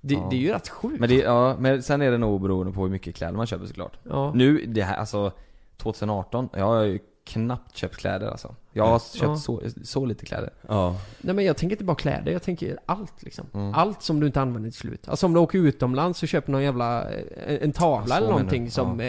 Det, 0.00 0.14
Ja. 0.14 0.26
det 0.30 0.36
är 0.36 0.40
ju 0.40 0.52
rätt 0.52 0.68
sjukt. 0.68 1.00
Men, 1.00 1.08
det, 1.08 1.14
ja, 1.14 1.56
men 1.58 1.82
sen 1.82 2.02
är 2.02 2.10
det 2.10 2.18
nog 2.18 2.40
beroende 2.42 2.72
på 2.72 2.82
hur 2.82 2.88
mycket 2.90 3.14
kläder 3.16 3.32
man 3.36 3.46
köper 3.46 3.66
såklart. 3.66 3.98
ja. 4.02 4.32
Nu, 4.34 4.66
det 4.66 4.82
här, 4.82 4.96
alltså 4.96 5.32
2018, 5.76 6.48
jag 6.52 6.64
har 6.64 6.82
ju 6.82 6.98
knappt 7.24 7.76
köpt 7.76 7.96
kläder 7.96 8.26
alltså. 8.30 8.54
Jag 8.72 8.86
har 8.86 8.98
köpt 8.98 9.22
Ja. 9.22 9.36
så, 9.36 9.62
så 9.84 10.04
lite 10.04 10.26
kläder. 10.26 10.50
Ja. 10.68 10.96
Nej 11.20 11.34
men 11.34 11.44
jag 11.44 11.56
tänker 11.56 11.74
inte 11.76 11.84
bara 11.84 11.96
kläder, 11.96 12.32
jag 12.32 12.42
tänker 12.42 12.78
allt 12.86 13.22
liksom. 13.22 13.46
Mm. 13.54 13.74
Allt 13.74 14.02
som 14.02 14.20
du 14.20 14.26
inte 14.26 14.40
använder 14.40 14.70
till 14.70 14.78
slut. 14.78 15.08
Alltså 15.08 15.26
om 15.26 15.32
du 15.32 15.40
åker 15.40 15.58
utomlands 15.58 16.22
och 16.22 16.28
köper 16.28 16.52
någon 16.52 16.62
jävla, 16.62 17.10
eh, 17.12 17.62
en 17.62 17.72
tavla 17.72 18.06
Så 18.06 18.14
eller 18.14 18.28
någonting 18.30 18.70
som 18.70 19.00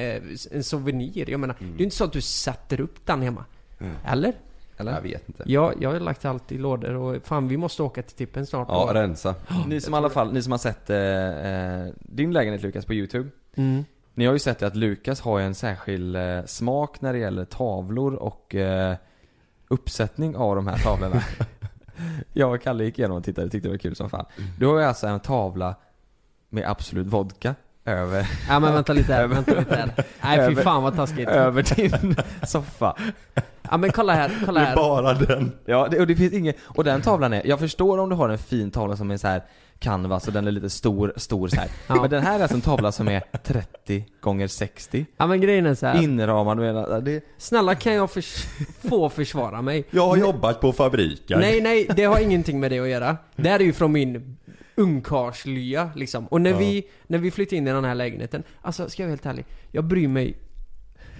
en 0.51 0.63
souvenir. 0.63 1.29
Jag 1.29 1.39
menar, 1.39 1.55
det 1.59 1.65
är 1.65 1.77
ju 1.77 1.83
inte 1.83 1.95
så 1.95 2.03
att 2.03 2.13
du 2.13 2.21
sätter 2.21 2.81
upp 2.81 3.05
den 3.05 3.21
hemma. 3.21 3.45
Mm. 3.79 3.93
Eller? 4.05 4.33
Eller? 4.81 4.93
Jag 4.93 5.01
vet 5.01 5.27
inte. 5.29 5.43
Jag, 5.45 5.73
jag 5.79 5.91
har 5.91 5.99
lagt 5.99 6.25
allt 6.25 6.51
i 6.51 6.57
lådor 6.57 6.93
och 6.93 7.25
fan 7.25 7.47
vi 7.47 7.57
måste 7.57 7.83
åka 7.83 8.01
till 8.01 8.15
tippen 8.15 8.45
snart. 8.45 8.67
Ja, 8.69 8.83
och, 8.83 8.93
rensa. 8.93 9.35
Ni 9.67 9.81
som 9.81 9.93
i 9.93 9.97
alla 9.97 10.09
fall, 10.09 10.33
ni 10.33 10.41
som 10.41 10.51
har 10.51 10.59
sett 10.59 10.89
eh, 10.89 10.97
eh, 10.97 11.93
din 11.99 12.33
lägenhet 12.33 12.61
Lukas 12.61 12.85
på 12.85 12.93
youtube. 12.93 13.29
mm. 13.55 13.85
Ni 14.13 14.25
har 14.25 14.33
ju 14.33 14.39
sett 14.39 14.63
att 14.63 14.75
Lukas 14.75 15.21
har 15.21 15.39
en 15.39 15.55
särskild 15.55 16.15
eh, 16.15 16.45
smak 16.45 17.01
när 17.01 17.13
det 17.13 17.19
gäller 17.19 17.45
tavlor 17.45 18.13
och 18.13 18.55
eh, 18.55 18.95
uppsättning 19.67 20.35
av 20.35 20.55
de 20.55 20.67
här 20.67 20.77
tavlorna. 20.77 21.23
jag 22.33 22.53
och 22.53 22.61
Kalle 22.61 22.83
gick 22.83 22.99
igenom 22.99 23.17
och 23.17 23.23
tittade, 23.23 23.49
tyckte 23.49 23.67
det 23.67 23.73
var 23.73 23.77
kul 23.77 23.95
som 23.95 24.09
fan. 24.09 24.25
Du 24.59 24.65
har 24.67 24.79
ju 24.79 24.85
alltså 24.85 25.07
en 25.07 25.19
tavla 25.19 25.75
med 26.49 26.69
Absolut 26.69 27.07
Vodka 27.07 27.55
över, 27.85 28.27
Ja 28.49 28.59
men 28.59 28.73
vänta 28.73 28.93
lite 28.93 29.13
här, 29.13 29.27
vänta 29.27 29.59
lite 29.59 29.75
här. 29.75 29.91
Nej 30.21 30.55
fy 30.55 30.61
fan 30.61 30.83
vad 30.83 30.95
taskigt. 30.95 31.29
över 31.29 31.63
din 31.75 32.15
soffa. 32.47 32.95
Ja 33.71 33.77
men 33.77 33.91
kolla 33.91 34.13
här, 34.13 34.31
kolla 34.45 34.59
här. 34.59 34.75
bara 34.75 35.13
den. 35.13 35.51
Ja, 35.65 35.87
det, 35.91 35.99
och 35.99 36.07
det 36.07 36.15
finns 36.15 36.33
inget, 36.33 36.55
och 36.63 36.83
den 36.83 37.01
tavlan 37.01 37.33
är, 37.33 37.47
jag 37.47 37.59
förstår 37.59 37.97
om 37.97 38.09
du 38.09 38.15
har 38.15 38.29
en 38.29 38.37
fin 38.37 38.71
tavla 38.71 38.95
som 38.95 39.11
är 39.11 39.17
så 39.17 39.27
här 39.27 39.41
canvas 39.79 40.27
och 40.27 40.33
den 40.33 40.47
är 40.47 40.51
lite 40.51 40.69
stor, 40.69 41.13
stor 41.15 41.47
så 41.47 41.55
här. 41.55 41.69
Ja. 41.87 41.95
Men 42.01 42.09
den 42.09 42.23
här 42.23 42.35
är 42.37 42.41
alltså 42.41 42.55
en 42.55 42.61
tavla 42.61 42.91
som 42.91 43.07
är 43.07 43.23
30 43.43 44.05
gånger 44.21 44.47
60 44.47 45.05
Ja 45.17 45.27
men 45.27 45.41
grejen 45.41 45.65
är 45.65 45.75
så 45.75 45.85
här. 45.87 46.03
Inramad 46.03 46.57
med, 46.57 47.03
det, 47.05 47.23
Snälla 47.37 47.75
kan 47.75 47.93
jag 47.93 48.11
förs- 48.11 48.45
få 48.89 49.09
försvara 49.09 49.61
mig? 49.61 49.83
Jag 49.91 50.07
har 50.07 50.17
jobbat 50.17 50.61
på 50.61 50.73
fabriken. 50.73 51.39
Nej, 51.39 51.61
nej, 51.61 51.87
det 51.95 52.03
har 52.03 52.19
ingenting 52.19 52.59
med 52.59 52.71
det 52.71 52.79
att 52.79 52.87
göra. 52.89 53.17
Det 53.35 53.49
här 53.49 53.59
är 53.59 53.63
ju 53.63 53.73
från 53.73 53.91
min 53.91 54.37
ungkarlslya 54.81 55.91
liksom. 55.95 56.27
Och 56.27 56.41
när, 56.41 56.49
Ja. 56.51 56.57
vi, 56.57 56.83
när 57.07 57.17
vi 57.17 57.31
flyttade 57.31 57.55
in 57.55 57.67
i 57.67 57.71
den 57.71 57.83
här 57.85 57.95
lägenheten, 57.95 58.43
alltså 58.61 58.89
ska 58.89 59.01
jag 59.03 59.07
vara 59.07 59.11
helt 59.11 59.25
ärlig, 59.25 59.45
jag 59.71 59.83
bryr 59.83 60.07
mig 60.07 60.37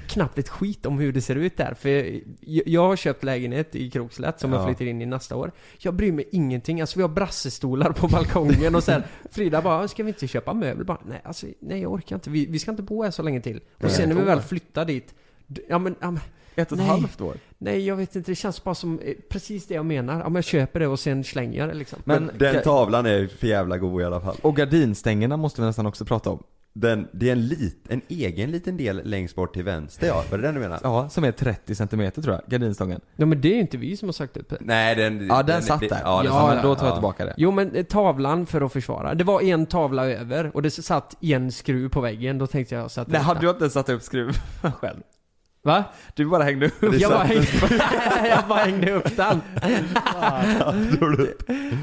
knappt 0.07 0.37
ett 0.37 0.49
skit 0.49 0.85
om 0.85 0.99
hur 0.99 1.13
det 1.13 1.21
ser 1.21 1.35
ut 1.35 1.57
där. 1.57 1.73
För 1.73 1.89
jag, 1.89 2.67
jag 2.67 2.81
har 2.87 2.95
köpt 2.95 3.23
lägenhet 3.23 3.75
i 3.75 3.89
Krokslätt 3.89 4.39
som 4.39 4.53
jag 4.53 4.61
Ja. 4.61 4.65
flyttar 4.67 4.85
in 4.85 5.01
i 5.01 5.05
nästa 5.05 5.35
år. 5.35 5.51
Jag 5.79 5.93
bryr 5.93 6.11
mig 6.11 6.25
ingenting. 6.31 6.81
Alltså 6.81 6.99
vi 6.99 7.01
har 7.01 7.09
brassestolar 7.09 7.91
på 7.91 8.07
balkongen 8.07 8.75
och 8.75 8.83
sen 8.83 9.03
Frida 9.31 9.61
bara, 9.61 9.87
ska 9.87 10.03
vi 10.03 10.09
inte 10.09 10.27
köpa 10.27 10.53
möbler? 10.53 10.83
Bara, 10.85 10.97
nej, 11.05 11.21
alltså, 11.23 11.47
nej 11.59 11.81
jag 11.81 11.91
orkar 11.91 12.15
inte. 12.15 12.29
Vi, 12.29 12.45
vi 12.45 12.59
ska 12.59 12.71
inte 12.71 12.83
bo 12.83 13.03
här 13.03 13.11
så 13.11 13.23
länge 13.23 13.41
till. 13.41 13.59
Och 13.83 13.91
sen 13.91 14.09
när 14.09 14.15
vi 14.15 14.21
jag 14.21 14.25
väl 14.27 14.41
flyttar 14.41 14.85
dit, 14.85 15.13
ja 15.69 15.77
men, 15.79 15.95
ja, 15.99 16.11
men 16.11 16.21
ett 16.55 16.71
och 16.71 16.77
ett 16.77 16.83
Nej. 16.83 16.87
halvt 16.87 17.21
år. 17.21 17.35
Nej 17.57 17.85
jag 17.87 17.95
vet 17.95 18.15
inte, 18.15 18.31
det 18.31 18.35
känns 18.35 18.63
bara 18.63 18.75
som 18.75 18.99
eh, 18.99 19.13
precis 19.29 19.67
det 19.67 19.73
jag 19.73 19.85
menar. 19.85 20.13
Ja 20.19 20.23
men 20.23 20.35
jag 20.35 20.43
köper 20.43 20.79
det 20.79 20.87
och 20.87 20.99
sen 20.99 21.23
slänger 21.23 21.59
jag 21.59 21.69
det 21.69 21.73
liksom. 21.75 21.99
Men, 22.03 22.25
Men 22.25 22.37
den 22.37 22.63
tavlan 22.63 23.05
är 23.05 23.27
för 23.27 23.47
jävla 23.47 23.77
god 23.77 24.01
i 24.01 24.05
alla 24.05 24.21
fall. 24.21 24.35
och 24.41 24.55
gardinstängerna 24.55 25.37
måste 25.37 25.61
vi 25.61 25.67
nästan 25.67 25.85
också 25.85 26.05
prata 26.05 26.29
om. 26.29 26.43
Den, 26.73 27.07
det 27.11 27.27
är 27.27 27.31
en, 27.31 27.47
lit, 27.47 27.85
en 27.89 28.01
egen 28.07 28.51
liten 28.51 28.77
del 28.77 29.01
längst 29.03 29.35
bort 29.35 29.53
till 29.53 29.63
vänster 29.63 30.07
ja, 30.07 30.23
var 30.31 30.37
det 30.37 30.43
den 30.43 30.53
du 30.55 30.61
menar? 30.61 30.79
Ja, 30.83 31.09
som 31.09 31.23
är 31.23 31.31
30 31.31 31.75
cm 31.75 32.11
tror 32.11 32.25
jag, 32.35 32.41
gardinstången. 32.47 33.01
Ja 33.15 33.25
men 33.25 33.41
det 33.41 33.47
är 33.51 33.53
ju 33.53 33.59
inte 33.61 33.77
vi 33.77 33.97
som 33.97 34.07
har 34.07 34.13
sagt 34.13 34.37
upp 34.37 34.49
det. 34.49 34.57
Nej 34.61 34.95
den... 34.95 35.27
Ja, 35.27 35.43
den 35.43 35.61
satt 35.61 35.79
där. 35.79 36.01
Ja, 36.03 36.17
den 36.17 36.25
Ja, 36.25 36.31
satt 36.39 36.47
men 36.47 36.55
där. 36.55 36.63
då 36.63 36.75
tar 36.75 36.85
jag 36.85 36.91
Ja. 36.91 36.95
tillbaka 36.95 37.25
det. 37.25 37.33
Jo 37.37 37.51
men 37.51 37.75
eh, 37.75 37.83
tavlan 37.85 38.45
för 38.45 38.61
att 38.61 38.73
försvara. 38.73 39.13
Det 39.13 39.23
var 39.23 39.41
en 39.41 39.65
tavla 39.65 40.05
över 40.05 40.51
och 40.55 40.61
det 40.61 40.71
satt 40.71 41.23
en 41.23 41.51
skruv 41.51 41.89
på 41.89 42.01
väggen. 42.01 42.37
Då 42.37 42.47
tänkte 42.47 42.75
jag 42.75 42.91
sätta 42.91 43.11
Nej, 43.11 43.19
upp 43.19 43.25
hade 43.25 43.39
den. 43.39 43.45
du 43.47 43.51
inte 43.51 43.69
satt 43.69 43.89
upp 43.89 44.01
skruv 44.01 44.31
själv? 44.81 44.99
Va? 45.63 45.83
Du 46.15 46.25
bara 46.25 46.43
hängde 46.43 46.65
upp 46.65 46.93
Jag 46.99 47.11
bara, 47.11 47.23
hängde, 47.23 47.47
jag 48.29 48.47
bara 48.47 48.59
hängde 48.59 48.91
upp 48.91 49.17
den. 49.17 49.41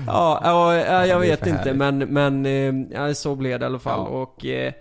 ja, 0.06 0.40
ja, 0.44 0.74
ja, 0.76 1.06
jag 1.06 1.18
vet 1.20 1.46
inte 1.46 1.74
men, 1.74 1.98
men 1.98 2.46
eh, 2.46 2.74
ja, 2.90 3.14
så 3.14 3.34
blev 3.34 3.58
det 3.60 3.64
i 3.64 3.66
alla 3.66 3.78
fall. 3.78 4.06
Och 4.06 4.46
eh, 4.46 4.72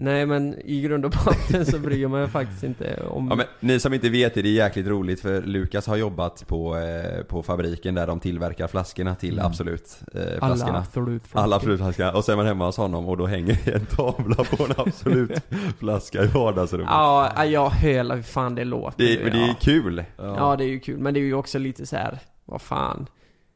nej 0.00 0.26
men 0.26 0.54
i 0.64 0.80
grund 0.80 1.04
och 1.04 1.10
botten 1.24 1.66
så 1.66 1.78
bryr 1.78 2.02
jag 2.02 2.10
mig 2.10 2.28
faktiskt 2.28 2.62
inte 2.62 3.02
om... 3.10 3.28
Ja, 3.28 3.34
men 3.34 3.46
ni 3.60 3.80
som 3.80 3.94
inte 3.94 4.08
vet 4.08 4.34
det, 4.34 4.42
det 4.42 4.48
är 4.48 4.52
jäkligt 4.52 4.86
roligt 4.86 5.20
för 5.20 5.42
Lukas 5.42 5.86
har 5.86 5.96
jobbat 5.96 6.46
på, 6.46 6.76
eh, 6.76 7.22
på 7.24 7.42
fabriken 7.42 7.94
där 7.94 8.06
de 8.06 8.20
tillverkar 8.20 8.66
flaskorna 8.66 9.14
till 9.14 9.40
Absolut 9.40 10.00
eh, 10.14 10.20
alla 10.40 10.56
flaskorna. 10.56 10.78
absolut. 10.78 11.22
Alla 11.32 11.56
Absolut-flaskorna. 11.56 12.12
Och 12.12 12.24
sen 12.24 12.36
var 12.36 12.44
man 12.44 12.46
hemma 12.46 12.66
hos 12.66 12.76
honom 12.76 13.08
och 13.08 13.16
då 13.16 13.26
hänger 13.26 13.58
det 13.64 13.72
en 13.72 13.86
tavla 13.86 14.34
på 14.34 14.64
en 14.64 14.74
Absolut-flaska 14.76 16.22
i 16.22 16.26
vardagsrummet. 16.26 16.88
Ja, 16.90 17.32
ja, 17.36 17.44
jag 17.44 17.70
hör 17.70 18.14
hur 18.14 18.22
fan 18.22 18.54
det 18.54 18.64
låter. 18.64 19.04
Det, 19.04 19.24
men 19.24 19.32
det 19.32 19.44
är 19.44 19.48
ja. 19.48 19.56
kul. 19.60 20.04
ja, 20.16 20.56
det 20.56 20.64
är 20.64 20.68
ju 20.68 20.80
kul. 20.80 20.98
Men 20.98 21.14
det 21.14 21.20
är 21.20 21.24
ju 21.24 21.34
också 21.34 21.58
lite 21.58 21.86
så 21.86 21.96
här. 21.96 22.18
vad 22.44 22.62
fan. 22.62 23.06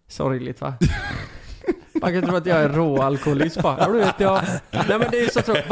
Sorgligt 0.09 0.61
va? 0.61 0.75
Man 2.05 2.13
kan 2.21 2.23
tro 2.31 2.37
att 2.37 2.47
jag 2.47 2.59
är 2.63 2.69
råalkoholist 2.69 3.63
bara. 3.63 3.77
Ja, 3.79 3.87
du 3.89 3.99
vet 3.99 4.15
jag. 4.21 4.41
Nej 4.71 4.85
men 4.99 5.07
det 5.11 5.17
är 5.19 5.23
ju 5.23 5.29
så 5.29 5.43
tråkigt. 5.43 5.65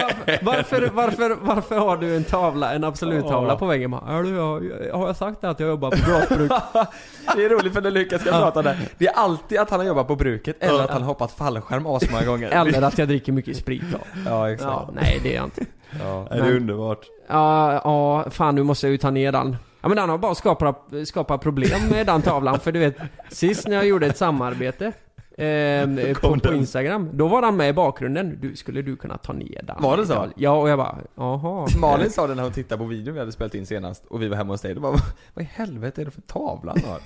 Varför, 0.43 0.43
varför, 0.43 0.91
varför, 0.95 1.37
varför 1.41 1.79
har 1.79 1.97
du 1.97 2.17
en 2.17 2.25
tavla, 2.25 2.73
en 2.73 2.85
absolut 2.85 3.25
tavla 3.27 3.57
på 3.57 3.67
väggen? 3.67 3.97
Ja, 4.07 4.23
du, 4.23 4.31
jag, 4.37 4.95
har 4.99 5.07
jag 5.07 5.17
sagt 5.17 5.45
att 5.45 5.61
jag 5.61 5.69
jobbar 5.69 5.91
på 5.91 5.97
glasbruk? 5.97 6.53
Det 7.37 7.45
är 7.45 7.49
roligt 7.49 7.73
för 7.73 7.81
när 7.81 7.91
Lukas 7.91 8.21
ska 8.21 8.31
prata 8.31 8.59
om 8.59 8.65
det. 8.65 8.79
Det 8.99 9.07
är 9.07 9.13
alltid 9.13 9.59
att 9.59 9.71
han 9.71 9.81
har 9.81 9.87
jobbat 9.87 10.07
på 10.09 10.17
bruket 10.17 10.57
eller 10.61 10.85
att 10.85 10.91
han 10.91 11.03
har 11.03 11.09
hoppat 11.09 11.33
fallskärm 11.33 11.87
asmånga 11.87 12.25
gånger. 12.27 12.51
Eller 12.51 12.83
att 12.83 12.99
jag 12.99 13.09
dricker 13.09 13.33
mycket 13.33 13.57
sprit 13.57 13.83
då. 13.93 13.99
Ja, 14.27 14.51
exakt. 14.51 14.71
Ja, 14.71 14.89
nej 14.95 15.21
det 15.23 15.33
är 15.33 15.37
jag 15.37 15.45
inte. 15.45 15.65
Ja. 16.05 16.27
Det 16.31 16.37
är 16.39 16.43
Men- 16.43 16.57
underbart. 16.57 17.07
Ja, 17.29 17.73
ja, 17.85 18.31
fan 18.31 18.55
nu 18.55 18.63
måste 18.63 18.87
jag 18.87 18.91
ju 18.93 18.99
ta 18.99 19.11
ner 19.11 19.33
den. 19.33 19.57
Ja 19.83 19.89
men 19.89 19.97
den 19.97 20.09
har 20.11 20.19
bara 20.19 20.35
skapat, 20.35 20.77
skapat 21.05 21.41
problem 21.41 21.89
med 21.91 22.07
den 22.07 22.23
tavlan 22.23 22.61
för 22.61 22.73
du 22.73 22.79
vet 22.81 22.97
Sist 23.31 23.69
när 23.69 23.77
jag 23.77 23.87
gjorde 23.87 24.07
ett 24.07 24.17
samarbete 24.17 24.93
ehm, 25.39 26.01
på, 26.21 26.39
på 26.41 26.55
Instagram, 26.55 27.11
då 27.13 27.29
var 27.29 27.43
den 27.43 27.57
med 27.57 27.69
i 27.69 27.73
bakgrunden. 27.73 28.39
Du, 28.41 28.57
skulle 28.57 28.83
du 28.83 28.97
kunna 28.97 29.19
ta 29.19 29.33
ner 29.33 29.63
den? 29.63 29.77
Var 29.83 29.97
det 29.97 30.07
så? 30.07 30.27
Ja 30.37 30.51
och 30.61 30.69
jag 30.69 30.79
bara, 30.79 30.99
jaha. 31.17 31.67
Malin 31.81 32.11
sa 32.11 32.27
det 32.27 32.35
när 32.35 32.43
hon 32.43 32.53
tittade 32.53 32.79
på 32.79 32.85
videon 32.85 33.15
vi 33.15 33.21
hade 33.21 33.33
spelat 33.33 33.55
in 33.55 33.67
senast 33.67 34.05
och 34.09 34.23
vi 34.23 34.29
var 34.29 34.37
hemma 34.37 34.53
hos 34.53 34.61
dig. 34.61 34.75
Då 34.75 34.81
bara, 34.81 34.93
vad 35.35 35.45
i 35.45 35.49
helvete 35.53 36.01
är 36.01 36.05
det 36.05 36.11
för 36.11 36.21
tavla 36.21 36.73
han 36.73 36.91
har? 36.91 37.01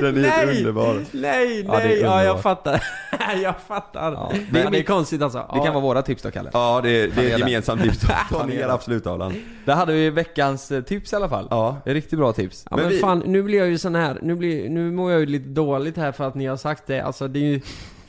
Den 0.00 0.24
är 0.24 0.28
helt 0.30 0.46
Nej! 0.46 0.58
underbar. 0.58 1.04
Nej, 1.12 1.60
Ja, 1.66 1.72
nej, 1.78 1.98
ja, 2.00 2.04
jag 2.04 2.20
underbart. 2.20 2.42
fattar. 2.42 2.82
jag 3.42 3.54
fattar. 3.60 4.12
Ja, 4.12 4.32
det, 4.32 4.38
är, 4.60 4.64
det 4.64 4.70
det- 4.70 4.78
är 4.78 4.82
konstigt 4.82 5.22
alltså. 5.22 5.38
Det 5.38 5.44
Ja. 5.58 5.64
kan 5.64 5.74
vara 5.74 5.82
våra 5.82 6.02
tips 6.02 6.22
då 6.22 6.30
Kalle. 6.30 6.50
Ja, 6.52 6.80
det, 6.82 6.90
är- 6.90 7.10
det 7.16 7.22
är 7.30 7.32
ett 7.34 7.38
gemensamt 7.38 7.82
tips. 7.82 7.98
Ta 8.30 8.38
Han 8.38 8.48
ner 8.48 8.56
det. 8.66 8.72
Absolut-tavlan. 8.72 9.34
Där 9.64 9.74
hade 9.74 9.92
vi 9.92 10.10
veckans 10.10 10.70
eh, 10.72 10.82
tips 10.82 11.12
i 11.12 11.16
alla 11.16 11.28
fall. 11.28 11.46
Ja. 11.50 11.76
Det 11.84 11.90
är 11.90 11.94
riktigt 11.94 12.18
bra 12.18 12.32
tips. 12.32 12.64
Ja 12.70 12.76
Men 12.76 12.84
men, 12.84 12.94
vi- 12.94 12.98
fan, 12.98 13.22
nu 13.26 13.42
blir 13.42 13.58
jag 13.58 13.68
ju 13.68 13.78
sån 13.78 13.94
här, 13.94 14.18
nu, 14.22 14.34
blir, 14.34 14.68
nu 14.70 14.90
mår 14.92 15.10
jag 15.12 15.20
ju 15.20 15.26
lite 15.26 15.48
dåligt 15.48 15.96
här 15.96 16.12
för 16.18 16.28
att 16.28 16.34
ni 16.34 16.46
har 16.46 16.56
sagt 16.56 16.86
det. 16.86 17.00
Alltså 17.00 17.28
det 17.28 17.38
är 17.38 17.42
ju, 17.42 17.60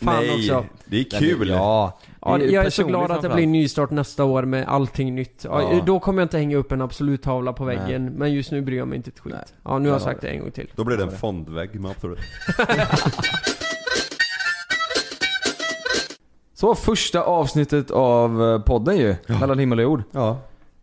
fan 0.02 0.24
Nej, 0.24 0.36
också. 0.36 0.66
det 0.86 1.00
är 1.00 1.20
kul. 1.20 1.50
Ja. 1.50 2.00
Ja, 2.22 2.38
är 2.40 2.42
jag 2.42 2.66
är 2.66 2.70
så 2.70 2.84
glad 2.84 3.12
att 3.12 3.22
det 3.22 3.30
blir 3.30 3.48
nystart 3.48 3.92
nästa 3.92 4.24
år 4.24 4.44
med 4.44 4.68
allting 4.68 5.16
nytt. 5.16 5.44
Ja, 5.44 5.62
Ja. 5.62 5.82
Då 5.86 6.00
kommer 6.00 6.22
jag 6.22 6.26
inte 6.26 6.38
hänga 6.38 6.58
upp 6.58 6.72
en 6.72 6.82
absolut 6.82 7.22
tavla 7.22 7.54
på 7.54 7.64
väggen, 7.66 8.06
men 8.06 8.34
just 8.34 8.52
nu 8.52 8.62
bryr 8.62 8.78
jag 8.78 8.88
mig 8.88 8.96
inte 8.98 9.10
ett 9.10 9.20
skit. 9.20 9.34
Nej. 9.34 9.46
Ja, 9.64 9.80
nu 9.80 9.90
har 9.90 9.96
jag 9.96 10.02
sagt 10.02 10.22
det 10.22 10.28
en 10.28 10.40
gång 10.40 10.52
till. 10.52 10.72
Då 10.76 10.84
blir 10.84 10.98
det 10.98 11.04
en 11.04 11.12
fondvägg 11.12 11.80
med 11.80 11.92
Absolut. 11.92 12.20
Så 16.54 16.76
första 16.76 17.22
avsnittet 17.24 17.92
av 17.92 18.44
eh, 18.44 18.62
podden 18.62 18.98
ju, 18.98 19.16
Mellan 19.28 19.60
himmel 19.60 19.80
och 19.80 19.84
jord. 19.84 20.04
Ja. 20.12 20.38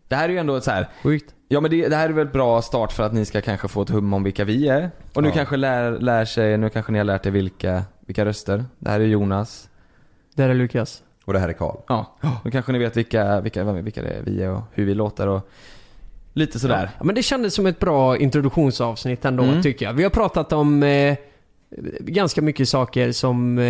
Det 0.07 0.15
här 0.15 0.29
är 0.29 0.33
ju 0.33 0.37
ändå 0.37 0.55
ett 0.55 0.63
så 0.63 0.71
här. 0.71 0.87
Sjukt. 1.03 1.33
Ja 1.47 1.59
men 1.61 1.71
det, 1.71 1.87
det 1.89 1.95
här 1.95 2.09
är 2.09 2.13
väl 2.13 2.27
ett 2.27 2.33
bra 2.33 2.61
start 2.61 2.91
för 2.91 3.03
att 3.03 3.13
ni 3.13 3.25
ska 3.25 3.41
kanske 3.41 3.67
få 3.67 3.81
ett 3.81 3.89
hum 3.89 4.13
om 4.13 4.23
vilka 4.23 4.43
vi 4.45 4.67
är. 4.67 4.91
Och 5.13 5.23
nu 5.23 5.29
Ja. 5.29 5.33
kanske 5.35 5.57
lär, 5.57 5.91
lär 5.99 6.25
sig, 6.25 6.57
nu 6.57 6.69
kanske 6.69 6.91
ni 6.91 6.97
har 6.97 7.05
lärt 7.05 7.25
er 7.25 7.31
vilka, 7.31 7.83
vilka 8.05 8.25
röster. 8.25 8.65
Det 8.79 8.89
här 8.89 8.99
är 8.99 9.05
Jonas. 9.05 9.69
Där 10.35 10.49
är 10.49 10.53
Lukas. 10.53 11.03
Och 11.25 11.33
det 11.33 11.39
här 11.39 11.49
är 11.49 11.53
Karl. 11.53 11.75
Ja. 11.87 12.15
Nu 12.43 12.51
kanske 12.51 12.71
ni 12.71 12.79
vet 12.79 12.97
vilka, 12.97 13.41
vilka, 13.41 13.63
vilka 13.63 14.01
det 14.01 14.09
är 14.09 14.21
vi 14.21 14.43
är 14.43 14.49
och 14.49 14.61
hur 14.73 14.85
vi 14.85 14.93
låter 14.93 15.27
och 15.27 15.49
lite 16.33 16.59
sådär. 16.59 16.89
Ja, 16.97 17.03
men 17.03 17.15
det 17.15 17.23
kändes 17.23 17.53
som 17.53 17.65
ett 17.65 17.79
bra 17.79 18.17
introduktionsavsnitt 18.17 19.25
ändå, 19.25 19.43
Mm. 19.43 19.61
tycker 19.61 19.85
jag. 19.85 19.93
Vi 19.93 20.03
har 20.03 20.09
pratat 20.09 20.53
om 20.53 20.83
eh, 20.83 21.17
ganska 21.99 22.41
mycket 22.41 22.69
saker 22.69 23.11
som, 23.11 23.57
eh, 23.57 23.63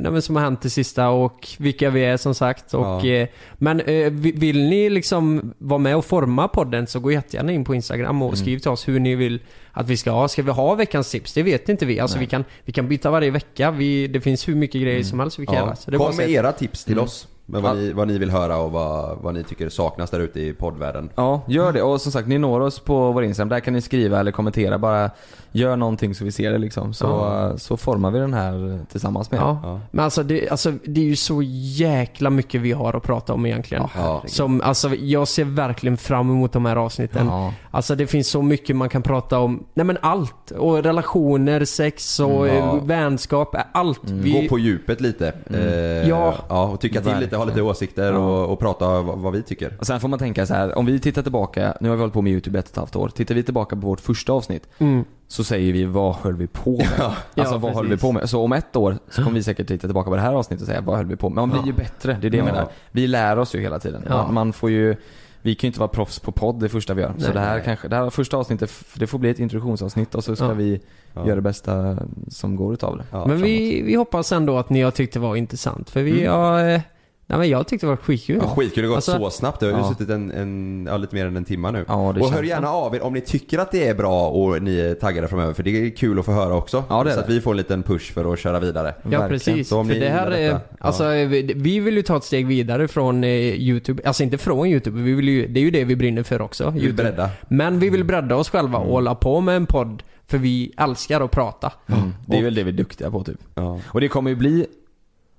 men 0.00 0.22
som 0.22 0.36
har 0.36 0.42
hänt 0.42 0.60
det 0.62 0.70
sista 0.70 1.08
och 1.08 1.48
vilka 1.58 1.90
vi 1.90 2.04
är 2.04 2.16
som 2.16 2.34
sagt. 2.34 2.74
Och, 2.74 2.84
Ja. 2.84 3.06
eh, 3.06 3.28
men 3.58 3.80
eh, 3.80 4.10
vi- 4.12 4.32
vill 4.32 4.68
ni 4.68 4.90
liksom 4.90 5.52
vara 5.58 5.78
med 5.78 5.96
och 5.96 6.04
forma 6.04 6.48
podden 6.48 6.86
så 6.86 7.00
gå 7.00 7.12
jättegärna 7.12 7.52
in 7.52 7.64
på 7.64 7.74
Instagram 7.74 8.22
och 8.22 8.28
Mm. 8.28 8.36
skriv 8.36 8.58
till 8.58 8.70
oss 8.70 8.88
hur 8.88 9.00
ni 9.00 9.14
vill 9.14 9.40
att 9.72 9.88
vi 9.88 9.96
ska 9.96 10.10
ha. 10.10 10.28
Ska 10.28 10.42
vi 10.42 10.50
ha 10.50 10.74
veckans 10.74 11.10
tips? 11.10 11.32
Det 11.32 11.42
vet 11.42 11.68
inte 11.68 11.86
vi. 11.86 12.00
Alltså 12.00 12.16
Nej. 12.16 12.26
vi 12.26 12.30
kan, 12.30 12.44
vi 12.64 12.72
kan 12.72 12.88
byta 12.88 13.10
varje 13.10 13.30
vecka. 13.30 13.70
Vi, 13.70 14.06
det 14.06 14.20
finns 14.20 14.48
hur 14.48 14.54
mycket 14.54 14.82
grejer 14.82 15.02
som 15.02 15.20
helst 15.20 15.38
vi 15.38 15.46
kan 15.46 15.54
göra. 15.54 15.76
Så 15.76 15.90
det 15.90 15.96
Kom 15.98 16.16
med 16.16 16.30
era 16.30 16.52
tips 16.52 16.84
till 16.84 16.92
Mm. 16.92 17.04
oss. 17.04 17.28
Med 17.48 17.62
vad, 17.62 17.70
Ja. 17.70 17.74
ni, 17.80 17.92
vad 17.92 18.08
ni 18.08 18.18
vill 18.18 18.30
höra 18.30 18.56
och 18.56 18.72
vad, 18.72 19.18
vad 19.18 19.34
ni 19.34 19.44
tycker 19.44 19.68
saknas 19.68 20.10
där 20.10 20.20
ute 20.20 20.40
i 20.40 20.52
poddvärlden. 20.52 21.10
Ja, 21.14 21.42
gör 21.48 21.72
det. 21.72 21.82
Och 21.82 22.00
som 22.00 22.12
sagt, 22.12 22.28
ni 22.28 22.38
når 22.38 22.60
oss 22.60 22.78
på 22.78 23.12
vår 23.12 23.24
Instagram. 23.24 23.48
Där 23.48 23.60
kan 23.60 23.72
ni 23.74 23.80
skriva 23.80 24.20
eller 24.20 24.30
kommentera. 24.32 24.78
Bara 24.78 25.10
gör 25.56 25.76
någonting 25.76 26.14
så 26.14 26.24
vi 26.24 26.32
ser 26.32 26.52
det 26.52 26.58
liksom. 26.58 26.94
Så, 26.94 27.04
Ja. 27.06 27.58
så 27.58 27.76
formar 27.76 28.10
vi 28.10 28.18
den 28.18 28.34
här 28.34 28.80
tillsammans 28.90 29.30
med. 29.30 29.40
Ja. 29.40 29.60
Ja. 29.62 29.80
Men 29.90 30.04
alltså 30.04 30.22
det, 30.22 30.48
alltså 30.48 30.72
det 30.84 31.00
är 31.00 31.04
ju 31.04 31.16
så 31.16 31.42
jäkla 31.42 32.30
mycket 32.30 32.60
vi 32.60 32.72
har 32.72 32.94
att 32.96 33.02
prata 33.02 33.32
om 33.34 33.46
egentligen. 33.46 33.84
Ja. 33.96 34.22
Som, 34.26 34.60
alltså 34.60 34.94
jag 34.94 35.28
ser 35.28 35.44
verkligen 35.44 35.96
fram 35.96 36.30
emot 36.30 36.52
de 36.52 36.64
här 36.64 36.76
avsnitten. 36.76 37.26
Ja. 37.26 37.52
Alltså 37.70 37.94
det 37.94 38.06
finns 38.06 38.28
så 38.28 38.42
mycket 38.42 38.76
man 38.76 38.88
kan 38.88 39.02
prata 39.02 39.38
om. 39.38 39.64
Nej 39.74 39.86
men 39.86 39.98
allt. 40.00 40.50
Och 40.50 40.82
relationer, 40.82 41.64
sex 41.64 42.20
och 42.20 42.46
Mm, 42.48 42.56
ja. 42.56 42.80
vänskap, 42.84 43.56
allt. 43.72 44.00
Vi, 44.10 44.42
Gå 44.42 44.48
på 44.48 44.58
djupet 44.58 45.00
lite. 45.00 45.32
Eh, 45.50 46.08
Ja. 46.08 46.34
ja. 46.48 46.64
Och 46.68 46.80
tycka 46.80 47.00
till 47.00 47.16
lite, 47.18 47.36
ha 47.36 47.44
lite 47.44 47.62
åsikter 47.62 48.12
Ja. 48.12 48.18
och, 48.18 48.52
och 48.52 48.58
prata 48.58 49.02
vad, 49.02 49.18
vad 49.18 49.32
vi 49.32 49.42
tycker. 49.42 49.76
Och 49.78 49.86
sen 49.86 50.00
får 50.00 50.08
man 50.08 50.18
tänka 50.18 50.46
så 50.46 50.54
här, 50.54 50.78
om 50.78 50.86
vi 50.86 51.00
tittar 51.00 51.22
tillbaka, 51.22 51.76
nu 51.80 51.88
har 51.88 51.96
vi 51.96 52.00
hållit 52.02 52.14
på 52.14 52.22
med 52.22 52.32
YouTube 52.32 52.58
ett 52.58 52.64
och 52.64 52.70
ett 52.70 52.76
halvt 52.76 52.96
år. 52.96 53.08
Tittar 53.08 53.34
vi 53.34 53.42
tillbaka 53.42 53.76
på 53.76 53.82
vårt 53.86 54.00
första 54.00 54.32
avsnitt 54.32 54.68
mm, 54.78 55.04
så 55.28 55.44
säger 55.44 55.72
vi 55.72 55.84
vad 55.84 56.14
höll 56.14 56.36
vi 56.36 56.46
på 56.46 56.70
med? 56.76 56.88
Ja. 56.98 57.04
Alltså 57.04 57.54
Ja, 57.54 57.58
vad 57.58 57.74
höll 57.74 57.84
vi 57.84 57.90
precis. 57.90 58.02
på 58.02 58.12
med? 58.12 58.30
Så 58.30 58.42
om 58.42 58.52
ett 58.52 58.76
år 58.76 58.98
så 59.10 59.22
kommer 59.22 59.34
vi 59.36 59.42
säkert 59.42 59.68
titta 59.68 59.88
tillbaka 59.88 60.10
på 60.10 60.16
det 60.16 60.22
här 60.22 60.32
avsnittet 60.34 60.62
och 60.62 60.66
säga 60.68 60.80
vad 60.80 60.96
höll 60.96 61.06
vi 61.06 61.16
på 61.16 61.28
med? 61.30 61.48
Man 61.48 61.50
blir 61.50 61.66
ju 61.72 61.72
bättre, 61.78 62.18
det 62.20 62.26
är 62.26 62.30
det 62.30 62.36
jag 62.36 62.46
Ja. 62.48 62.52
menar. 62.52 62.68
Vi 62.90 63.06
lär 63.06 63.38
oss 63.38 63.54
ju 63.54 63.60
hela 63.60 63.78
tiden. 63.78 64.04
Ja. 64.08 64.16
Man, 64.24 64.34
man 64.34 64.52
får 64.52 64.70
ju 64.70 64.96
vi 65.42 65.54
kan 65.54 65.66
ju 65.66 65.68
inte 65.68 65.80
vara 65.80 65.88
proffs 65.88 66.18
på 66.18 66.32
podd 66.32 66.60
det 66.60 66.68
första 66.68 66.94
vi 66.94 67.02
gör. 67.02 67.12
så 67.18 67.24
Nej, 67.24 67.32
det 67.32 67.40
här 67.40 67.54
nej. 67.54 67.62
kanske, 67.64 67.88
det 67.88 67.96
här 67.96 68.10
första 68.10 68.36
avsnittet, 68.36 68.72
det 68.94 69.06
får 69.06 69.18
bli 69.18 69.30
ett 69.30 69.38
introduktionsavsnitt 69.38 70.14
och 70.14 70.24
så 70.24 70.36
ska 70.36 70.44
Ja. 70.46 70.52
vi 70.52 70.80
Ja. 71.14 71.24
göra 71.26 71.34
det 71.34 71.40
bästa 71.42 71.98
som 72.28 72.56
går 72.56 72.72
utav 72.74 72.96
det. 72.98 73.04
Ja, 73.10 73.18
men 73.18 73.28
framåt. 73.28 73.44
vi, 73.46 73.82
vi 73.82 73.94
hoppas 73.94 74.32
ändå 74.32 74.58
att 74.58 74.70
ni 74.70 74.82
har 74.82 74.90
tyckt 74.90 75.14
det 75.14 75.20
var 75.20 75.36
intressant. 75.36 75.90
För 75.90 76.02
vi 76.02 76.20
Mm. 76.20 76.32
har... 76.32 76.80
eh, 77.28 77.38
Nej 77.38 77.38
men 77.38 77.48
jag 77.48 77.66
tyckte 77.68 77.86
det 77.86 77.90
var 77.90 77.96
skitkul. 77.96 78.38
Ja, 78.42 78.48
skitkul, 78.56 78.82
det 78.82 78.88
har 78.88 78.94
gått 78.94 78.96
Alltså- 79.08 79.18
så 79.18 79.30
snabbt. 79.30 79.60
Det 79.60 79.66
har 79.66 79.72
ju 79.72 79.78
Ja. 79.78 79.88
suttit 79.88 80.10
en, 80.10 80.30
en, 80.30 80.86
ja, 80.90 80.96
lite 80.96 81.14
mer 81.14 81.26
än 81.26 81.36
en 81.36 81.44
timme 81.44 81.70
nu. 81.70 81.84
Ja, 81.88 81.94
och 82.08 82.30
hör 82.30 82.42
gärna 82.42 82.68
av 82.70 82.94
er 82.94 83.02
om 83.02 83.12
ni 83.12 83.20
tycker 83.20 83.58
att 83.58 83.70
det 83.72 83.88
är 83.88 83.94
bra 83.94 84.28
och 84.28 84.62
ni 84.62 84.78
är 84.80 84.94
taggade 84.94 85.28
framöver. 85.28 85.52
För 85.54 85.62
det 85.62 85.70
är 85.86 85.90
kul 85.90 86.18
att 86.18 86.24
få 86.24 86.32
höra 86.32 86.54
också. 86.54 86.84
Ja, 86.88 87.04
det 87.04 87.10
så 87.10 87.16
det. 87.16 87.22
att 87.24 87.30
vi 87.30 87.40
får 87.40 87.50
en 87.50 87.56
liten 87.56 87.82
push 87.82 88.12
för 88.12 88.32
att 88.32 88.38
köra 88.38 88.60
vidare. 88.60 88.94
Ja 89.02 89.08
Verkligen. 89.10 89.28
precis. 89.28 89.68
Så 89.68 89.78
om 89.78 89.86
För 89.86 89.94
ni 89.94 90.00
det 90.00 90.08
här 90.08 90.30
är, 90.30 90.52
detta, 90.52 90.60
alltså 90.78 91.08
vi, 91.08 91.52
vi 91.56 91.80
vill 91.80 91.96
ju 91.96 92.02
ta 92.02 92.16
ett 92.16 92.24
steg 92.24 92.46
vidare 92.46 92.88
från 92.88 93.24
eh, 93.24 93.30
YouTube. 93.30 94.02
Alltså 94.04 94.22
inte 94.22 94.38
från 94.38 94.66
YouTube, 94.66 95.02
vi 95.02 95.12
vill 95.12 95.28
ju, 95.28 95.46
det 95.46 95.60
är 95.60 95.64
ju 95.64 95.70
det 95.70 95.84
vi 95.84 95.96
brinner 95.96 96.22
för 96.22 96.42
också. 96.42 96.70
Vi 96.70 96.80
vill 96.80 96.94
bredda. 96.94 97.30
Men 97.48 97.78
vi 97.78 97.90
vill 97.90 98.04
bredda 98.04 98.36
oss 98.36 98.50
själva 98.50 98.78
och 98.78 98.92
hålla 98.92 99.14
på 99.14 99.40
med 99.40 99.56
en 99.56 99.66
podd. 99.66 100.02
För 100.28 100.38
vi 100.38 100.72
älskar 100.78 101.20
att 101.20 101.30
prata. 101.30 101.72
Mm. 101.86 102.14
Det 102.26 102.38
är 102.38 102.42
väl 102.42 102.54
det 102.54 102.62
vi 102.62 102.70
är 102.70 102.76
duktiga 102.76 103.10
på 103.10 103.24
typ. 103.24 103.38
Ja. 103.54 103.80
Och 103.88 104.00
det 104.00 104.08
kommer 104.08 104.30
ju 104.30 104.36
bli 104.36 104.66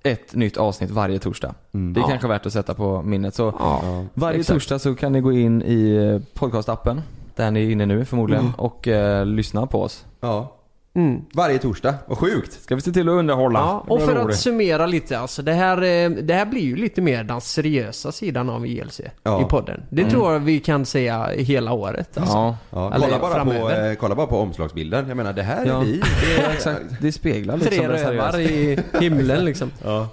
ett 0.02 0.34
nytt 0.34 0.56
avsnitt 0.56 0.90
varje 0.90 1.18
torsdag. 1.18 1.54
Mm. 1.74 1.92
Det 1.92 2.00
är 2.00 2.02
Ja. 2.02 2.08
kanske 2.08 2.28
värt 2.28 2.46
att 2.46 2.52
sätta 2.52 2.74
på 2.74 3.02
minnet. 3.02 3.34
Så 3.34 3.54
Ja. 3.58 4.04
Varje 4.14 4.38
exakt. 4.40 4.54
torsdag 4.54 4.78
så 4.78 4.94
kan 4.94 5.12
ni 5.12 5.20
gå 5.20 5.32
in 5.32 5.62
i 5.62 5.94
eh, 5.96 6.20
podcastappen, 6.34 7.02
där 7.36 7.50
ni 7.50 7.66
är 7.66 7.70
inne 7.70 7.86
nu 7.86 8.04
förmodligen, 8.04 8.44
Mm. 8.44 8.54
och 8.54 8.88
eh, 8.88 9.26
lyssna 9.26 9.66
på 9.66 9.82
oss. 9.82 10.04
ja. 10.20 10.54
Mm. 10.98 11.20
Varje 11.34 11.58
torsdag. 11.58 11.94
Vad 12.06 12.18
sjukt. 12.18 12.52
Ska 12.62 12.74
vi 12.74 12.80
se 12.80 12.92
till 12.92 13.08
att 13.08 13.12
underhålla? 13.14 13.58
Ja, 13.58 13.84
och 13.88 14.00
för 14.00 14.06
var 14.06 14.16
att 14.16 14.24
roligt. 14.24 14.38
summera 14.38 14.86
lite 14.86 15.18
alltså. 15.18 15.42
Det 15.42 15.52
här, 15.52 15.76
eh, 15.82 16.10
det 16.10 16.34
här 16.34 16.46
blir 16.46 16.60
ju 16.62 16.76
lite 16.76 17.00
mer 17.02 17.24
den 17.24 17.40
seriösa 17.40 18.12
sidan 18.12 18.50
av 18.50 18.66
ILC 18.66 19.00
Ja. 19.22 19.42
i 19.42 19.44
podden. 19.44 19.82
Det 19.90 20.00
Mm. 20.02 20.12
tror 20.14 20.32
jag 20.32 20.40
vi 20.40 20.60
kan 20.60 20.86
säga 20.86 21.26
hela 21.36 21.72
året 21.72 22.18
alltså. 22.18 22.36
Ja, 22.36 22.56
Ja, 22.70 22.94
Eller 22.94 23.06
kolla, 23.06 23.18
bara 23.18 23.44
på, 23.44 23.50
framöver. 23.50 23.90
eh, 23.90 23.94
kolla 23.94 24.14
bara 24.14 24.26
på 24.26 24.38
omslagsbilden. 24.38 25.08
Jag 25.08 25.16
menar 25.16 25.32
det 25.32 25.42
här 25.42 25.66
Ja. 25.66 25.80
är 25.80 25.84
vi. 25.84 26.02
det 26.36 26.42
är 26.42 26.50
exakt. 26.50 26.80
Det 27.00 27.12
speglar 27.12 27.56
liksom 27.56 27.78
Tre 27.78 27.88
rövar 27.88 28.40
i 28.40 28.78
himlen 29.00 29.44
liksom. 29.44 29.70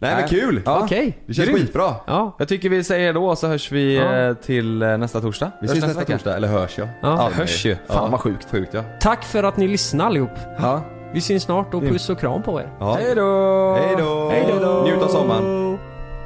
Nej 0.00 0.16
men 0.16 0.28
kul! 0.28 0.62
Ja. 0.64 0.80
Okej. 0.84 1.18
Det 1.26 1.34
känns 1.34 1.48
Grymt. 1.48 1.60
skitbra. 1.60 1.94
Ja. 2.06 2.36
Jag 2.38 2.48
tycker 2.48 2.68
vi 2.68 2.84
säger 2.84 3.12
då 3.14 3.36
så 3.36 3.46
hörs 3.46 3.72
vi 3.72 3.96
Ja. 3.96 4.16
eh, 4.16 4.34
till 4.34 4.82
eh, 4.82 4.96
nästa 4.98 5.20
torsdag. 5.20 5.50
Vi 5.60 5.66
ses 5.66 5.84
nästa 5.84 6.04
torsdag, 6.04 6.36
eller 6.36 6.48
hörs 6.48 6.78
jag. 6.78 6.88
Ja, 6.88 6.92
ja. 7.02 7.30
hörs 7.34 7.66
ju. 7.66 7.76
Fan 7.86 8.10
vad 8.10 8.20
sjukt. 8.20 8.50
Sjukt 8.50 8.74
ja. 8.74 8.82
Tack 9.00 9.24
för 9.24 9.42
att 9.44 9.56
ni 9.56 9.68
lyssnade 9.68 10.08
allihop. 10.08 10.30
Ja. 10.58 10.82
Vi 11.14 11.20
syns 11.20 11.42
snart 11.42 11.74
och 11.74 11.82
puss 11.82 12.10
och 12.10 12.20
kram 12.20 12.42
på 12.42 12.60
er. 12.60 12.70
ja. 12.80 12.94
Hej 13.00 13.14
då! 13.14 13.74
Hej 13.80 13.94
då! 13.98 14.28
Hej 14.30 14.54
då! 14.60 14.82
Njut 14.84 15.02
av 15.02 15.08
sommaren. 15.08 15.78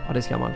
Ja, 0.08 0.14
det 0.14 0.22
ska 0.22 0.38
man. 0.38 0.50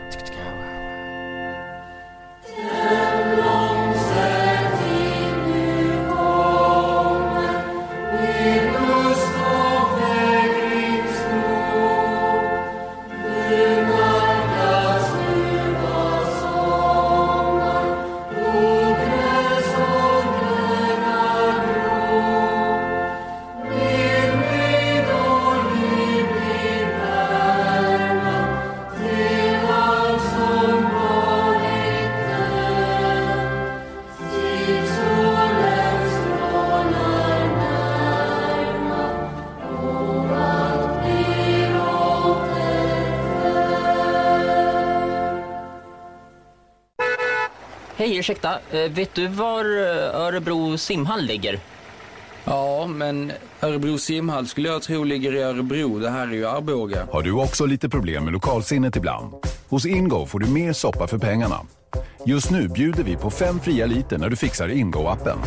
Hej, 48.17 48.19
ursäkta. 48.19 48.59
Eh, 48.71 48.91
vet 48.91 49.15
du 49.15 49.27
var 49.27 49.65
eh, 49.65 50.21
Örebro 50.21 50.77
simhall 50.77 51.21
ligger? 51.21 51.59
Ja, 52.45 52.87
men 52.87 53.31
Örebro 53.61 53.97
simhall 53.97 54.47
skulle 54.47 54.69
jag 54.69 54.81
tro 54.81 55.03
ligger 55.03 55.35
i 55.35 55.41
Örebro. 55.41 55.99
Det 55.99 56.09
här 56.09 56.27
är 56.27 56.31
ju 56.31 56.47
Arboga. 56.47 57.07
Har 57.11 57.21
du 57.21 57.31
också 57.31 57.65
lite 57.65 57.89
problem 57.89 58.23
med 58.23 58.33
lokalsinnet 58.33 58.95
ibland? 58.95 59.33
Hos 59.69 59.85
Ingo 59.85 60.25
får 60.25 60.39
du 60.39 60.51
mer 60.51 60.73
soppa 60.73 61.07
för 61.07 61.17
pengarna. 61.17 61.59
Just 62.25 62.51
nu 62.51 62.67
bjuder 62.67 63.03
vi 63.03 63.15
på 63.15 63.29
fem 63.29 63.59
fria 63.59 63.85
liter 63.85 64.17
när 64.17 64.29
du 64.29 64.35
fixar 64.35 64.69
Ingo-appen. 64.69 65.37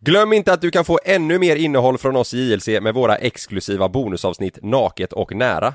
Glöm 0.00 0.32
inte 0.32 0.52
att 0.52 0.60
du 0.60 0.70
kan 0.70 0.84
få 0.84 0.98
ännu 1.04 1.38
mer 1.38 1.56
innehåll 1.56 1.98
från 1.98 2.16
oss 2.16 2.34
i 2.34 2.52
JLC 2.52 2.68
med 2.68 2.94
våra 2.94 3.16
exklusiva 3.16 3.88
bonusavsnitt 3.88 4.58
Naket 4.62 5.12
och 5.12 5.34
Nära. 5.34 5.74